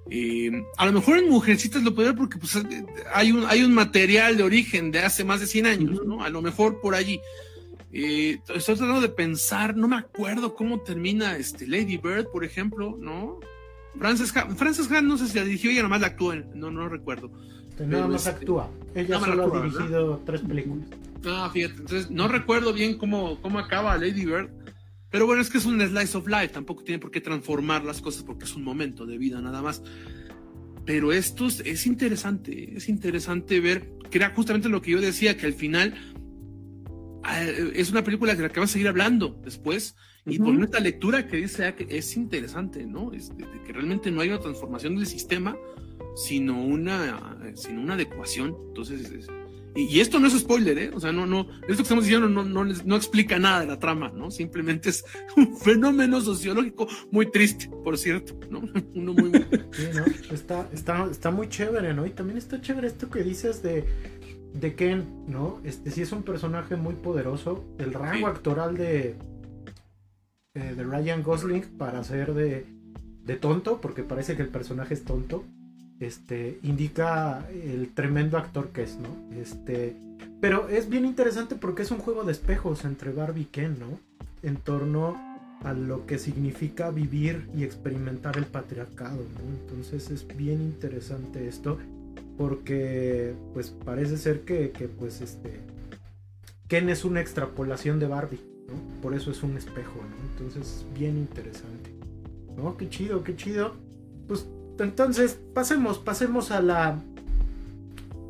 Eh, 0.09 0.51
a 0.77 0.85
lo 0.85 0.93
mejor 0.93 1.19
en 1.19 1.29
Mujercitas 1.29 1.83
lo 1.83 1.93
puede 1.93 2.09
ver 2.09 2.17
porque 2.17 2.37
pues, 2.37 2.57
hay, 3.13 3.31
un, 3.31 3.45
hay 3.45 3.61
un 3.61 3.73
material 3.73 4.37
de 4.37 4.43
origen 4.43 4.89
de 4.91 4.99
hace 4.99 5.23
más 5.23 5.41
de 5.41 5.47
100 5.47 5.65
años, 5.67 6.05
¿no? 6.05 6.23
A 6.23 6.29
lo 6.29 6.41
mejor 6.41 6.81
por 6.81 6.95
allí. 6.95 7.21
Eh, 7.93 8.39
estoy 8.53 8.75
tratando 8.75 9.01
de 9.01 9.09
pensar, 9.09 9.75
no 9.75 9.87
me 9.87 9.97
acuerdo 9.97 10.55
cómo 10.55 10.81
termina 10.81 11.37
este 11.37 11.67
Lady 11.67 11.97
Bird, 11.97 12.31
por 12.31 12.43
ejemplo, 12.43 12.97
¿no? 12.99 13.39
Frances 13.97 14.35
Ha, 14.35 14.47
Frances 14.55 14.89
no 15.03 15.17
sé 15.17 15.27
si 15.27 15.37
la 15.37 15.43
dirigió, 15.43 15.71
ella 15.71 15.83
nomás 15.83 16.01
la 16.01 16.07
actuó, 16.07 16.35
no, 16.35 16.71
no 16.71 16.89
recuerdo. 16.89 17.31
Nada 17.85 18.07
más 18.07 18.25
este, 18.25 18.39
actúa. 18.39 18.69
Ella 18.95 19.19
solo 19.19 19.55
ha 19.55 19.61
dirigido 19.61 20.21
tres 20.25 20.41
películas. 20.41 20.87
Ah, 21.25 21.49
fíjate, 21.53 21.81
entonces 21.81 22.09
no 22.09 22.27
recuerdo 22.27 22.73
bien 22.73 22.97
cómo, 22.97 23.39
cómo 23.41 23.59
acaba 23.59 23.97
Lady 23.97 24.25
Bird. 24.25 24.49
Pero 25.09 25.25
bueno, 25.25 25.41
es 25.41 25.49
que 25.49 25.57
es 25.57 25.65
un 25.65 25.79
slice 25.79 26.17
of 26.17 26.27
life, 26.27 26.49
tampoco 26.49 26.83
tiene 26.83 26.99
por 26.99 27.11
qué 27.11 27.21
transformar 27.21 27.83
las 27.83 28.01
cosas 28.01 28.23
porque 28.23 28.45
es 28.45 28.55
un 28.55 28.63
momento 28.63 29.05
de 29.05 29.17
vida 29.17 29.39
nada 29.41 29.61
más. 29.61 29.81
Pero 30.85 31.11
esto 31.11 31.47
es 31.47 31.85
interesante, 31.85 32.77
es 32.77 32.87
interesante 32.87 33.59
ver, 33.59 33.91
que 34.09 34.17
era 34.17 34.29
justamente 34.29 34.69
lo 34.69 34.81
que 34.81 34.91
yo 34.91 35.01
decía, 35.01 35.37
que 35.37 35.45
al 35.45 35.53
final 35.53 35.93
eh, 37.29 37.71
es 37.75 37.91
una 37.91 38.03
película 38.03 38.35
de 38.35 38.41
la 38.41 38.49
que 38.49 38.59
vas 38.59 38.69
a 38.69 38.73
seguir 38.73 38.87
hablando 38.87 39.39
después. 39.43 39.95
Y 40.25 40.39
por 40.39 40.61
esta 40.61 40.81
lectura 40.81 41.25
que 41.25 41.37
dice 41.37 41.73
que 41.75 41.87
es 41.97 42.17
interesante, 42.17 42.85
¿no? 42.85 43.13
Es 43.13 43.31
que 43.65 43.71
realmente 43.71 44.11
no 44.11 44.19
hay 44.19 44.27
una 44.27 44.39
transformación 44.39 44.97
del 44.97 45.07
sistema, 45.07 45.55
sino 46.15 46.61
una, 46.61 47.37
sino 47.55 47.81
una 47.81 47.93
adecuación. 47.93 48.55
Entonces, 48.69 49.11
es, 49.11 49.27
y, 49.77 49.99
esto 49.99 50.19
no 50.19 50.27
es 50.27 50.33
spoiler, 50.33 50.77
¿eh? 50.79 50.91
O 50.93 50.99
sea, 50.99 51.11
no, 51.11 51.27
no, 51.27 51.41
esto 51.61 51.75
que 51.75 51.81
estamos 51.83 52.03
diciendo 52.03 52.27
no, 52.27 52.43
no, 52.43 52.65
no, 52.65 52.95
explica 52.95 53.37
nada 53.37 53.59
de 53.59 53.67
la 53.67 53.77
trama, 53.77 54.09
¿no? 54.09 54.31
Simplemente 54.31 54.89
es 54.89 55.05
un 55.37 55.55
fenómeno 55.55 56.19
sociológico 56.19 56.87
muy 57.11 57.29
triste, 57.29 57.69
por 57.83 57.95
cierto, 57.97 58.39
¿no? 58.49 58.61
Uno 58.95 59.13
muy... 59.13 59.31
Sí, 59.71 59.89
¿no? 59.93 60.33
Está, 60.33 60.67
está, 60.73 61.07
está 61.11 61.29
muy 61.29 61.47
chévere, 61.47 61.93
¿no? 61.93 62.07
Y 62.07 62.09
también 62.09 62.39
está 62.39 62.59
chévere 62.59 62.87
esto 62.87 63.11
que 63.11 63.21
dices 63.21 63.61
de, 63.61 63.85
de 64.55 64.73
Ken, 64.73 65.05
¿no? 65.27 65.61
Este 65.63 65.91
sí 65.91 66.01
es 66.01 66.11
un 66.11 66.23
personaje 66.23 66.75
muy 66.75 66.95
poderoso. 66.95 67.63
El 67.77 67.93
rango 67.93 68.25
actoral 68.25 68.75
de, 68.77 69.15
eh, 70.55 70.73
de 70.75 70.83
Ryan 70.83 71.21
Gosling 71.21 71.77
para 71.77 72.03
ser 72.03 72.33
de, 72.33 72.65
de 73.23 73.35
tonto, 73.35 73.79
porque 73.79 74.01
parece 74.01 74.35
que 74.35 74.41
el 74.41 74.49
personaje 74.49 74.95
es 74.95 75.03
tonto 75.03 75.45
este, 75.99 76.59
indica 76.63 77.47
el 77.49 77.93
tremendo 77.93 78.37
actor 78.37 78.69
que 78.69 78.83
es, 78.83 78.97
¿no? 78.97 79.09
Este, 79.35 79.95
pero 80.39 80.69
es 80.69 80.89
bien 80.89 81.05
interesante 81.05 81.55
porque 81.55 81.81
es 81.81 81.91
un 81.91 81.99
juego 81.99 82.23
de 82.23 82.31
espejos 82.31 82.85
entre 82.85 83.11
Barbie 83.11 83.41
y 83.41 83.45
Ken, 83.45 83.77
¿no? 83.79 83.99
En 84.43 84.57
torno 84.57 85.17
a 85.63 85.73
lo 85.73 86.05
que 86.05 86.19
significa 86.19 86.91
vivir 86.91 87.49
y 87.55 87.63
experimentar 87.63 88.37
el 88.37 88.45
patriarcado, 88.45 89.17
¿no? 89.17 89.57
Entonces 89.61 90.11
es 90.11 90.27
bien 90.37 90.61
interesante 90.61 91.47
esto 91.47 91.79
porque 92.37 93.33
pues 93.53 93.71
parece 93.71 94.17
ser 94.17 94.41
que, 94.41 94.69
que 94.69 94.87
pues 94.87 95.21
este 95.21 95.59
Ken 96.67 96.89
es 96.89 97.05
una 97.05 97.21
extrapolación 97.21 97.99
de 97.99 98.07
Barbie, 98.07 98.41
¿no? 98.67 99.01
Por 99.01 99.15
eso 99.15 99.31
es 99.31 99.41
un 99.41 99.57
espejo, 99.57 99.95
¿no? 99.95 100.29
Entonces 100.31 100.81
es 100.81 100.99
bien 100.99 101.17
interesante. 101.17 101.91
¿No? 102.55 102.75
Qué 102.75 102.89
chido, 102.89 103.23
qué 103.23 103.35
chido. 103.35 103.75
Pues 104.27 104.47
entonces, 104.83 105.39
pasemos, 105.53 105.99
pasemos 105.99 106.51
a 106.51 106.61
la 106.61 106.99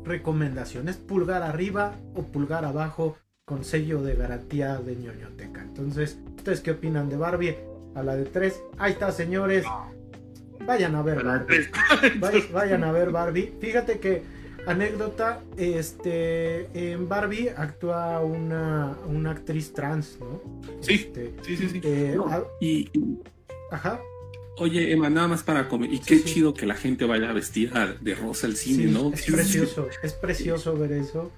recomendación. 0.04 0.88
¿Es 0.88 0.96
pulgar 0.96 1.42
arriba 1.42 1.94
o 2.14 2.22
pulgar 2.22 2.64
abajo 2.64 3.16
con 3.44 3.64
sello 3.64 4.02
de 4.02 4.14
garantía 4.14 4.76
de 4.76 4.96
ñoñoteca? 4.96 5.62
Entonces, 5.62 6.18
¿ustedes 6.36 6.60
qué 6.60 6.72
opinan 6.72 7.08
de 7.08 7.16
Barbie? 7.16 7.56
A 7.94 8.02
la 8.02 8.16
de 8.16 8.24
3. 8.24 8.60
Ahí 8.78 8.92
está, 8.92 9.12
señores. 9.12 9.64
Vayan 10.66 10.94
a 10.94 11.02
ver 11.02 11.22
Barbie. 11.24 11.68
Vayan 12.52 12.84
a 12.84 12.92
ver 12.92 13.10
Barbie. 13.10 13.54
Fíjate 13.60 13.98
que, 13.98 14.22
anécdota, 14.66 15.40
este, 15.56 16.92
en 16.92 17.08
Barbie 17.08 17.50
actúa 17.56 18.20
una, 18.20 18.96
una 19.06 19.30
actriz 19.30 19.72
trans, 19.72 20.18
¿no? 20.20 20.40
Sí, 20.80 20.94
este, 20.94 21.34
sí, 21.42 21.56
sí, 21.56 21.68
sí. 21.70 21.80
Eh, 21.82 22.18
y, 22.60 22.90
Ajá. 23.70 24.00
Oye, 24.60 24.92
Emma, 24.92 25.08
nada 25.08 25.28
más 25.28 25.42
para 25.42 25.68
comer. 25.68 25.92
Y 25.92 26.00
qué 26.00 26.22
chido 26.24 26.52
que 26.52 26.66
la 26.66 26.74
gente 26.74 27.04
vaya 27.04 27.32
vestida 27.32 27.96
de 28.00 28.14
rosa 28.14 28.46
al 28.46 28.56
cine, 28.56 28.86
¿no? 28.86 29.12
Es 29.12 29.24
precioso, 29.26 29.88
es 30.02 30.12
precioso 30.14 30.76
ver 30.76 30.92
eso. 30.92 31.30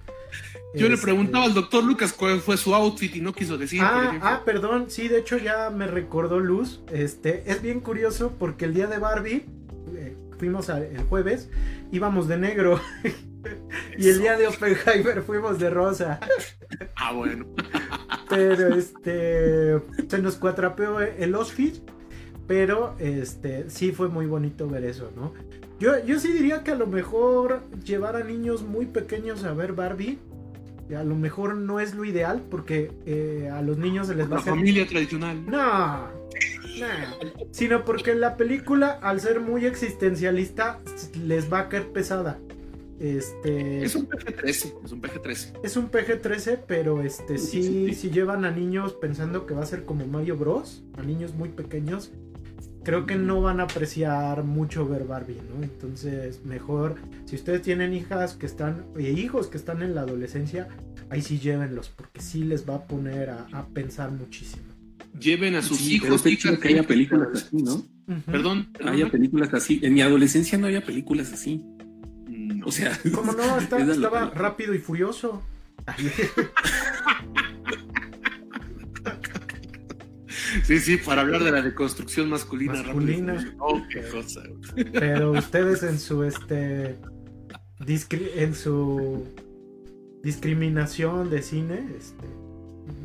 Yo 0.75 0.89
le 0.89 0.95
este, 0.95 1.07
preguntaba 1.07 1.45
al 1.45 1.55
doctor 1.55 1.83
Lucas 1.83 2.13
cuál 2.13 2.41
fue 2.41 2.57
su 2.57 2.75
outfit 2.75 3.17
y 3.17 3.21
no 3.21 3.33
quiso 3.33 3.59
decir. 3.59 3.81
Ah, 3.83 4.19
ah, 4.23 4.43
perdón, 4.45 4.87
sí, 4.89 5.09
de 5.09 5.19
hecho 5.19 5.37
ya 5.37 5.69
me 5.71 5.87
recordó 5.87 6.39
Luz. 6.39 6.81
Este, 6.93 7.43
es 7.47 7.61
bien 7.61 7.81
curioso 7.81 8.33
porque 8.39 8.65
el 8.65 8.75
día 8.75 8.87
de 8.87 8.99
Barbie, 8.99 9.45
eh, 9.97 10.17
fuimos 10.39 10.69
el 10.69 11.03
jueves, 11.09 11.51
íbamos 11.91 12.29
de 12.29 12.39
negro. 12.39 12.81
y 13.99 14.09
el 14.09 14.21
día 14.21 14.37
de 14.37 14.47
Oppenheimer 14.47 15.23
fuimos 15.23 15.59
de 15.59 15.71
rosa. 15.71 16.21
ah, 16.97 17.13
bueno. 17.13 17.47
Pero 18.29 18.75
este, 18.77 19.81
se 20.09 20.19
nos 20.23 20.37
cuatrapeó 20.37 21.01
el 21.01 21.35
outfit 21.35 21.83
pero 22.51 22.97
este, 22.99 23.71
sí 23.71 23.93
fue 23.93 24.09
muy 24.09 24.27
bonito 24.27 24.69
ver 24.69 24.83
eso, 24.83 25.13
¿no? 25.15 25.33
Yo, 25.79 26.05
yo 26.05 26.19
sí 26.19 26.33
diría 26.33 26.65
que 26.65 26.73
a 26.73 26.75
lo 26.75 26.89
mejor 26.89 27.63
llevar 27.85 28.17
a 28.17 28.25
niños 28.25 28.63
muy 28.65 28.87
pequeños 28.87 29.45
a 29.45 29.53
ver 29.53 29.73
Barbie, 29.73 30.19
a 30.99 31.05
lo 31.05 31.15
mejor 31.15 31.55
no 31.55 31.79
es 31.79 31.95
lo 31.95 32.05
ideal 32.05 32.43
porque 32.51 32.91
eh, 33.07 33.49
a 33.53 33.63
los 33.63 33.79
niños 33.79 34.09
se 34.09 34.17
les 34.17 34.29
va 34.29 34.39
a 34.39 34.39
hacer... 34.41 34.53
familia 34.53 34.85
tradicional. 34.85 35.47
No, 35.47 36.09
no, 36.09 37.47
sino 37.53 37.85
porque 37.85 38.17
la 38.17 38.37
película, 38.37 38.99
al 39.01 39.21
ser 39.21 39.39
muy 39.39 39.65
existencialista, 39.65 40.81
les 41.25 41.53
va 41.53 41.61
a 41.61 41.69
caer 41.69 41.93
pesada. 41.93 42.41
Este... 42.99 43.85
Es 43.85 43.95
un 43.95 44.09
PG-13, 44.09 44.75
es 44.85 44.91
un 44.91 45.01
PG-13. 45.01 45.53
Es 45.63 45.77
un 45.77 45.89
PG-13, 45.89 46.59
pero 46.67 47.01
este 47.01 47.39
sí, 47.39 47.95
si 47.95 48.11
llevan 48.11 48.45
a 48.45 48.51
niños 48.51 48.95
pensando 48.95 49.47
que 49.47 49.55
va 49.55 49.63
a 49.63 49.67
ser 49.67 49.85
como 49.85 50.05
Mario 50.09 50.37
Bros, 50.37 50.83
a 50.99 51.03
niños 51.05 51.33
muy 51.35 51.51
pequeños, 51.51 52.11
creo 52.85 53.07
que 53.07 53.17
no 53.17 53.41
van 53.43 53.61
a 53.61 53.65
apreciar 53.65 54.45
mucho 54.45 54.87
ver 54.87 55.05
Barbie, 55.05 55.41
¿no? 55.55 55.63
Entonces, 55.63 56.45
mejor, 56.45 56.97
si 57.25 57.37
ustedes 57.37 57.63
tienen 57.63 57.93
hijas 57.95 58.35
que 58.35 58.47
están, 58.47 58.87
e 58.97 59.11
hijos 59.11 59.49
que 59.49 59.57
están 59.57 59.83
en 59.83 59.95
la 59.95 60.03
adolescencia, 60.03 60.69
ahí 61.11 61.23
sí 61.23 61.39
llévenlos, 61.39 61.89
porque 61.89 62.21
sí 62.21 62.45
les 62.45 62.69
va 62.69 62.77
a 62.77 62.85
poner 62.85 63.31
a, 63.31 63.67
pensar 63.75 64.11
muchísimo. 64.11 64.63
Lleven 65.19 65.55
a 65.55 65.63
sus 65.63 65.81
hijos. 65.83 66.23
Pero 66.23 66.61
que 66.61 66.69
haya 66.69 66.83
películas 66.85 67.29
así, 67.35 67.57
¿no? 67.57 67.85
Perdón. 68.27 68.69
Haya 68.85 69.09
películas 69.11 69.53
así. 69.53 69.81
En 69.83 69.95
mi 69.95 70.03
adolescencia 70.03 70.57
no 70.57 70.67
había 70.67 70.85
películas 70.85 71.33
así. 71.33 71.65
O 72.65 72.73
sea. 72.73 72.99
¿Cómo 73.15 73.33
no? 73.33 73.59
estaba 73.93 74.31
rápido 74.31 74.75
y 74.75 74.79
furioso. 74.79 75.43
Sí, 80.65 80.79
sí, 80.79 80.97
para 80.97 81.23
hablar 81.23 81.43
de 81.45 81.53
la 81.53 81.63
deconstrucción 81.63 82.29
masculina. 82.29 82.83
Masculina. 82.83 83.35
rápido. 83.35 83.53
Oh, 83.61 83.83
qué 83.91 84.03
cosa. 84.09 84.43
Pero 84.93 85.33
ustedes 85.33 85.83
en 85.83 85.99
su 85.99 86.25
este 86.25 86.97
en 88.37 88.55
su 88.55 89.27
discriminación 90.23 91.31
de 91.31 91.43
cine, 91.43 91.87
este, 91.99 92.27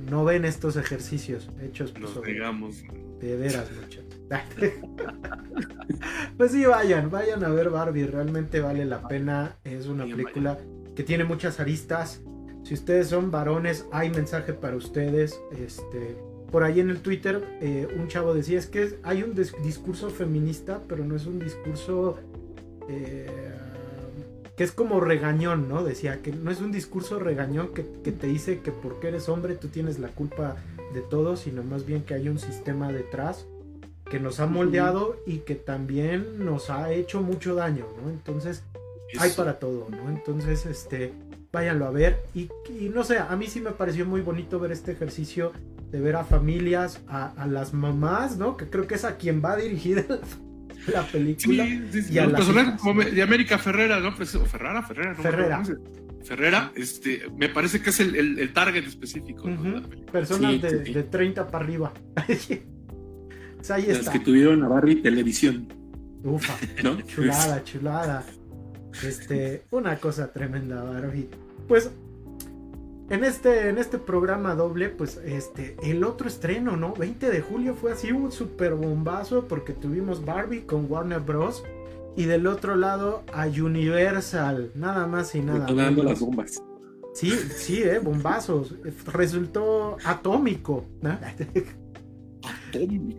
no 0.09 0.25
ven 0.25 0.45
estos 0.45 0.75
ejercicios 0.75 1.49
hechos 1.61 1.91
pues, 1.91 2.03
Nos 2.03 2.11
sobre- 2.11 2.33
negamos. 2.33 2.83
de 3.19 3.35
veras, 3.37 3.69
muchachos. 3.81 4.05
pues 6.37 6.51
sí, 6.51 6.65
vayan, 6.65 7.09
vayan 7.09 7.43
a 7.43 7.49
ver 7.49 7.69
Barbie, 7.69 8.07
realmente 8.07 8.59
vale 8.59 8.85
la 8.85 9.07
pena. 9.07 9.57
Es 9.63 9.87
una 9.87 10.05
película 10.05 10.57
que 10.95 11.03
tiene 11.03 11.23
muchas 11.23 11.59
aristas. 11.59 12.21
Si 12.63 12.73
ustedes 12.73 13.09
son 13.09 13.31
varones, 13.31 13.85
hay 13.91 14.09
mensaje 14.09 14.53
para 14.53 14.75
ustedes. 14.75 15.39
Este, 15.51 16.17
por 16.55 16.63
ahí 16.63 16.79
en 16.79 16.89
el 16.89 16.99
Twitter, 17.01 17.43
eh, 17.59 17.85
un 17.99 18.07
chavo 18.07 18.33
decía: 18.33 18.57
es 18.57 18.67
que 18.67 18.97
hay 19.03 19.23
un 19.23 19.35
dis- 19.35 19.61
discurso 19.61 20.09
feminista, 20.09 20.79
pero 20.87 21.03
no 21.03 21.13
es 21.17 21.25
un 21.25 21.37
discurso 21.37 22.17
eh, 22.87 23.29
que 24.55 24.63
es 24.63 24.71
como 24.71 25.01
regañón, 25.01 25.67
¿no? 25.67 25.83
Decía 25.83 26.21
que 26.21 26.31
no 26.31 26.51
es 26.51 26.61
un 26.61 26.71
discurso 26.71 27.19
regañón 27.19 27.73
que, 27.73 27.85
que 28.05 28.13
te 28.13 28.27
dice 28.27 28.61
que 28.61 28.71
porque 28.71 29.09
eres 29.09 29.27
hombre 29.27 29.55
tú 29.55 29.67
tienes 29.67 29.99
la 29.99 30.07
culpa 30.07 30.55
de 30.93 31.01
todo, 31.01 31.35
sino 31.35 31.61
más 31.61 31.85
bien 31.85 32.03
que 32.03 32.13
hay 32.13 32.29
un 32.29 32.39
sistema 32.39 32.89
detrás 32.89 33.45
que 34.09 34.21
nos 34.21 34.39
ha 34.39 34.45
moldeado 34.45 35.17
y 35.27 35.39
que 35.39 35.55
también 35.55 36.45
nos 36.45 36.69
ha 36.69 36.93
hecho 36.93 37.21
mucho 37.21 37.53
daño, 37.55 37.85
¿no? 38.01 38.09
Entonces, 38.09 38.63
hay 39.19 39.31
para 39.31 39.59
todo, 39.59 39.87
¿no? 39.89 40.09
Entonces, 40.09 40.65
este, 40.65 41.11
váyanlo 41.51 41.85
a 41.85 41.91
ver. 41.91 42.23
Y, 42.33 42.49
y 42.69 42.87
no 42.87 43.03
sé, 43.03 43.17
a 43.17 43.35
mí 43.35 43.47
sí 43.47 43.59
me 43.59 43.71
pareció 43.71 44.05
muy 44.05 44.21
bonito 44.21 44.57
ver 44.57 44.71
este 44.71 44.93
ejercicio 44.93 45.51
de 45.91 45.99
ver 45.99 46.15
a 46.15 46.23
familias, 46.25 47.01
a, 47.07 47.27
a 47.41 47.47
las 47.47 47.73
mamás, 47.73 48.37
¿no? 48.37 48.57
Que 48.57 48.65
creo 48.69 48.87
que 48.87 48.95
es 48.95 49.05
a 49.05 49.17
quien 49.17 49.41
va 49.43 49.55
dirigida 49.55 50.03
la 50.93 51.03
película. 51.07 51.65
Sí, 51.65 51.81
sí, 51.91 52.01
sí. 52.03 52.13
y 52.13 52.19
a 52.19 52.25
Los 52.27 52.33
personajes 52.45 53.15
de 53.15 53.21
América 53.21 53.57
Ferrera, 53.57 53.99
¿no? 53.99 54.15
Pues, 54.15 54.33
o 54.35 54.45
Ferrara, 54.45 54.81
Ferrera, 54.83 55.13
no 55.13 55.23
Ferrera. 55.23 55.63
Ferrera, 56.23 56.71
este, 56.75 57.21
me 57.37 57.49
parece 57.49 57.81
que 57.81 57.91
es 57.91 57.99
el, 57.99 58.15
el, 58.15 58.39
el 58.39 58.51
target 58.51 58.83
específico. 58.87 59.47
¿no? 59.47 59.81
Personas 60.11 60.53
Sí, 60.53 60.57
de, 60.59 60.79
de 60.79 61.03
30 61.03 61.47
para 61.47 61.63
arriba. 61.63 61.93
Pues 63.57 63.71
ahí 63.71 63.87
Las 63.87 63.97
está. 63.99 64.11
que 64.11 64.19
tuvieron 64.19 64.63
a 64.63 64.67
Barbie 64.67 64.97
televisión, 64.97 65.67
Ufa. 66.23 66.55
¿no? 66.83 67.01
Chulada, 67.01 67.63
chulada. 67.63 68.23
Este, 69.03 69.63
una 69.71 69.97
cosa 69.97 70.31
tremenda, 70.31 70.83
Barbie. 70.83 71.27
Pues 71.67 71.89
en 73.09 73.23
este, 73.23 73.69
en 73.69 73.77
este 73.77 73.99
programa 73.99 74.55
doble, 74.55 74.89
pues 74.89 75.17
este, 75.17 75.77
el 75.83 76.03
otro 76.03 76.27
estreno, 76.27 76.75
¿no? 76.75 76.93
20 76.93 77.29
de 77.29 77.41
julio 77.41 77.75
fue 77.75 77.91
así 77.91 78.11
un 78.11 78.31
super 78.31 78.73
bombazo 78.73 79.47
porque 79.47 79.73
tuvimos 79.73 80.25
Barbie 80.25 80.61
con 80.61 80.89
Warner 80.89 81.19
Bros. 81.19 81.63
Y 82.17 82.25
del 82.25 82.47
otro 82.47 82.77
lado 82.77 83.23
a 83.33 83.45
Universal, 83.45 84.71
nada 84.73 85.05
más 85.05 85.35
y 85.35 85.41
nada 85.41 85.67
menos. 85.69 86.05
las 86.05 86.19
bombas. 86.21 86.63
Sí, 87.13 87.29
sí, 87.29 87.83
eh, 87.83 87.99
bombazos. 87.99 88.73
Resultó 89.05 89.97
atómico, 90.05 90.85
¿no? 91.01 91.17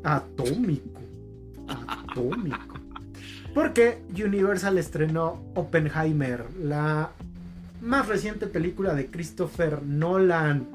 Atómico. 0.02 1.00
Atómico. 1.68 2.74
Porque 3.54 4.02
Universal 4.12 4.78
estrenó 4.78 5.42
Oppenheimer, 5.54 6.44
la 6.58 7.10
más 7.80 8.08
reciente 8.08 8.46
película 8.46 8.94
de 8.94 9.06
Christopher 9.06 9.82
Nolan. 9.82 10.68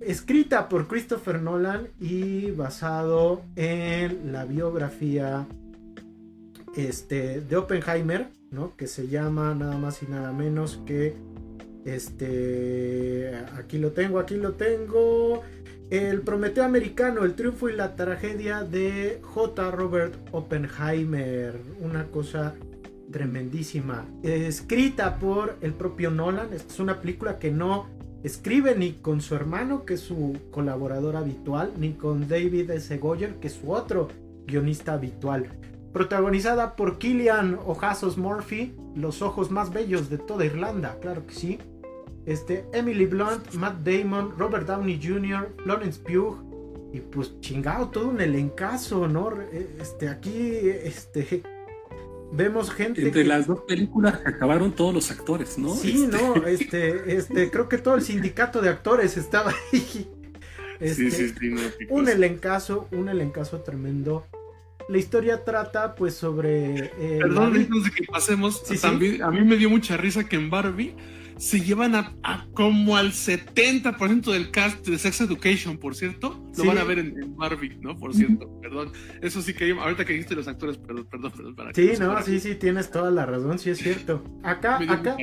Escrita 0.00 0.68
por 0.68 0.88
Christopher 0.88 1.40
Nolan 1.40 1.88
y 2.00 2.50
basado 2.50 3.42
en 3.56 4.32
la 4.32 4.44
biografía 4.44 5.46
este, 6.76 7.40
de 7.40 7.56
Oppenheimer, 7.56 8.28
¿no? 8.50 8.74
Que 8.76 8.86
se 8.86 9.08
llama 9.08 9.54
nada 9.54 9.76
más 9.76 10.02
y 10.02 10.06
nada 10.06 10.32
menos 10.32 10.80
que 10.86 11.14
este. 11.84 13.32
Aquí 13.56 13.78
lo 13.78 13.92
tengo, 13.92 14.18
aquí 14.18 14.36
lo 14.36 14.52
tengo. 14.54 15.42
El 15.90 16.22
Prometeo 16.22 16.64
Americano, 16.64 17.22
el 17.24 17.34
triunfo 17.34 17.68
y 17.68 17.76
la 17.76 17.94
tragedia 17.96 18.64
de 18.64 19.20
J. 19.22 19.70
Robert 19.70 20.14
Oppenheimer. 20.32 21.54
Una 21.80 22.06
cosa 22.06 22.54
tremendísima. 23.12 24.06
Escrita 24.22 25.18
por 25.18 25.56
el 25.60 25.74
propio 25.74 26.10
Nolan. 26.10 26.52
Esta 26.52 26.72
es 26.72 26.80
una 26.80 27.00
película 27.00 27.38
que 27.38 27.52
no 27.52 27.86
escribe 28.24 28.74
ni 28.74 28.94
con 28.94 29.20
su 29.20 29.34
hermano, 29.34 29.84
que 29.84 29.94
es 29.94 30.00
su 30.00 30.36
colaborador 30.50 31.16
habitual, 31.16 31.72
ni 31.78 31.92
con 31.92 32.26
David 32.26 32.70
S. 32.70 32.98
Goyer, 32.98 33.36
que 33.36 33.46
es 33.48 33.54
su 33.54 33.70
otro 33.70 34.08
guionista 34.46 34.94
habitual. 34.94 35.46
Protagonizada 35.92 36.74
por 36.74 36.98
Killian 36.98 37.58
Ojazos 37.66 38.16
Murphy, 38.16 38.74
los 38.96 39.22
ojos 39.22 39.50
más 39.50 39.72
bellos 39.72 40.08
de 40.08 40.18
toda 40.18 40.44
Irlanda, 40.44 40.98
claro 41.00 41.26
que 41.26 41.34
sí. 41.34 41.58
Este, 42.24 42.64
Emily 42.72 43.06
Blunt, 43.06 43.52
Matt 43.54 43.80
Damon, 43.82 44.32
Robert 44.38 44.66
Downey 44.66 45.00
Jr., 45.02 45.54
Florence 45.64 46.00
Pugh 46.00 46.52
y 46.92 47.00
pues 47.00 47.40
chingado 47.40 47.88
todo 47.88 48.08
un 48.08 48.20
elencazo, 48.20 49.08
¿no? 49.08 49.32
Este, 49.80 50.08
aquí, 50.08 50.58
este, 50.62 51.42
vemos 52.32 52.70
gente 52.70 53.02
Entre 53.02 53.22
que- 53.22 53.28
las 53.28 53.46
dos 53.46 53.60
películas 53.68 54.20
acabaron 54.24 54.72
todos 54.72 54.94
los 54.94 55.10
actores, 55.10 55.58
¿no? 55.58 55.74
Sí, 55.74 56.04
Este, 56.04 56.16
no, 56.16 56.34
este, 56.46 57.16
este, 57.16 57.50
creo 57.50 57.68
que 57.68 57.78
todo 57.78 57.94
el 57.94 58.02
sindicato 58.02 58.60
de 58.60 58.68
actores 58.70 59.16
estaba 59.16 59.52
ahí. 59.72 60.08
Este, 60.80 61.12
sí, 61.12 61.28
sí, 61.28 61.34
sí, 61.38 61.48
no, 61.50 61.60
un 61.90 62.08
elencazo, 62.08 62.88
un 62.90 63.08
elencazo 63.08 63.60
tremendo. 63.60 64.26
La 64.88 64.98
historia 64.98 65.44
trata 65.44 65.94
pues 65.94 66.14
sobre... 66.14 66.86
eh, 66.98 67.18
Perdón, 67.20 67.54
antes 67.54 67.84
de 67.84 67.90
que 67.92 68.04
pasemos, 68.10 68.62
Sí, 68.66 68.74
sí. 68.74 68.82
también, 68.82 69.22
a 69.22 69.30
mí 69.30 69.42
me 69.42 69.56
dio 69.56 69.70
mucha 69.70 69.96
risa 69.96 70.24
que 70.28 70.34
en 70.34 70.50
Barbie 70.50 70.96
se 71.38 71.60
llevan 71.60 71.94
a, 71.94 72.14
a 72.22 72.46
como 72.54 72.96
al 72.96 73.12
70% 73.12 74.32
del 74.32 74.50
cast 74.50 74.86
de 74.86 74.98
Sex 74.98 75.20
Education, 75.22 75.78
por 75.78 75.94
cierto. 75.94 76.38
Lo 76.56 76.62
Sí. 76.62 76.66
van 76.68 76.78
a 76.78 76.84
ver 76.84 76.98
en, 76.98 77.22
en 77.22 77.36
Barbie, 77.36 77.76
¿no? 77.80 77.96
Por 77.96 78.14
cierto, 78.14 78.48
perdón. 78.60 78.92
Eso 79.22 79.40
sí 79.42 79.54
que 79.54 79.70
ahorita 79.72 80.04
que 80.04 80.12
dijiste 80.12 80.34
los 80.34 80.48
actores, 80.48 80.76
perdón, 80.78 81.06
perdón, 81.10 81.32
perdón. 81.32 81.54
Para 81.56 81.72
Sí, 81.74 81.92
no, 81.98 82.22
sí, 82.22 82.40
sí, 82.40 82.54
tienes 82.56 82.90
toda 82.90 83.10
la 83.10 83.24
razón, 83.26 83.58
sí 83.58 83.70
es 83.70 83.78
cierto. 83.78 84.22
Acá, 84.42 84.78
acá, 84.88 85.16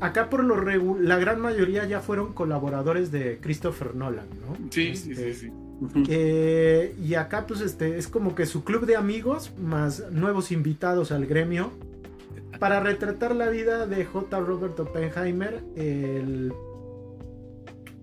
acá 0.00 0.30
por 0.30 0.44
lo 0.44 0.56
regu- 0.56 0.98
la 0.98 1.18
gran 1.18 1.40
mayoría 1.40 1.86
ya 1.86 2.00
fueron 2.00 2.32
colaboradores 2.32 3.12
de 3.12 3.38
Christopher 3.40 3.94
Nolan, 3.94 4.26
¿no? 4.40 4.56
Sí, 4.70 4.96
sí, 4.96 5.10
Este, 5.12 5.34
sí, 5.34 5.46
sí. 5.46 5.52
Eh, 6.08 6.94
y 7.04 7.14
acá 7.14 7.46
pues 7.46 7.60
este 7.60 7.98
es 7.98 8.06
como 8.06 8.34
que 8.36 8.46
su 8.46 8.62
club 8.64 8.86
de 8.86 8.94
amigos 8.96 9.52
más 9.60 10.04
nuevos 10.12 10.52
invitados 10.52 11.10
al 11.10 11.26
gremio 11.26 11.72
para 12.62 12.78
retratar 12.78 13.34
la 13.34 13.48
vida 13.48 13.88
de 13.88 14.04
J. 14.04 14.38
Robert 14.38 14.78
Oppenheimer, 14.78 15.64
el 15.74 16.52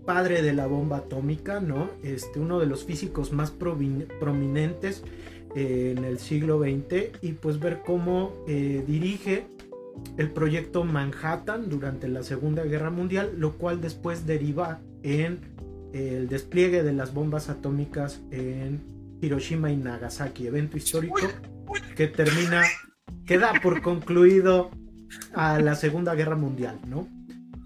padre 0.06 0.41
de 0.41 0.52
la 0.52 0.68
bomba 0.68 0.98
atómica, 0.98 1.61
¿no? 1.61 1.90
Este, 2.03 2.41
uno 2.41 2.60
de 2.60 2.65
los 2.65 2.84
físicos 2.84 3.31
más 3.31 3.52
prominentes 3.52 5.02
eh, 5.56 5.94
en 5.95 6.03
el 6.03 6.19
siglo 6.19 6.60
XX 6.60 7.22
y 7.22 7.31
pues 7.41 7.61
ver 7.61 7.84
cómo 7.86 8.34
eh, 8.49 8.84
dirige 8.86 9.48
el 10.18 10.30
proyecto 10.30 10.84
Manhattan 10.84 11.69
durante 11.69 12.10
la 12.10 12.22
Segunda 12.22 12.65
Guerra 12.65 12.90
Mundial, 12.90 13.36
lo 13.38 13.53
cual 13.53 13.80
después 13.80 14.26
deriva 14.26 14.81
en 15.03 15.40
el 15.94 16.27
despliegue 16.27 16.84
de 16.84 16.91
las 16.91 17.14
bombas 17.14 17.48
atómicas 17.48 18.19
en 18.31 18.81
Hiroshima 19.22 19.72
y 19.72 19.77
Nagasaki, 19.77 20.48
evento 20.48 20.76
histórico 20.76 21.30
que 21.95 22.07
termina, 22.07 22.64
que 23.26 23.38
da 23.38 23.53
por 23.61 23.81
concluido 23.81 24.72
a 25.34 25.60
la 25.60 25.76
Segunda 25.76 26.15
Guerra 26.15 26.36
Mundial, 26.36 26.80
¿no? 26.88 27.07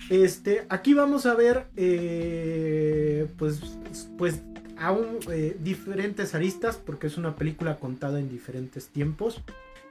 Este, 0.10 0.66
aquí 0.70 0.94
vamos 0.94 1.26
a 1.26 1.34
ver, 1.34 1.68
eh, 1.76 3.28
pues, 3.38 3.78
pues, 4.18 4.42
aún 4.78 5.20
eh, 5.32 5.56
diferentes 5.62 6.36
aristas, 6.36 6.78
porque 6.78 7.08
es 7.08 7.18
una 7.18 7.36
película 7.36 7.78
contada 7.78 8.20
en 8.20 8.30
diferentes 8.30 8.88
tiempos 8.88 9.42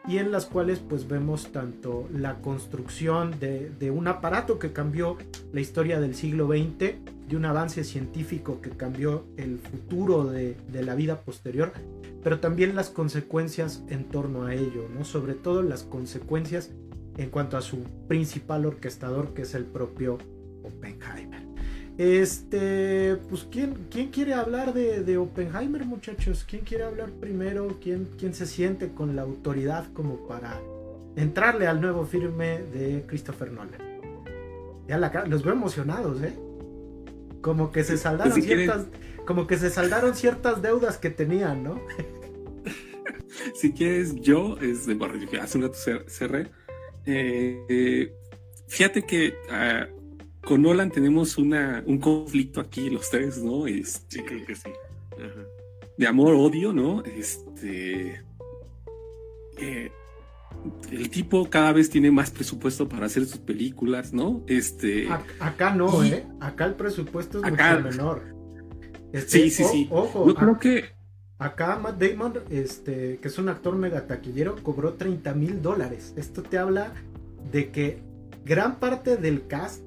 y 0.08 0.18
en 0.18 0.32
las 0.32 0.46
cuales 0.46 0.80
pues 0.80 1.06
vemos 1.06 1.52
tanto 1.52 2.08
la 2.12 2.40
construcción 2.40 3.38
de, 3.38 3.70
de 3.70 3.90
un 3.90 4.08
aparato 4.08 4.58
que 4.58 4.72
cambió 4.72 5.16
la 5.52 5.60
historia 5.60 6.00
del 6.00 6.14
siglo 6.14 6.48
XX, 6.48 6.96
de 7.28 7.36
un 7.36 7.44
avance 7.44 7.84
científico 7.84 8.60
que 8.60 8.70
cambió 8.70 9.24
el 9.36 9.58
futuro 9.58 10.24
de, 10.24 10.56
de 10.70 10.82
la 10.82 10.94
vida 10.94 11.20
posterior, 11.20 11.72
pero 12.22 12.40
también 12.40 12.74
las 12.74 12.90
consecuencias 12.90 13.82
en 13.88 14.04
torno 14.04 14.44
a 14.44 14.54
ello, 14.54 14.88
¿no? 14.96 15.04
Sobre 15.04 15.34
todo 15.34 15.62
las 15.62 15.82
consecuencias 15.84 16.70
en 17.16 17.30
cuanto 17.30 17.56
a 17.56 17.62
su 17.62 17.84
principal 18.08 18.66
orquestador, 18.66 19.34
que 19.34 19.42
es 19.42 19.54
el 19.54 19.64
propio 19.64 20.18
Oppenheimer. 20.62 21.41
Este, 21.98 23.16
pues, 23.28 23.46
¿quién, 23.50 23.74
quién 23.90 24.08
quiere 24.10 24.34
hablar 24.34 24.72
de, 24.72 25.02
de 25.02 25.18
Oppenheimer, 25.18 25.84
muchachos? 25.84 26.44
¿Quién 26.48 26.62
quiere 26.62 26.84
hablar 26.84 27.10
primero? 27.10 27.76
¿Quién, 27.82 28.08
¿Quién 28.18 28.34
se 28.34 28.46
siente 28.46 28.88
con 28.92 29.14
la 29.14 29.22
autoridad 29.22 29.92
como 29.92 30.26
para 30.26 30.60
entrarle 31.16 31.66
al 31.66 31.80
nuevo 31.80 32.06
firme 32.06 32.60
de 32.72 33.04
Christopher 33.06 33.52
Nolan? 33.52 33.80
Ya 34.88 34.98
la, 34.98 35.12
ca- 35.12 35.26
los 35.26 35.42
veo 35.42 35.52
emocionados, 35.52 36.22
¿eh? 36.22 36.32
Como 37.42 37.70
que 37.72 37.84
se 37.84 37.96
saldaron 37.98 38.32
quieren- 38.40 38.64
ciertas, 38.64 38.86
como 39.26 39.46
que 39.46 39.58
se 39.58 39.68
saldaron 39.70 40.14
ciertas 40.14 40.62
deudas 40.62 40.96
que 40.98 41.10
tenían, 41.10 41.62
¿no? 41.62 41.80
si 43.54 43.72
quieres, 43.72 44.14
yo, 44.16 44.56
es, 44.58 44.86
bueno, 44.96 45.14
hace 45.40 45.58
un 45.58 45.64
rato 45.64 45.76
cerré. 46.08 46.48
Eh, 47.04 47.60
eh, 47.68 48.12
fíjate 48.68 49.02
que 49.02 49.34
ah, 49.50 49.86
con 50.44 50.62
Nolan 50.62 50.90
tenemos 50.90 51.38
una, 51.38 51.82
un 51.86 51.98
conflicto 51.98 52.60
aquí 52.60 52.90
los 52.90 53.08
tres, 53.10 53.42
¿no? 53.42 53.66
Este, 53.66 54.18
sí, 54.18 54.22
creo 54.24 54.44
que 54.44 54.54
sí. 54.54 54.70
De 55.96 56.06
amor-odio, 56.06 56.72
¿no? 56.72 57.02
Este. 57.04 58.22
Eh, 59.58 59.92
el 60.90 61.10
tipo 61.10 61.48
cada 61.48 61.72
vez 61.72 61.90
tiene 61.90 62.10
más 62.10 62.30
presupuesto 62.30 62.88
para 62.88 63.06
hacer 63.06 63.24
sus 63.26 63.38
películas, 63.38 64.12
¿no? 64.12 64.42
Este. 64.46 65.08
acá 65.38 65.74
no, 65.74 66.02
¿eh? 66.04 66.26
Acá 66.40 66.66
el 66.66 66.74
presupuesto 66.74 67.38
es 67.44 67.50
mucho 67.50 67.80
menor. 67.80 68.22
Este, 69.12 69.42
sí, 69.42 69.50
sí, 69.50 69.64
sí. 69.64 69.88
Ojo. 69.90 70.26
Yo 70.26 70.34
creo 70.34 70.58
que. 70.58 70.84
Acá 71.38 71.76
Matt 71.76 72.00
Damon, 72.00 72.34
este, 72.50 73.18
que 73.18 73.28
es 73.28 73.38
un 73.38 73.48
actor 73.48 73.74
mega 73.74 74.06
taquillero, 74.06 74.56
cobró 74.62 74.94
30 74.94 75.34
mil 75.34 75.60
dólares. 75.60 76.14
Esto 76.16 76.42
te 76.42 76.56
habla 76.56 76.92
de 77.50 77.70
que 77.70 78.00
gran 78.44 78.78
parte 78.78 79.16
del 79.16 79.46
cast 79.48 79.82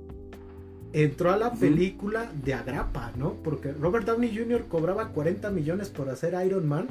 entró 1.04 1.32
a 1.32 1.38
la 1.38 1.54
película 1.54 2.32
de 2.44 2.54
agrapa, 2.54 3.12
¿no? 3.18 3.34
Porque 3.44 3.72
Robert 3.72 4.06
Downey 4.06 4.36
Jr. 4.36 4.66
cobraba 4.68 5.10
40 5.10 5.50
millones 5.52 5.90
por 5.90 6.10
hacer 6.10 6.36
Iron 6.46 6.68
Man. 6.68 6.88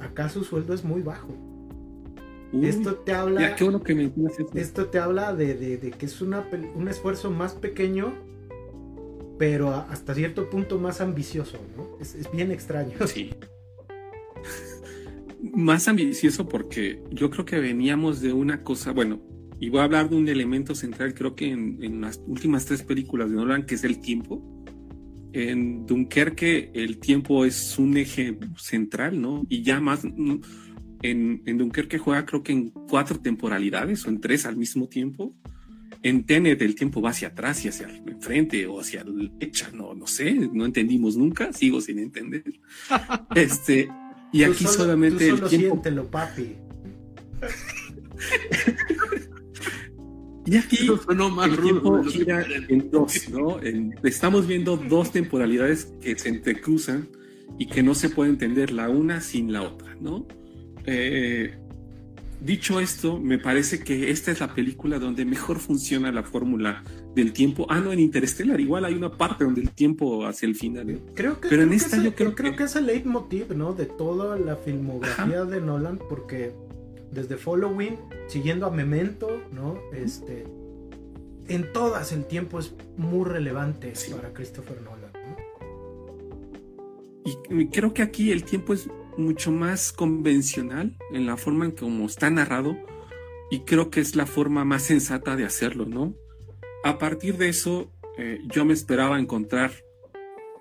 Acá 0.00 0.28
su 0.28 0.44
sueldo 0.44 0.74
es 0.74 0.84
muy 0.84 1.02
bajo 1.02 1.28
esto 2.60 2.96
te 2.96 3.12
habla. 3.12 3.56
esto. 4.54 4.86
te 4.86 4.98
habla 4.98 5.34
de, 5.34 5.94
que 5.98 6.06
es 6.06 6.20
una, 6.20 6.46
un 6.74 6.88
esfuerzo 6.88 7.30
más 7.30 7.54
pequeño, 7.54 8.12
pero 9.38 9.70
hasta 9.74 10.14
cierto 10.14 10.50
punto 10.50 10.78
más 10.78 11.00
ambicioso, 11.00 11.58
¿no? 11.76 11.96
Es, 12.00 12.30
bien 12.30 12.50
extraño. 12.50 12.92
Sí. 13.06 13.30
más 15.54 15.88
ambicioso 15.88 16.48
porque 16.48 17.02
yo 17.10 17.30
creo 17.30 17.44
que 17.44 17.58
veníamos 17.58 18.20
de 18.20 18.32
una 18.32 18.62
cosa, 18.62 18.92
bueno, 18.92 19.20
y 19.62 19.68
voy 19.68 19.78
a 19.78 19.84
hablar 19.84 20.10
de 20.10 20.16
un 20.16 20.28
elemento 20.28 20.74
central, 20.74 21.14
creo 21.14 21.36
que 21.36 21.46
en, 21.46 22.00
las 22.00 22.20
últimas 22.26 22.64
tres 22.64 22.82
películas 22.82 23.30
de 23.30 23.36
Nolan, 23.36 23.64
que 23.64 23.76
es 23.76 23.84
el 23.84 24.00
tiempo. 24.00 24.42
En 25.32 25.86
Dunkerque 25.86 26.72
el 26.74 26.98
tiempo 26.98 27.44
es 27.44 27.78
un 27.78 27.96
eje 27.96 28.36
central, 28.56 29.20
¿no? 29.20 29.46
Y 29.48 29.62
ya 29.62 29.80
más, 29.80 30.02
en, 30.02 30.42
en 31.46 31.58
Dunkerque 31.58 31.98
juega 31.98 32.26
creo 32.26 32.42
que 32.42 32.50
en 32.50 32.70
cuatro 32.70 33.20
temporalidades 33.20 34.04
o 34.04 34.08
en 34.08 34.20
tres 34.20 34.46
al 34.46 34.56
mismo 34.56 34.88
tiempo. 34.88 35.32
En 36.02 36.24
Tenet 36.24 36.60
el 36.60 36.74
tiempo 36.74 37.00
va 37.00 37.10
hacia 37.10 37.28
atrás 37.28 37.64
y 37.64 37.68
hacia 37.68 37.86
enfrente 37.88 38.66
o 38.66 38.80
hacia 38.80 39.04
la 39.04 39.12
derecha, 39.12 39.70
no, 39.72 39.94
no 39.94 40.08
sé, 40.08 40.34
no 40.34 40.66
entendimos 40.66 41.16
nunca, 41.16 41.52
sigo 41.52 41.80
sin 41.80 42.00
entender. 42.00 42.42
este, 43.36 43.88
y 44.32 44.42
aquí 44.42 44.64
solamente 44.64 45.28
el 45.28 45.40
tiempo... 45.44 45.80
papi. 46.10 46.56
y 50.44 50.56
aquí 50.56 50.88
el 50.88 51.60
tiempo 51.62 52.02
gira 52.04 52.44
en 52.68 52.90
dos, 52.90 53.28
¿no? 53.30 53.60
estamos 54.02 54.46
viendo 54.46 54.76
dos 54.76 55.12
temporalidades 55.12 55.92
que 56.00 56.18
se 56.18 56.28
entrecruzan 56.28 57.08
y 57.58 57.66
que 57.66 57.82
no 57.82 57.94
se 57.94 58.08
puede 58.08 58.30
entender 58.30 58.72
la 58.72 58.88
una 58.88 59.20
sin 59.20 59.52
la 59.52 59.62
otra, 59.62 59.94
¿no? 60.00 60.26
Eh, 60.84 61.54
dicho 62.40 62.80
esto, 62.80 63.20
me 63.20 63.38
parece 63.38 63.80
que 63.80 64.10
esta 64.10 64.32
es 64.32 64.40
la 64.40 64.54
película 64.54 64.98
donde 64.98 65.24
mejor 65.24 65.58
funciona 65.58 66.10
la 66.10 66.22
fórmula 66.22 66.82
del 67.14 67.32
tiempo. 67.32 67.66
Ah, 67.68 67.80
no, 67.80 67.92
en 67.92 68.00
Interstellar 68.00 68.60
igual 68.60 68.84
hay 68.84 68.94
una 68.94 69.12
parte 69.12 69.44
donde 69.44 69.60
el 69.60 69.70
tiempo 69.70 70.26
hacia 70.26 70.48
el 70.48 70.56
final. 70.56 70.90
¿eh? 70.90 70.98
Creo 71.14 71.40
que, 71.40 71.48
Pero 71.48 71.62
en 71.62 71.72
esta 71.72 72.02
yo 72.02 72.14
creo, 72.14 72.34
creo 72.34 72.56
que... 72.56 72.64
es 72.64 72.74
el 72.74 72.86
leitmotiv, 72.86 73.54
¿no? 73.54 73.74
De 73.74 73.86
toda 73.86 74.36
la 74.38 74.56
filmografía 74.56 75.44
de 75.44 75.60
Nolan, 75.60 76.00
porque 76.08 76.52
desde 77.12 77.36
Following, 77.36 77.98
siguiendo 78.26 78.66
a 78.66 78.70
Memento, 78.70 79.42
¿no? 79.52 79.78
Este, 79.92 80.44
en 81.48 81.72
todas 81.72 82.12
el 82.12 82.24
tiempo 82.24 82.58
es 82.58 82.74
muy 82.96 83.24
relevante 83.28 83.92
para 84.10 84.32
Christopher 84.32 84.80
Nolan. 84.82 85.12
Y 87.24 87.68
creo 87.68 87.94
que 87.94 88.02
aquí 88.02 88.32
el 88.32 88.44
tiempo 88.44 88.72
es 88.72 88.88
mucho 89.16 89.52
más 89.52 89.92
convencional 89.92 90.96
en 91.12 91.26
la 91.26 91.36
forma 91.36 91.66
en 91.66 91.72
como 91.72 92.06
está 92.06 92.30
narrado 92.30 92.76
y 93.50 93.60
creo 93.60 93.90
que 93.90 94.00
es 94.00 94.16
la 94.16 94.26
forma 94.26 94.64
más 94.64 94.84
sensata 94.84 95.36
de 95.36 95.44
hacerlo, 95.44 95.84
¿no? 95.84 96.14
A 96.84 96.98
partir 96.98 97.36
de 97.36 97.50
eso, 97.50 97.92
eh, 98.18 98.40
yo 98.46 98.64
me 98.64 98.72
esperaba 98.72 99.20
encontrar 99.20 99.72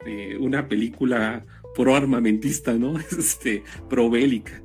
eh, 0.05 0.37
una 0.39 0.67
película 0.67 1.45
pro 1.73 1.95
armamentista, 1.95 2.73
¿no? 2.73 2.99
Este, 3.17 3.63
pro 3.89 4.09
bélica. 4.09 4.61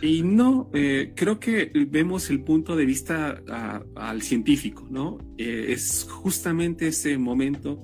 Y 0.00 0.22
no, 0.22 0.70
eh, 0.72 1.12
creo 1.14 1.38
que 1.38 1.70
vemos 1.88 2.30
el 2.30 2.42
punto 2.42 2.76
de 2.76 2.86
vista 2.86 3.42
al 3.94 4.22
científico, 4.22 4.86
¿no? 4.90 5.18
es 5.36 6.06
justamente 6.08 6.88
ese 6.88 7.18
momento. 7.18 7.82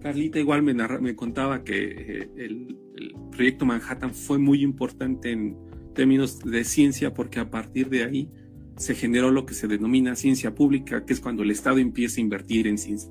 Carlita 0.00 0.38
igual 0.38 0.62
me, 0.62 0.74
me 0.74 1.14
contaba 1.16 1.64
que 1.64 2.30
el, 2.36 2.78
el 2.96 3.14
proyecto 3.30 3.66
Manhattan 3.66 4.14
fue 4.14 4.38
muy 4.38 4.62
importante 4.62 5.32
en 5.32 5.56
términos 5.94 6.38
de 6.40 6.64
ciencia 6.64 7.12
porque 7.12 7.40
a 7.40 7.50
partir 7.50 7.88
de 7.88 8.04
ahí 8.04 8.30
se 8.78 8.94
generó 8.94 9.30
lo 9.30 9.44
que 9.44 9.54
se 9.54 9.66
denomina 9.66 10.14
ciencia 10.14 10.54
pública, 10.54 11.04
que 11.04 11.12
es 11.12 11.20
cuando 11.20 11.42
el 11.42 11.50
Estado 11.50 11.78
empieza 11.78 12.20
a 12.20 12.22
invertir 12.22 12.66
en 12.66 12.78
ciencia. 12.78 13.10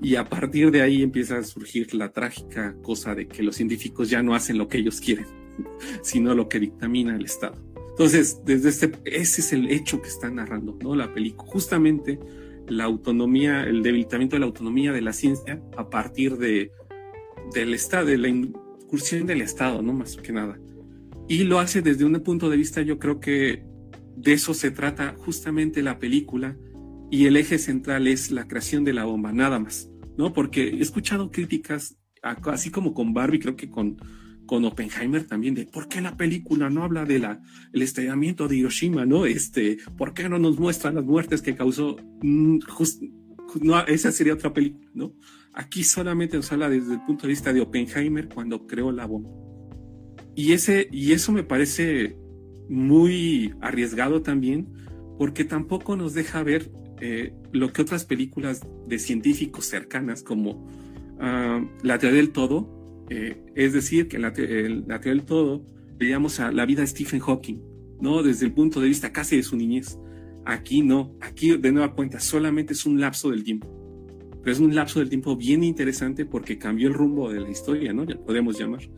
Y 0.00 0.14
a 0.14 0.24
partir 0.24 0.70
de 0.70 0.82
ahí 0.82 1.02
empieza 1.02 1.38
a 1.38 1.42
surgir 1.42 1.94
la 1.94 2.10
trágica 2.12 2.76
cosa 2.82 3.14
de 3.14 3.26
que 3.26 3.42
los 3.42 3.56
científicos 3.56 4.08
ya 4.08 4.22
no 4.22 4.34
hacen 4.34 4.56
lo 4.56 4.68
que 4.68 4.78
ellos 4.78 5.00
quieren, 5.00 5.26
sino 6.02 6.34
lo 6.34 6.48
que 6.48 6.60
dictamina 6.60 7.16
el 7.16 7.24
Estado. 7.24 7.56
Entonces, 7.90 8.42
desde 8.44 8.68
este, 8.68 8.92
ese 9.04 9.40
es 9.40 9.52
el 9.52 9.70
hecho 9.70 10.00
que 10.00 10.08
está 10.08 10.30
narrando, 10.30 10.78
¿no? 10.80 10.94
La 10.94 11.12
película, 11.12 11.50
justamente 11.50 12.20
la 12.68 12.84
autonomía, 12.84 13.64
el 13.64 13.82
debilitamiento 13.82 14.36
de 14.36 14.40
la 14.40 14.46
autonomía 14.46 14.92
de 14.92 15.00
la 15.00 15.12
ciencia 15.12 15.60
a 15.76 15.90
partir 15.90 16.36
de, 16.36 16.70
del 17.54 17.74
Estado, 17.74 18.06
de 18.06 18.18
la 18.18 18.28
incursión 18.28 19.26
del 19.26 19.40
Estado, 19.40 19.82
¿no? 19.82 19.92
Más 19.92 20.16
que 20.16 20.32
nada. 20.32 20.58
Y 21.28 21.44
lo 21.44 21.58
hace 21.58 21.82
desde 21.82 22.04
un 22.04 22.14
punto 22.20 22.48
de 22.48 22.56
vista, 22.56 22.82
yo 22.82 22.98
creo 22.98 23.20
que 23.20 23.64
de 24.16 24.32
eso 24.32 24.54
se 24.54 24.70
trata 24.70 25.14
justamente 25.18 25.82
la 25.82 25.98
película 25.98 26.56
y 27.10 27.26
el 27.26 27.36
eje 27.36 27.58
central 27.58 28.06
es 28.06 28.30
la 28.30 28.46
creación 28.46 28.84
de 28.84 28.92
la 28.92 29.04
bomba, 29.04 29.32
nada 29.32 29.58
más, 29.58 29.90
¿no? 30.16 30.32
Porque 30.32 30.68
he 30.68 30.80
escuchado 30.80 31.30
críticas, 31.30 31.96
así 32.22 32.70
como 32.70 32.94
con 32.94 33.12
Barbie, 33.12 33.40
creo 33.40 33.56
que 33.56 33.70
con, 33.70 33.96
con 34.48 34.64
Oppenheimer 34.64 35.24
también, 35.24 35.54
de 35.54 35.66
por 35.66 35.88
qué 35.88 36.00
la 36.00 36.16
película 36.16 36.70
no 36.70 36.82
habla 36.82 37.04
de 37.04 37.18
la, 37.18 37.40
el 37.72 37.82
estallamiento 37.82 38.48
de 38.48 38.56
Hiroshima, 38.56 39.04
¿no? 39.04 39.26
Este, 39.26 39.76
¿por 39.96 40.14
qué 40.14 40.26
no 40.28 40.38
nos 40.38 40.58
muestra 40.58 40.90
las 40.90 41.04
muertes 41.04 41.42
que 41.42 41.54
causó? 41.54 41.98
Mm, 42.22 42.58
no, 43.60 43.86
esa 43.86 44.10
sería 44.10 44.32
otra 44.32 44.54
película, 44.54 44.90
¿no? 44.94 45.12
Aquí 45.52 45.84
solamente 45.84 46.38
nos 46.38 46.50
habla 46.50 46.70
desde 46.70 46.94
el 46.94 47.02
punto 47.02 47.22
de 47.22 47.28
vista 47.28 47.52
de 47.52 47.60
Oppenheimer 47.60 48.28
cuando 48.28 48.66
creó 48.66 48.90
la 48.90 49.04
bomba. 49.04 49.28
Y, 50.34 50.52
ese, 50.52 50.88
y 50.90 51.12
eso 51.12 51.30
me 51.30 51.42
parece 51.42 52.16
muy 52.70 53.54
arriesgado 53.60 54.22
también, 54.22 54.66
porque 55.18 55.44
tampoco 55.44 55.94
nos 55.94 56.14
deja 56.14 56.42
ver 56.42 56.72
eh, 57.02 57.34
lo 57.52 57.72
que 57.72 57.82
otras 57.82 58.06
películas 58.06 58.66
de 58.86 58.98
científicos 58.98 59.66
cercanas, 59.66 60.22
como 60.22 60.66
ah, 61.20 61.62
La 61.82 61.98
teoría 61.98 62.16
del 62.16 62.32
todo, 62.32 62.77
eh, 63.10 63.42
es 63.54 63.72
decir, 63.72 64.08
que 64.08 64.18
la, 64.18 64.28
la 64.28 65.00
teoría 65.00 65.12
del 65.12 65.24
todo 65.24 65.64
veíamos 65.96 66.40
a 66.40 66.52
la 66.52 66.66
vida 66.66 66.82
de 66.82 66.86
Stephen 66.86 67.20
Hawking, 67.20 67.60
¿no? 68.00 68.22
Desde 68.22 68.46
el 68.46 68.52
punto 68.52 68.80
de 68.80 68.88
vista 68.88 69.12
casi 69.12 69.36
de 69.36 69.42
su 69.42 69.56
niñez. 69.56 69.98
Aquí 70.44 70.82
no, 70.82 71.16
aquí 71.20 71.56
de 71.56 71.72
nueva 71.72 71.94
cuenta 71.94 72.20
solamente 72.20 72.72
es 72.72 72.86
un 72.86 73.00
lapso 73.00 73.30
del 73.30 73.44
tiempo 73.44 73.78
pero 74.48 74.52
es 74.52 74.60
un 74.60 74.74
lapso 74.74 75.00
del 75.00 75.08
tiempo 75.08 75.36
bien 75.36 75.62
interesante 75.64 76.24
porque 76.24 76.58
cambió 76.58 76.88
el 76.88 76.94
rumbo 76.94 77.30
de 77.30 77.40
la 77.40 77.50
historia, 77.50 77.92
¿no? 77.92 78.04
Ya 78.04 78.16
podemos 78.16 78.58
llamar. 78.58 78.88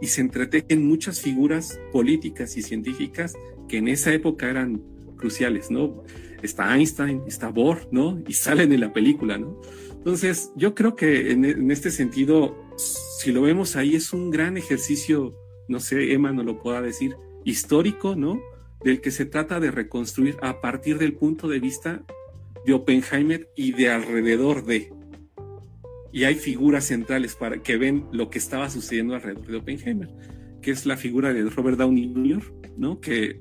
Y 0.00 0.06
se 0.06 0.20
entretejen 0.20 0.86
muchas 0.86 1.20
figuras 1.20 1.78
políticas 1.92 2.56
y 2.56 2.62
científicas 2.62 3.34
que 3.68 3.78
en 3.78 3.88
esa 3.88 4.12
época 4.12 4.48
eran 4.48 4.82
cruciales, 5.16 5.70
¿no? 5.70 6.02
Está 6.42 6.74
Einstein, 6.74 7.22
está 7.26 7.50
Bohr, 7.50 7.88
¿no? 7.92 8.20
Y 8.26 8.32
salen 8.32 8.72
en 8.72 8.80
la 8.80 8.92
película, 8.92 9.38
¿no? 9.38 9.60
Entonces, 9.92 10.50
yo 10.56 10.74
creo 10.74 10.96
que 10.96 11.30
en, 11.30 11.44
en 11.44 11.70
este 11.70 11.90
sentido, 11.90 12.56
si 12.76 13.32
lo 13.32 13.42
vemos 13.42 13.76
ahí, 13.76 13.94
es 13.94 14.12
un 14.12 14.30
gran 14.30 14.56
ejercicio, 14.56 15.36
no 15.68 15.80
sé, 15.80 16.12
Emma 16.12 16.32
no 16.32 16.42
lo 16.42 16.60
pueda 16.60 16.80
decir, 16.80 17.16
histórico, 17.44 18.16
¿no? 18.16 18.40
Del 18.84 19.00
que 19.00 19.10
se 19.10 19.24
trata 19.24 19.60
de 19.60 19.70
reconstruir 19.70 20.36
a 20.42 20.60
partir 20.60 20.98
del 20.98 21.14
punto 21.14 21.48
de 21.48 21.60
vista 21.60 22.04
de 22.64 22.74
Oppenheimer 22.74 23.48
y 23.56 23.72
de 23.72 23.90
alrededor 23.90 24.64
de. 24.64 24.92
Y 26.12 26.24
hay 26.24 26.34
figuras 26.34 26.84
centrales 26.84 27.34
para 27.34 27.62
que 27.62 27.76
ven 27.76 28.06
lo 28.12 28.30
que 28.30 28.38
estaba 28.38 28.68
sucediendo 28.70 29.14
alrededor 29.14 29.46
de 29.46 29.56
Oppenheimer, 29.56 30.08
que 30.62 30.70
es 30.70 30.86
la 30.86 30.96
figura 30.96 31.32
de 31.32 31.44
Robert 31.44 31.78
Downey 31.78 32.12
Jr., 32.12 32.42
¿no? 32.76 33.00
Que 33.00 33.40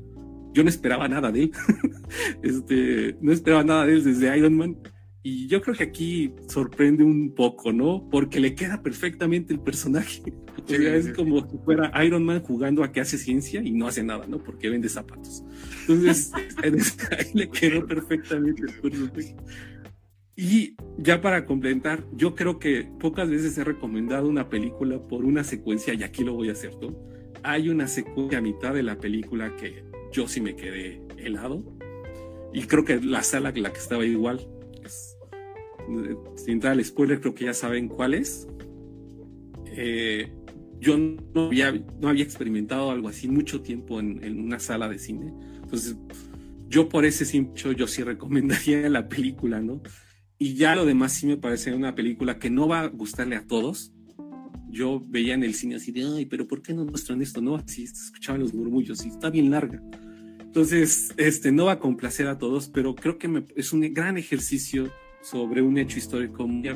yo 0.54 0.64
no 0.64 0.70
esperaba 0.70 1.08
nada 1.08 1.32
de 1.32 1.44
él. 1.44 1.52
este, 2.44 3.18
no 3.22 3.32
esperaba 3.32 3.64
nada 3.64 3.86
de 3.86 3.94
él 3.94 4.04
desde 4.04 4.38
Iron 4.38 4.56
Man. 4.56 4.78
Y 5.28 5.48
yo 5.48 5.60
creo 5.60 5.76
que 5.76 5.86
aquí 5.86 6.32
sorprende 6.48 7.04
un 7.04 7.34
poco, 7.34 7.74
¿no? 7.74 8.08
Porque 8.12 8.40
le 8.40 8.54
queda 8.54 8.84
perfectamente 8.84 9.54
el 9.54 9.60
personaje. 9.60 10.22
es 10.68 11.14
como 11.14 11.50
si 11.50 11.58
fuera 11.66 11.92
Iron 12.06 12.24
Man 12.24 12.44
jugando 12.44 12.84
a 12.84 12.92
que 12.92 13.02
hace 13.02 13.18
ciencia 13.18 13.60
y 13.64 13.72
no 13.72 13.88
hace 13.88 14.04
nada, 14.04 14.28
¿no? 14.28 14.38
Porque 14.38 14.70
vende 14.70 14.88
zapatos. 14.88 15.44
Entonces, 15.82 16.32
ahí 17.12 17.32
le 17.34 17.50
quedó 17.50 17.88
perfectamente. 17.88 18.66
Y 20.36 20.76
ya 21.00 21.22
para 21.22 21.48
complementar, 21.48 22.06
yo 22.14 22.36
creo 22.36 22.60
que 22.60 22.88
pocas 23.00 23.28
veces 23.28 23.58
he 23.58 23.64
recomendado 23.64 24.30
una 24.30 24.48
película 24.48 25.00
por 25.08 25.26
una 25.26 25.44
secuencia, 25.44 25.96
y 25.96 26.04
aquí 26.04 26.24
lo 26.24 26.36
voy 26.36 26.50
a 26.50 26.52
hacer, 26.52 26.76
¿no? 26.80 26.96
Hay 27.42 27.70
una 27.70 27.88
secuencia 27.88 28.38
a 28.38 28.42
mitad 28.42 28.76
de 28.76 28.84
la 28.84 29.00
película 29.00 29.56
que 29.56 29.86
yo 30.12 30.28
sí 30.28 30.40
me 30.40 30.56
quedé 30.56 31.02
helado. 31.18 31.64
Y 32.54 32.62
creo 32.68 32.86
que 32.86 33.02
la 33.02 33.24
sala 33.24 33.52
la 33.56 33.74
que 33.74 33.80
estaba 33.80 34.06
igual. 34.06 34.48
Sin 36.36 36.54
entrar 36.54 36.74
al 36.74 36.84
spoiler, 36.84 37.20
creo 37.20 37.36
que 37.36 37.46
ya 37.46 37.54
saben 37.54 37.88
cuál 37.88 38.14
es. 38.14 38.48
Eh, 39.68 40.32
yo 40.80 40.98
no 40.98 41.46
había, 41.46 41.72
no 41.72 42.10
había 42.10 42.24
experimentado 42.24 42.92
algo 42.92 43.08
así 43.08 43.28
mucho 43.28 43.62
tiempo 43.62 44.00
en, 44.00 44.24
en, 44.24 44.40
una 44.40 44.60
sala 44.60 44.90
de 44.90 45.00
cine. 45.00 45.34
Entonces, 45.64 45.96
yo 46.68 46.90
por 46.90 47.06
ese 47.06 47.26
simple 47.26 47.76
yo 47.76 47.88
sí 47.88 48.04
recomendaría 48.04 48.90
la 48.90 49.08
película, 49.08 49.62
¿no? 49.62 49.82
Y 50.38 50.56
ya 50.56 50.76
lo 50.76 50.86
demás 50.86 51.14
sí 51.14 51.28
me 51.28 51.38
parece 51.38 51.74
una 51.74 51.96
película 51.96 52.40
que 52.40 52.50
no 52.50 52.68
va 52.68 52.82
a 52.82 52.88
gustarle 52.88 53.36
a 53.36 53.48
todos. 53.48 53.94
Yo 54.70 55.02
veía 55.08 55.34
en 55.34 55.44
el 55.44 55.54
cine 55.54 55.76
así 55.76 55.92
de, 55.92 56.04
ay, 56.04 56.26
pero 56.26 56.48
¿por 56.48 56.62
qué 56.62 56.74
no 56.74 56.84
muestran 56.84 57.22
esto? 57.22 57.42
No, 57.42 57.56
así 57.56 57.84
escuchaban 57.84 58.42
los 58.42 58.54
murmullos 58.54 59.06
y 59.06 59.10
está 59.10 59.30
bien 59.30 59.50
larga. 59.50 59.82
Entonces, 60.42 61.14
este, 61.18 61.52
no 61.52 61.66
va 61.66 61.74
a 61.74 61.80
complacer 61.80 62.28
a 62.28 62.38
todos, 62.38 62.68
pero 62.70 62.96
creo 62.96 63.18
que 63.18 63.46
es 63.56 63.72
un 63.72 63.82
gran 63.94 64.18
ejercicio 64.18 64.92
sobre 65.26 65.64
un 65.64 65.78
hecho 65.80 65.98
histórico 65.98 66.48
muy, 66.48 66.70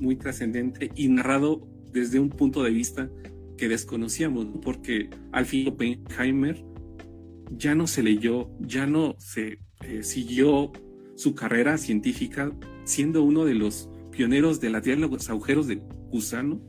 muy 0.00 0.16
trascendente 0.16 0.90
y 0.96 1.08
narrado 1.08 1.68
desde 1.92 2.18
un 2.18 2.30
punto 2.30 2.64
de 2.64 2.70
vista 2.70 3.08
que 3.56 3.68
desconocíamos, 3.68 4.48
porque 4.60 5.08
al 5.30 5.46
fin 5.46 5.68
Oppenheimer 5.68 6.64
ya 7.56 7.76
no 7.76 7.86
se 7.86 8.02
leyó, 8.02 8.50
ya 8.58 8.86
no 8.86 9.14
se 9.18 9.58
eh, 9.84 10.02
siguió 10.02 10.72
su 11.14 11.34
carrera 11.36 11.78
científica 11.78 12.52
siendo 12.84 13.22
uno 13.22 13.44
de 13.44 13.54
los 13.54 13.88
pioneros 14.10 14.60
de 14.60 14.70
la 14.70 14.80
teoría 14.80 15.06
de 15.06 15.12
los 15.12 15.30
agujeros 15.30 15.68
de 15.68 15.80
gusano, 16.10 16.60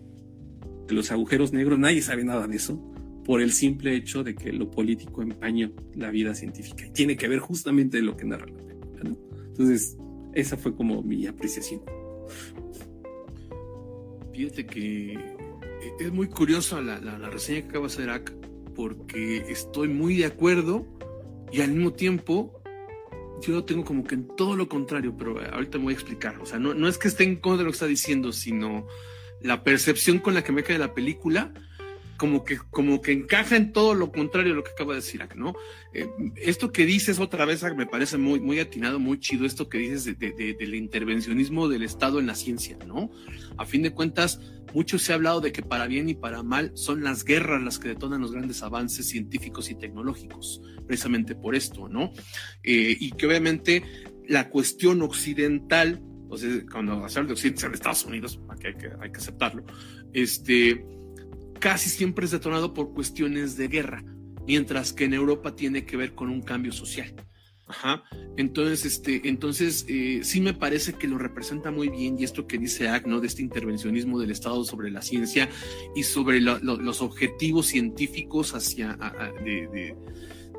de 0.87 0.93
los 0.93 1.11
agujeros 1.11 1.51
negros, 1.51 1.79
nadie 1.79 2.03
sabe 2.03 2.23
nada 2.23 2.47
de 2.47 2.57
eso, 2.57 2.79
por 3.25 3.41
el 3.41 3.53
simple 3.53 3.95
hecho 3.95 4.23
de 4.23 4.35
que 4.35 4.53
lo 4.53 4.69
político 4.69 5.23
empañó 5.23 5.71
la 5.95 6.11
vida 6.11 6.35
científica. 6.35 6.85
Y 6.85 6.91
tiene 6.91 7.17
que 7.17 7.27
ver 7.27 7.39
justamente 7.39 7.97
de 7.97 8.03
lo 8.03 8.15
que 8.17 8.25
narra 8.25 8.45
la 8.45 8.57
película. 8.57 9.15
Entonces, 9.47 9.97
esa 10.35 10.57
fue 10.57 10.75
como 10.75 11.01
mi 11.03 11.27
apreciación. 11.27 11.81
Fíjate 14.33 14.65
que 14.65 15.17
es 15.99 16.11
muy 16.11 16.27
curiosa 16.27 16.81
la, 16.81 16.99
la, 16.99 17.29
reseña 17.29 17.61
que 17.61 17.67
acaba 17.69 17.87
de 17.87 17.93
hacer 17.93 18.09
Ak, 18.09 18.33
porque 18.75 19.45
estoy 19.49 19.89
muy 19.89 20.17
de 20.17 20.25
acuerdo 20.25 20.87
y 21.51 21.61
al 21.61 21.71
mismo 21.71 21.93
tiempo 21.93 22.61
yo 23.41 23.53
lo 23.53 23.65
tengo 23.65 23.83
como 23.83 24.03
que 24.03 24.15
en 24.15 24.27
todo 24.35 24.55
lo 24.55 24.67
contrario, 24.67 25.15
pero 25.17 25.39
ahorita 25.53 25.77
me 25.77 25.85
voy 25.85 25.93
a 25.93 25.97
explicar. 25.97 26.39
O 26.39 26.45
sea, 26.45 26.59
no, 26.59 26.73
no 26.73 26.87
es 26.87 26.97
que 26.97 27.07
esté 27.07 27.23
en 27.23 27.35
contra 27.35 27.59
de 27.59 27.63
lo 27.65 27.71
que 27.71 27.75
está 27.75 27.85
diciendo, 27.85 28.31
sino 28.31 28.87
la 29.41 29.63
percepción 29.63 30.19
con 30.19 30.33
la 30.33 30.43
que 30.43 30.51
me 30.51 30.63
cae 30.63 30.77
la 30.77 30.93
película, 30.93 31.53
como 32.17 32.43
que, 32.43 32.57
como 32.69 33.01
que 33.01 33.11
encaja 33.11 33.55
en 33.55 33.71
todo 33.73 33.93
lo 33.93 34.11
contrario 34.11 34.53
a 34.53 34.55
lo 34.55 34.63
que 34.63 34.71
acaba 34.71 34.93
de 34.93 35.01
decir, 35.01 35.27
¿no? 35.35 35.53
Eh, 35.93 36.07
esto 36.37 36.71
que 36.71 36.85
dices 36.85 37.19
otra 37.19 37.45
vez 37.45 37.63
me 37.75 37.85
parece 37.85 38.17
muy, 38.17 38.39
muy 38.39 38.59
atinado, 38.59 38.99
muy 38.99 39.19
chido, 39.19 39.45
esto 39.45 39.69
que 39.69 39.77
dices 39.79 40.05
de, 40.05 40.13
de, 40.13 40.53
del 40.53 40.75
intervencionismo 40.75 41.67
del 41.67 41.83
Estado 41.83 42.19
en 42.19 42.27
la 42.27 42.35
ciencia, 42.35 42.77
¿no? 42.85 43.11
A 43.57 43.65
fin 43.65 43.83
de 43.83 43.91
cuentas, 43.91 44.39
mucho 44.73 44.97
se 44.97 45.11
ha 45.11 45.15
hablado 45.15 45.41
de 45.41 45.51
que 45.51 45.61
para 45.61 45.87
bien 45.87 46.09
y 46.09 46.15
para 46.15 46.43
mal 46.43 46.71
son 46.75 47.03
las 47.03 47.23
guerras 47.23 47.61
las 47.61 47.79
que 47.79 47.89
detonan 47.89 48.21
los 48.21 48.31
grandes 48.31 48.63
avances 48.63 49.07
científicos 49.07 49.69
y 49.69 49.75
tecnológicos 49.75 50.61
precisamente 50.87 51.35
por 51.35 51.55
esto, 51.55 51.87
¿no? 51.87 52.11
Eh, 52.63 52.95
y 52.99 53.11
que 53.11 53.27
obviamente 53.27 53.83
la 54.27 54.49
cuestión 54.49 55.01
occidental, 55.01 56.01
o 56.29 56.37
sea, 56.37 56.49
cuando 56.71 57.07
se 57.07 57.19
habla 57.19 57.27
de 57.27 57.33
Occidente, 57.33 57.67
de 57.67 57.75
Estados 57.75 58.05
Unidos, 58.05 58.39
hay 58.49 58.73
que, 58.73 58.89
hay 58.99 59.11
que 59.11 59.17
aceptarlo, 59.17 59.63
este, 60.13 60.85
casi 61.63 61.89
siempre 61.89 62.25
es 62.25 62.31
detonado 62.31 62.73
por 62.73 62.93
cuestiones 62.93 63.55
de 63.55 63.69
guerra, 63.69 64.03
mientras 64.45 64.91
que 64.91 65.05
en 65.05 65.13
Europa 65.13 65.55
tiene 65.55 65.85
que 65.85 65.95
ver 65.95 66.13
con 66.13 66.29
un 66.29 66.41
cambio 66.41 66.73
social. 66.73 67.15
Ajá. 67.67 68.03
Entonces, 68.35 68.83
este, 68.83 69.21
entonces 69.29 69.85
eh, 69.87 70.19
sí 70.23 70.41
me 70.41 70.53
parece 70.53 70.91
que 70.91 71.07
lo 71.07 71.17
representa 71.17 71.71
muy 71.71 71.87
bien 71.87 72.19
y 72.19 72.25
esto 72.25 72.47
que 72.47 72.57
dice 72.57 72.89
Agno 72.89 73.21
de 73.21 73.27
este 73.27 73.43
intervencionismo 73.43 74.19
del 74.19 74.31
Estado 74.31 74.65
sobre 74.65 74.91
la 74.91 75.01
ciencia 75.01 75.47
y 75.95 76.03
sobre 76.03 76.41
los 76.41 77.01
objetivos 77.01 77.67
científicos 77.67 78.53
hacia 78.53 78.97
de, 79.45 79.95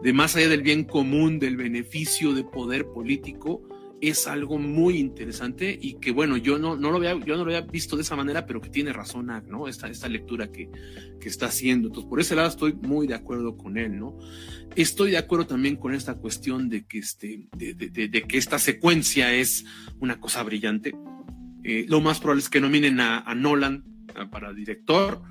de 0.02 0.12
más 0.14 0.36
allá 0.36 0.48
del 0.48 0.62
bien 0.62 0.85
común, 0.85 1.39
del 1.39 1.59
beneficio 1.59 2.32
de 2.32 2.44
poder 2.44 2.86
político, 2.86 3.60
es 4.09 4.26
algo 4.26 4.59
muy 4.59 4.98
interesante 4.98 5.78
y 5.81 5.94
que 5.94 6.10
bueno, 6.10 6.36
yo 6.36 6.59
no, 6.59 6.76
no 6.76 6.90
lo 6.90 6.97
había, 6.97 7.12
yo 7.24 7.36
no 7.36 7.44
lo 7.44 7.55
había 7.55 7.60
visto 7.62 7.97
de 7.97 8.02
esa 8.02 8.16
manera, 8.16 8.47
pero 8.47 8.60
que 8.60 8.70
tiene 8.70 8.93
razón, 8.93 9.31
¿no? 9.48 9.68
Esta, 9.68 9.89
esta 9.89 10.09
lectura 10.09 10.51
que, 10.51 10.70
que 11.20 11.28
está 11.28 11.47
haciendo. 11.47 11.89
Entonces, 11.89 12.09
por 12.09 12.20
ese 12.20 12.35
lado 12.35 12.48
estoy 12.48 12.74
muy 12.74 13.06
de 13.06 13.14
acuerdo 13.14 13.56
con 13.56 13.78
él, 13.78 13.98
¿no? 13.98 14.18
Estoy 14.76 15.10
de 15.12 15.18
acuerdo 15.18 15.47
también 15.47 15.76
con 15.76 15.94
esta 15.94 16.14
cuestión 16.14 16.68
de 16.68 16.86
que, 16.86 16.98
este, 16.98 17.48
de, 17.56 17.74
de, 17.74 18.09
de, 18.09 18.22
que 18.22 18.39
esta 18.39 18.59
secuencia 18.59 19.32
es 19.32 19.64
una 20.01 20.20
cosa 20.20 20.43
brillante. 20.43 20.94
Eh, 21.62 21.86
lo 21.89 22.01
más 22.01 22.18
probable 22.20 22.43
es 22.43 22.51
que 22.51 22.60
nominen 22.60 23.01
a, 23.01 23.20
a 23.20 23.35
Nolan 23.35 23.85
para 24.31 24.52
director, 24.52 25.22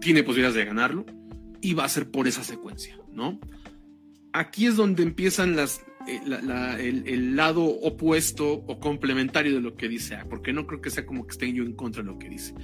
tiene 0.00 0.22
posibilidades 0.22 0.56
de 0.56 0.64
ganarlo 0.64 1.04
y 1.60 1.74
va 1.74 1.84
a 1.84 1.88
ser 1.88 2.10
por 2.10 2.28
esa 2.28 2.44
secuencia, 2.44 2.96
¿no? 3.12 3.40
aquí 4.32 4.66
es 4.66 4.76
donde 4.76 5.02
empiezan 5.02 5.56
las, 5.56 5.82
eh, 6.08 7.02
el, 7.06 7.36
lado 7.36 7.64
opuesto 7.64 8.50
o 8.52 8.80
complementario 8.80 9.54
de 9.54 9.60
lo 9.60 9.76
que 9.76 9.88
dice 9.88 10.14
A, 10.14 10.28
porque 10.28 10.52
no 10.52 10.66
creo 10.66 10.80
que 10.80 10.90
sea 10.90 11.04
como 11.04 11.26
que 11.26 11.32
esté 11.32 11.52
yo 11.52 11.62
en 11.64 11.74
contra 11.74 12.02
de 12.02 12.08
lo 12.08 12.18
que 12.18 12.28
dice. 12.28 12.54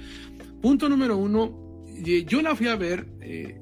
Punto 0.61 0.89
número 0.89 1.17
uno, 1.17 1.83
yo 2.25 2.41
la 2.41 2.55
fui 2.55 2.67
a 2.67 2.75
ver 2.75 3.07
eh, 3.21 3.59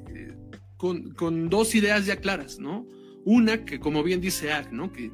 con, 0.77 1.49
dos 1.49 1.75
ideas 1.75 2.05
ya 2.05 2.17
claras, 2.17 2.59
¿no? 2.59 2.87
Una, 3.25 3.63
que 3.65 3.79
como 3.79 4.03
bien 4.03 4.21
dice 4.21 4.51
Ag, 4.51 4.73
¿no? 4.73 4.91
Que, 4.91 5.11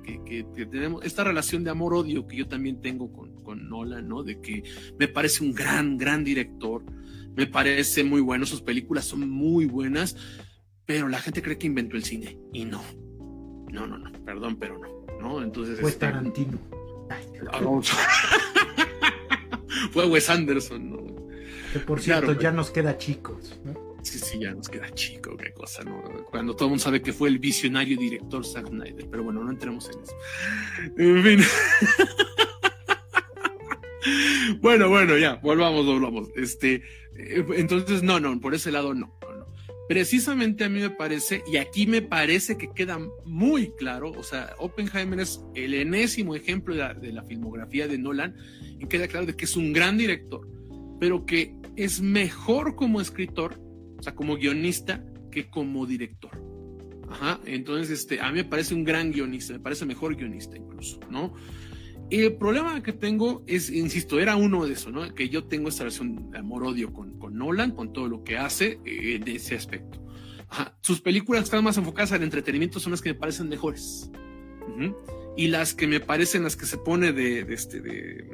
tenemos 0.72 1.04
esta 1.04 1.24
relación 1.24 1.64
de 1.64 1.72
amor-odio 1.72 2.28
que 2.28 2.38
yo 2.38 2.48
también 2.48 2.82
tengo 2.82 3.12
con, 3.12 3.44
con 3.44 3.70
Nolan, 3.70 4.08
¿no? 4.08 4.24
De 4.24 4.40
que 4.40 4.64
me 5.00 5.08
parece 5.08 5.44
un 5.44 5.54
gran, 5.54 5.98
gran 5.98 6.24
director, 6.24 6.84
me 7.36 7.48
parece 7.48 8.04
muy 8.04 8.22
bueno, 8.22 8.46
sus 8.46 8.62
películas 8.62 9.06
son 9.06 9.30
muy 9.30 9.66
buenas, 9.66 10.16
pero 10.86 11.08
la 11.08 11.20
gente 11.20 11.42
cree 11.42 11.58
que 11.58 11.68
inventó 11.68 11.96
el 11.98 12.04
cine 12.04 12.38
y 12.54 12.66
no. 12.66 12.82
No, 13.72 13.88
no, 13.88 13.98
no, 13.98 14.12
perdón, 14.26 14.58
pero 14.60 14.78
no. 14.78 15.00
¿no? 15.20 15.44
Entonces, 15.44 15.80
Fue 15.80 15.90
este, 15.90 16.08
Tarantino. 16.08 16.58
Fue 19.92 20.08
Wes 20.08 20.30
Anderson, 20.30 20.90
¿no? 20.90 21.00
Que 21.74 21.80
por 21.80 22.00
cierto, 22.02 22.34
ya 22.34 22.52
nos 22.52 22.70
queda 22.72 22.98
chicos, 22.98 23.60
Sí, 24.02 24.18
sí, 24.18 24.40
ya 24.40 24.54
nos 24.54 24.70
queda 24.70 24.90
chico, 24.92 25.36
qué 25.36 25.52
cosa, 25.52 25.84
¿no? 25.84 26.02
Cuando 26.32 26.56
todo 26.56 26.68
el 26.68 26.70
mundo 26.72 26.84
sabe 26.84 27.02
que 27.02 27.12
fue 27.12 27.28
el 27.28 27.38
visionario 27.38 27.98
director 27.98 28.46
Zack 28.46 28.70
Snyder, 28.70 29.08
pero 29.12 29.24
bueno, 29.24 29.44
no 29.44 29.52
entremos 29.52 29.90
en 29.90 30.00
eso. 30.02 30.16
En 30.98 31.24
fin. 31.24 31.42
bueno, 34.62 34.88
bueno, 34.90 35.18
ya, 35.18 35.36
volvamos, 35.36 35.86
volvamos. 35.86 36.30
Este, 36.36 36.76
eh, 37.18 37.46
entonces, 37.56 38.02
no, 38.02 38.22
no, 38.22 38.40
por 38.40 38.56
ese 38.56 38.72
lado 38.72 38.94
no 38.94 39.19
precisamente 39.90 40.64
a 40.64 40.70
mí 40.70 40.82
me 40.82 40.92
parece, 40.92 41.44
y 41.52 41.58
aquí 41.58 41.88
me 41.88 42.04
parece 42.04 42.60
que 42.60 42.70
queda 42.70 43.00
muy 43.26 43.72
claro, 43.72 44.12
o 44.12 44.22
sea, 44.22 44.54
Oppenheimer 44.60 45.20
es 45.20 45.44
el 45.56 45.74
enésimo 45.74 46.36
ejemplo 46.36 46.76
de 46.76 47.12
la, 47.12 47.24
filmografía 47.24 47.88
de 47.88 47.98
Nolan, 47.98 48.36
y 48.80 48.86
queda 48.86 49.08
claro 49.08 49.26
de 49.26 49.36
que 49.36 49.46
es 49.46 49.58
un 49.58 49.74
gran 49.74 49.98
director, 49.98 50.48
pero 51.00 51.26
que 51.26 51.56
es 51.76 52.02
mejor 52.02 52.76
como 52.76 53.02
escritor, 53.02 53.60
o 53.98 54.04
sea, 54.04 54.14
como 54.14 54.36
guionista, 54.36 55.04
que 55.32 55.50
como 55.50 55.88
director. 55.88 56.40
Ajá, 57.10 57.40
entonces, 57.48 58.02
este, 58.02 58.22
a 58.22 58.30
mí 58.32 58.38
me 58.38 58.44
parece 58.44 58.76
un 58.76 58.84
gran 58.84 59.12
guionista, 59.12 59.54
me 59.54 59.60
parece 59.60 59.88
mejor 59.88 60.16
guionista 60.16 60.56
incluso, 60.56 61.00
¿no? 61.10 61.34
El 62.10 62.34
problema 62.38 62.82
que 62.82 62.92
tengo 62.92 63.44
es, 63.46 63.70
insisto, 63.70 64.20
era 64.20 64.36
uno 64.36 64.66
de 64.66 64.74
eso, 64.74 64.90
¿no? 64.90 65.14
Que 65.14 65.30
yo 65.30 65.44
tengo 65.44 65.70
esta 65.70 65.84
relación 65.84 66.32
de 66.32 66.40
amor-odio 66.40 66.92
con, 66.92 67.20
con, 67.20 67.38
Nolan, 67.38 67.72
con 67.72 67.94
todo 67.94 68.08
lo 68.08 68.24
que 68.24 68.38
hace 68.38 68.80
eh, 68.86 69.16
en 69.16 69.28
ese 69.28 69.56
aspecto. 69.56 70.00
Sus 70.82 71.02
películas 71.02 71.42
que 71.42 71.46
están 71.46 71.64
más 71.64 71.78
enfocadas 71.78 72.12
al 72.12 72.24
entretenimiento 72.24 72.80
son 72.80 72.92
las 72.92 73.02
que 73.02 73.14
me 73.14 73.20
parecen 73.20 73.50
mejores. 73.50 74.10
Y 75.38 75.48
las 75.48 75.74
que 75.74 75.86
me 75.86 76.00
parecen 76.00 76.44
las 76.44 76.56
que 76.56 76.66
se 76.66 76.78
pone 76.78 77.12
de, 77.12 77.42
este, 77.54 77.82
de, 77.82 78.30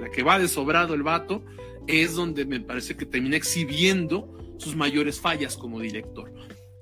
la 0.00 0.10
que 0.10 0.22
va 0.22 0.38
de 0.38 0.48
sobrado 0.48 0.94
el 0.94 1.02
vato, 1.02 1.44
es 1.86 2.14
donde 2.14 2.46
me 2.46 2.60
parece 2.60 2.96
que 2.96 3.04
termina 3.04 3.36
exhibiendo 3.36 4.56
sus 4.58 4.76
mayores 4.76 5.20
fallas 5.20 5.56
como 5.56 5.80
director. 5.80 6.32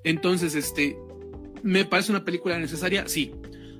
Entonces, 0.05 0.55
este, 0.55 0.97
¿me 1.63 1.83
parece 1.83 2.11
una 2.11 2.23
película 2.23 2.57
necesaria? 2.59 3.07
Sí. 3.07 3.33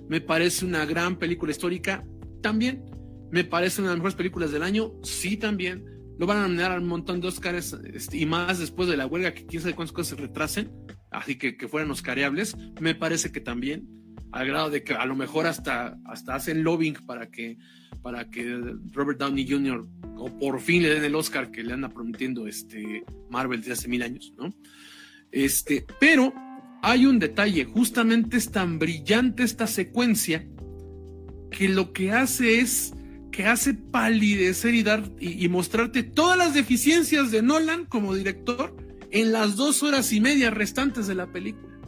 ¿Me 0.09 0.19
parece 0.19 0.65
una 0.65 0.85
gran 0.85 1.17
película 1.17 1.51
histórica? 1.51 2.03
También. 2.41 2.85
¿Me 3.31 3.43
parece 3.43 3.81
una 3.81 3.89
de 3.89 3.95
las 3.95 3.99
mejores 3.99 4.15
películas 4.15 4.51
del 4.51 4.63
año? 4.63 4.93
Sí, 5.03 5.37
también. 5.37 5.85
lo 6.17 6.25
van 6.25 6.37
a 6.37 6.41
nominar 6.43 6.71
a 6.71 6.77
un 6.77 6.87
montón 6.87 7.21
de 7.21 7.27
Oscars 7.27 7.77
este, 7.93 8.17
y 8.17 8.25
más 8.25 8.59
después 8.59 8.89
de 8.89 8.97
la 8.97 9.05
huelga, 9.05 9.33
que 9.33 9.45
quién 9.45 9.61
sabe 9.61 9.75
cuántas 9.75 9.93
cosas 9.93 10.17
se 10.17 10.21
retrasen, 10.21 10.71
así 11.11 11.37
que 11.37 11.55
que 11.55 11.67
fueran 11.67 11.91
Oscareables, 11.91 12.57
me 12.81 12.93
parece 12.93 13.31
que 13.31 13.39
también, 13.39 13.87
al 14.31 14.47
grado 14.47 14.69
de 14.69 14.83
que 14.83 14.93
a 14.93 15.05
lo 15.05 15.15
mejor 15.15 15.47
hasta, 15.47 15.97
hasta 16.05 16.35
hacen 16.35 16.63
lobbying 16.63 16.95
para 17.05 17.29
que, 17.29 17.57
para 18.01 18.29
que 18.29 18.43
Robert 18.91 19.19
Downey 19.19 19.49
Jr. 19.49 19.87
o 20.17 20.37
por 20.37 20.59
fin 20.59 20.83
le 20.83 20.89
den 20.89 21.05
el 21.05 21.15
Oscar 21.15 21.51
que 21.51 21.63
le 21.63 21.73
anda 21.73 21.89
prometiendo 21.89 22.47
este 22.47 23.05
Marvel 23.29 23.61
desde 23.61 23.73
hace 23.73 23.87
mil 23.87 24.03
años, 24.03 24.33
¿no? 24.37 24.53
Este, 25.31 25.85
pero 25.99 26.33
hay 26.81 27.05
un 27.05 27.19
detalle, 27.19 27.65
justamente 27.65 28.37
es 28.37 28.51
tan 28.51 28.79
brillante 28.79 29.43
esta 29.43 29.67
secuencia 29.67 30.45
que 31.51 31.69
lo 31.69 31.93
que 31.93 32.11
hace 32.11 32.59
es 32.59 32.93
que 33.31 33.45
hace 33.45 33.73
palidecer 33.73 34.73
y 34.73 34.83
dar 34.83 35.09
y, 35.19 35.47
mostrarte 35.47 36.03
todas 36.03 36.37
las 36.37 36.53
deficiencias 36.53 37.31
de 37.31 37.41
Nolan 37.41 37.85
como 37.85 38.15
director 38.15 38.75
en 39.11 39.31
las 39.31 39.55
dos 39.55 39.83
horas 39.83 40.11
y 40.11 40.19
media 40.19 40.49
restantes 40.51 41.07
de 41.07 41.15
la 41.15 41.31
película. 41.31 41.79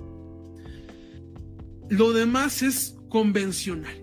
Lo 1.89 2.13
demás 2.13 2.61
es 2.61 2.95
convencional. 3.09 3.93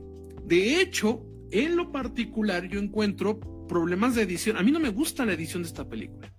De 0.45 0.81
hecho, 0.81 1.25
en 1.51 1.77
lo 1.77 1.91
particular 1.91 2.69
yo 2.69 2.81
encuentro 2.81 3.41
problemas 3.69 4.15
de 4.15 4.23
edición. 4.23 4.57
A 4.57 4.63
mí 4.63 4.71
no 4.71 4.81
me 4.81 4.91
gusta 4.91 5.25
la 5.25 5.33
edición 5.33 5.63
de 5.63 5.69
esta 5.69 5.89
película. 5.89 6.33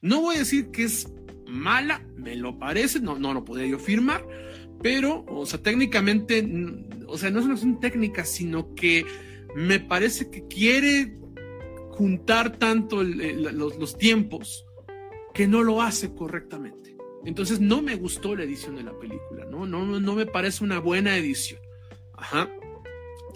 No 0.00 0.20
voy 0.20 0.36
a 0.36 0.40
decir 0.40 0.70
que 0.70 0.84
es 0.84 1.12
mala, 1.46 2.04
me 2.16 2.34
lo 2.36 2.58
parece, 2.58 3.00
no, 3.00 3.18
no 3.18 3.32
lo 3.34 3.44
podría 3.44 3.68
yo 3.68 3.78
firmar, 3.78 4.24
pero, 4.82 5.24
o 5.28 5.46
sea, 5.46 5.62
técnicamente, 5.62 6.46
o 7.06 7.18
sea, 7.18 7.30
no 7.30 7.40
es 7.40 7.44
una 7.44 7.54
cuestión 7.54 7.80
técnica, 7.80 8.24
sino 8.24 8.74
que 8.74 9.04
me 9.54 9.80
parece 9.80 10.30
que 10.30 10.46
quiere 10.46 11.16
juntar 11.90 12.58
tanto 12.58 13.02
los, 13.02 13.96
tiempos 13.96 14.66
que 15.32 15.46
no 15.46 15.62
lo 15.62 15.82
hace 15.82 16.14
correctamente. 16.14 16.96
Entonces 17.24 17.60
no 17.60 17.82
me 17.82 17.96
gustó 17.96 18.36
la 18.36 18.44
edición 18.44 18.76
de 18.76 18.84
la 18.84 18.96
película, 18.98 19.46
¿no? 19.50 19.66
No, 19.66 19.84
no, 19.84 19.98
no 19.98 20.14
me 20.14 20.26
parece 20.26 20.62
una 20.62 20.78
buena 20.78 21.16
edición. 21.16 21.60
Ajá 22.12 22.48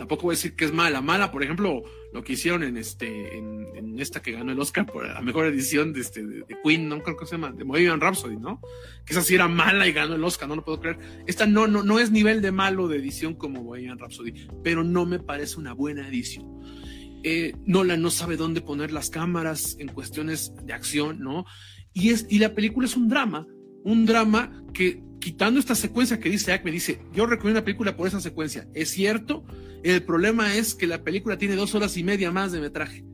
tampoco 0.01 0.23
voy 0.23 0.33
a 0.33 0.37
decir 0.37 0.57
que 0.57 0.65
es 0.65 0.73
mala. 0.73 1.03
Mala, 1.03 1.31
por 1.31 1.43
ejemplo, 1.43 1.83
lo 2.13 2.25
que 2.25 2.33
hicieron 2.33 2.63
en 2.63 2.77
este, 2.77 3.39
en, 3.39 3.99
esta 3.99 4.23
que 4.23 4.33
ganó 4.33 4.53
el 4.53 4.59
Oscar 4.59 4.87
por 4.87 5.07
la 5.07 5.21
mejor 5.21 5.47
edición 5.47 5.93
de, 5.93 6.01
este, 6.01 6.27
de, 6.27 6.45
Queen, 6.65 6.89
no 6.89 7.03
creo 7.03 7.17
que 7.17 7.27
se 7.27 7.33
llama, 7.33 7.53
de 7.53 7.65
Bohemian 7.65 8.01
Rhapsody, 8.01 8.37
¿no? 8.37 8.61
Que 9.05 9.13
esa 9.13 9.23
sí 9.23 9.35
era 9.35 9.47
mala 9.47 9.87
y 9.87 9.93
ganó 9.93 10.15
el 10.15 10.25
Oscar, 10.25 10.49
no 10.49 10.57
lo 10.57 10.65
puedo 10.65 10.81
creer. 10.81 10.99
Esta 11.27 11.47
no, 11.47 11.67
no, 11.67 11.83
no 11.83 11.99
es 11.99 12.11
nivel 12.11 12.41
de 12.41 12.51
malo 12.51 12.89
de 12.89 12.97
edición 12.97 13.35
como 13.35 13.63
Bohemian 13.63 13.99
Rhapsody, 13.99 14.49
pero 14.65 14.83
no 14.83 15.05
me 15.05 15.19
parece 15.19 15.59
una 15.59 15.75
buena 15.75 16.09
edición. 16.09 16.47
Eh, 17.23 17.55
Nolan 17.67 18.01
no 18.01 18.11
sabe 18.11 18.37
dónde 18.37 18.63
poner 18.63 18.93
las 18.93 19.11
cámaras 19.11 19.77
en 19.79 19.89
cuestiones 19.89 20.55
de 20.65 20.73
acción, 20.73 21.21
¿no? 21.21 21.45
Y, 21.93 22.11
es, 22.11 22.27
y 22.31 22.39
la 22.39 22.55
película 22.55 22.87
es 22.87 22.97
un 22.97 23.09
drama, 23.09 23.47
un 23.85 24.07
drama 24.07 24.65
que 24.73 25.03
quitando 25.21 25.61
esta 25.61 25.75
secuencia 25.75 26.19
que 26.19 26.31
dice 26.31 26.53
Acme, 26.53 26.71
dice, 26.71 27.03
yo 27.13 27.27
recomiendo 27.27 27.61
una 27.61 27.65
película 27.65 27.97
por 27.97 28.09
esa 28.09 28.21
secuencia. 28.21 28.67
Es 28.75 28.91
cierto, 28.91 29.45
el 29.83 30.03
problema 30.03 30.55
es 30.55 30.75
que 30.75 30.87
la 30.87 31.03
película 31.03 31.39
tiene 31.39 31.57
dos 31.57 31.75
horas 31.75 31.97
y 31.97 32.05
media 32.05 32.31
más 32.31 32.53
de 32.53 32.61
metraje. 32.61 33.05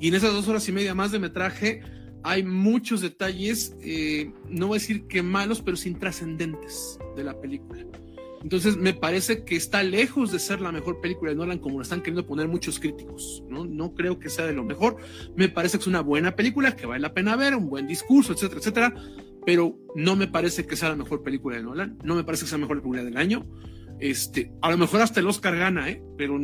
Y 0.00 0.08
en 0.08 0.14
esas 0.14 0.32
dos 0.32 0.46
horas 0.48 0.68
y 0.68 0.72
media 0.72 0.94
más 0.94 1.12
de 1.12 1.18
metraje 1.18 1.80
hay 2.22 2.42
muchos 2.42 3.00
detalles, 3.00 3.76
eh, 3.80 4.32
no 4.48 4.68
voy 4.68 4.78
a 4.78 4.80
decir 4.80 5.06
que 5.06 5.22
malos, 5.22 5.62
pero 5.62 5.76
sin 5.76 5.98
trascendentes 5.98 6.98
de 7.16 7.24
la 7.24 7.40
película. 7.40 7.84
Entonces 8.42 8.76
me 8.76 8.94
parece 8.94 9.44
que 9.44 9.56
está 9.56 9.82
lejos 9.82 10.30
de 10.30 10.38
ser 10.38 10.60
la 10.60 10.70
mejor 10.70 11.00
película 11.00 11.30
de 11.30 11.36
Nolan 11.36 11.58
como 11.58 11.78
lo 11.78 11.82
están 11.82 12.00
queriendo 12.00 12.26
poner 12.26 12.48
muchos 12.48 12.78
críticos. 12.78 13.42
No, 13.48 13.64
no 13.64 13.94
creo 13.94 14.18
que 14.18 14.28
sea 14.28 14.46
de 14.46 14.52
lo 14.52 14.64
mejor. 14.64 14.96
Me 15.34 15.48
parece 15.48 15.78
que 15.78 15.82
es 15.82 15.86
una 15.86 16.00
buena 16.00 16.36
película 16.36 16.76
que 16.76 16.86
vale 16.86 17.00
la 17.00 17.14
pena 17.14 17.36
ver, 17.36 17.54
un 17.54 17.68
buen 17.68 17.86
discurso, 17.86 18.32
etcétera, 18.32 18.60
etcétera. 18.60 18.94
Pero 19.44 19.78
no 19.94 20.16
me 20.16 20.26
parece 20.26 20.66
que 20.66 20.76
sea 20.76 20.90
la 20.90 20.96
mejor 20.96 21.22
película 21.22 21.56
de 21.56 21.62
Nolan. 21.62 21.98
No 22.04 22.14
me 22.14 22.24
parece 22.24 22.44
que 22.44 22.50
sea 22.50 22.58
la 22.58 22.62
mejor 22.62 22.78
película 22.78 23.04
del 23.04 23.16
año. 23.16 23.46
Este, 24.00 24.52
a 24.62 24.70
lo 24.70 24.76
mejor 24.76 25.00
hasta 25.00 25.20
el 25.20 25.26
Oscar 25.26 25.56
gana, 25.56 25.88
¿eh? 25.88 26.02
Pero 26.18 26.38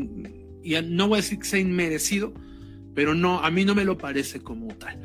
ya 0.62 0.82
no 0.82 1.08
voy 1.08 1.18
a 1.18 1.22
decir 1.22 1.38
que 1.38 1.44
sea 1.44 1.60
inmerecido, 1.60 2.34
pero 2.94 3.14
no, 3.14 3.40
a 3.40 3.50
mí 3.50 3.64
no 3.64 3.74
me 3.74 3.84
lo 3.84 3.98
parece 3.98 4.40
como 4.40 4.68
tal. 4.76 5.00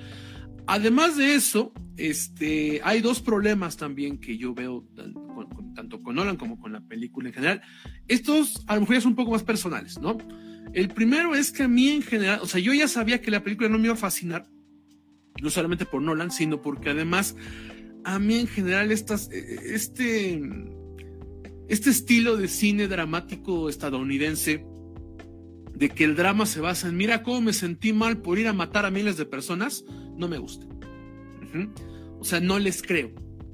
Además 0.68 1.18
de 1.18 1.36
eso, 1.36 1.72
este, 1.96 2.82
hay 2.84 3.02
dos 3.02 3.22
problemas 3.22 3.78
también 3.78 4.18
que 4.18 4.38
yo 4.38 4.54
veo 4.54 4.86
tanto 5.76 6.02
con 6.02 6.16
Nolan 6.16 6.36
como 6.36 6.60
con 6.60 6.74
la 6.74 6.82
película 6.82 7.30
en 7.30 7.34
general. 7.34 7.62
Estos 8.08 8.64
a 8.68 8.76
lo 8.76 8.82
mejor 8.82 8.96
ya 8.96 9.02
son 9.02 9.12
un 9.12 9.16
poco 9.16 9.32
más 9.32 9.44
personales, 9.44 10.00
¿no? 10.00 10.18
El 10.74 10.90
primero 10.90 11.36
es 11.36 11.52
que 11.52 11.64
a 11.64 11.68
mí 11.68 11.90
en 11.90 12.02
general, 12.02 12.40
o 12.42 12.46
sea, 12.46 12.60
yo 12.60 12.74
ya 12.74 12.88
sabía 12.88 13.22
que 13.22 13.32
la 13.32 13.44
película 13.44 13.70
no 13.70 13.78
me 13.78 13.86
iba 13.86 13.94
a 13.94 13.98
fascinar, 13.98 14.48
no 15.42 15.50
solamente 15.50 15.86
por 15.86 16.02
Nolan, 16.02 16.32
sino 16.32 16.62
porque 16.62 16.90
además 16.90 17.36
a 18.04 18.20
mí 18.20 18.36
en 18.36 18.48
general 18.48 18.92
estas, 18.92 19.30
este, 19.32 20.42
este 21.68 21.90
estilo 21.90 22.38
de 22.38 22.48
cine 22.48 22.88
dramático 22.88 23.70
estadounidense, 23.70 24.66
de 25.74 25.90
que 25.90 26.04
el 26.06 26.16
drama 26.16 26.46
se 26.46 26.60
basa 26.60 26.88
en, 26.88 26.98
mira 26.98 27.24
cómo 27.24 27.42
me 27.42 27.54
sentí 27.54 27.94
mal 27.94 28.22
por 28.22 28.40
ir 28.40 28.48
a 28.48 28.54
matar 28.54 28.86
a 28.86 28.92
miles 28.92 29.18
de 29.18 29.26
personas, 29.26 29.86
no 30.16 30.28
me 30.28 30.38
gusta. 30.38 30.66
O 32.20 32.24
sea, 32.24 32.40
no 32.40 32.58
les 32.58 32.82
creo. 32.82 33.12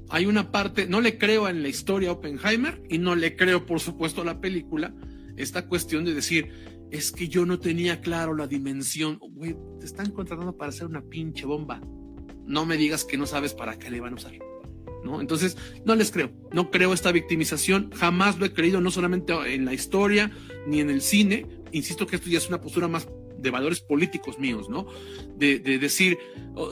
Hay 0.08 0.26
una 0.26 0.50
parte, 0.50 0.86
no 0.86 1.00
le 1.00 1.18
creo 1.18 1.48
en 1.48 1.62
la 1.62 1.68
historia 1.68 2.12
Oppenheimer 2.12 2.82
y 2.88 2.98
no 2.98 3.14
le 3.14 3.36
creo, 3.36 3.66
por 3.66 3.80
supuesto, 3.80 4.22
a 4.22 4.24
la 4.24 4.40
película, 4.40 4.94
esta 5.36 5.66
cuestión 5.66 6.04
de 6.04 6.14
decir, 6.14 6.50
es 6.90 7.10
que 7.10 7.28
yo 7.28 7.44
no 7.44 7.58
tenía 7.58 8.00
claro 8.00 8.34
la 8.34 8.46
dimensión. 8.46 9.18
Güey, 9.18 9.56
te 9.80 9.86
están 9.86 10.12
contratando 10.12 10.56
para 10.56 10.70
hacer 10.70 10.86
una 10.86 11.02
pinche 11.02 11.44
bomba. 11.46 11.80
No 12.46 12.64
me 12.66 12.76
digas 12.76 13.04
que 13.04 13.18
no 13.18 13.26
sabes 13.26 13.54
para 13.54 13.78
qué 13.78 13.90
le 13.90 14.00
van 14.00 14.12
a 14.12 14.16
usar. 14.16 14.32
¿No? 15.04 15.20
Entonces, 15.20 15.56
no 15.84 15.94
les 15.94 16.10
creo, 16.10 16.30
no 16.52 16.70
creo 16.70 16.92
esta 16.92 17.12
victimización, 17.12 17.90
jamás 17.92 18.38
lo 18.38 18.46
he 18.46 18.52
creído, 18.52 18.80
no 18.80 18.90
solamente 18.90 19.32
en 19.54 19.64
la 19.64 19.74
historia 19.74 20.30
ni 20.66 20.80
en 20.80 20.90
el 20.90 21.02
cine, 21.02 21.46
insisto 21.72 22.06
que 22.06 22.16
esto 22.16 22.28
ya 22.28 22.38
es 22.38 22.48
una 22.48 22.60
postura 22.60 22.88
más 22.88 23.08
de 23.38 23.50
valores 23.50 23.80
políticos 23.80 24.38
míos, 24.38 24.68
¿no? 24.70 24.86
De, 25.36 25.58
decir, 25.58 26.18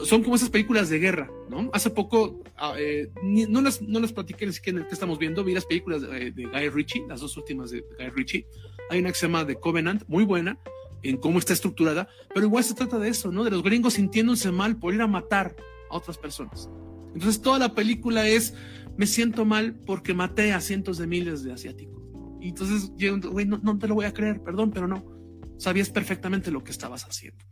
son 0.05 0.23
como 0.23 0.35
esas 0.35 0.49
películas 0.49 0.89
de 0.89 0.99
guerra, 0.99 1.29
¿no? 1.49 1.69
Hace 1.71 1.91
poco, 1.91 2.41
ah, 2.57 2.73
eh, 2.77 3.09
no, 3.21 3.61
las, 3.61 3.81
no 3.81 3.99
las 3.99 4.11
platiqué 4.11 4.45
ni 4.47 4.53
siquiera 4.53 4.77
en 4.77 4.83
el 4.83 4.87
que 4.89 4.95
estamos 4.95 5.19
viendo, 5.19 5.43
vi 5.43 5.53
las 5.53 5.65
películas 5.65 6.01
de, 6.01 6.31
de, 6.31 6.45
Guy 6.45 6.69
Ritchie, 6.69 7.05
las 7.07 7.21
dos 7.21 7.37
últimas 7.37 7.69
de 7.69 7.81
Guy 7.81 8.09
Ritchie. 8.09 8.47
Hay 8.89 8.99
una 8.99 9.09
que 9.09 9.15
se 9.15 9.27
llama 9.27 9.45
The 9.45 9.55
Covenant, 9.55 10.03
muy 10.07 10.25
buena 10.25 10.59
en 11.03 11.17
cómo 11.17 11.37
está 11.37 11.53
estructurada, 11.53 12.07
pero 12.33 12.45
igual 12.45 12.63
se 12.63 12.73
trata 12.73 12.97
de 12.97 13.09
eso, 13.09 13.31
¿no? 13.31 13.43
De 13.43 13.51
los 13.51 13.61
gringos 13.61 13.93
sintiéndose 13.93 14.51
mal 14.51 14.77
por 14.77 14.93
ir 14.93 15.01
a 15.01 15.07
matar 15.07 15.55
a 15.89 15.97
otras 15.97 16.17
personas. 16.17 16.69
Entonces 17.13 17.41
toda 17.41 17.59
la 17.59 17.75
película 17.75 18.27
es, 18.27 18.53
me 18.97 19.07
siento 19.07 19.45
mal 19.45 19.75
porque 19.85 20.13
maté 20.13 20.53
a 20.53 20.61
cientos 20.61 20.97
de 20.97 21.07
miles 21.07 21.43
de 21.43 21.53
asiáticos. 21.53 22.01
Y 22.41 22.49
entonces, 22.49 22.91
güey, 23.31 23.45
no, 23.45 23.59
no, 23.59 23.77
te 23.77 23.87
lo 23.87 23.95
voy 23.95 24.05
a 24.05 24.13
creer, 24.13 24.41
perdón, 24.41 24.71
pero 24.71 24.87
no. 24.87 25.05
Sabías 25.57 25.89
perfectamente 25.89 26.51
lo 26.51 26.63
que 26.63 26.71
estabas 26.71 27.05
haciendo. 27.05 27.43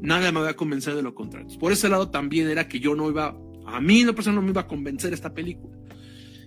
Nada 0.00 0.32
me 0.32 0.40
va 0.40 0.50
a 0.50 0.56
convencer 0.56 0.94
de 0.94 1.02
lo 1.02 1.14
contrario. 1.14 1.46
Por 1.58 1.72
ese 1.72 1.88
lado 1.88 2.10
también 2.10 2.48
era 2.48 2.66
que 2.66 2.80
yo 2.80 2.94
no 2.94 3.08
iba, 3.08 3.36
a 3.66 3.80
mí 3.80 4.04
la 4.04 4.12
persona 4.12 4.36
no 4.36 4.42
me 4.42 4.50
iba 4.50 4.62
a 4.62 4.66
convencer 4.66 5.12
esta 5.12 5.32
película. 5.32 5.76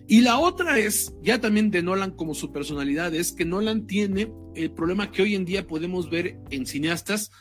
Y 0.07 0.21
la 0.21 0.39
otra 0.39 0.77
es, 0.77 1.13
ya 1.21 1.39
también 1.39 1.71
de 1.71 1.81
Nolan 1.81 2.11
como 2.11 2.35
su 2.35 2.51
personalidad, 2.51 3.13
es 3.15 3.31
que 3.31 3.45
Nolan 3.45 3.87
tiene 3.87 4.31
el 4.55 4.71
problema 4.71 5.11
que 5.11 5.21
hoy 5.21 5.35
en 5.35 5.45
día 5.45 5.65
podemos 5.65 6.09
ver 6.09 6.37
en 6.49 6.65
cineastas 6.65 7.31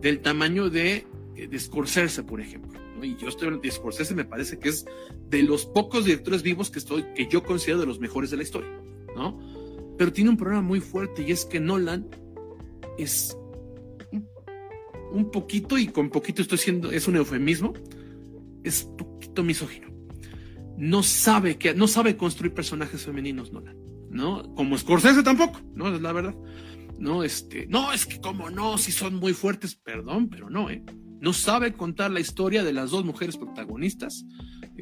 del 0.00 0.20
tamaño 0.20 0.68
de, 0.68 1.06
de 1.36 1.58
Scorsese, 1.58 2.24
por 2.24 2.40
ejemplo 2.40 2.89
y 3.02 3.16
yo 3.16 3.28
estoy 3.28 3.48
en 3.48 3.70
Scorsese, 3.70 4.14
me 4.14 4.24
parece 4.24 4.58
que 4.58 4.68
es 4.68 4.84
de 5.28 5.42
los 5.42 5.66
pocos 5.66 6.04
directores 6.04 6.42
vivos 6.42 6.70
que 6.70 6.78
estoy, 6.78 7.04
que 7.14 7.28
yo 7.28 7.42
considero 7.42 7.80
de 7.80 7.86
los 7.86 8.00
mejores 8.00 8.30
de 8.30 8.36
la 8.36 8.42
historia, 8.42 8.70
¿no? 9.14 9.38
Pero 9.98 10.12
tiene 10.12 10.30
un 10.30 10.36
problema 10.36 10.62
muy 10.62 10.80
fuerte 10.80 11.22
y 11.22 11.32
es 11.32 11.44
que 11.44 11.60
Nolan 11.60 12.08
es 12.98 13.36
un, 15.12 15.30
poquito, 15.30 15.78
y 15.78 15.88
con 15.88 16.10
poquito 16.10 16.42
estoy 16.42 16.58
siendo, 16.58 16.90
es 16.90 17.08
un 17.08 17.16
eufemismo, 17.16 17.74
es 18.64 18.84
poquito 18.84 19.42
misógino. 19.42 19.88
No 20.76 21.02
sabe 21.02 21.58
que, 21.58 21.74
no 21.74 21.88
sabe 21.88 22.16
construir 22.16 22.54
personajes 22.54 23.04
femeninos, 23.04 23.52
Nolan, 23.52 23.76
¿no? 24.10 24.54
Como 24.54 24.78
Scorsese 24.78 25.22
tampoco, 25.22 25.60
¿no? 25.74 25.94
Es 25.94 26.00
la 26.00 26.12
verdad. 26.12 26.34
No, 26.98 27.24
este, 27.24 27.66
no, 27.66 27.92
es 27.92 28.04
que 28.04 28.20
como 28.20 28.50
no, 28.50 28.76
si 28.76 28.92
son 28.92 29.16
muy 29.16 29.32
fuertes, 29.32 29.74
perdón, 29.74 30.28
pero 30.28 30.50
no, 30.50 30.68
¿eh? 30.68 30.84
No 31.20 31.32
sabe 31.32 31.72
contar 31.72 32.10
la 32.10 32.20
historia 32.20 32.64
de 32.64 32.72
las 32.72 32.90
dos 32.90 33.04
mujeres 33.04 33.36
protagonistas 33.36 34.24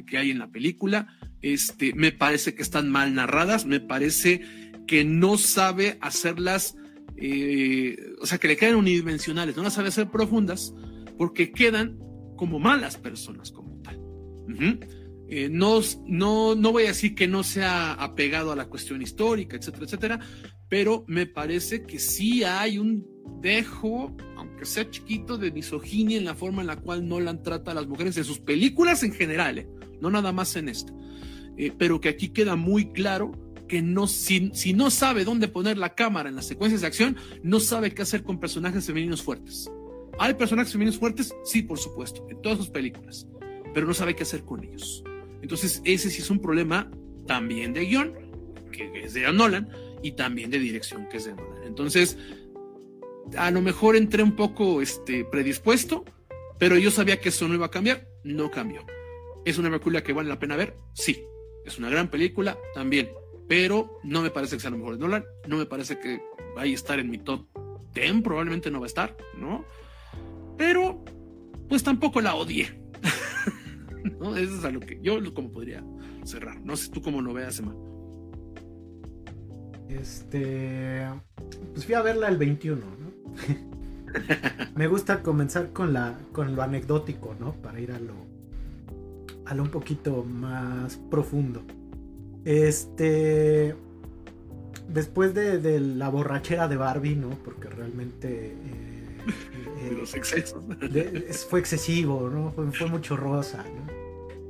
que 0.05 0.17
hay 0.17 0.31
en 0.31 0.39
la 0.39 0.47
película. 0.47 1.07
Este, 1.41 1.93
me 1.93 2.11
parece 2.11 2.55
que 2.55 2.61
están 2.61 2.89
mal 2.89 3.13
narradas, 3.13 3.65
me 3.65 3.79
parece 3.79 4.41
que 4.87 5.03
no 5.03 5.37
sabe 5.37 5.97
hacerlas, 6.01 6.75
eh, 7.17 7.97
o 8.21 8.25
sea, 8.25 8.37
que 8.37 8.47
le 8.47 8.57
quedan 8.57 8.75
unidimensionales, 8.75 9.55
no 9.55 9.63
las 9.63 9.73
sabe 9.73 9.89
hacer 9.89 10.09
profundas, 10.09 10.73
porque 11.17 11.51
quedan 11.51 11.99
como 12.35 12.59
malas 12.59 12.97
personas 12.97 13.51
como 13.51 13.81
tal. 13.81 13.99
Eh, 15.27 15.47
no, 15.51 15.81
no, 16.07 16.55
no 16.55 16.71
voy 16.71 16.85
a 16.85 16.87
decir 16.87 17.13
que 17.13 17.27
no 17.27 17.43
sea 17.43 17.93
apegado 17.93 18.51
a 18.51 18.55
la 18.55 18.65
cuestión 18.65 19.01
histórica, 19.01 19.57
etcétera, 19.57 19.85
etcétera, 19.85 20.19
pero 20.69 21.03
me 21.07 21.27
parece 21.27 21.83
que 21.83 21.99
sí 21.99 22.43
hay 22.43 22.79
un 22.79 23.05
dejo, 23.41 24.15
que 24.57 24.65
sea 24.65 24.89
chiquito, 24.89 25.37
de 25.37 25.51
misoginia 25.51 26.17
en 26.17 26.25
la 26.25 26.35
forma 26.35 26.61
en 26.61 26.67
la 26.67 26.77
cual 26.77 27.07
Nolan 27.07 27.43
trata 27.43 27.71
a 27.71 27.73
las 27.73 27.87
mujeres 27.87 28.17
en 28.17 28.23
sus 28.23 28.39
películas 28.39 29.03
en 29.03 29.13
general, 29.13 29.59
¿eh? 29.59 29.67
no 30.01 30.09
nada 30.09 30.31
más 30.31 30.55
en 30.55 30.69
esta. 30.69 30.93
Eh, 31.57 31.71
pero 31.77 31.99
que 31.99 32.09
aquí 32.09 32.29
queda 32.29 32.55
muy 32.55 32.91
claro 32.91 33.31
que 33.67 33.81
no, 33.81 34.07
si, 34.07 34.51
si, 34.53 34.73
no 34.73 34.89
sabe 34.89 35.23
dónde 35.23 35.47
poner 35.47 35.77
la 35.77 35.93
cámara 35.93 36.29
en 36.29 36.35
las 36.35 36.47
secuencias 36.47 36.81
de 36.81 36.87
acción, 36.87 37.17
no 37.43 37.59
sabe 37.59 37.93
qué 37.93 38.01
hacer 38.01 38.23
con 38.23 38.39
personajes 38.39 38.85
femeninos 38.85 39.21
fuertes. 39.21 39.69
¿Hay 40.17 40.33
personajes 40.33 40.73
femeninos 40.73 40.99
fuertes? 40.99 41.33
Sí, 41.43 41.61
por 41.61 41.77
supuesto, 41.77 42.25
en 42.29 42.41
todas 42.41 42.57
sus 42.57 42.69
películas, 42.69 43.27
pero 43.73 43.85
no 43.85 43.93
sabe 43.93 44.15
qué 44.15 44.23
hacer 44.23 44.43
con 44.43 44.63
ellos. 44.63 45.03
Entonces, 45.41 45.81
ese 45.85 46.09
sí 46.09 46.21
es 46.21 46.29
un 46.29 46.39
problema 46.39 46.89
también 47.27 47.73
de 47.73 47.85
guion, 47.85 48.13
que 48.71 48.91
es 49.03 49.13
de 49.13 49.31
Nolan, 49.31 49.69
y 50.01 50.13
también 50.13 50.49
de 50.49 50.59
dirección, 50.59 51.07
que 51.09 51.17
es 51.17 51.25
de 51.25 51.35
Nolan. 51.35 51.63
Entonces, 51.63 52.17
a 53.37 53.51
lo 53.51 53.61
mejor 53.61 53.95
entré 53.95 54.23
un 54.23 54.35
poco 54.35 54.81
este, 54.81 55.25
predispuesto, 55.25 56.05
pero 56.57 56.77
yo 56.77 56.91
sabía 56.91 57.19
que 57.19 57.29
eso 57.29 57.47
no 57.47 57.55
iba 57.55 57.67
a 57.67 57.71
cambiar, 57.71 58.07
no 58.23 58.51
cambió. 58.51 58.85
¿Es 59.45 59.57
una 59.57 59.69
película 59.69 60.03
que 60.03 60.13
vale 60.13 60.29
la 60.29 60.39
pena 60.39 60.55
ver? 60.55 60.75
Sí. 60.93 61.23
¿Es 61.65 61.77
una 61.77 61.89
gran 61.89 62.09
película? 62.09 62.57
También. 62.73 63.09
Pero 63.47 63.99
no 64.03 64.21
me 64.21 64.29
parece 64.29 64.55
que 64.55 64.61
sea 64.61 64.71
lo 64.71 64.77
mejor 64.77 64.93
de 64.93 64.99
Nolan, 64.99 65.25
no 65.47 65.57
me 65.57 65.65
parece 65.65 65.99
que 65.99 66.21
vaya 66.55 66.71
a 66.71 66.75
estar 66.75 66.99
en 66.99 67.09
mi 67.09 67.17
top 67.17 67.47
10, 67.93 68.21
probablemente 68.21 68.69
no 68.69 68.79
va 68.79 68.85
a 68.85 68.87
estar, 68.87 69.17
¿no? 69.37 69.65
Pero, 70.57 71.03
pues 71.67 71.83
tampoco 71.83 72.21
la 72.21 72.35
odié. 72.35 72.79
¿No? 74.19 74.35
Eso 74.35 74.55
es 74.55 74.63
a 74.65 74.71
lo 74.71 74.79
que 74.79 74.99
yo 75.01 75.33
como 75.33 75.51
podría 75.51 75.83
cerrar. 76.25 76.59
No 76.61 76.75
sé 76.75 76.89
tú 76.91 77.01
cómo 77.01 77.21
lo 77.21 77.33
veas, 77.33 77.59
Emma. 77.59 77.75
Este. 79.89 81.07
Pues 81.73 81.85
fui 81.85 81.95
a 81.95 82.01
verla 82.01 82.27
el 82.27 82.37
21, 82.37 82.79
¿no? 82.98 82.98
Me 84.75 84.87
gusta 84.87 85.21
comenzar 85.21 85.71
con 85.71 85.93
la. 85.93 86.17
con 86.31 86.55
lo 86.55 86.61
anecdótico, 86.61 87.35
¿no? 87.39 87.53
Para 87.53 87.79
ir 87.79 87.91
a 87.91 87.99
lo. 87.99 88.13
a 89.45 89.53
lo 89.53 89.63
un 89.63 89.69
poquito 89.69 90.23
más 90.23 90.97
profundo. 91.09 91.61
Este. 92.45 93.75
Después 94.87 95.35
de, 95.35 95.79
la 95.79 96.09
borrachera 96.09 96.67
de 96.67 96.77
Barbie, 96.77 97.15
¿no? 97.15 97.29
Porque 97.43 97.69
realmente. 97.69 98.53
Eh, 99.81 99.95
Los 99.97 100.15
excesos. 100.15 100.63
fue 101.49 101.59
excesivo, 101.59 102.29
¿no? 102.29 102.51
Fue, 102.51 102.71
fue 102.71 102.87
mucho 102.87 103.15
rosa, 103.15 103.63
¿no? 103.63 103.99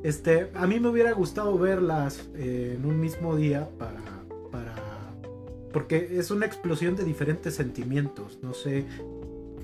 Este, 0.03 0.49
a 0.53 0.65
mí 0.65 0.79
me 0.79 0.89
hubiera 0.89 1.11
gustado 1.11 1.57
verlas 1.57 2.29
eh, 2.35 2.77
en 2.77 2.85
un 2.85 2.99
mismo 2.99 3.35
día 3.35 3.69
para, 3.77 4.01
porque 5.71 6.17
es 6.17 6.31
una 6.31 6.45
explosión 6.45 6.95
de 6.95 7.03
diferentes 7.03 7.55
sentimientos. 7.55 8.39
No 8.41 8.53
sé 8.53 8.79
eh, 8.79 8.85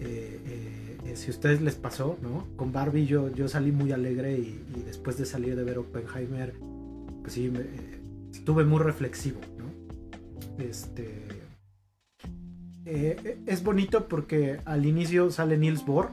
eh, 0.02 1.16
si 1.16 1.28
a 1.28 1.30
ustedes 1.32 1.62
les 1.62 1.76
pasó, 1.76 2.18
¿no? 2.22 2.48
Con 2.56 2.72
Barbie 2.72 3.06
yo, 3.06 3.34
yo 3.34 3.48
salí 3.48 3.72
muy 3.72 3.92
alegre 3.92 4.38
y, 4.38 4.62
después 4.86 5.18
de 5.18 5.26
salir 5.26 5.56
de 5.56 5.64
ver 5.64 5.78
Oppenheimer, 5.78 6.54
pues 7.22 7.34
sí, 7.34 7.52
estuve 8.32 8.66
muy 8.66 8.80
reflexivo, 8.80 9.40
¿no? 9.58 10.64
Este, 10.64 11.26
es 12.86 13.64
bonito 13.64 14.08
porque 14.08 14.60
al 14.66 14.86
inicio 14.86 15.32
sale 15.32 15.58
Niels 15.58 15.86
Bohr 15.86 16.12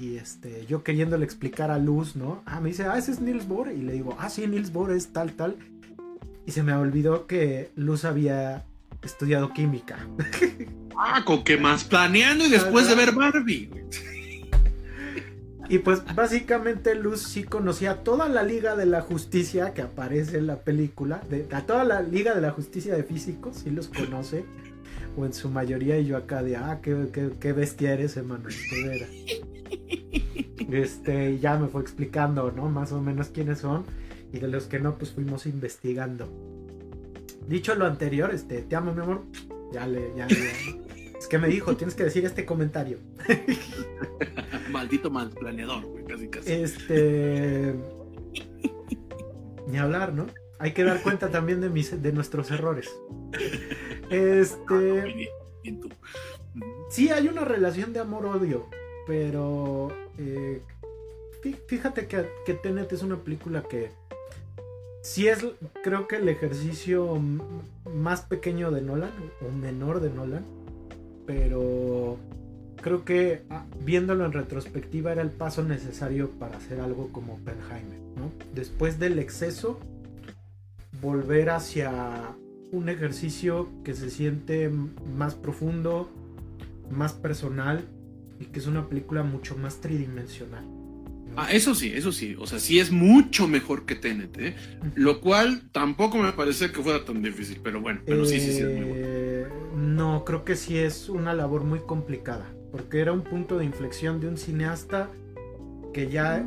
y 0.00 0.16
este, 0.16 0.64
yo 0.66 0.84
queriéndole 0.84 1.24
explicar 1.24 1.70
a 1.70 1.78
Luz, 1.78 2.14
¿no? 2.14 2.42
Ah, 2.46 2.60
me 2.60 2.68
dice, 2.68 2.84
ah, 2.84 2.96
ese 2.98 3.10
es 3.10 3.20
Niels 3.20 3.48
Bohr. 3.48 3.72
Y 3.72 3.82
le 3.82 3.94
digo, 3.94 4.16
ah, 4.18 4.30
sí, 4.30 4.46
Niels 4.46 4.72
Bohr 4.72 4.92
es 4.92 5.08
tal, 5.08 5.32
tal. 5.32 5.56
Y 6.46 6.52
se 6.52 6.62
me 6.62 6.72
olvidó 6.72 7.26
que 7.26 7.70
Luz 7.74 8.04
había 8.04 8.64
estudiado 9.02 9.52
química. 9.52 9.98
Ah, 11.00 11.22
con 11.24 11.44
qué 11.44 11.56
más 11.56 11.84
planeando 11.84 12.44
y 12.44 12.50
después 12.50 12.88
de 12.88 12.96
ver 12.96 13.12
Barbie. 13.12 13.70
Y 15.68 15.78
pues 15.78 16.02
básicamente 16.14 16.94
Luz 16.94 17.22
sí 17.22 17.44
conocía 17.44 18.02
toda 18.02 18.28
la 18.28 18.42
Liga 18.42 18.74
de 18.74 18.86
la 18.86 19.02
Justicia 19.02 19.74
que 19.74 19.82
aparece 19.82 20.38
en 20.38 20.46
la 20.46 20.56
película, 20.56 21.22
de, 21.28 21.46
a 21.52 21.62
toda 21.62 21.84
la 21.84 22.00
Liga 22.00 22.34
de 22.34 22.40
la 22.40 22.50
Justicia 22.50 22.96
de 22.96 23.04
Físicos, 23.04 23.58
sí 23.58 23.70
los 23.70 23.88
conoce, 23.88 24.44
o 25.16 25.26
en 25.26 25.34
su 25.34 25.50
mayoría, 25.50 25.98
y 25.98 26.06
yo 26.06 26.16
acá 26.16 26.42
de, 26.42 26.56
ah, 26.56 26.80
qué, 26.82 27.08
qué, 27.12 27.30
qué 27.38 27.52
bestia 27.52 27.92
eres, 27.92 28.16
hermano, 28.16 28.48
Este, 30.70 31.38
ya 31.38 31.56
me 31.56 31.68
fue 31.68 31.82
explicando, 31.82 32.50
¿no? 32.50 32.68
Más 32.68 32.92
o 32.92 33.00
menos 33.00 33.28
quiénes 33.28 33.58
son. 33.60 33.84
Y 34.32 34.38
de 34.38 34.48
los 34.48 34.64
que 34.64 34.78
no, 34.78 34.98
pues 34.98 35.12
fuimos 35.12 35.46
investigando. 35.46 36.28
Dicho 37.48 37.74
lo 37.74 37.86
anterior, 37.86 38.30
este, 38.32 38.60
te 38.60 38.76
amo, 38.76 38.92
mi 38.92 39.00
amor. 39.00 39.24
Ya 39.72 39.86
le, 39.86 40.12
ya, 40.14 40.26
Es 41.18 41.26
que 41.26 41.38
me 41.38 41.48
dijo, 41.48 41.76
tienes 41.76 41.94
que 41.94 42.04
decir 42.04 42.24
este 42.26 42.44
comentario. 42.44 42.98
Maldito 44.70 45.10
mal 45.10 45.30
planeador, 45.30 45.82
casi 46.06 46.28
casi. 46.28 46.52
Este. 46.52 47.74
Ni 49.66 49.78
hablar, 49.78 50.12
¿no? 50.12 50.26
Hay 50.58 50.72
que 50.72 50.84
dar 50.84 51.02
cuenta 51.02 51.30
también 51.30 51.60
de, 51.62 51.70
mis, 51.70 52.02
de 52.02 52.12
nuestros 52.12 52.50
errores. 52.50 52.90
Este. 54.10 55.30
Sí, 56.90 57.10
hay 57.10 57.28
una 57.28 57.44
relación 57.44 57.94
de 57.94 58.00
amor-odio. 58.00 58.66
Pero 59.06 59.88
eh, 60.18 60.60
fíjate 61.66 62.06
que, 62.06 62.28
que, 62.44 62.54
Tenet 62.54 62.92
es 62.92 63.02
una 63.02 63.16
película 63.16 63.62
que 63.62 63.90
sí 65.08 65.26
es, 65.26 65.44
creo 65.82 66.06
que 66.06 66.16
el 66.16 66.28
ejercicio 66.28 67.18
más 67.94 68.20
pequeño 68.20 68.70
de 68.70 68.82
Nolan, 68.82 69.10
o 69.40 69.50
menor 69.50 70.00
de 70.00 70.10
Nolan, 70.10 70.44
pero 71.26 72.18
creo 72.82 73.04
que 73.04 73.42
ah, 73.48 73.64
viéndolo 73.84 74.26
en 74.26 74.32
retrospectiva 74.32 75.12
era 75.12 75.22
el 75.22 75.30
paso 75.30 75.62
necesario 75.62 76.30
para 76.32 76.58
hacer 76.58 76.80
algo 76.80 77.08
como 77.10 77.34
Oppenheimer, 77.34 77.98
¿no? 78.16 78.30
Después 78.54 78.98
del 78.98 79.18
exceso, 79.18 79.80
volver 81.00 81.50
hacia 81.50 81.90
un 82.70 82.90
ejercicio 82.90 83.68
que 83.84 83.94
se 83.94 84.10
siente 84.10 84.70
más 85.16 85.34
profundo, 85.34 86.10
más 86.90 87.14
personal 87.14 87.82
y 88.38 88.44
que 88.44 88.58
es 88.58 88.66
una 88.66 88.86
película 88.86 89.22
mucho 89.22 89.56
más 89.56 89.76
tridimensional. 89.76 90.77
Ah, 91.36 91.52
eso 91.52 91.74
sí, 91.74 91.92
eso 91.94 92.12
sí. 92.12 92.36
O 92.38 92.46
sea, 92.46 92.58
sí 92.58 92.80
es 92.80 92.90
mucho 92.90 93.46
mejor 93.46 93.86
que 93.86 93.94
Tenet, 93.94 94.36
¿eh? 94.38 94.54
Lo 94.94 95.20
cual 95.20 95.62
tampoco 95.72 96.18
me 96.18 96.32
parece 96.32 96.72
que 96.72 96.82
fuera 96.82 97.04
tan 97.04 97.22
difícil, 97.22 97.60
pero 97.62 97.80
bueno, 97.80 98.00
pero 98.04 98.24
sí, 98.24 98.40
sí, 98.40 98.52
sí 98.52 98.62
es 98.62 98.74
muy 98.74 98.84
bueno. 98.84 98.94
Eh, 98.96 99.46
no, 99.76 100.24
creo 100.24 100.44
que 100.44 100.56
sí 100.56 100.76
es 100.76 101.08
una 101.08 101.34
labor 101.34 101.64
muy 101.64 101.80
complicada, 101.80 102.46
porque 102.72 103.00
era 103.00 103.12
un 103.12 103.22
punto 103.22 103.58
de 103.58 103.64
inflexión 103.64 104.20
de 104.20 104.28
un 104.28 104.36
cineasta 104.36 105.08
que 105.92 106.08
ya 106.08 106.44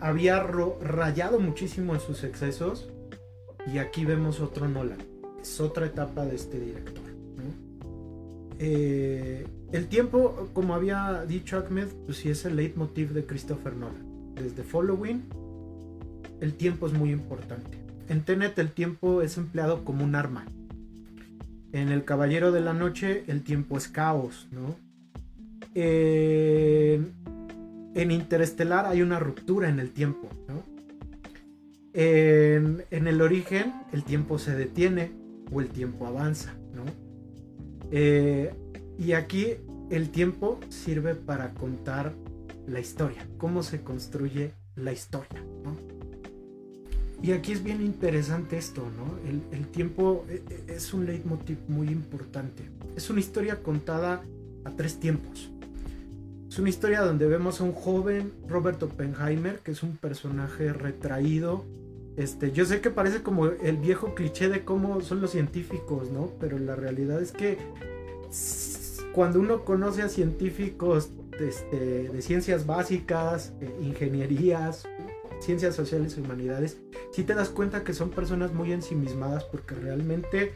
había 0.00 0.42
rayado 0.42 1.38
muchísimo 1.40 1.94
en 1.94 2.00
sus 2.00 2.24
excesos 2.24 2.88
y 3.72 3.78
aquí 3.78 4.04
vemos 4.04 4.40
otro 4.40 4.68
Nolan. 4.68 4.98
Es 5.40 5.60
otra 5.60 5.86
etapa 5.86 6.24
de 6.24 6.36
este 6.36 6.58
director. 6.58 7.01
Eh, 8.58 9.46
el 9.72 9.86
tiempo, 9.88 10.48
como 10.52 10.74
había 10.74 11.24
dicho 11.26 11.56
Ahmed, 11.56 11.88
pues 12.06 12.18
sí 12.18 12.28
es 12.28 12.44
el 12.44 12.56
leitmotiv 12.56 13.12
de 13.12 13.24
Christopher 13.24 13.74
Nolan. 13.74 14.34
Desde 14.34 14.62
Following, 14.62 15.22
el 16.40 16.54
tiempo 16.54 16.86
es 16.86 16.92
muy 16.92 17.10
importante. 17.10 17.78
En 18.08 18.22
Tenet 18.22 18.58
el 18.58 18.70
tiempo 18.70 19.22
es 19.22 19.38
empleado 19.38 19.84
como 19.84 20.04
un 20.04 20.14
arma. 20.14 20.44
En 21.72 21.88
El 21.88 22.04
Caballero 22.04 22.52
de 22.52 22.60
la 22.60 22.74
Noche 22.74 23.24
el 23.28 23.42
tiempo 23.42 23.78
es 23.78 23.88
caos, 23.88 24.48
¿no? 24.50 24.76
En, 25.74 27.14
Interestelar 27.94 28.86
hay 28.86 29.00
una 29.00 29.18
ruptura 29.18 29.68
en 29.68 29.78
el 29.78 29.90
tiempo, 29.90 30.28
¿no? 30.48 30.62
En, 31.94 32.84
el 32.90 33.22
origen 33.22 33.72
el 33.92 34.04
tiempo 34.04 34.38
se 34.38 34.54
detiene 34.54 35.12
o 35.50 35.60
el 35.60 35.68
tiempo 35.68 36.06
avanza. 36.06 36.54
Eh, 37.92 38.52
y 38.98 39.12
aquí 39.12 39.54
el 39.90 40.10
tiempo 40.10 40.58
sirve 40.70 41.14
para 41.14 41.52
contar 41.52 42.14
la 42.66 42.80
historia, 42.80 43.28
cómo 43.36 43.62
se 43.62 43.82
construye 43.82 44.52
la 44.76 44.92
historia. 44.92 45.44
Y 47.22 47.30
aquí 47.30 47.52
es 47.52 47.62
bien 47.62 47.80
interesante 47.82 48.56
esto, 48.56 48.82
¿no? 48.96 49.16
El, 49.56 49.66
tiempo 49.68 50.24
e, 50.28 50.42
e, 50.48 50.74
es 50.74 50.92
un 50.92 51.06
leitmotiv 51.06 51.58
muy 51.68 51.88
importante. 51.88 52.64
Es 52.96 53.10
una 53.10 53.20
historia 53.20 53.62
contada 53.62 54.22
a 54.64 54.70
tres 54.70 54.98
tiempos. 54.98 55.50
Es 56.48 56.58
una 56.58 56.68
historia 56.68 57.02
donde 57.02 57.26
vemos 57.28 57.60
a 57.60 57.64
un 57.64 57.72
joven 57.72 58.32
Robert 58.48 58.82
Oppenheimer, 58.82 59.60
que 59.60 59.70
es 59.70 59.82
un 59.84 59.96
personaje 59.96 60.72
retraído. 60.72 61.64
Este, 62.16 62.52
yo 62.52 62.64
sé 62.64 62.80
que 62.80 62.90
parece 62.90 63.22
como 63.22 63.46
el 63.46 63.76
viejo 63.78 64.14
cliché 64.14 64.48
de 64.48 64.64
cómo 64.64 65.00
son 65.00 65.20
los 65.20 65.30
científicos, 65.30 66.10
¿no? 66.10 66.30
Pero 66.40 66.58
la 66.58 66.76
realidad 66.76 67.22
es 67.22 67.32
que 67.32 67.58
cuando 69.12 69.40
uno 69.40 69.64
conoce 69.64 70.02
a 70.02 70.08
científicos 70.08 71.10
este, 71.38 72.08
de 72.08 72.22
ciencias 72.22 72.66
básicas, 72.66 73.52
eh, 73.60 73.70
ingenierías, 73.82 74.86
ciencias 75.40 75.74
sociales 75.74 76.16
y 76.16 76.20
humanidades, 76.20 76.78
sí 77.12 77.24
te 77.24 77.34
das 77.34 77.48
cuenta 77.48 77.82
que 77.82 77.94
son 77.94 78.10
personas 78.10 78.52
muy 78.52 78.72
ensimismadas 78.72 79.44
porque 79.44 79.74
realmente 79.74 80.52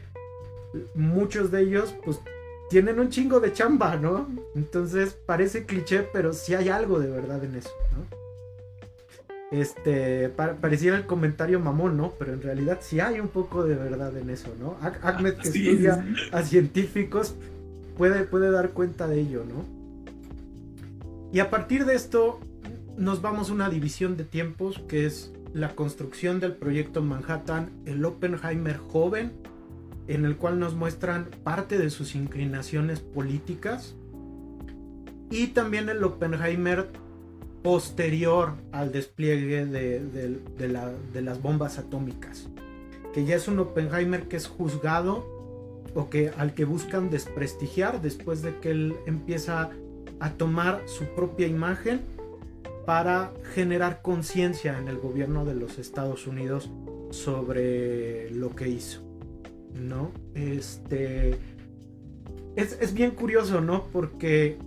muchos 0.95 1.51
de 1.51 1.61
ellos 1.61 1.95
pues 2.05 2.19
tienen 2.69 2.99
un 2.99 3.09
chingo 3.09 3.39
de 3.39 3.53
chamba, 3.53 3.95
¿no? 3.95 4.27
Entonces 4.55 5.17
parece 5.25 5.65
cliché, 5.65 6.07
pero 6.13 6.33
sí 6.33 6.53
hay 6.53 6.69
algo 6.69 6.99
de 6.99 7.09
verdad 7.09 7.43
en 7.43 7.55
eso, 7.55 7.71
¿no? 7.95 8.26
Este, 9.49 10.27
pareciera 10.27 10.97
el 10.97 11.05
comentario 11.05 11.59
mamón, 11.59 11.95
¿no? 11.95 12.13
Pero 12.19 12.33
en 12.33 12.41
realidad 12.41 12.79
sí 12.81 12.99
hay 12.99 13.19
un 13.21 13.29
poco 13.29 13.63
de 13.63 13.75
verdad 13.75 14.15
en 14.17 14.29
eso, 14.29 14.53
¿no? 14.59 14.75
Ahmed 15.01 15.35
que 15.35 15.47
estudia 15.47 16.05
a 16.33 16.43
científicos 16.43 17.35
puede, 17.97 18.23
puede 18.25 18.51
dar 18.51 18.71
cuenta 18.71 19.07
de 19.07 19.21
ello, 19.21 19.45
¿no? 19.45 19.65
Y 21.31 21.39
a 21.39 21.49
partir 21.49 21.85
de 21.85 21.95
esto 21.95 22.39
nos 22.97 23.21
vamos 23.21 23.49
a 23.49 23.53
una 23.53 23.69
división 23.69 24.17
de 24.17 24.25
tiempos 24.25 24.81
que 24.87 25.05
es 25.05 25.31
la 25.53 25.75
construcción 25.75 26.39
del 26.39 26.53
proyecto 26.53 27.01
Manhattan, 27.01 27.69
el 27.85 28.03
Oppenheimer 28.03 28.77
joven, 28.77 29.31
en 30.07 30.25
el 30.25 30.35
cual 30.35 30.59
nos 30.59 30.73
muestran 30.75 31.29
parte 31.43 31.77
de 31.77 31.89
sus 31.89 32.15
inclinaciones 32.15 32.99
políticas, 32.99 33.95
y 35.29 35.47
también 35.47 35.89
el 35.89 36.03
Oppenheimer 36.03 36.87
posterior 37.67 38.53
al 38.71 38.93
despliegue 38.93 39.65
de, 39.65 41.21
las 41.21 41.41
bombas 41.41 41.77
atómicas, 41.77 42.47
que 43.13 43.25
ya 43.25 43.35
es 43.35 43.49
un 43.49 43.59
Oppenheimer 43.59 44.29
que 44.29 44.37
es 44.37 44.47
juzgado 44.47 45.83
o 45.93 46.09
que 46.09 46.29
al 46.37 46.53
que 46.53 46.63
buscan 46.63 47.09
desprestigiar 47.09 48.01
después 48.01 48.41
de 48.41 48.57
que 48.59 48.71
él 48.71 48.95
empieza 49.05 49.69
a 50.21 50.29
tomar 50.31 50.81
su 50.85 51.07
propia 51.13 51.45
imagen 51.45 51.99
para 52.85 53.33
generar 53.53 54.01
conciencia 54.01 54.77
en 54.79 54.87
el 54.87 54.97
gobierno 54.97 55.43
de 55.43 55.55
los 55.55 55.77
Estados 55.77 56.25
Unidos 56.25 56.71
sobre 57.09 58.31
lo 58.31 58.55
que 58.55 58.69
hizo. 58.69 59.01
¿No? 59.75 60.11
Este. 60.35 61.37
Es, 62.55 62.77
es 62.79 62.93
bien 62.93 63.11
curioso, 63.11 63.59
¿no? 63.59 63.87
Porque 63.91 64.57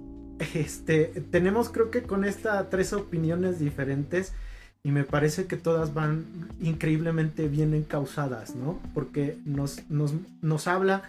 este, 0.54 1.04
tenemos 1.30 1.68
creo 1.68 1.90
que 1.90 2.02
con 2.02 2.24
esta 2.24 2.68
tres 2.70 2.92
opiniones 2.92 3.58
diferentes 3.58 4.32
y 4.82 4.92
me 4.92 5.04
parece 5.04 5.46
que 5.46 5.56
todas 5.56 5.92
van 5.92 6.24
increíblemente 6.60 7.48
bien 7.48 7.74
encausadas, 7.74 8.54
¿no? 8.54 8.80
Porque 8.94 9.36
nos, 9.44 9.88
nos, 9.90 10.14
nos 10.40 10.66
habla 10.66 11.02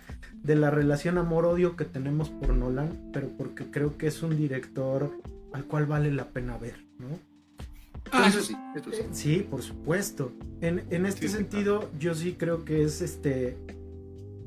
de 0.43 0.55
la 0.55 0.71
relación 0.71 1.17
amor-odio 1.17 1.75
que 1.77 1.85
tenemos 1.85 2.29
por 2.29 2.53
Nolan, 2.53 3.11
pero 3.13 3.29
porque 3.37 3.65
creo 3.71 3.97
que 3.97 4.07
es 4.07 4.23
un 4.23 4.35
director 4.35 5.11
al 5.53 5.65
cual 5.65 5.85
vale 5.85 6.11
la 6.11 6.25
pena 6.25 6.57
ver, 6.57 6.83
¿no? 6.99 7.07
Ah, 8.11 8.27
eso 8.27 8.41
sí, 8.41 8.55
eso 8.75 8.91
sí. 8.91 9.03
sí, 9.11 9.47
por 9.49 9.61
supuesto. 9.61 10.33
En, 10.59 10.83
en 10.89 11.05
este 11.05 11.29
sentido, 11.29 11.89
yo 11.99 12.13
sí 12.15 12.35
creo 12.37 12.65
que 12.65 12.83
es 12.83 13.01
este. 13.01 13.55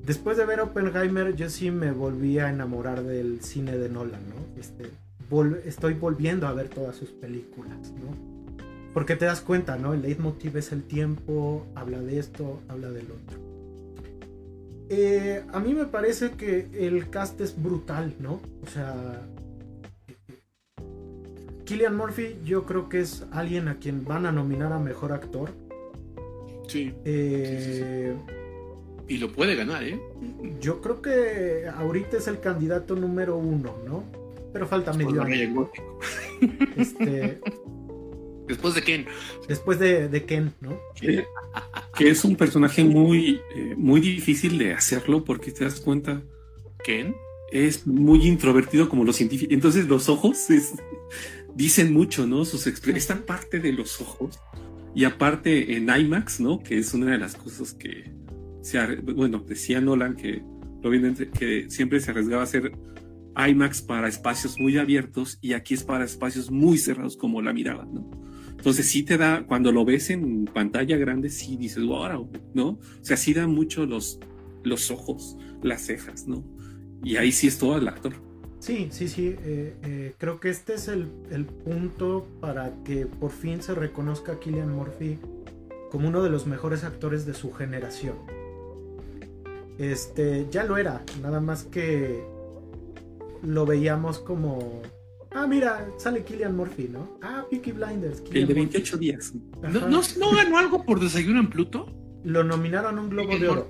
Después 0.05 0.37
de 0.37 0.45
ver 0.45 0.61
Oppenheimer, 0.61 1.35
yo 1.35 1.49
sí 1.49 1.71
me 1.71 1.91
volví 1.91 2.39
a 2.39 2.51
enamorar 2.51 3.03
del 3.03 3.41
cine 3.41 3.79
de 3.79 3.89
Nolan, 3.89 4.21
¿no? 4.29 4.61
Este, 4.61 4.91
estoy 5.67 5.95
volviendo 5.95 6.47
a 6.47 6.53
ver 6.53 6.69
todas 6.69 6.95
sus 6.95 7.11
películas, 7.11 7.93
¿no? 7.93 8.35
Porque 8.93 9.17
te 9.17 9.25
das 9.25 9.41
cuenta, 9.41 9.77
¿no? 9.77 9.95
El 9.95 10.03
leitmotiv 10.03 10.59
es 10.59 10.73
el 10.73 10.83
tiempo, 10.83 11.67
habla 11.75 12.01
de 12.01 12.19
esto, 12.19 12.61
habla 12.69 12.91
del 12.91 13.07
otro. 13.07 13.39
Eh, 14.91 15.43
a 15.53 15.59
mí 15.59 15.73
me 15.73 15.87
parece 15.87 16.33
que 16.33 16.69
el 16.75 17.09
cast 17.09 17.41
es 17.41 17.61
brutal, 17.61 18.15
¿no? 18.21 18.41
O 18.63 18.67
sea, 18.71 19.23
Killian 21.65 21.97
Murphy 21.97 22.37
yo 22.45 22.65
creo 22.65 22.91
que 22.91 23.01
es 23.01 23.25
alguien 23.33 23.69
a 23.69 23.77
quien 23.77 24.05
van 24.05 24.27
a 24.27 24.33
nominar 24.33 24.73
a 24.73 24.79
Mejor 24.79 25.13
Actor. 25.13 25.51
Sí. 26.69 26.95
Eh, 27.05 28.15
y 29.09 29.19
lo 29.19 29.33
puede 29.33 29.55
ganar, 29.55 29.85
¿eh? 29.85 30.01
Yo 30.61 30.81
creo 30.81 31.03
que 31.03 31.67
ahorita 31.67 32.17
es 32.19 32.27
el 32.27 32.41
candidato 32.41 32.97
número 32.97 33.37
uno, 33.37 33.77
¿no? 33.87 34.05
Pero 34.53 34.67
falta 34.67 34.93
medio 34.93 35.23
año. 35.23 35.71
Este, 36.77 37.41
Después 38.47 38.75
de 38.75 38.83
Ken. 38.83 39.07
Después 39.49 39.79
de, 39.79 40.25
Ken, 40.27 40.53
¿no? 40.61 40.79
Que, 41.01 42.11
es 42.11 42.25
un 42.25 42.37
personaje 42.37 42.85
muy, 42.85 43.41
eh, 43.55 43.75
muy 43.77 44.01
difícil 44.01 44.59
de 44.59 44.75
hacerlo 44.75 45.25
porque 45.25 45.51
te 45.51 45.65
das 45.65 45.81
cuenta. 45.81 46.23
¿Ken? 46.85 47.15
Es 47.51 47.87
muy 47.87 48.27
introvertido 48.27 48.89
como 48.89 49.05
los 49.05 49.17
científicos. 49.17 49.55
Entonces 49.55 49.87
los 49.89 50.09
ojos 50.09 50.47
dicen 51.55 51.93
mucho, 51.93 52.27
¿no? 52.27 52.45
Sus 52.45 52.67
esta 52.67 53.25
parte 53.25 53.61
de 53.61 53.73
los 53.73 54.01
ojos. 54.01 54.39
Y 54.95 55.05
aparte 55.05 55.77
en 55.77 55.89
IMAX, 55.89 56.41
¿no? 56.41 56.63
Que 56.63 56.79
es 56.79 56.93
una 56.95 57.13
de 57.13 57.19
las 57.19 57.37
cosas 57.37 57.73
que 57.73 58.13
se, 58.65 58.97
bueno, 58.97 59.45
decía 59.47 59.81
Nolan 59.81 60.17
que 60.17 60.43
lo 60.83 60.91
que 61.39 61.67
siempre 61.69 62.01
se 62.01 62.11
arriesgaba 62.11 62.43
a 62.43 62.45
hacer 62.45 62.73
IMAX 63.37 63.83
para 63.83 64.09
espacios 64.09 64.59
muy 64.59 64.79
abiertos 64.79 65.39
y 65.41 65.53
aquí 65.53 65.75
es 65.75 65.85
para 65.85 66.05
espacios 66.05 66.51
muy 66.51 66.79
cerrados 66.79 67.17
como 67.17 67.43
la 67.43 67.53
mirada, 67.53 67.85
¿no? 67.85 68.11
Entonces 68.51 68.87
sí 68.87 69.03
te 69.03 69.19
da, 69.19 69.45
cuando 69.47 69.73
lo 69.73 69.85
ves 69.85 70.09
en 70.11 70.47
pantalla 70.47 70.97
grande, 70.97 71.29
sí 71.29 71.57
dices, 71.57 71.85
wow, 71.85 72.31
¿no? 72.55 72.69
O 72.69 72.79
sea, 73.03 73.17
sí 73.17 73.35
da 73.35 73.47
mucho 73.47 73.85
los, 73.85 74.19
los 74.63 74.91
ojos, 74.91 75.37
las 75.63 75.83
cejas, 75.83 76.27
¿no? 76.27 76.43
Y 77.03 77.17
ahí 77.17 77.33
sí 77.33 77.47
es 77.47 77.59
todo 77.59 77.77
el 77.77 77.87
actor. 77.87 78.15
Sí, 78.61 78.89
sí, 78.91 79.09
sí. 79.09 79.37
Eh, 79.43 79.75
eh, 79.83 80.15
creo 80.17 80.41
que 80.41 80.49
este 80.49 80.75
es 80.75 80.89
el, 80.89 81.09
el, 81.31 81.45
punto 81.45 82.27
para 82.41 82.73
que 82.85 83.05
por 83.05 83.31
fin 83.31 83.61
se 83.61 83.75
reconozca 83.75 84.33
a 84.33 84.41
Killian 84.41 84.73
Murphy 84.73 85.19
como 85.91 86.09
uno 86.09 86.23
de 86.23 86.31
los 86.31 86.47
mejores 86.47 86.83
actores 86.83 87.27
de 87.27 87.35
su 87.35 87.53
generación. 87.53 88.17
Este, 89.79 90.47
ya 90.51 90.65
lo 90.65 90.77
era, 90.77 91.03
nada 91.21 91.41
más 91.41 91.65
que 91.65 92.25
lo 93.43 93.67
veíamos 93.67 94.19
como 94.19 94.83
Ah, 95.35 95.49
mira, 95.49 95.89
sale 95.99 96.23
Killian 96.23 96.57
Murphy, 96.57 96.89
¿no? 96.89 97.19
Ah, 97.21 97.45
Peaky 97.51 97.73
Blinders. 97.73 98.23
el 98.33 98.47
de 98.47 98.55
28 98.55 98.97
días. 98.99 99.33
¿No, 99.63 99.89
¿No, 99.89 100.31
ganó 100.33 100.59
algo 100.59 100.85
por 100.85 101.01
Desayuno 101.01 101.41
en 101.41 101.51
Pluto? 101.51 101.93
Lo 102.23 102.45
nominaron 102.45 102.99
a 102.99 103.01
un 103.01 103.11
Globo 103.11 103.37
de 103.37 103.49
Oro 103.49 103.69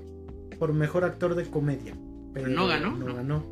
por 0.59 0.75
mejor 0.75 1.05
actor 1.05 1.35
de 1.35 1.45
comedia. 1.45 1.97
Pero 2.35 2.49
no 2.49 2.67
ganó. 2.67 2.95
No, 2.97 3.15
ganó. 3.15 3.43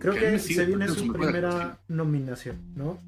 Creo 0.00 0.14
que 0.14 0.38
se 0.40 0.66
viene 0.66 0.88
su 0.88 1.12
primera 1.12 1.78
nominación, 1.86 2.56
¿no? 2.74 2.98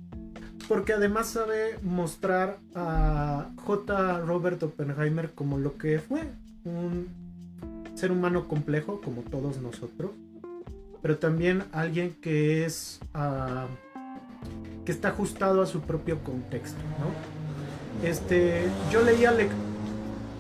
Porque 0.69 0.93
además 0.93 1.29
sabe 1.31 1.79
mostrar 1.83 2.59
a 2.75 3.51
J. 3.57 4.21
Robert 4.21 4.63
Oppenheimer 4.63 5.33
como 5.35 5.59
lo 5.59 5.77
que 5.77 5.99
fue. 5.99 6.23
Un 6.65 7.09
ser 7.99 8.13
humano 8.13 8.49
complejo, 8.49 9.01
como 9.03 9.23
todos 9.23 9.59
nosotros. 9.59 10.13
Pero 11.03 11.19
también 11.19 11.65
alguien 11.73 12.17
que 12.21 12.65
es. 12.65 13.01
Uh, 13.15 13.69
que 14.85 14.93
está 14.93 15.09
ajustado 15.09 15.61
a 15.61 15.67
su 15.67 15.83
propio 15.83 16.19
contexto, 16.25 16.79
¿no? 16.99 18.09
Este, 18.09 18.63
yo 18.91 19.03
leía 19.03 19.35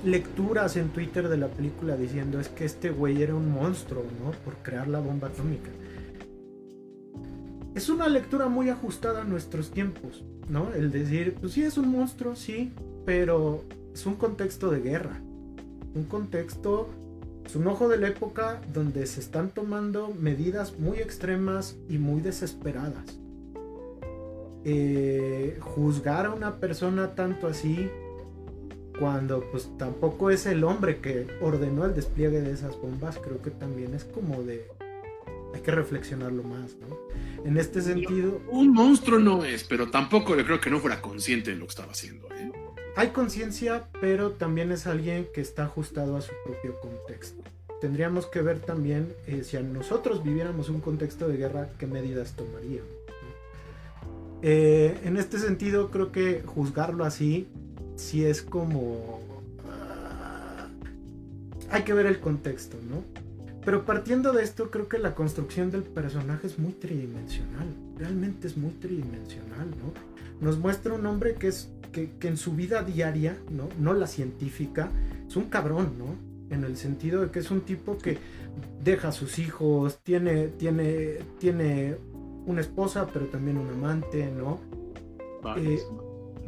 lecturas 0.05 0.76
en 0.76 0.89
Twitter 0.89 1.28
de 1.28 1.36
la 1.36 1.48
película 1.48 1.97
diciendo 1.97 2.40
es 2.40 2.48
que 2.48 2.64
este 2.64 2.89
güey 2.89 3.22
era 3.22 3.35
un 3.35 3.52
monstruo, 3.52 4.05
¿no? 4.24 4.30
Por 4.30 4.55
crear 4.62 4.89
la 4.89 5.01
bomba 5.01 5.28
atómica. 5.28 5.70
Es 7.74 7.90
una 7.90 8.09
lectura 8.09 8.48
muy 8.48 8.70
ajustada 8.70 9.20
a 9.20 9.24
nuestros 9.24 9.70
tiempos, 9.70 10.24
¿no? 10.48 10.72
El 10.72 10.90
decir, 10.90 11.35
pues 11.40 11.52
sí 11.52 11.62
es 11.62 11.76
un 11.76 11.90
monstruo, 11.90 12.35
sí, 12.35 12.72
pero 13.05 13.64
es 13.93 14.06
un 14.06 14.14
contexto 14.14 14.70
de 14.70 14.80
guerra. 14.80 15.20
Un 15.94 16.05
contexto, 16.05 16.89
es 17.48 17.56
un 17.56 17.66
ojo 17.66 17.88
de 17.88 17.96
la 17.96 18.08
época 18.08 18.60
donde 18.74 19.06
se 19.06 19.20
están 19.20 19.48
tomando 19.48 20.12
medidas 20.20 20.78
muy 20.78 20.98
extremas 20.98 21.76
y 21.88 21.96
muy 21.96 22.20
desesperadas. 22.20 23.18
Eh, 24.66 25.56
juzgar 25.58 26.26
a 26.26 26.30
una 26.30 26.56
persona 26.56 27.14
tanto 27.14 27.46
así 27.46 27.88
cuando 28.98 29.42
pues 29.50 29.70
tampoco 29.78 30.28
es 30.28 30.44
el 30.44 30.62
hombre 30.62 30.98
que 30.98 31.26
ordenó 31.40 31.86
el 31.86 31.94
despliegue 31.94 32.42
de 32.42 32.52
esas 32.52 32.78
bombas, 32.78 33.16
creo 33.16 33.40
que 33.40 33.50
también 33.50 33.94
es 33.94 34.04
como 34.04 34.42
de 34.42 34.66
hay 35.54 35.62
que 35.62 35.70
reflexionarlo 35.70 36.42
más, 36.42 36.76
¿no? 36.76 36.98
En 37.46 37.56
este 37.56 37.80
sentido, 37.80 38.42
un 38.50 38.74
monstruo 38.74 39.18
no 39.18 39.46
es, 39.46 39.64
pero 39.64 39.90
tampoco 39.90 40.34
le 40.34 40.44
creo 40.44 40.60
que 40.60 40.68
no 40.68 40.80
fuera 40.80 41.00
consciente 41.00 41.52
de 41.52 41.56
lo 41.56 41.64
que 41.64 41.70
estaba 41.70 41.92
haciendo, 41.92 42.28
¿eh? 42.34 42.38
Hay 42.98 43.10
conciencia, 43.10 43.84
pero 44.00 44.32
también 44.32 44.72
es 44.72 44.88
alguien 44.88 45.28
que 45.32 45.40
está 45.40 45.66
ajustado 45.66 46.16
a 46.16 46.20
su 46.20 46.32
propio 46.44 46.80
contexto. 46.80 47.44
Tendríamos 47.80 48.26
que 48.26 48.42
ver 48.42 48.58
también 48.58 49.14
eh, 49.28 49.44
si 49.44 49.56
a 49.56 49.60
nosotros 49.60 50.24
viviéramos 50.24 50.68
un 50.68 50.80
contexto 50.80 51.28
de 51.28 51.36
guerra, 51.36 51.68
qué 51.78 51.86
medidas 51.86 52.32
tomaríamos. 52.32 52.90
Eh, 54.42 54.98
en 55.04 55.16
este 55.16 55.38
sentido, 55.38 55.92
creo 55.92 56.10
que 56.10 56.42
juzgarlo 56.44 57.04
así, 57.04 57.46
si 57.94 58.24
es 58.24 58.42
como... 58.42 59.20
Ah, 59.70 60.66
hay 61.70 61.84
que 61.84 61.92
ver 61.92 62.06
el 62.06 62.18
contexto, 62.18 62.78
¿no? 62.90 63.04
Pero 63.64 63.84
partiendo 63.84 64.32
de 64.32 64.42
esto, 64.42 64.72
creo 64.72 64.88
que 64.88 64.98
la 64.98 65.14
construcción 65.14 65.70
del 65.70 65.84
personaje 65.84 66.48
es 66.48 66.58
muy 66.58 66.72
tridimensional. 66.72 67.68
Realmente 67.96 68.48
es 68.48 68.56
muy 68.56 68.72
tridimensional, 68.72 69.70
¿no? 69.70 69.94
Nos 70.40 70.58
muestra 70.58 70.94
un 70.94 71.06
hombre 71.06 71.34
que 71.34 71.46
es 71.46 71.68
que, 71.89 72.10
en 72.23 72.36
su 72.36 72.52
vida 72.52 72.82
diaria, 72.82 73.36
¿no? 73.51 73.69
No 73.78 73.94
la 73.94 74.06
científica, 74.06 74.90
es 75.27 75.36
un 75.36 75.44
cabrón, 75.44 75.93
¿no? 75.98 76.55
En 76.55 76.65
el 76.65 76.77
sentido 76.77 77.23
de 77.23 77.31
que 77.31 77.40
es 77.40 77.51
un 77.51 77.62
tipo 77.62 77.98
que 77.98 78.19
deja 78.82 79.09
a 79.09 79.12
sus 79.12 79.39
hijos, 79.39 79.98
tiene, 80.02 80.48
tiene, 80.48 81.19
tiene 81.39 81.97
una 82.47 82.60
esposa, 82.60 83.06
pero 83.12 83.27
también 83.27 83.59
un 83.59 83.69
amante, 83.69 84.31
¿no? 84.36 84.59
Varias. 85.43 85.81
Eh, 85.81 85.85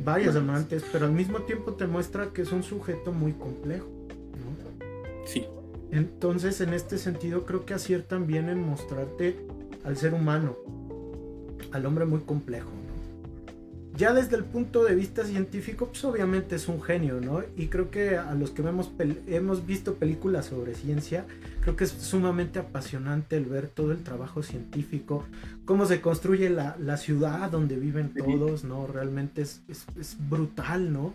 varias 0.05 0.35
amantes, 0.37 0.85
pero 0.91 1.07
al 1.07 1.12
mismo 1.12 1.41
tiempo 1.41 1.75
te 1.75 1.87
muestra 1.87 2.31
que 2.33 2.43
es 2.43 2.53
un 2.53 2.62
sujeto 2.62 3.12
muy 3.12 3.33
complejo, 3.33 3.87
¿no? 3.87 5.27
Sí. 5.27 5.47
Entonces, 5.91 6.61
en 6.61 6.73
este 6.73 6.99
sentido, 6.99 7.45
creo 7.45 7.67
que 7.67 7.75
aciertan 7.75 8.27
bien 8.27 8.49
en 8.49 8.65
mostrarte 8.65 9.37
al 9.85 9.97
ser 9.97 10.15
humano, 10.15 10.57
al 11.73 11.85
hombre 11.85 12.05
muy 12.05 12.21
complejo. 12.21 12.71
Ya 13.97 14.15
desde 14.15 14.37
el 14.37 14.45
punto 14.45 14.85
de 14.85 14.95
vista 14.95 15.25
científico, 15.25 15.87
pues 15.89 16.05
obviamente 16.05 16.55
es 16.57 16.69
un 16.69 16.81
genio, 16.81 17.21
¿no? 17.21 17.43
Y 17.57 17.67
creo 17.67 17.91
que 17.91 18.17
a 18.17 18.35
los 18.35 18.51
que 18.51 18.62
vemos 18.62 18.89
pel- 18.97 19.19
hemos 19.27 19.67
visto 19.67 19.95
películas 19.97 20.47
sobre 20.47 20.75
ciencia, 20.75 21.27
creo 21.61 21.77
que 21.77 21.85
es 21.85 21.91
sumamente 21.91 22.59
apasionante 22.61 23.37
el 23.37 23.47
ver 23.47 23.67
todo 23.67 23.93
el 23.93 24.03
trabajo 24.05 24.43
científico, 24.43 25.25
cómo 25.65 25.87
se 25.87 26.01
construye 26.01 26.51
la, 26.51 26.77
la 26.79 26.97
ciudad 26.97 27.51
donde 27.51 27.77
viven 27.77 28.15
todos, 28.15 28.65
¿no? 28.65 28.87
Realmente 28.87 29.43
es, 29.43 29.61
es- 29.69 29.85
es 29.99 30.17
brutal, 30.31 30.93
¿no? 30.93 31.12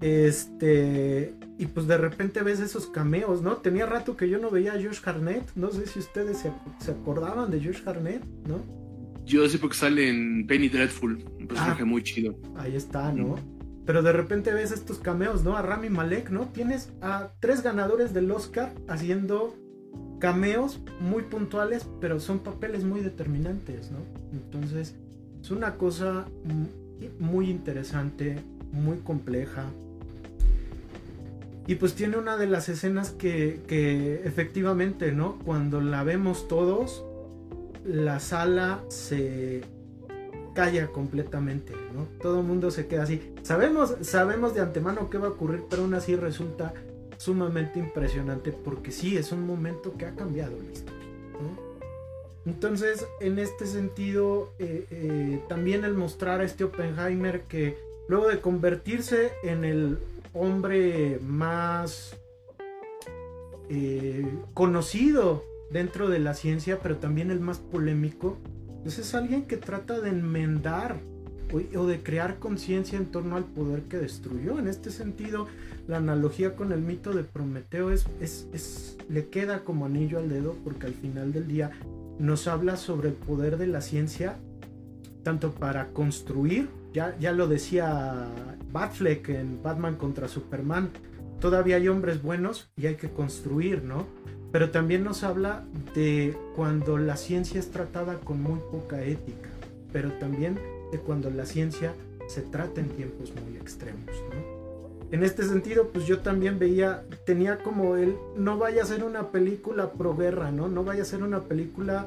Este, 0.00 1.34
y 1.58 1.66
pues 1.66 1.86
de 1.86 1.96
repente 1.96 2.42
ves 2.42 2.58
esos 2.60 2.86
cameos, 2.86 3.42
¿no? 3.42 3.58
Tenía 3.58 3.86
rato 3.86 4.16
que 4.16 4.28
yo 4.28 4.38
no 4.38 4.50
veía 4.50 4.72
a 4.72 4.82
Josh 4.82 5.00
Harnett, 5.04 5.44
no 5.54 5.70
sé 5.70 5.86
si 5.86 6.00
ustedes 6.00 6.38
se, 6.38 6.50
se 6.80 6.90
acordaban 6.90 7.50
de 7.50 7.62
Josh 7.64 7.82
Harnett, 7.86 8.22
¿no? 8.48 8.81
Yo 9.24 9.48
sé 9.48 9.58
porque 9.58 9.76
sale 9.76 10.08
en 10.08 10.46
Penny 10.46 10.68
Dreadful, 10.68 11.24
un 11.40 11.46
personaje 11.46 11.82
Ah. 11.82 11.86
muy 11.86 12.02
chido. 12.02 12.36
Ahí 12.56 12.74
está, 12.76 13.12
¿no? 13.12 13.36
Pero 13.86 14.02
de 14.02 14.12
repente 14.12 14.52
ves 14.52 14.70
estos 14.72 14.98
cameos, 14.98 15.42
¿no? 15.44 15.56
A 15.56 15.62
Rami 15.62 15.88
Malek, 15.90 16.30
¿no? 16.30 16.46
Tienes 16.48 16.90
a 17.00 17.30
tres 17.40 17.62
ganadores 17.62 18.12
del 18.14 18.30
Oscar 18.30 18.72
haciendo 18.88 19.54
cameos 20.20 20.80
muy 21.00 21.22
puntuales, 21.24 21.86
pero 22.00 22.20
son 22.20 22.38
papeles 22.40 22.84
muy 22.84 23.00
determinantes, 23.00 23.90
¿no? 23.90 23.98
Entonces, 24.32 24.94
es 25.42 25.50
una 25.50 25.74
cosa 25.76 26.26
muy 27.18 27.50
interesante, 27.50 28.36
muy 28.72 28.98
compleja. 28.98 29.64
Y 31.66 31.76
pues 31.76 31.94
tiene 31.94 32.16
una 32.16 32.36
de 32.36 32.46
las 32.48 32.68
escenas 32.68 33.10
que, 33.10 33.60
que 33.68 34.22
efectivamente, 34.24 35.12
¿no? 35.12 35.38
Cuando 35.44 35.80
la 35.80 36.02
vemos 36.04 36.48
todos, 36.48 37.04
la 37.84 38.20
sala 38.20 38.84
se 38.88 39.62
calla 40.54 40.88
completamente, 40.88 41.72
¿no? 41.94 42.06
Todo 42.20 42.40
el 42.40 42.46
mundo 42.46 42.70
se 42.70 42.86
queda 42.86 43.04
así. 43.04 43.32
Sabemos, 43.42 43.96
sabemos 44.02 44.54
de 44.54 44.60
antemano 44.60 45.08
qué 45.10 45.18
va 45.18 45.28
a 45.28 45.30
ocurrir, 45.30 45.64
pero 45.68 45.82
aún 45.82 45.94
así 45.94 46.14
resulta 46.14 46.74
sumamente 47.16 47.78
impresionante 47.78 48.52
porque 48.52 48.90
sí, 48.90 49.16
es 49.16 49.32
un 49.32 49.46
momento 49.46 49.94
que 49.96 50.06
ha 50.06 50.14
cambiado 50.14 50.52
la 50.58 50.72
historia. 50.72 51.02
Entonces, 52.44 53.06
en 53.20 53.38
este 53.38 53.66
sentido, 53.66 54.52
eh, 54.58 54.86
eh, 54.90 55.40
también 55.48 55.84
el 55.84 55.94
mostrar 55.94 56.40
a 56.40 56.44
este 56.44 56.64
Oppenheimer 56.64 57.42
que 57.42 57.78
luego 58.08 58.26
de 58.28 58.40
convertirse 58.40 59.30
en 59.44 59.64
el 59.64 59.98
hombre 60.34 61.20
más 61.22 62.16
eh, 63.68 64.26
conocido 64.54 65.44
dentro 65.72 66.08
de 66.08 66.18
la 66.18 66.34
ciencia, 66.34 66.78
pero 66.82 66.96
también 66.96 67.30
el 67.30 67.40
más 67.40 67.58
polémico, 67.58 68.38
pues 68.82 68.98
es 68.98 69.14
alguien 69.14 69.42
que 69.44 69.56
trata 69.56 70.00
de 70.00 70.10
enmendar 70.10 70.96
o, 71.76 71.86
de 71.86 72.02
crear 72.02 72.38
conciencia 72.38 72.96
en 72.98 73.06
torno 73.06 73.36
al 73.36 73.44
poder 73.44 73.82
que 73.82 73.98
destruyó. 73.98 74.58
En 74.58 74.68
este 74.68 74.90
sentido, 74.90 75.46
la 75.86 75.98
analogía 75.98 76.56
con 76.56 76.72
el 76.72 76.80
mito 76.80 77.12
de 77.12 77.24
Prometeo 77.24 77.90
es, 77.90 78.06
es- 78.20 78.96
le 79.08 79.28
queda 79.28 79.60
como 79.64 79.84
anillo 79.86 80.18
al 80.18 80.28
dedo 80.30 80.56
porque 80.64 80.86
al 80.86 80.94
final 80.94 81.32
del 81.32 81.48
día 81.48 81.70
nos 82.18 82.46
habla 82.48 82.76
sobre 82.76 83.08
el 83.08 83.14
poder 83.14 83.58
de 83.58 83.66
la 83.66 83.80
ciencia, 83.82 84.36
tanto 85.22 85.52
para 85.52 85.88
construir, 85.88 86.68
ya, 86.94 87.16
ya 87.18 87.32
lo 87.32 87.48
decía 87.48 88.26
Batfleck 88.72 89.28
en 89.30 89.62
Batman 89.62 89.96
contra 89.96 90.28
Superman, 90.28 90.88
todavía 91.40 91.76
hay 91.76 91.88
hombres 91.88 92.22
buenos 92.22 92.70
y 92.76 92.86
hay 92.86 92.94
que 92.96 93.10
construir, 93.10 93.82
¿no? 93.82 94.06
Pero 94.52 94.70
también 94.70 95.02
nos 95.02 95.22
habla 95.24 95.64
de 95.94 96.36
cuando 96.54 96.98
la 96.98 97.16
ciencia 97.16 97.58
es 97.58 97.70
tratada 97.70 98.18
con 98.18 98.42
muy 98.42 98.60
poca 98.70 99.02
ética, 99.02 99.48
pero 99.92 100.12
también 100.12 100.58
de 100.92 100.98
cuando 100.98 101.30
la 101.30 101.46
ciencia 101.46 101.94
se 102.28 102.42
trata 102.42 102.80
en 102.80 102.88
tiempos 102.90 103.32
muy 103.44 103.56
extremos, 103.56 104.04
¿no? 104.06 104.52
En 105.10 105.22
este 105.24 105.42
sentido, 105.44 105.88
pues 105.92 106.06
yo 106.06 106.20
también 106.20 106.58
veía, 106.58 107.02
tenía 107.26 107.58
como 107.58 107.96
el, 107.96 108.14
no 108.36 108.56
vaya 108.58 108.82
a 108.82 108.86
ser 108.86 109.04
una 109.04 109.28
película 109.30 109.90
pro 109.92 110.16
guerra, 110.16 110.50
¿no? 110.50 110.68
No 110.68 110.84
vaya 110.84 111.02
a 111.02 111.04
ser 111.06 111.22
una 111.22 111.40
película 111.40 112.06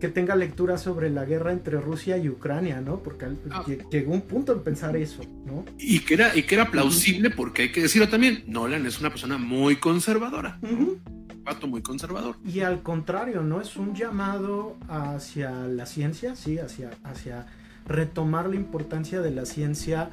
que 0.00 0.08
tenga 0.08 0.34
lectura 0.34 0.76
sobre 0.78 1.08
la 1.10 1.24
guerra 1.24 1.52
entre 1.52 1.80
Rusia 1.80 2.16
y 2.16 2.28
Ucrania, 2.28 2.80
¿no? 2.80 2.96
Porque 2.98 3.26
Ah. 3.50 3.62
lle- 3.64 3.88
llegó 3.90 4.12
un 4.12 4.22
punto 4.22 4.52
en 4.52 4.60
pensar 4.60 4.96
eso, 4.96 5.22
¿no? 5.46 5.64
Y 5.78 6.00
que 6.00 6.14
era, 6.14 6.36
y 6.36 6.42
que 6.42 6.56
era 6.56 6.68
plausible 6.72 7.30
porque 7.30 7.62
hay 7.62 7.72
que 7.72 7.82
decirlo 7.82 8.08
también, 8.08 8.42
Nolan 8.48 8.86
es 8.86 8.98
una 8.98 9.10
persona 9.10 9.38
muy 9.38 9.76
conservadora, 9.76 10.58
un 10.62 10.98
muy 11.66 11.82
conservador. 11.82 12.36
Y 12.44 12.60
al 12.60 12.82
contrario, 12.82 13.42
¿no? 13.42 13.60
Es 13.60 13.76
un 13.76 13.94
llamado 13.94 14.76
hacia 14.88 15.50
la 15.66 15.86
ciencia, 15.86 16.36
sí, 16.36 16.58
hacia, 16.58 16.90
hacia 17.04 17.46
retomar 17.86 18.48
la 18.48 18.56
importancia 18.56 19.20
de 19.20 19.30
la 19.30 19.44
ciencia 19.44 20.10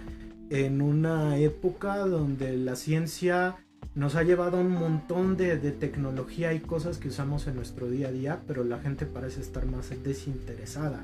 en 0.49 0.81
una 0.81 1.37
época 1.37 1.97
donde 1.99 2.57
la 2.57 2.75
ciencia 2.75 3.57
nos 3.95 4.15
ha 4.15 4.23
llevado 4.23 4.57
a 4.57 4.61
un 4.61 4.71
montón 4.71 5.37
de, 5.37 5.57
de 5.57 5.71
tecnología 5.71 6.53
y 6.53 6.59
cosas 6.59 6.97
que 6.97 7.09
usamos 7.09 7.47
en 7.47 7.55
nuestro 7.55 7.89
día 7.89 8.07
a 8.07 8.11
día, 8.11 8.39
pero 8.47 8.63
la 8.63 8.79
gente 8.79 9.05
parece 9.05 9.41
estar 9.41 9.65
más 9.65 9.89
desinteresada 10.03 11.03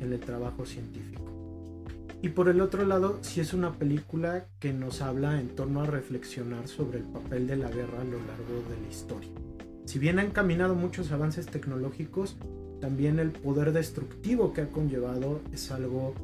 en 0.00 0.12
el 0.12 0.20
trabajo 0.20 0.66
científico. 0.66 1.22
Y 2.22 2.28
por 2.28 2.48
el 2.48 2.60
otro 2.60 2.84
lado, 2.84 3.18
sí 3.22 3.40
es 3.40 3.52
una 3.52 3.72
película 3.72 4.46
que 4.60 4.72
nos 4.72 5.02
habla 5.02 5.40
en 5.40 5.48
torno 5.48 5.82
a 5.82 5.86
reflexionar 5.86 6.68
sobre 6.68 6.98
el 6.98 7.04
papel 7.04 7.48
de 7.48 7.56
la 7.56 7.68
guerra 7.68 8.00
a 8.00 8.04
lo 8.04 8.18
largo 8.18 8.62
de 8.70 8.80
la 8.80 8.88
historia. 8.88 9.30
Si 9.84 9.98
bien 9.98 10.18
han 10.18 10.30
caminado 10.30 10.74
muchos 10.74 11.12
avances 11.12 11.46
tecnológicos, 11.46 12.36
también 12.80 13.18
el 13.18 13.30
poder 13.30 13.72
destructivo 13.72 14.52
que 14.52 14.62
ha 14.62 14.68
conllevado 14.68 15.40
es 15.52 15.70
algo 15.70 16.14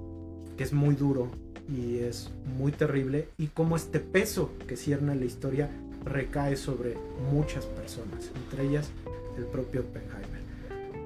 que 0.56 0.64
es 0.64 0.72
muy 0.72 0.94
duro 0.94 1.28
y 1.68 1.98
es 1.98 2.30
muy 2.58 2.72
terrible 2.72 3.28
y 3.38 3.48
cómo 3.48 3.76
este 3.76 4.00
peso 4.00 4.50
que 4.66 4.76
cierne 4.76 5.14
la 5.14 5.24
historia 5.24 5.70
recae 6.04 6.56
sobre 6.56 6.96
muchas 7.32 7.66
personas, 7.66 8.30
entre 8.34 8.66
ellas 8.66 8.88
el 9.36 9.44
propio 9.44 9.82
Oppenheimer. 9.82 10.40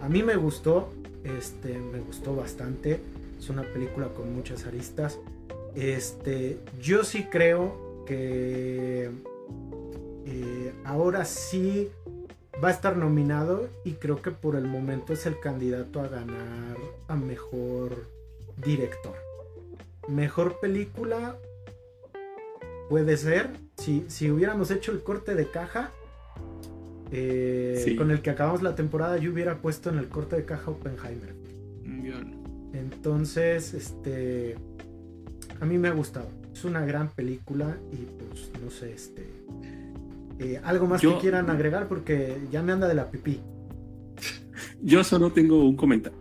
A 0.01 0.09
mí 0.09 0.23
me 0.23 0.37
gustó, 0.37 0.91
este, 1.25 1.79
me 1.79 2.01
gustó 2.01 2.35
bastante, 2.35 3.01
es 3.39 3.51
una 3.51 3.63
película 3.63 4.09
con 4.09 4.35
muchas 4.35 4.67
aristas. 4.67 5.19
Este, 5.75 6.59
yo 6.81 7.05
sí 7.05 7.25
creo 7.25 8.05
que 8.07 9.11
eh, 10.27 10.73
ahora 10.85 11.25
sí 11.25 11.89
va 12.63 12.69
a 12.69 12.71
estar 12.71 12.97
nominado 12.97 13.69
y 13.85 13.93
creo 13.93 14.21
que 14.23 14.31
por 14.31 14.57
el 14.57 14.65
momento 14.67 15.13
es 15.13 15.27
el 15.27 15.39
candidato 15.41 16.01
a 16.01 16.09
ganar 16.09 16.77
a 17.09 17.17
mejor 17.17 18.07
director. 18.65 19.15
Mejor 20.09 20.59
película 20.61 21.37
puede 22.89 23.17
ser. 23.17 23.51
Si, 23.79 24.05
si 24.09 24.31
hubiéramos 24.31 24.71
hecho 24.71 24.93
el 24.93 25.03
corte 25.03 25.35
de 25.35 25.51
caja 25.51 25.91
eh, 27.11 27.81
Sí. 27.85 27.97
con 27.97 28.11
el 28.11 28.23
que 28.23 28.31
acabamos 28.31 28.63
la 28.63 28.75
temporada, 28.75 29.17
yo 29.19 29.33
hubiera 29.33 29.57
puesto 29.59 29.91
en 29.91 29.99
el 29.99 30.09
corte 30.09 30.37
de 30.37 30.45
caja 30.45 30.71
Oppenheimer. 30.71 31.35
No. 31.85 32.43
Entonces, 32.73 33.75
este. 33.75 34.57
A 35.61 35.65
mí 35.67 35.79
me 35.79 35.89
ha 35.89 35.93
gustado. 35.93 36.29
Es 36.53 36.65
una 36.65 36.85
gran 36.85 37.09
película 37.09 37.77
y 37.93 37.97
pues 37.97 38.51
no 38.63 38.71
sé, 38.71 38.93
este. 38.93 39.27
Eh, 40.43 40.61
algo 40.65 40.87
más 40.87 41.01
Yo- 41.01 41.15
que 41.17 41.21
quieran 41.23 41.49
agregar 41.51 41.89
porque 41.89 42.37
ya 42.51 42.63
me 42.63 42.73
anda 42.73 42.89
de 42.89 42.95
la 42.95 43.11
pipí. 43.11 43.41
Yo 44.83 45.05
solo 45.05 45.31
tengo 45.33 45.65
un 45.65 45.77
comentario. 45.77 46.19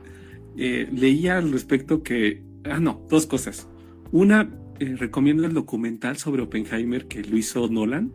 Eh, 0.58 0.88
leía 0.92 1.38
al 1.38 1.52
respecto 1.52 2.04
que. 2.04 2.44
Ah, 2.66 2.80
no, 2.80 3.06
dos 3.10 3.26
cosas. 3.26 3.68
Una, 4.12 4.50
eh, 4.80 4.96
recomiendo 4.98 5.46
el 5.46 5.54
documental 5.54 6.18
sobre 6.18 6.42
Oppenheimer 6.44 7.08
que 7.08 7.24
lo 7.24 7.38
hizo 7.38 7.68
Nolan. 7.68 8.12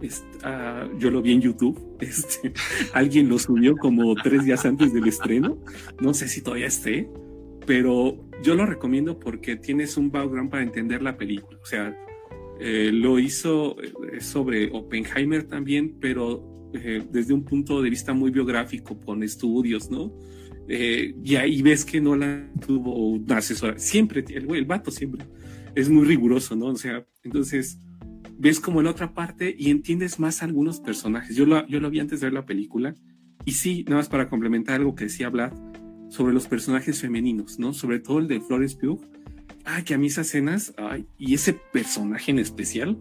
Est- 0.00 0.24
ah, 0.42 0.88
yo 0.98 1.10
lo 1.10 1.22
vi 1.22 1.32
en 1.32 1.40
YouTube. 1.42 1.78
Este, 2.02 2.52
alguien 2.94 3.28
lo 3.28 3.38
subió 3.38 3.76
como 3.76 4.14
tres 4.16 4.44
días 4.44 4.64
antes 4.66 4.92
del 4.92 5.06
estreno. 5.06 5.58
No 6.00 6.14
sé 6.14 6.26
si 6.28 6.40
todavía 6.42 6.66
esté, 6.66 7.08
pero 7.64 8.18
yo 8.42 8.56
lo 8.56 8.66
recomiendo 8.66 9.20
porque 9.20 9.54
tienes 9.56 9.96
un 9.96 10.10
background 10.10 10.50
para 10.50 10.64
entender 10.64 11.00
la 11.02 11.16
película. 11.16 11.58
O 11.62 11.66
sea, 11.66 11.94
eh, 12.60 12.90
lo 12.92 13.18
hizo 13.18 13.76
eh, 13.80 14.20
sobre 14.20 14.70
Oppenheimer 14.70 15.44
también, 15.44 15.96
pero 16.00 16.70
eh, 16.74 17.02
desde 17.10 17.34
un 17.34 17.44
punto 17.44 17.82
de 17.82 17.90
vista 17.90 18.14
muy 18.14 18.30
biográfico, 18.30 18.98
con 19.00 19.22
estudios, 19.22 19.90
¿no? 19.90 20.12
Eh, 20.68 21.14
y 21.22 21.36
ahí 21.36 21.60
ves 21.60 21.84
que 21.84 22.00
Nolan 22.00 22.52
tuvo 22.64 23.10
una 23.10 23.38
asesora. 23.38 23.78
Siempre, 23.78 24.24
el 24.28 24.54
el 24.54 24.64
vato 24.64 24.90
siempre 24.90 25.24
es 25.74 25.88
muy 25.90 26.04
riguroso, 26.04 26.56
¿no? 26.56 26.66
O 26.66 26.76
sea, 26.76 27.06
entonces 27.22 27.78
ves 28.38 28.60
como 28.60 28.82
la 28.82 28.90
otra 28.90 29.12
parte 29.12 29.54
y 29.56 29.70
entiendes 29.70 30.18
más 30.18 30.42
algunos 30.42 30.80
personajes. 30.80 31.36
Yo 31.36 31.46
lo, 31.46 31.66
yo 31.66 31.80
lo 31.80 31.90
vi 31.90 32.00
antes 32.00 32.20
de 32.20 32.26
ver 32.26 32.34
la 32.34 32.46
película 32.46 32.94
y 33.44 33.52
sí, 33.52 33.84
nada 33.84 33.98
más 33.98 34.08
para 34.08 34.28
complementar 34.28 34.76
algo 34.76 34.94
que 34.94 35.04
decía 35.04 35.28
Vlad 35.28 35.52
sobre 36.08 36.32
los 36.32 36.46
personajes 36.46 37.00
femeninos, 37.00 37.58
¿no? 37.58 37.72
Sobre 37.72 37.98
todo 37.98 38.18
el 38.18 38.28
de 38.28 38.40
Flores 38.40 38.74
Pugh. 38.74 39.00
Ah, 39.64 39.82
que 39.84 39.94
a 39.94 39.98
mí 39.98 40.08
esas 40.08 40.28
escenas, 40.28 40.74
ay, 40.76 41.06
y 41.18 41.34
ese 41.34 41.52
personaje 41.52 42.30
en 42.30 42.38
especial, 42.38 42.98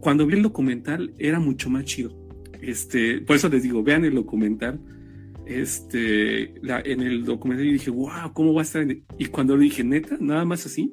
cuando 0.00 0.26
vi 0.26 0.34
el 0.34 0.42
documental 0.42 1.14
era 1.18 1.40
mucho 1.40 1.70
más 1.70 1.84
chido. 1.84 2.14
Este, 2.60 3.20
por 3.20 3.36
eso 3.36 3.48
les 3.48 3.62
digo, 3.62 3.82
vean 3.82 4.04
el 4.04 4.14
documental. 4.14 4.80
Este, 5.46 6.54
en 6.60 7.02
el 7.02 7.24
documental 7.24 7.66
dije, 7.66 7.90
wow, 7.90 8.32
¿cómo 8.34 8.52
va 8.52 8.62
a 8.62 8.64
estar? 8.64 8.86
Y 9.18 9.26
cuando 9.26 9.56
lo 9.56 9.62
dije, 9.62 9.84
neta, 9.84 10.16
nada 10.20 10.44
más 10.44 10.66
así, 10.66 10.92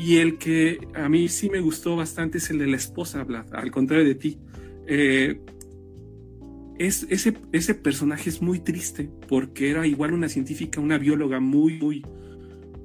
y 0.00 0.16
el 0.16 0.38
que 0.38 0.78
a 0.94 1.10
mí 1.10 1.28
sí 1.28 1.50
me 1.50 1.60
gustó 1.60 1.94
bastante 1.94 2.38
es 2.38 2.48
el 2.48 2.58
de 2.58 2.66
la 2.66 2.76
esposa, 2.76 3.22
Vlad, 3.22 3.52
al 3.52 3.70
contrario 3.70 4.06
de 4.06 4.14
ti. 4.14 4.38
Eh, 4.86 5.42
es, 6.78 7.06
ese, 7.10 7.34
ese 7.52 7.74
personaje 7.74 8.30
es 8.30 8.40
muy 8.40 8.60
triste 8.60 9.10
porque 9.28 9.70
era 9.70 9.86
igual 9.86 10.14
una 10.14 10.30
científica, 10.30 10.80
una 10.80 10.96
bióloga 10.96 11.38
muy, 11.38 11.78
muy 11.78 12.02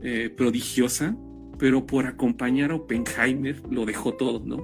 eh, 0.07 0.30
prodigiosa, 0.30 1.18
pero 1.57 1.88
por 1.88 2.06
acompañar 2.06 2.69
a 2.69 2.76
Oppenheimer 2.76 3.60
lo 3.72 3.88
dejó 3.88 4.14
todo, 4.14 4.40
¿no? 4.45 4.64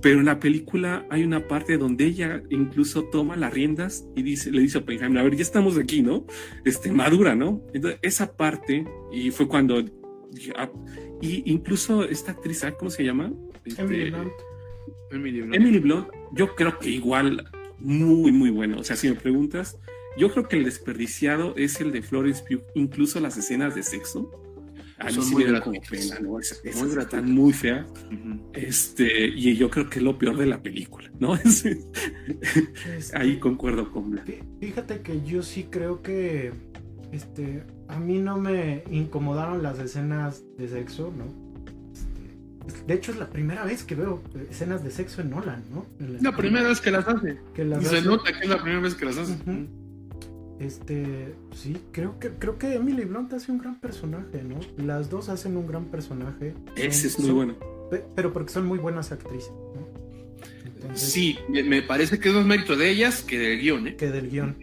Pero 0.00 0.20
en 0.20 0.24
la 0.24 0.40
película 0.40 1.06
hay 1.10 1.24
una 1.24 1.46
parte 1.46 1.76
donde 1.76 2.06
ella 2.06 2.42
incluso 2.48 3.04
toma 3.04 3.36
las 3.36 3.52
riendas 3.52 4.06
y 4.16 4.22
dice, 4.22 4.50
le 4.50 4.62
dice 4.62 4.78
a 4.78 4.80
Oppenheimer, 4.80 5.18
a 5.18 5.24
ver, 5.24 5.36
ya 5.36 5.42
estamos 5.42 5.76
aquí, 5.76 6.00
¿no? 6.00 6.24
Este, 6.64 6.90
madura, 6.90 7.34
¿no? 7.34 7.60
Entonces, 7.74 8.00
esa 8.00 8.34
parte, 8.34 8.86
y 9.12 9.30
fue 9.30 9.46
cuando 9.46 9.84
ah, 10.56 10.70
y 11.20 11.42
incluso 11.52 12.04
esta 12.04 12.32
actriz, 12.32 12.64
¿cómo 12.78 12.90
se 12.90 13.04
llama? 13.04 13.30
Este, 13.66 13.82
Emily 13.82 14.10
Blunt. 14.10 14.32
Emily 15.10 15.40
Blunt. 15.42 15.54
Emily 15.54 15.78
Blunt, 15.80 16.08
yo 16.32 16.54
creo 16.54 16.78
que 16.78 16.88
igual 16.88 17.44
muy, 17.78 18.32
muy 18.32 18.48
bueno. 18.48 18.78
O 18.80 18.84
sea, 18.84 18.96
si 18.96 19.06
me 19.06 19.16
preguntas, 19.16 19.78
yo 20.16 20.30
creo 20.32 20.48
que 20.48 20.56
el 20.56 20.64
desperdiciado 20.64 21.54
es 21.56 21.78
el 21.82 21.92
de 21.92 22.00
Florence 22.00 22.42
Pugh, 22.48 22.64
incluso 22.74 23.20
las 23.20 23.36
escenas 23.36 23.74
de 23.74 23.82
sexo. 23.82 24.30
A 25.02 25.06
mí 25.06 25.12
Son 25.12 25.24
sí 25.24 25.32
muy 25.34 25.44
me 25.44 25.52
dan 25.52 25.60
como 25.62 25.80
gratuitas. 25.80 26.08
pena, 26.18 26.28
¿no? 26.28 26.38
Esas- 26.40 26.60
Muy 26.76 26.98
están 26.98 27.32
muy 27.32 27.52
feas. 27.52 27.86
Ujú. 28.06 28.50
Este, 28.52 29.26
y 29.28 29.56
yo 29.56 29.68
creo 29.70 29.90
que 29.90 29.98
es 29.98 30.04
lo 30.04 30.16
peor 30.18 30.36
de 30.36 30.46
la 30.46 30.62
película, 30.62 31.10
¿no? 31.18 31.34
Es- 31.44 31.64
Este, 31.64 33.16
Ahí 33.16 33.38
concuerdo 33.38 33.90
con. 33.90 34.12
Fí- 34.24 34.42
Fíjate 34.60 35.00
que 35.00 35.22
yo 35.22 35.42
sí 35.42 35.66
creo 35.70 36.02
que 36.02 36.52
este 37.12 37.64
a 37.88 37.98
mí 37.98 38.18
no 38.20 38.38
me 38.38 38.84
incomodaron 38.90 39.62
las 39.62 39.78
escenas 39.78 40.42
de 40.56 40.68
sexo, 40.68 41.12
¿no? 41.16 41.24
Este, 42.66 42.86
de 42.86 42.94
hecho 42.94 43.10
es 43.12 43.18
la 43.18 43.28
primera 43.28 43.64
vez 43.64 43.82
que 43.84 43.94
veo 43.96 44.22
escenas 44.50 44.82
de 44.84 44.90
sexo 44.90 45.20
en 45.20 45.30
Nolan, 45.30 45.62
¿no? 45.74 45.84
En 45.98 46.22
La 46.22 46.34
primera 46.36 46.68
vez 46.68 46.80
que 46.80 46.90
las 46.90 47.06
hace. 47.08 47.38
que 47.54 47.64
las 47.64 47.84
Se 47.86 47.98
hace. 47.98 48.06
nota 48.06 48.32
que 48.32 48.44
es 48.44 48.48
la 48.48 48.62
primera 48.62 48.80
vez 48.80 48.94
que 48.94 49.04
las 49.04 49.18
hace. 49.18 49.36
Este, 50.62 51.34
sí, 51.54 51.76
creo 51.92 52.18
que 52.18 52.30
creo 52.30 52.58
que 52.58 52.74
Emily 52.74 53.04
Blunt 53.04 53.32
hace 53.32 53.50
un 53.52 53.58
gran 53.58 53.80
personaje, 53.80 54.42
¿no? 54.42 54.60
Las 54.84 55.10
dos 55.10 55.28
hacen 55.28 55.56
un 55.56 55.66
gran 55.66 55.86
personaje. 55.86 56.54
Ese 56.76 57.08
es 57.08 57.18
muy 57.18 57.26
son- 57.28 57.36
bueno. 57.36 57.54
pe- 57.90 58.04
Pero 58.14 58.32
porque 58.32 58.52
son 58.52 58.66
muy 58.66 58.78
buenas 58.78 59.10
actrices, 59.12 59.50
¿no? 59.50 59.82
Entonces, 60.64 61.08
Sí, 61.10 61.38
me, 61.48 61.62
me 61.62 61.82
parece 61.82 62.18
que 62.18 62.28
es 62.28 62.34
más 62.34 62.46
mérito 62.46 62.76
de 62.76 62.90
ellas 62.90 63.22
que 63.22 63.38
del 63.38 63.60
guion, 63.60 63.88
¿eh? 63.88 63.96
que 63.96 64.10
del 64.10 64.30
guion. 64.30 64.56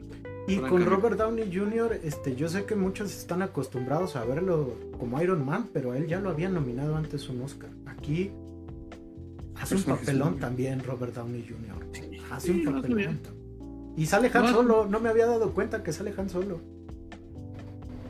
Y 0.47 0.57
con. 0.57 0.83
Robert 0.85 1.17
Downey 1.17 1.51
Jr., 1.53 1.99
este, 2.03 2.35
yo 2.35 2.49
sé 2.49 2.65
que 2.65 2.75
muchos 2.75 3.15
están 3.15 3.41
acostumbrados 3.41 4.15
a 4.15 4.23
verlo 4.25 4.73
como 4.97 5.21
Iron 5.21 5.45
Man, 5.45 5.69
pero 5.73 5.91
a 5.91 5.97
él 5.97 6.07
ya 6.07 6.19
lo 6.19 6.29
habían 6.29 6.53
nominado 6.53 6.95
antes 6.95 7.29
un 7.29 7.41
Oscar. 7.41 7.69
Aquí 7.85 8.31
hace 9.55 9.75
un 9.75 9.83
papelón 9.83 10.39
también 10.39 10.83
Robert 10.83 11.13
Downey 11.13 11.45
Jr. 11.47 11.85
Hace 12.31 12.53
Sí, 12.53 12.65
un 12.65 12.73
papelón. 12.73 12.97
bien. 12.97 13.19
Y 13.99 14.05
sale 14.05 14.31
Han 14.33 14.47
Solo, 14.47 14.87
no 14.89 14.99
me 14.99 15.09
había 15.09 15.25
dado 15.27 15.51
cuenta 15.53 15.83
que 15.83 15.91
sale 15.93 16.13
Han 16.17 16.29
Solo. 16.29 16.61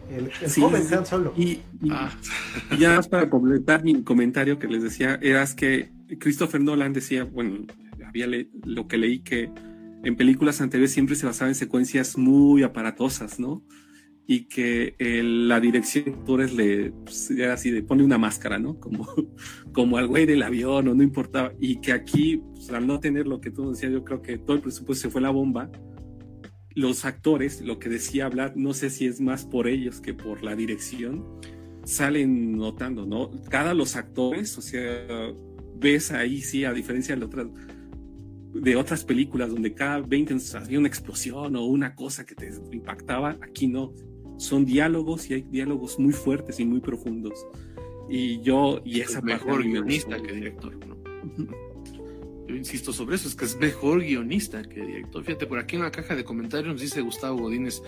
El, 0.10 0.32
el 0.41 0.49
Sí, 0.49 0.61
joven 0.61 0.84
sí. 0.84 0.94
Han 0.94 1.06
Solo. 1.06 1.34
Y, 1.36 1.44
y- 1.44 1.64
Ah, 1.91 2.11
Y 2.72 2.78
ya 2.78 2.95
más 2.95 3.07
para 3.07 3.30
completar 3.30 3.84
mi 3.84 4.03
comentario 4.03 4.60
que 4.60 4.68
les 4.68 4.84
decía, 4.84 5.20
eras 5.22 5.53
que 5.56 5.90
Christopher 6.20 6.61
Nolan 6.61 6.94
decía, 6.94 7.24
bueno, 7.24 7.66
había 8.07 8.28
le- 8.28 8.49
lo 8.64 8.88
que 8.88 8.98
leí 8.98 9.20
que 9.20 9.52
en 10.03 10.16
películas 10.16 10.61
anteriores 10.61 10.91
siempre 10.94 11.16
se 11.16 11.26
basaba 11.26 11.49
en 11.49 11.56
secuencias 11.56 12.18
muy 12.18 12.64
aparatosas, 12.64 13.40
¿no? 13.40 13.61
Y 14.31 14.41
que 14.45 14.93
el- 14.99 15.47
la 15.47 15.60
dirección 15.60 16.06
actores 16.10 16.53
le 16.53 16.91
pues, 16.91 17.31
así 17.51 17.72
de 17.72 17.81
pone 17.81 18.03
una 18.03 18.19
máscara, 18.19 18.60
¿no? 18.60 18.80
Como, 18.80 19.07
como 19.73 19.97
al 19.97 20.06
güey 20.07 20.27
del 20.27 20.43
avión 20.43 20.88
o 20.88 20.93
no 20.93 21.01
importaba. 21.01 21.51
Y 21.60 21.81
que 21.81 21.93
aquí, 21.93 22.43
pues, 22.53 22.69
al 22.69 22.85
no 22.85 22.99
tener 22.99 23.26
lo 23.26 23.41
que 23.41 23.49
tú 23.49 23.72
decías, 23.72 23.91
yo 23.91 24.03
creo 24.03 24.22
que 24.22 24.38
todo 24.38 24.56
el 24.57 24.61
presupuesto 24.61 25.07
se 25.07 25.11
fue 25.11 25.19
la 25.22 25.31
bomba. 25.31 25.72
Los 26.76 27.06
actores, 27.06 27.61
lo 27.61 27.80
que 27.80 27.89
decía 27.89 28.27
hablar, 28.27 28.53
no 28.56 28.76
sé 28.76 28.91
si 28.91 29.07
es 29.07 29.19
más 29.19 29.45
por 29.45 29.68
ellos 29.68 29.99
que 29.99 30.14
por 30.14 30.43
la 30.43 30.56
dirección, 30.56 31.26
salen 31.84 32.56
notando, 32.56 33.07
¿no? 33.07 33.31
Cada 33.49 33.73
los 33.73 33.95
actores, 33.95 34.56
o 34.60 34.61
sea, 34.61 35.34
ves 35.80 36.11
ahí, 36.11 36.41
sí, 36.41 36.65
a 36.65 36.72
diferencia 36.73 37.15
de 37.15 37.26
otras, 37.26 37.47
de 38.53 38.76
otras 38.76 39.03
películas 39.03 39.49
donde 39.49 39.73
cada 39.73 40.01
20 40.01 40.35
minutos 40.35 40.53
había 40.53 40.77
una 40.77 40.88
explosión 40.88 41.56
o 41.56 41.65
una 41.65 41.95
cosa 41.95 42.27
que 42.27 42.35
te 42.35 42.51
impactaba, 42.72 43.35
aquí 43.41 43.68
no. 43.68 43.91
Son 44.40 44.66
diálogos 44.66 45.30
y 45.30 45.36
hay 45.36 45.41
diálogos 45.44 45.99
muy 45.99 46.14
fuertes 46.14 46.60
y 46.60 46.66
muy 46.66 46.80
profundos. 46.80 47.45
Y 48.10 48.41
yo, 48.41 48.82
y 48.84 49.02
esa 49.02 49.20
es 49.20 49.26
parte 49.26 49.26
mejor 49.45 49.60
me 49.64 49.72
guionista 49.72 50.16
gustó. 50.18 50.24
que 50.28 50.34
director, 50.34 50.76
¿no? 50.88 50.98
Yo 52.48 52.56
insisto 52.56 52.91
sobre 52.91 53.16
eso, 53.16 53.28
es 53.28 53.36
que 53.36 53.45
es 53.45 53.56
mejor 53.57 53.99
guionista 53.99 54.64
que 54.64 54.82
director. 54.84 55.24
Fíjate, 55.24 55.45
por 55.45 55.60
aquí 55.60 55.76
en 55.76 55.84
la 55.84 55.91
caja 55.91 56.16
de 56.16 56.24
comentarios 56.24 56.72
nos 56.74 56.82
dice 56.82 57.02
Gustavo 57.02 57.38
Godínez, 57.41 57.84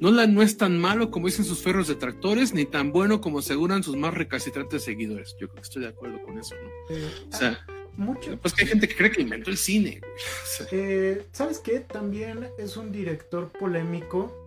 Nolan 0.00 0.34
no 0.34 0.42
es 0.42 0.58
tan 0.58 0.78
malo 0.78 1.10
como 1.10 1.28
dicen 1.28 1.46
sus 1.46 1.60
ferros 1.60 1.88
detractores, 1.88 2.52
ni 2.52 2.66
tan 2.66 2.92
bueno 2.92 3.22
como 3.22 3.38
aseguran 3.38 3.82
sus 3.82 3.96
más 3.96 4.12
recalcitrantes 4.12 4.82
seguidores. 4.84 5.34
Yo 5.40 5.48
creo 5.48 5.54
que 5.54 5.60
estoy 5.62 5.82
de 5.84 5.88
acuerdo 5.88 6.20
con 6.26 6.38
eso, 6.38 6.54
¿no? 6.56 6.94
Eh, 6.94 7.08
O 7.32 7.34
sea, 7.34 7.64
mucho, 7.96 8.38
pues 8.38 8.52
que 8.52 8.64
hay 8.64 8.68
gente 8.68 8.86
que 8.86 8.96
cree 8.96 9.10
que 9.10 9.22
inventó 9.22 9.50
el 9.50 9.56
cine. 9.56 10.00
güey. 10.00 10.12
O 10.42 10.46
sea, 10.58 10.66
Eh, 10.72 11.22
¿Sabes 11.32 11.58
qué? 11.60 11.80
También 11.80 12.48
es 12.58 12.76
un 12.76 12.92
director 12.92 13.50
polémico. 13.58 14.41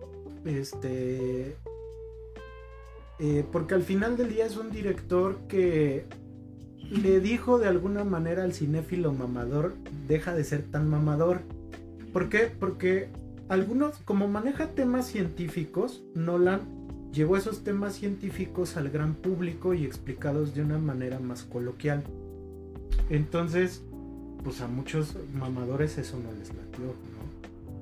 Este. 0.46 1.56
eh, 3.18 3.44
porque 3.50 3.74
al 3.74 3.82
final 3.82 4.16
del 4.16 4.28
día 4.28 4.46
es 4.46 4.56
un 4.56 4.70
director 4.70 5.38
que 5.48 6.04
le 6.90 7.20
dijo 7.20 7.58
de 7.58 7.66
alguna 7.68 8.04
manera 8.04 8.44
al 8.44 8.54
cinéfilo 8.54 9.12
mamador: 9.12 9.74
deja 10.06 10.34
de 10.34 10.44
ser 10.44 10.62
tan 10.62 10.88
mamador. 10.88 11.40
¿Por 12.12 12.28
qué? 12.28 12.50
Porque 12.58 13.08
algunos, 13.48 13.98
como 13.98 14.28
maneja 14.28 14.68
temas 14.68 15.06
científicos, 15.06 16.02
Nolan 16.14 16.60
llevó 17.12 17.36
esos 17.36 17.64
temas 17.64 17.94
científicos 17.94 18.76
al 18.76 18.90
gran 18.90 19.14
público 19.14 19.74
y 19.74 19.84
explicados 19.84 20.54
de 20.54 20.62
una 20.62 20.78
manera 20.78 21.18
más 21.18 21.42
coloquial. 21.44 22.04
Entonces, 23.10 23.82
pues 24.44 24.60
a 24.60 24.68
muchos 24.68 25.16
mamadores 25.34 25.98
eso 25.98 26.18
no 26.18 26.32
les 26.38 26.48
latió. 26.48 26.94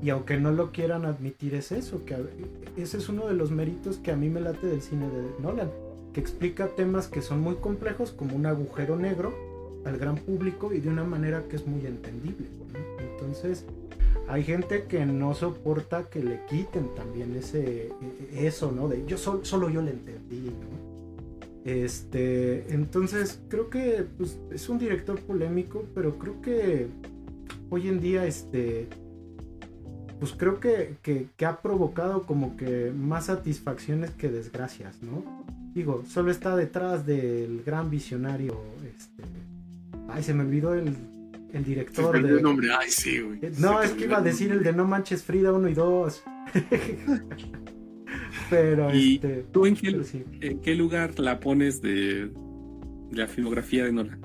Y 0.05 0.11
aunque 0.11 0.39
no 0.39 0.53
lo 0.53 0.71
quieran 0.71 1.07
admitir 1.07 1.55
es 1.55 1.73
eso, 1.73 2.05
que 2.05 2.15
ese 2.77 2.99
es 2.99 3.09
uno 3.09 3.27
de 3.27 3.33
los 3.33 3.51
méritos 3.51 3.97
que 3.97 4.13
a 4.13 4.17
mí 4.17 4.29
me 4.29 4.39
late 4.43 4.67
del 4.67 4.83
cine 4.83 5.07
de 5.07 5.43
Nolan, 5.43 5.71
que 6.13 6.21
explica 6.21 6.69
temas 6.69 7.09
que 7.09 7.23
son 7.23 7.41
muy 7.41 7.55
complejos 7.55 8.13
como 8.13 8.37
un 8.37 8.45
agujero 8.45 8.97
negro 8.97 9.33
al 9.87 9.97
gran 9.97 10.17
público 10.17 10.75
y 10.75 10.81
de 10.81 10.91
una 10.91 11.05
manera 11.05 11.45
que 11.49 11.57
es 11.57 11.67
muy 11.67 11.87
entendible. 11.87 12.47
Entonces, 13.15 13.65
hay 14.29 14.43
gente 14.43 14.85
que 14.85 15.07
no 15.07 15.35
soporta 15.35 16.05
que 16.11 16.23
le 16.23 16.41
quiten 16.51 16.95
también 16.95 17.35
ese 17.35 17.91
eso, 18.35 18.73
¿no? 18.73 18.89
De 18.89 19.07
yo 19.07 19.17
sol- 19.17 19.41
solo 19.45 19.71
yo 19.71 19.81
le 19.81 19.93
entendí, 19.93 20.51
¿no? 20.51 20.85
Este, 21.65 22.75
entonces 22.75 23.41
creo 23.49 23.71
que 23.71 24.05
pues, 24.19 24.39
es 24.51 24.69
un 24.69 24.79
director 24.79 25.19
polémico, 25.21 25.85
pero 25.95 26.19
creo 26.19 26.43
que 26.43 26.89
hoy 27.71 27.89
en 27.89 28.03
día, 28.03 28.27
este, 28.27 28.87
pues 30.25 30.37
creo 30.39 30.59
que, 30.61 30.95
que- 31.03 31.27
que 31.37 31.45
ha 31.47 31.61
provocado 31.61 32.23
como 32.23 32.57
que 32.57 32.93
más 32.97 33.27
satisfacciones 33.27 34.11
que 34.13 34.29
desgracias, 34.29 35.03
¿no? 35.03 35.45
Digo, 35.75 36.03
solo 36.09 36.31
está 36.31 36.57
detrás 36.57 37.05
del 37.05 37.63
gran 37.65 37.91
visionario, 37.91 38.59
este, 38.87 39.23
ay, 40.09 40.23
se 40.23 40.33
me 40.33 40.45
olvidó 40.45 40.73
el, 40.75 40.89
el 41.53 41.63
se 41.65 41.69
director 41.71 42.23
de... 42.23 42.29
el 42.31 42.43
nombre. 42.43 42.69
Ay, 42.79 42.91
sí, 42.91 43.21
güey. 43.21 43.41
No, 43.59 43.81
Se 43.81 43.87
es 43.87 43.93
que 43.93 44.05
iba 44.05 44.19
a 44.19 44.23
decir 44.23 44.51
el 44.53 44.63
de 44.63 44.73
No 44.73 44.87
Manches 44.87 45.23
Frida 45.25 45.53
1 45.53 45.69
y 45.69 45.75
2. 45.75 46.23
pero 48.51 48.95
Y 48.95 49.17
este. 49.17 49.45
¿Tú 49.53 49.67
en 49.67 49.77
qué, 49.77 50.05
sí. 50.05 50.25
en 50.41 50.61
qué 50.61 50.75
lugar 50.75 51.19
la 51.19 51.41
pones 51.41 51.81
de, 51.83 52.27
de 53.11 53.17
la 53.17 53.27
filmografía 53.27 53.85
de 53.85 53.93
Nolan? 53.93 54.21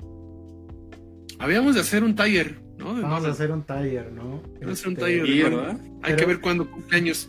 Habíamos 1.38 1.74
de 1.74 1.80
hacer 1.80 2.04
un 2.04 2.14
taller, 2.14 2.60
Vamos 2.84 3.24
a 3.24 3.30
hacer 3.30 3.50
un 3.52 3.62
taller, 3.62 4.12
¿no? 4.12 4.42
Vamos 4.60 4.68
a 4.68 4.72
hacer 4.72 4.88
un 4.88 4.92
Este, 4.94 5.00
taller. 5.00 5.40
Bueno, 5.42 5.56
¿verdad? 5.58 5.80
Hay 5.80 6.00
pero- 6.02 6.16
que 6.16 6.26
ver 6.26 6.40
cuándo 6.40 6.70
cumpleaños. 6.70 7.28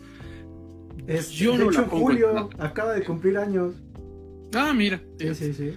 es- 1.08 1.30
yo 1.32 1.54
de 1.54 1.58
no 1.60 1.64
hecho, 1.66 1.72
la 1.80 1.84
en 1.84 1.90
pongo 1.90 2.12
en 2.12 2.18
julio 2.22 2.50
acaba 2.60 2.94
de 2.94 3.04
cumplir 3.04 3.38
años. 3.38 3.76
Ah, 4.54 4.74
mira. 4.74 5.02
Sí, 5.20 5.34
sí, 5.36 5.54
sí. 5.54 5.74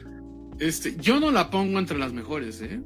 Este, 0.59 0.97
yo 0.97 1.19
no 1.21 1.31
la 1.31 1.51
pongo 1.51 1.79
entre 1.79 1.99
las 1.99 2.13
mejores, 2.13 2.61
¿eh? 2.63 2.81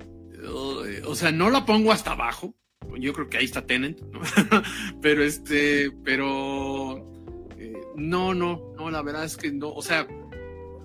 O, 1.06 1.14
sea, 1.14 1.32
no 1.32 1.50
la 1.50 1.66
pongo 1.66 1.92
hasta 1.92 2.12
abajo. 2.12 2.54
Yo 2.98 3.12
creo 3.12 3.28
que 3.28 3.36
ahí 3.38 3.44
está 3.44 3.66
Tenant, 3.66 4.00
¿no? 4.12 4.20
pero 5.02 5.22
este, 5.22 5.90
pero 6.04 6.98
eh, 7.58 7.72
no, 7.96 8.32
no, 8.34 8.72
no, 8.76 8.90
la 8.90 9.02
verdad 9.02 9.24
es 9.24 9.36
que 9.36 9.52
no. 9.52 9.68
O 9.70 9.82
sea, 9.82 10.06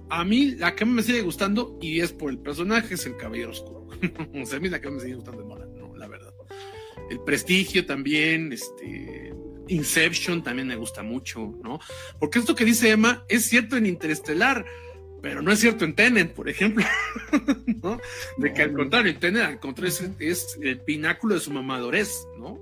a 0.10 0.24
mí 0.26 0.52
la 0.56 0.76
que 0.76 0.86
me 0.86 1.02
sigue 1.02 1.22
gustando 1.22 1.78
y 1.82 2.02
es 2.02 2.12
por 2.12 2.30
el 2.30 2.40
personaje 2.40 2.96
es 2.96 3.06
el 3.06 3.16
Caballero 3.16 3.52
Oscuro. 3.52 3.88
o 4.42 4.46
sea, 4.46 4.58
a 4.58 4.62
mí 4.62 4.70
la 4.70 4.82
que 4.82 4.90
me 4.90 5.00
sigue 5.00 5.16
gustando 5.16 5.42
es 5.42 5.48
El 7.14 7.19
prestigio 7.19 7.85
también, 7.85 8.52
este, 8.52 9.34
Inception 9.68 10.44
también 10.44 10.68
me 10.68 10.76
gusta 10.76 11.03
mucho, 11.03 11.53
¿no? 11.64 11.80
Porque 12.19 12.40
esto 12.40 12.56
que 12.56 12.65
dice 12.65 12.90
Emma 12.90 13.23
es 13.30 13.45
cierto 13.45 13.77
en 13.77 13.85
Interestelar, 13.85 14.65
pero 15.22 15.44
no 15.44 15.52
es 15.52 15.60
cierto 15.60 15.85
en 15.85 15.94
Tenet, 15.94 16.34
por 16.34 16.49
ejemplo, 16.49 16.84
¿no? 17.84 17.99
De 18.38 18.52
que 18.52 18.64
al 18.64 18.73
contrario, 18.73 19.15
Tenet 19.19 19.44
al 19.44 19.60
contrario 19.60 19.94
es, 20.19 20.57
el 20.60 20.80
pináculo 20.81 21.35
de 21.35 21.41
su 21.41 21.52
mamadurez, 21.52 22.26
¿no? 22.40 22.60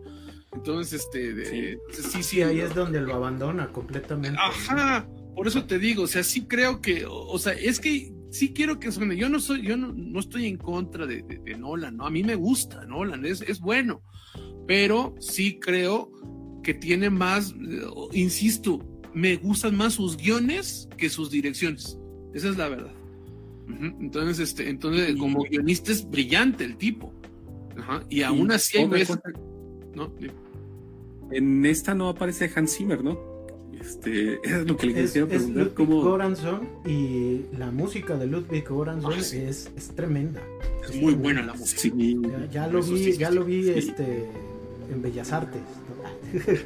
Entonces, 0.52 1.06
este, 1.06 1.80
sí, 1.94 2.24
sí, 2.24 2.42
ahí 2.42 2.60
es 2.60 2.76
donde 2.76 3.00
lo 3.00 3.16
abandona 3.16 3.70
completamente. 3.70 4.38
Ajá, 4.38 5.08
por 5.34 5.48
eso 5.48 5.64
te 5.64 5.80
digo, 5.80 6.04
o 6.04 6.08
sea, 6.08 6.24
sí 6.24 6.46
creo 6.46 6.82
que, 6.82 7.06
o, 7.08 7.40
sea, 7.40 7.54
es 7.54 7.80
que 7.80 8.12
sí 8.32 8.52
quiero 8.52 8.78
que 8.78 8.92
suene. 8.92 9.16
Yo 9.16 9.30
no 9.30 9.40
soy, 9.40 9.62
yo 9.62 9.78
no, 9.78 9.94
no 9.96 10.20
estoy 10.20 10.48
en 10.48 10.58
contra 10.58 11.08
de, 11.08 11.24
de, 11.24 11.58
Nolan, 11.58 11.96
¿no? 11.96 12.06
A 12.06 12.10
mí 12.10 12.22
me 12.22 12.36
gusta 12.36 12.86
Nolan, 12.86 13.26
es, 13.26 13.42
es 13.42 13.62
bueno, 13.62 14.04
pero 14.72 15.14
sí 15.20 15.60
creo 15.60 16.10
que 16.64 16.74
tiene 16.74 17.10
más, 17.10 17.54
insisto, 18.14 18.80
me 19.14 19.36
gustan 19.36 19.76
más 19.76 19.96
sus 19.96 20.16
guiones 20.16 20.88
que 20.96 21.10
sus 21.10 21.30
direcciones. 21.30 22.00
Esa 22.34 22.48
es 22.48 22.58
la 22.58 22.70
verdad. 22.70 22.94
Entonces, 24.00 24.40
este, 24.40 24.70
entonces, 24.70 25.18
como 25.18 25.44
guionista 25.44 25.92
es 25.92 26.10
brillante 26.10 26.64
el 26.64 26.78
tipo. 26.78 27.14
Y 28.08 28.22
aún 28.22 28.50
así 28.50 28.78
hay 28.78 28.88
veces. 28.88 29.20
¿no? 29.94 30.14
En 31.32 31.66
esta 31.66 31.94
no 31.94 32.08
aparece 32.08 32.50
Hans 32.56 32.78
Zimmer, 32.78 33.04
¿no? 33.04 33.20
Este, 33.78 34.36
es 34.44 34.66
lo 34.66 34.78
que 34.78 34.88
le 34.88 34.94
quería 34.94 35.28
preguntar. 35.28 35.36
Es 35.36 35.50
Ludwig 35.50 36.02
Goranson 36.02 36.70
y 36.86 37.42
la 37.58 37.72
música 37.72 38.16
de 38.16 38.26
Ludwig 38.26 38.70
Goranson 38.70 39.12
ah, 39.12 39.18
es, 39.20 39.34
es, 39.34 39.90
tremenda. 39.98 40.42
Es, 40.88 40.96
muy 40.96 41.14
buena 41.14 41.42
la 41.42 41.56
música. 41.56 41.94
Ya, 42.50 42.68
lo 42.68 42.82
vi, 42.82 43.18
ya 43.18 43.32
lo 43.32 43.44
vi 43.44 43.68
este, 43.68 44.30
en 44.92 45.02
Bellas 45.02 45.32
Artes. 45.32 45.62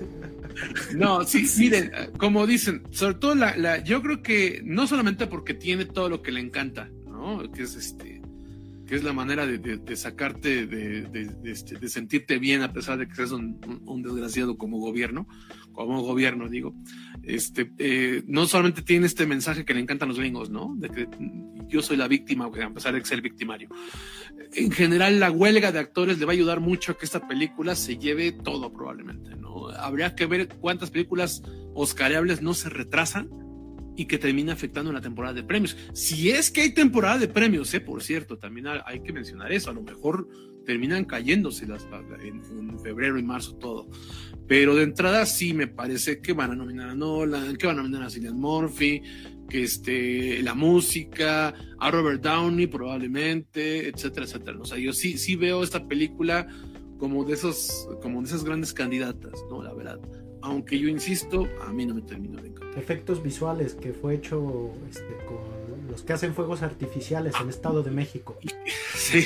No, 0.95 1.25
sí, 1.25 1.45
miren, 1.57 1.91
como 2.17 2.47
dicen, 2.47 2.83
sobre 2.91 3.15
todo 3.15 3.35
la, 3.35 3.83
yo 3.83 4.01
creo 4.01 4.21
que 4.21 4.61
no 4.63 4.87
solamente 4.87 5.27
porque 5.27 5.53
tiene 5.53 5.83
todo 5.83 6.07
lo 6.07 6.21
que 6.21 6.31
le 6.31 6.39
encanta, 6.39 6.89
¿no? 7.05 7.51
Que 7.51 7.63
es 7.63 7.75
este, 7.75 8.21
que 8.87 8.95
es 8.95 9.03
la 9.03 9.13
manera 9.13 9.45
de, 9.45 9.95
sacarte, 9.95 10.63
este, 11.43 11.77
de, 11.77 11.89
sentirte 11.89 12.37
bien 12.39 12.61
a 12.61 12.71
pesar 12.71 12.97
de 12.97 13.07
que 13.07 13.15
seas 13.15 13.31
un, 13.31 13.59
desgraciado 14.01 14.57
como 14.57 14.79
gobierno, 14.79 15.27
como 15.75 16.01
gobierno, 16.01 16.49
digo. 16.49 16.73
Este, 17.23 17.71
eh, 17.77 18.23
no 18.27 18.45
solamente 18.45 18.81
tiene 18.81 19.05
este 19.05 19.25
mensaje 19.25 19.65
que 19.65 19.73
le 19.73 19.81
encantan 19.81 20.09
los 20.09 20.19
gringos, 20.19 20.49
¿no? 20.49 20.73
De 20.77 20.89
que 20.89 21.07
yo 21.67 21.81
soy 21.81 21.97
la 21.97 22.07
víctima, 22.07 22.45
a 22.45 22.73
pesar 22.73 22.93
de 22.93 23.03
ser 23.03 23.21
victimario. 23.21 23.69
En 24.53 24.71
general, 24.71 25.19
la 25.19 25.31
huelga 25.31 25.71
de 25.71 25.79
actores 25.79 26.19
le 26.19 26.25
va 26.25 26.31
a 26.31 26.35
ayudar 26.35 26.59
mucho 26.59 26.91
a 26.91 26.97
que 26.97 27.05
esta 27.05 27.27
película 27.27 27.75
se 27.75 27.97
lleve 27.97 28.31
todo, 28.31 28.71
probablemente, 28.71 29.35
¿no? 29.35 29.69
Habría 29.69 30.15
que 30.15 30.25
ver 30.25 30.47
cuántas 30.47 30.91
películas 30.91 31.43
oscareables 31.73 32.41
no 32.41 32.53
se 32.53 32.69
retrasan 32.69 33.29
y 33.97 34.05
que 34.05 34.17
termina 34.17 34.53
afectando 34.53 34.91
la 34.91 35.01
temporada 35.01 35.33
de 35.33 35.43
premios. 35.43 35.77
Si 35.93 36.29
es 36.29 36.51
que 36.51 36.61
hay 36.61 36.73
temporada 36.73 37.17
de 37.17 37.27
premios, 37.27 37.73
¿eh? 37.73 37.79
por 37.79 38.03
cierto, 38.03 38.37
también 38.37 38.67
hay 38.85 39.01
que 39.01 39.13
mencionar 39.13 39.51
eso. 39.51 39.69
A 39.69 39.73
lo 39.73 39.81
mejor 39.81 40.27
terminan 40.65 41.05
cayéndose 41.05 41.65
las, 41.67 41.87
en, 42.21 42.41
en 42.69 42.79
febrero 42.79 43.17
y 43.17 43.23
marzo 43.23 43.55
todo. 43.55 43.87
Pero 44.47 44.75
de 44.75 44.83
entrada 44.83 45.25
sí 45.25 45.53
me 45.53 45.67
parece 45.67 46.19
que 46.19 46.33
van 46.33 46.51
a 46.51 46.55
nominar 46.55 46.89
a 46.89 46.95
Nolan, 46.95 47.55
que 47.55 47.67
van 47.67 47.79
a 47.79 47.83
nominar 47.83 48.03
a 48.03 48.09
Cillian 48.09 48.37
Murphy, 48.39 49.01
que 49.49 49.63
este, 49.63 50.41
la 50.43 50.53
música, 50.53 51.53
a 51.79 51.91
Robert 51.91 52.21
Downey 52.21 52.67
probablemente, 52.67 53.87
etcétera, 53.89 54.25
etcétera. 54.25 54.57
O 54.59 54.65
sea, 54.65 54.77
yo 54.77 54.93
sí, 54.93 55.17
sí 55.17 55.35
veo 55.35 55.63
esta 55.63 55.87
película 55.87 56.47
como 56.97 57.23
de 57.23 57.33
esos, 57.33 57.87
como 58.01 58.21
de 58.21 58.27
esas 58.27 58.43
grandes 58.43 58.73
candidatas, 58.73 59.43
¿no? 59.49 59.63
La 59.63 59.73
verdad. 59.73 59.99
Aunque 60.41 60.77
yo 60.77 60.89
insisto, 60.89 61.47
a 61.65 61.73
mí 61.73 61.85
no 61.85 61.95
me 61.95 62.01
termino 62.01 62.39
de 62.41 62.49
encantar. 62.49 62.77
Efectos 62.77 63.23
visuales 63.23 63.73
que 63.73 63.93
fue 63.93 64.15
hecho 64.15 64.71
este, 64.87 65.15
con 65.25 65.54
los 65.95 66.03
que 66.03 66.13
hacen 66.13 66.35
fuegos 66.35 66.61
artificiales 66.61 67.33
en 67.41 67.49
Estado 67.49 67.81
de 67.81 67.91
México. 67.91 68.37
Sí, 68.95 69.21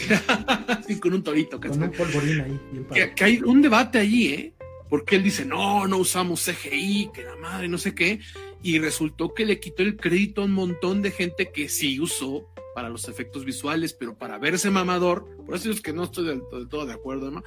sí 0.88 1.00
con 1.00 1.14
un 1.14 1.24
torito. 1.24 1.60
Con 1.62 1.82
un 1.82 1.92
polvorín 1.92 2.42
ahí. 2.42 2.60
que, 2.92 3.14
que, 3.14 3.24
hay 3.24 3.38
un 3.38 3.62
debate 3.62 4.00
allí, 4.00 4.28
¿eh? 4.28 4.54
Porque 4.90 5.16
él 5.16 5.24
dice, 5.24 5.46
no, 5.46 5.88
no 5.88 5.98
usamos 5.98 6.44
CGI, 6.44 7.12
que 7.14 7.24
la 7.24 7.36
madre, 7.38 7.70
no 7.70 7.78
sé 7.78 7.94
qué 7.94 8.20
y 8.62 8.80
resultó 8.80 9.34
que 9.34 9.46
le 9.46 9.60
quitó 9.60 9.84
el 9.84 9.96
crédito 9.96 10.42
a 10.42 10.46
un 10.46 10.52
montón 10.52 11.02
de 11.02 11.12
gente 11.12 11.52
que 11.52 11.70
sí 11.70 12.00
usó 12.00 12.50
para 12.76 12.90
los 12.90 13.08
efectos 13.08 13.46
visuales, 13.46 13.94
pero 13.94 14.18
para 14.18 14.38
verse 14.38 14.70
mamador, 14.70 15.26
por 15.46 15.56
eso 15.56 15.72
es 15.72 15.82
que 15.82 15.94
no 15.94 16.04
estoy 16.04 16.26
del, 16.26 16.42
todo 16.70 16.86
de 16.86 16.94
acuerdo, 16.94 17.32
¿no? 17.32 17.44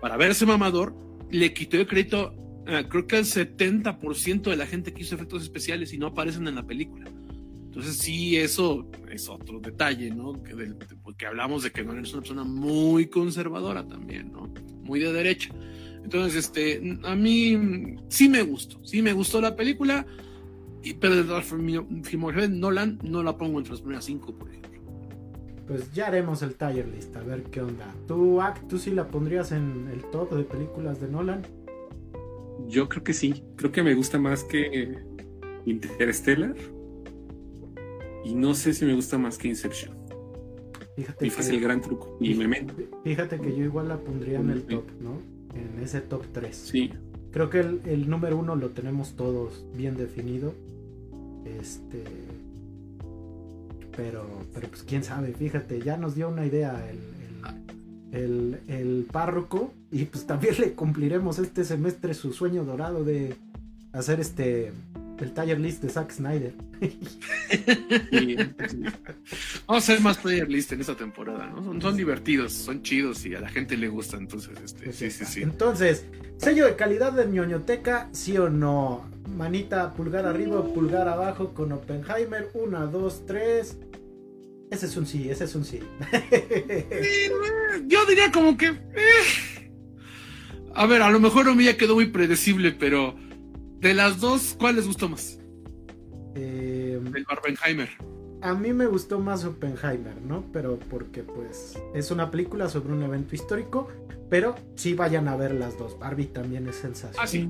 Para 0.00 0.16
verse 0.16 0.46
mamador, 0.46 0.94
le 1.30 1.52
quitó 1.54 1.76
el 1.76 1.86
crédito, 1.86 2.34
eh, 2.66 2.84
creo 2.88 3.06
que 3.06 3.16
al 3.16 3.24
70% 3.24 4.42
de 4.42 4.56
la 4.56 4.66
gente 4.66 4.92
que 4.92 5.02
hizo 5.02 5.14
efectos 5.14 5.42
especiales 5.42 5.92
y 5.92 5.98
no 5.98 6.08
aparecen 6.08 6.46
en 6.48 6.56
la 6.56 6.66
película. 6.66 7.10
Entonces 7.76 7.98
sí, 7.98 8.38
eso 8.38 8.88
es 9.10 9.28
otro 9.28 9.60
detalle, 9.60 10.10
¿no? 10.10 10.42
Que 10.42 10.54
porque 11.02 11.26
hablamos 11.26 11.62
de 11.62 11.72
que 11.72 11.84
no 11.84 11.92
eres 11.92 12.10
una 12.14 12.22
persona 12.22 12.42
muy 12.42 13.08
conservadora 13.08 13.86
también, 13.86 14.32
¿no? 14.32 14.50
Muy 14.82 14.98
de 14.98 15.12
derecha. 15.12 15.54
Entonces, 16.02 16.46
este, 16.46 16.98
a 17.02 17.14
mí 17.14 17.96
sí 18.08 18.30
me 18.30 18.40
gustó, 18.40 18.82
sí 18.82 19.02
me 19.02 19.12
gustó 19.12 19.42
la 19.42 19.54
película 19.54 20.06
pero 20.94 21.16
de 21.16 21.24
la 21.24 21.42
filmografía 21.42 22.48
de 22.48 22.54
Nolan 22.54 22.98
no 23.02 23.22
la 23.22 23.36
pongo 23.36 23.58
entre 23.58 23.72
las 23.72 23.80
primeras 23.80 24.04
cinco, 24.06 24.32
por 24.34 24.48
ejemplo. 24.48 24.70
Pues 25.66 25.92
ya 25.92 26.06
haremos 26.06 26.40
el 26.42 26.54
tier 26.54 26.88
list, 26.88 27.14
a 27.14 27.22
ver 27.24 27.42
qué 27.44 27.60
onda. 27.60 27.92
¿Tú, 28.06 28.40
Ak, 28.40 28.66
tú 28.68 28.78
sí 28.78 28.92
la 28.92 29.08
pondrías 29.08 29.52
en 29.52 29.88
el 29.92 30.02
top 30.12 30.32
de 30.32 30.44
películas 30.44 30.98
de 31.00 31.08
Nolan? 31.08 31.42
Yo 32.68 32.88
creo 32.88 33.02
que 33.02 33.12
sí. 33.12 33.42
Creo 33.56 33.70
que 33.70 33.82
me 33.82 33.94
gusta 33.94 34.18
más 34.18 34.44
que 34.44 34.96
Interstellar. 35.66 36.54
Y 38.26 38.34
no 38.34 38.56
sé 38.56 38.74
si 38.74 38.84
me 38.84 38.92
gusta 38.92 39.18
más 39.18 39.38
que 39.38 39.46
Inception. 39.46 39.94
Fíjate 40.96 41.26
y 41.28 41.30
fue 41.30 41.48
el 41.48 41.60
gran 41.60 41.80
truco. 41.80 42.18
Y 42.20 42.34
me 42.34 42.66
Fíjate 43.04 43.38
que 43.38 43.56
yo 43.56 43.64
igual 43.64 43.86
la 43.86 43.98
pondría 43.98 44.40
en 44.40 44.50
el 44.50 44.64
top, 44.64 44.84
¿no? 45.00 45.20
En 45.54 45.80
ese 45.80 46.00
top 46.00 46.24
3. 46.32 46.56
Sí. 46.56 46.90
Creo 47.30 47.50
que 47.50 47.60
el, 47.60 48.10
número 48.10 48.36
uno 48.36 48.56
lo 48.56 48.70
tenemos 48.70 49.14
todos 49.14 49.64
bien 49.76 49.96
definido. 49.96 50.54
Este. 51.44 52.02
Pero, 53.96 54.26
pero 54.52 54.68
pues 54.70 54.82
quién 54.82 55.04
sabe, 55.04 55.32
fíjate, 55.32 55.80
ya 55.80 55.96
nos 55.96 56.16
dio 56.16 56.28
una 56.28 56.44
idea 56.44 56.84
el, 58.10 58.58
el, 58.66 59.06
párroco. 59.12 59.72
Y 59.92 60.06
pues 60.06 60.26
también 60.26 60.56
le 60.58 60.72
cumpliremos 60.72 61.38
este 61.38 61.64
semestre 61.64 62.12
su 62.12 62.32
sueño 62.32 62.64
dorado 62.64 63.04
de 63.04 63.36
hacer 63.92 64.18
este 64.18 64.72
el 65.24 65.32
taller 65.32 65.58
list 65.58 65.82
de 65.82 65.88
Zack 65.88 66.12
Snyder. 66.12 66.54
Vamos 69.66 69.68
a 69.68 69.76
hacer 69.76 70.00
más 70.00 70.18
player 70.18 70.48
list 70.48 70.72
en 70.72 70.80
esta 70.80 70.96
temporada, 70.96 71.46
¿no? 71.46 71.80
Son, 71.80 71.96
divertidos, 71.96 72.52
son 72.52 72.82
chidos 72.82 73.24
y 73.26 73.34
a 73.34 73.40
la 73.40 73.48
gente 73.48 73.76
le 73.76 73.88
gusta, 73.88 74.16
entonces, 74.16 74.58
este, 74.64 74.92
sí, 74.92 75.10
sí, 75.10 75.24
sí. 75.24 75.42
Entonces, 75.42 76.06
sello 76.38 76.66
de 76.66 76.76
calidad 76.76 77.12
de 77.12 77.26
ñoñoteca, 77.26 78.08
sí 78.12 78.36
o 78.38 78.48
no. 78.48 79.08
Manita, 79.36 79.92
pulgar 79.94 80.26
arriba, 80.26 80.62
pulgar 80.62 81.08
abajo 81.08 81.52
con 81.52 81.72
Oppenheimer. 81.72 82.50
Una, 82.54 82.86
dos, 82.86 83.24
tres. 83.26 83.78
Ese 84.70 84.86
es 84.86 84.96
un 84.96 85.06
sí, 85.06 85.28
ese 85.30 85.44
es 85.44 85.54
un 85.54 85.64
sí. 85.64 85.80
Yo 87.86 88.04
diría 88.06 88.30
como 88.32 88.56
que. 88.56 88.68
Eh. 88.68 89.72
A 90.74 90.86
ver, 90.86 91.02
a 91.02 91.10
lo 91.10 91.20
mejor 91.20 91.46
no 91.46 91.54
me 91.54 91.64
ya 91.64 91.76
quedó 91.76 91.94
muy 91.94 92.06
predecible, 92.06 92.72
pero 92.72 93.16
de 93.86 93.94
las 93.94 94.20
dos, 94.20 94.56
¿cuál 94.58 94.74
les 94.74 94.86
gustó 94.86 95.08
más? 95.08 95.38
Eh, 96.34 97.00
el 97.14 97.24
Barbenheimer. 97.24 97.88
A 98.42 98.52
mí 98.52 98.72
me 98.72 98.86
gustó 98.86 99.20
más 99.20 99.44
Oppenheimer, 99.44 100.20
¿no? 100.22 100.44
Pero 100.52 100.78
porque 100.90 101.22
pues 101.22 101.80
es 101.94 102.10
una 102.10 102.30
película 102.30 102.68
sobre 102.68 102.92
un 102.92 103.02
evento 103.04 103.36
histórico, 103.36 103.88
pero 104.28 104.56
sí 104.74 104.94
vayan 104.94 105.28
a 105.28 105.36
ver 105.36 105.54
las 105.54 105.78
dos. 105.78 105.98
Barbie 106.00 106.26
también 106.26 106.68
es 106.68 106.76
sensacional. 106.76 107.20
Ah, 107.22 107.28
sí. 107.28 107.48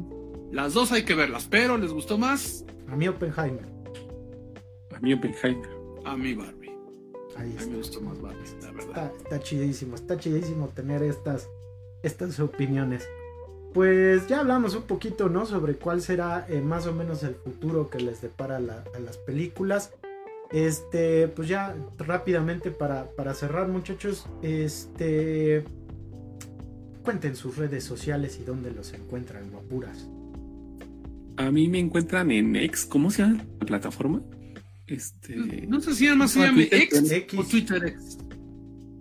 Las 0.52 0.74
dos 0.74 0.92
hay 0.92 1.04
que 1.04 1.14
verlas, 1.14 1.48
pero 1.50 1.78
¿les 1.78 1.92
gustó 1.92 2.18
más? 2.18 2.66
A 2.88 2.96
mí 2.96 3.08
Oppenheimer. 3.08 3.64
A 4.94 5.00
mí 5.00 5.14
Oppenheimer. 5.14 5.70
A 6.04 6.16
mí 6.18 6.34
Barbie. 6.34 6.70
Ahí 7.36 7.48
está. 7.50 7.62
A 7.62 7.66
mí 7.66 7.70
me 7.72 7.78
gustó 7.78 8.00
más 8.02 8.20
Barbie, 8.20 8.60
la 8.60 8.72
verdad. 8.72 9.06
Está, 9.06 9.12
está 9.16 9.40
chidísimo, 9.40 9.94
está 9.94 10.18
chidísimo 10.18 10.68
tener 10.68 11.02
estas, 11.02 11.48
estas 12.02 12.38
opiniones. 12.40 13.08
Pues 13.76 14.26
ya 14.26 14.40
hablamos 14.40 14.74
un 14.74 14.84
poquito, 14.84 15.28
¿no? 15.28 15.44
Sobre 15.44 15.74
cuál 15.74 16.00
será 16.00 16.46
eh, 16.48 16.62
más 16.62 16.86
o 16.86 16.94
menos 16.94 17.22
el 17.24 17.34
futuro 17.34 17.90
que 17.90 18.00
les 18.00 18.22
depara 18.22 18.56
a 18.56 18.60
las 18.60 19.18
películas. 19.26 19.92
Este, 20.50 21.28
pues 21.28 21.46
ya 21.46 21.76
rápidamente 21.98 22.70
para, 22.70 23.04
para 23.04 23.34
cerrar, 23.34 23.68
muchachos, 23.68 24.24
este 24.40 25.62
cuenten 27.02 27.36
sus 27.36 27.58
redes 27.58 27.84
sociales 27.84 28.38
y 28.40 28.44
dónde 28.44 28.70
los 28.70 28.94
encuentran, 28.94 29.50
guapuras. 29.50 30.08
A 31.36 31.50
mí 31.50 31.68
me 31.68 31.78
encuentran 31.78 32.30
en 32.30 32.56
X, 32.56 32.86
¿cómo 32.86 33.10
se 33.10 33.24
llama 33.24 33.44
la 33.60 33.66
plataforma? 33.66 34.22
Este. 34.86 35.66
No 35.68 35.82
sé 35.82 35.94
si 35.94 36.06
llama, 36.06 36.28
se 36.28 36.40
llama 36.40 36.62
X, 36.62 37.10
X. 37.12 37.38
o 37.38 37.44
Twitter 37.44 37.84
X. 37.84 38.16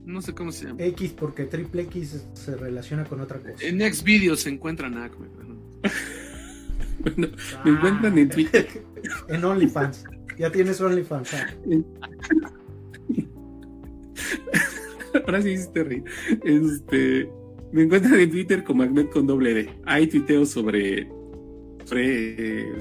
No 0.06 0.22
sé 0.22 0.34
cómo 0.34 0.52
se 0.52 0.66
llama. 0.66 0.84
X 0.84 1.14
porque 1.14 1.46
triple 1.46 1.82
X 1.84 2.26
se 2.34 2.56
relaciona 2.56 3.06
con 3.06 3.22
otra 3.22 3.40
cosa. 3.40 3.56
En 3.62 3.82
X 3.82 4.04
videos 4.04 4.42
se 4.42 4.50
encuentran 4.50 4.98
a. 4.98 5.10
Bueno, 6.98 7.28
me 7.64 7.72
encuentran 7.72 8.18
en 8.18 8.30
Twitter. 8.30 8.68
en 9.28 9.44
OnlyFans. 9.44 10.06
Ya 10.40 10.52
tienes 10.52 10.82
OnlyFans. 10.82 11.34
ah. 11.34 11.48
Ahora 15.26 15.42
sí 15.42 15.50
hiciste 15.50 15.84
reír. 15.84 16.04
Este, 16.44 17.30
me 17.72 17.84
encuentran 17.84 18.20
en 18.20 18.32
Twitter 18.32 18.64
como 18.64 18.84
Ahmed 18.84 19.08
con 19.10 19.28
doble 19.28 19.54
D. 19.54 19.70
Ahí 19.86 20.08
tuiteo 20.08 20.46
sobre. 20.46 21.08
sobre 21.84 22.72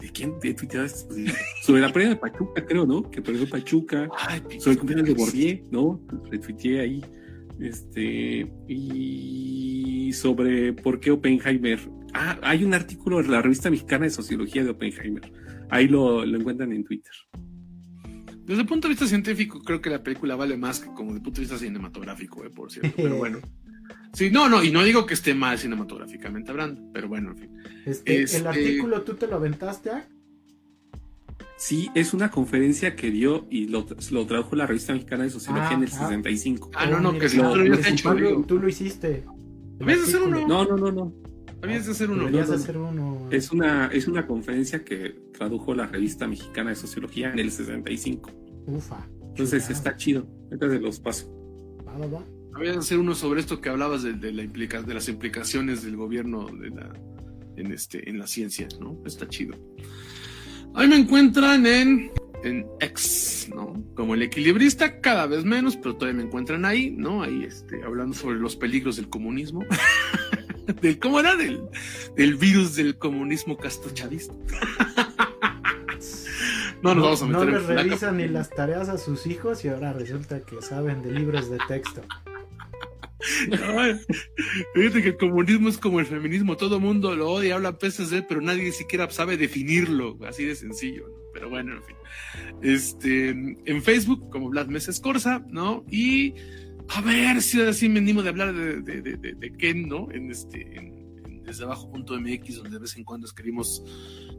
¿De 0.00 0.10
quién 0.12 0.38
te 0.40 0.54
tuiteaba 0.54 0.86
esto? 0.86 1.14
Sobre 1.62 1.80
la 1.82 1.92
pelea 1.92 2.10
de 2.10 2.16
Pachuca, 2.16 2.64
creo, 2.64 2.86
¿no? 2.86 3.10
Que 3.10 3.20
perdió 3.22 3.48
Pachuca. 3.48 4.08
Ay, 4.16 4.40
Sobre 4.58 4.72
el 4.72 4.78
cumpleaños 4.78 5.08
de. 5.08 5.14
Bordier, 5.14 5.62
¿no? 5.70 6.00
Retuiteé 6.30 6.80
ahí. 6.80 7.04
Este. 7.60 8.50
Y 8.68 10.12
sobre 10.12 10.72
por 10.72 11.00
qué 11.00 11.10
Oppenheimer. 11.10 11.78
Ah, 12.14 12.38
hay 12.42 12.64
un 12.64 12.74
artículo 12.74 13.20
en 13.20 13.30
la 13.30 13.42
revista 13.42 13.70
mexicana 13.70 14.04
de 14.04 14.10
sociología 14.10 14.64
de 14.64 14.70
Oppenheimer. 14.70 15.32
Ahí 15.68 15.86
lo, 15.86 16.24
lo 16.24 16.38
encuentran 16.38 16.72
en 16.72 16.82
Twitter. 16.84 17.12
Desde 18.44 18.62
el 18.62 18.66
punto 18.66 18.88
de 18.88 18.92
vista 18.94 19.06
científico, 19.06 19.60
creo 19.62 19.80
que 19.80 19.90
la 19.90 20.02
película 20.02 20.34
vale 20.34 20.56
más 20.56 20.80
que 20.80 20.86
como 20.88 21.10
desde 21.10 21.18
el 21.18 21.22
punto 21.22 21.36
de 21.40 21.46
vista 21.46 21.58
cinematográfico, 21.58 22.44
eh, 22.44 22.50
por 22.50 22.72
cierto. 22.72 22.90
Pero 22.96 23.16
bueno. 23.18 23.38
Sí, 24.12 24.30
no, 24.30 24.48
no, 24.48 24.64
y 24.64 24.72
no 24.72 24.82
digo 24.82 25.06
que 25.06 25.14
esté 25.14 25.34
mal 25.34 25.56
cinematográficamente 25.58 26.50
hablando, 26.50 26.82
pero 26.92 27.06
bueno, 27.08 27.30
en 27.30 27.36
fin. 27.36 27.50
Este, 27.86 28.22
Este- 28.22 28.38
El 28.38 28.46
artículo 28.48 29.02
tú 29.02 29.14
te 29.14 29.28
lo 29.28 29.36
aventaste, 29.36 29.90
ah? 29.90 30.08
Sí, 31.62 31.90
es 31.94 32.14
una 32.14 32.30
conferencia 32.30 32.96
que 32.96 33.10
dio 33.10 33.46
y 33.50 33.66
lo, 33.68 33.86
lo 34.12 34.26
tradujo 34.26 34.56
la 34.56 34.66
revista 34.66 34.94
mexicana 34.94 35.24
de 35.24 35.30
sociología 35.30 35.68
Ah, 35.68 35.74
en 35.74 35.82
el 35.82 35.88
ah. 35.92 36.08
65. 36.08 36.70
Ah, 36.74 36.86
no, 36.86 37.00
no, 37.00 37.18
que 37.18 37.28
si 37.28 37.36
no, 37.36 37.50
tú 37.50 37.56
lo 37.56 37.62
habías 37.74 37.86
hecho, 37.86 38.10
tú, 38.12 38.18
lo- 38.18 38.28
digo. 38.28 38.44
tú 38.44 38.58
lo 38.58 38.68
hiciste. 38.68 39.24
Debías 39.78 40.00
hacer 40.04 40.22
uno. 40.22 40.48
No, 40.48 40.64
no, 40.64 40.76
no, 40.78 40.90
no. 40.90 41.12
Habías 41.62 41.84
de 41.84 41.92
hacer 41.92 42.10
uno. 42.10 42.20
Deberías 42.24 42.48
no, 42.48 42.56
no. 42.56 42.62
hacer 42.62 42.78
uno. 42.78 43.28
Es 43.30 43.52
una, 43.52 43.86
es 43.88 44.08
una 44.08 44.26
conferencia 44.26 44.82
que 44.86 45.10
tradujo 45.36 45.74
la 45.74 45.86
revista 45.86 46.26
mexicana 46.26 46.70
de 46.70 46.76
sociología 46.76 47.30
en 47.30 47.38
el 47.40 47.50
65. 47.50 48.30
Ufa. 48.66 49.06
Entonces 49.28 49.68
está 49.68 49.94
chido. 49.98 50.26
Entonces 50.50 50.80
los 50.80 50.98
paso. 50.98 51.30
Va, 51.86 51.98
va, 51.98 52.06
va. 52.06 52.24
Habías 52.54 52.74
de 52.76 52.80
hacer 52.80 52.98
uno 52.98 53.14
sobre 53.14 53.40
esto 53.40 53.60
que 53.60 53.68
hablabas 53.68 54.02
de, 54.02 54.14
de 54.14 54.32
la 54.32 54.42
implica, 54.42 54.80
de 54.80 54.94
las 54.94 55.10
implicaciones 55.10 55.82
del 55.84 55.96
gobierno 55.96 56.46
de 56.46 56.70
la, 56.70 56.90
en, 57.56 57.70
este, 57.70 58.08
en 58.08 58.18
la 58.18 58.26
ciencia, 58.26 58.66
¿no? 58.80 58.98
Está 59.04 59.28
chido. 59.28 59.54
Ahí 60.74 60.88
me 60.88 60.96
encuentran 60.96 61.66
en, 61.66 62.10
en 62.44 62.66
X, 62.80 63.50
¿no? 63.54 63.82
Como 63.94 64.14
el 64.14 64.22
equilibrista, 64.22 65.00
cada 65.00 65.26
vez 65.26 65.44
menos, 65.44 65.76
pero 65.76 65.96
todavía 65.96 66.18
me 66.18 66.26
encuentran 66.26 66.64
ahí, 66.64 66.90
¿no? 66.90 67.22
Ahí 67.22 67.44
este, 67.44 67.82
hablando 67.82 68.14
sobre 68.14 68.38
los 68.38 68.56
peligros 68.56 68.96
del 68.96 69.08
comunismo. 69.08 69.64
del, 70.80 70.98
¿Cómo 70.98 71.20
era? 71.20 71.36
Del, 71.36 71.60
del 72.16 72.36
virus 72.36 72.76
del 72.76 72.96
comunismo 72.96 73.56
castochavista. 73.56 74.34
no 76.82 76.94
nos 76.94 77.04
vamos 77.04 77.22
a 77.22 77.26
meter 77.26 77.40
no 77.40 77.42
en 77.42 77.54
les 77.54 77.62
flaca 77.64 77.82
revisan 77.82 78.16
ni 78.16 78.28
las 78.28 78.50
tareas 78.50 78.88
a 78.88 78.98
sus 78.98 79.26
hijos 79.26 79.64
y 79.64 79.68
ahora 79.68 79.92
resulta 79.92 80.40
que 80.40 80.62
saben 80.62 81.02
de 81.02 81.12
libros 81.12 81.50
de 81.50 81.58
texto. 81.68 82.02
Fíjate 84.74 85.02
que 85.02 85.08
el 85.08 85.16
comunismo 85.16 85.68
es 85.68 85.78
como 85.78 86.00
el 86.00 86.06
feminismo, 86.06 86.56
todo 86.56 86.80
mundo 86.80 87.14
lo 87.14 87.30
odia, 87.30 87.54
habla 87.56 87.78
peces 87.78 88.10
de 88.10 88.22
pero 88.22 88.40
nadie 88.40 88.72
siquiera 88.72 89.10
sabe 89.10 89.36
definirlo, 89.36 90.18
así 90.26 90.44
de 90.44 90.54
sencillo, 90.54 91.08
¿no? 91.08 91.14
Pero 91.32 91.48
bueno, 91.50 91.74
en 91.76 91.82
fin. 91.82 91.96
Este, 92.62 93.28
en 93.28 93.82
Facebook, 93.82 94.30
como 94.30 94.48
Vlad 94.48 94.66
Meses 94.68 94.98
Corsa, 95.00 95.44
¿no? 95.48 95.84
Y 95.88 96.34
a 96.88 97.00
ver 97.02 97.40
si 97.40 97.60
ahora 97.60 97.72
sí 97.72 97.88
me 97.88 98.00
animo 98.00 98.22
de 98.22 98.28
hablar 98.30 98.52
de, 98.52 98.80
de, 98.82 99.00
de, 99.02 99.16
de- 99.16 99.34
de 99.34 99.52
Ken, 99.56 99.88
¿no? 99.88 100.08
En 100.10 100.30
este, 100.30 100.62
en, 100.76 101.20
en 101.24 101.42
desde 101.44 101.64
abajo.mx, 101.64 102.56
donde 102.56 102.70
de 102.70 102.78
vez 102.78 102.96
en 102.96 103.04
cuando 103.04 103.26
escribimos 103.26 103.84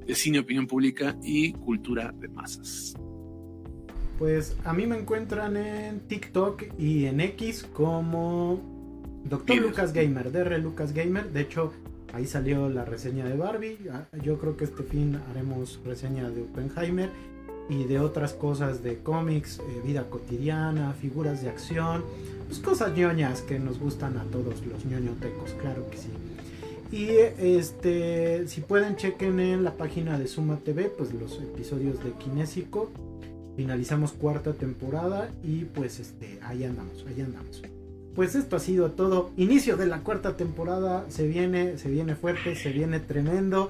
de 0.05 0.15
cine, 0.15 0.39
opinión 0.39 0.67
pública 0.67 1.15
y 1.23 1.53
cultura 1.53 2.13
de 2.19 2.27
masas. 2.27 2.93
Pues 4.19 4.55
a 4.65 4.73
mí 4.73 4.85
me 4.85 4.97
encuentran 4.99 5.57
en 5.57 6.01
TikTok 6.01 6.63
y 6.77 7.05
en 7.05 7.21
X 7.21 7.67
como 7.73 8.70
Videos. 9.23 9.61
Lucas 9.61 9.93
Gamer, 9.93 10.31
DR 10.31 10.59
Lucas 10.59 10.93
Gamer. 10.93 11.31
De 11.31 11.41
hecho, 11.41 11.73
ahí 12.13 12.25
salió 12.25 12.69
la 12.69 12.85
reseña 12.85 13.25
de 13.25 13.35
Barbie. 13.35 13.77
Ah, 13.91 14.05
Yo 14.23 14.37
creo 14.39 14.57
que 14.57 14.65
este 14.65 14.83
fin 14.83 15.19
haremos 15.29 15.79
reseña 15.85 16.29
de 16.29 16.41
Oppenheimer 16.41 17.09
y 17.69 17.85
de 17.85 17.99
otras 17.99 18.33
cosas 18.33 18.83
de 18.83 18.97
cómics, 18.97 19.59
eh, 19.59 19.81
vida 19.85 20.09
cotidiana, 20.09 20.93
figuras 20.93 21.41
de 21.41 21.49
acción, 21.49 22.03
pues 22.47 22.59
cosas 22.59 22.93
ñoñas 22.95 23.41
que 23.41 23.59
nos 23.59 23.79
gustan 23.79 24.17
a 24.17 24.23
todos 24.25 24.65
los 24.65 24.85
ñoñotecos, 24.85 25.53
claro 25.53 25.89
que 25.89 25.97
sí. 25.97 26.09
Y 26.91 27.07
este, 27.39 28.45
si 28.49 28.59
pueden, 28.59 28.97
chequen 28.97 29.39
en 29.39 29.63
la 29.63 29.71
página 29.71 30.19
de 30.19 30.27
Suma 30.27 30.57
TV, 30.57 30.89
pues 30.89 31.13
los 31.13 31.39
episodios 31.41 32.03
de 32.03 32.11
Kinésico. 32.11 32.91
Finalizamos 33.55 34.11
cuarta 34.11 34.53
temporada 34.53 35.29
y 35.43 35.65
pues 35.65 35.99
este, 35.99 36.39
ahí 36.41 36.65
andamos, 36.65 37.05
ahí 37.07 37.21
andamos. 37.21 37.61
Pues 38.15 38.35
esto 38.35 38.55
ha 38.57 38.59
sido 38.59 38.91
todo. 38.91 39.31
Inicio 39.37 39.77
de 39.77 39.85
la 39.85 39.99
cuarta 39.99 40.35
temporada. 40.35 41.05
Se 41.09 41.27
viene, 41.27 41.77
se 41.77 41.89
viene 41.89 42.15
fuerte, 42.15 42.55
se 42.55 42.71
viene 42.71 42.99
tremendo. 42.99 43.69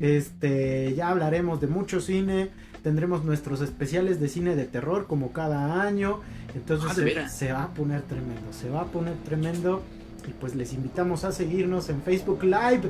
Este, 0.00 0.94
ya 0.94 1.08
hablaremos 1.10 1.60
de 1.60 1.66
mucho 1.66 2.00
cine. 2.00 2.50
Tendremos 2.82 3.24
nuestros 3.24 3.60
especiales 3.60 4.20
de 4.20 4.28
cine 4.28 4.56
de 4.56 4.64
terror 4.64 5.06
como 5.06 5.32
cada 5.32 5.82
año. 5.82 6.20
Entonces 6.54 6.90
Ah, 6.90 6.94
¿de 6.94 7.00
se, 7.00 7.04
veras? 7.04 7.36
se 7.36 7.52
va 7.52 7.64
a 7.64 7.68
poner 7.74 8.02
tremendo, 8.02 8.52
se 8.52 8.68
va 8.70 8.82
a 8.82 8.86
poner 8.86 9.14
tremendo. 9.24 9.82
Y 10.28 10.32
pues 10.32 10.54
les 10.54 10.72
invitamos 10.72 11.24
a 11.24 11.32
seguirnos 11.32 11.88
en 11.90 12.00
Facebook 12.02 12.42
Live, 12.44 12.82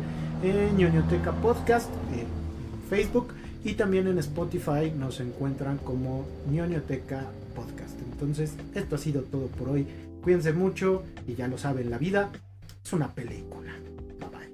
en 0.42 0.76
ñoñoteca 0.76 1.32
Podcast, 1.32 1.90
en 2.12 2.26
Facebook 2.88 3.28
y 3.64 3.74
también 3.74 4.06
en 4.06 4.18
Spotify 4.18 4.92
nos 4.96 5.18
encuentran 5.20 5.78
como 5.78 6.26
ñoñoteca 6.50 7.24
Podcast. 7.56 7.98
Entonces, 8.12 8.52
esto 8.74 8.94
ha 8.96 8.98
sido 8.98 9.22
todo 9.22 9.46
por 9.46 9.68
hoy. 9.70 9.86
Cuídense 10.24 10.54
mucho 10.54 11.02
y 11.26 11.34
ya 11.34 11.46
lo 11.48 11.58
saben, 11.58 11.90
la 11.90 11.98
vida 11.98 12.32
es 12.82 12.92
una 12.94 13.14
película. 13.14 13.74
Bye 14.18 14.28
bye. 14.30 14.48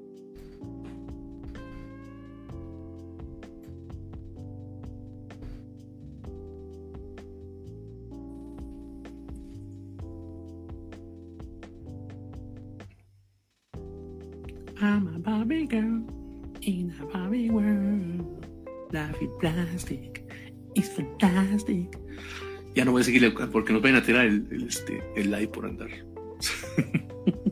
I'm 14.82 15.06
a 15.14 15.18
Barbie 15.20 15.66
girl 15.66 16.02
in 16.62 16.92
a 17.00 17.06
Barbie 17.06 17.48
world. 17.48 18.44
Life 18.92 19.22
is 19.22 19.30
plastic, 19.38 20.24
it's 20.74 20.88
fantastic. 20.88 21.96
Ya 22.74 22.84
no 22.84 22.92
voy 22.92 23.02
a 23.02 23.04
seguirle 23.04 23.30
porque 23.30 23.72
nos 23.72 23.82
van 23.82 23.96
a 23.96 24.02
tirar 24.02 24.26
el, 24.26 24.46
el, 24.50 24.68
este, 24.68 25.02
el 25.16 25.30
like 25.30 25.52
por 25.52 25.66
andar. 25.66 25.90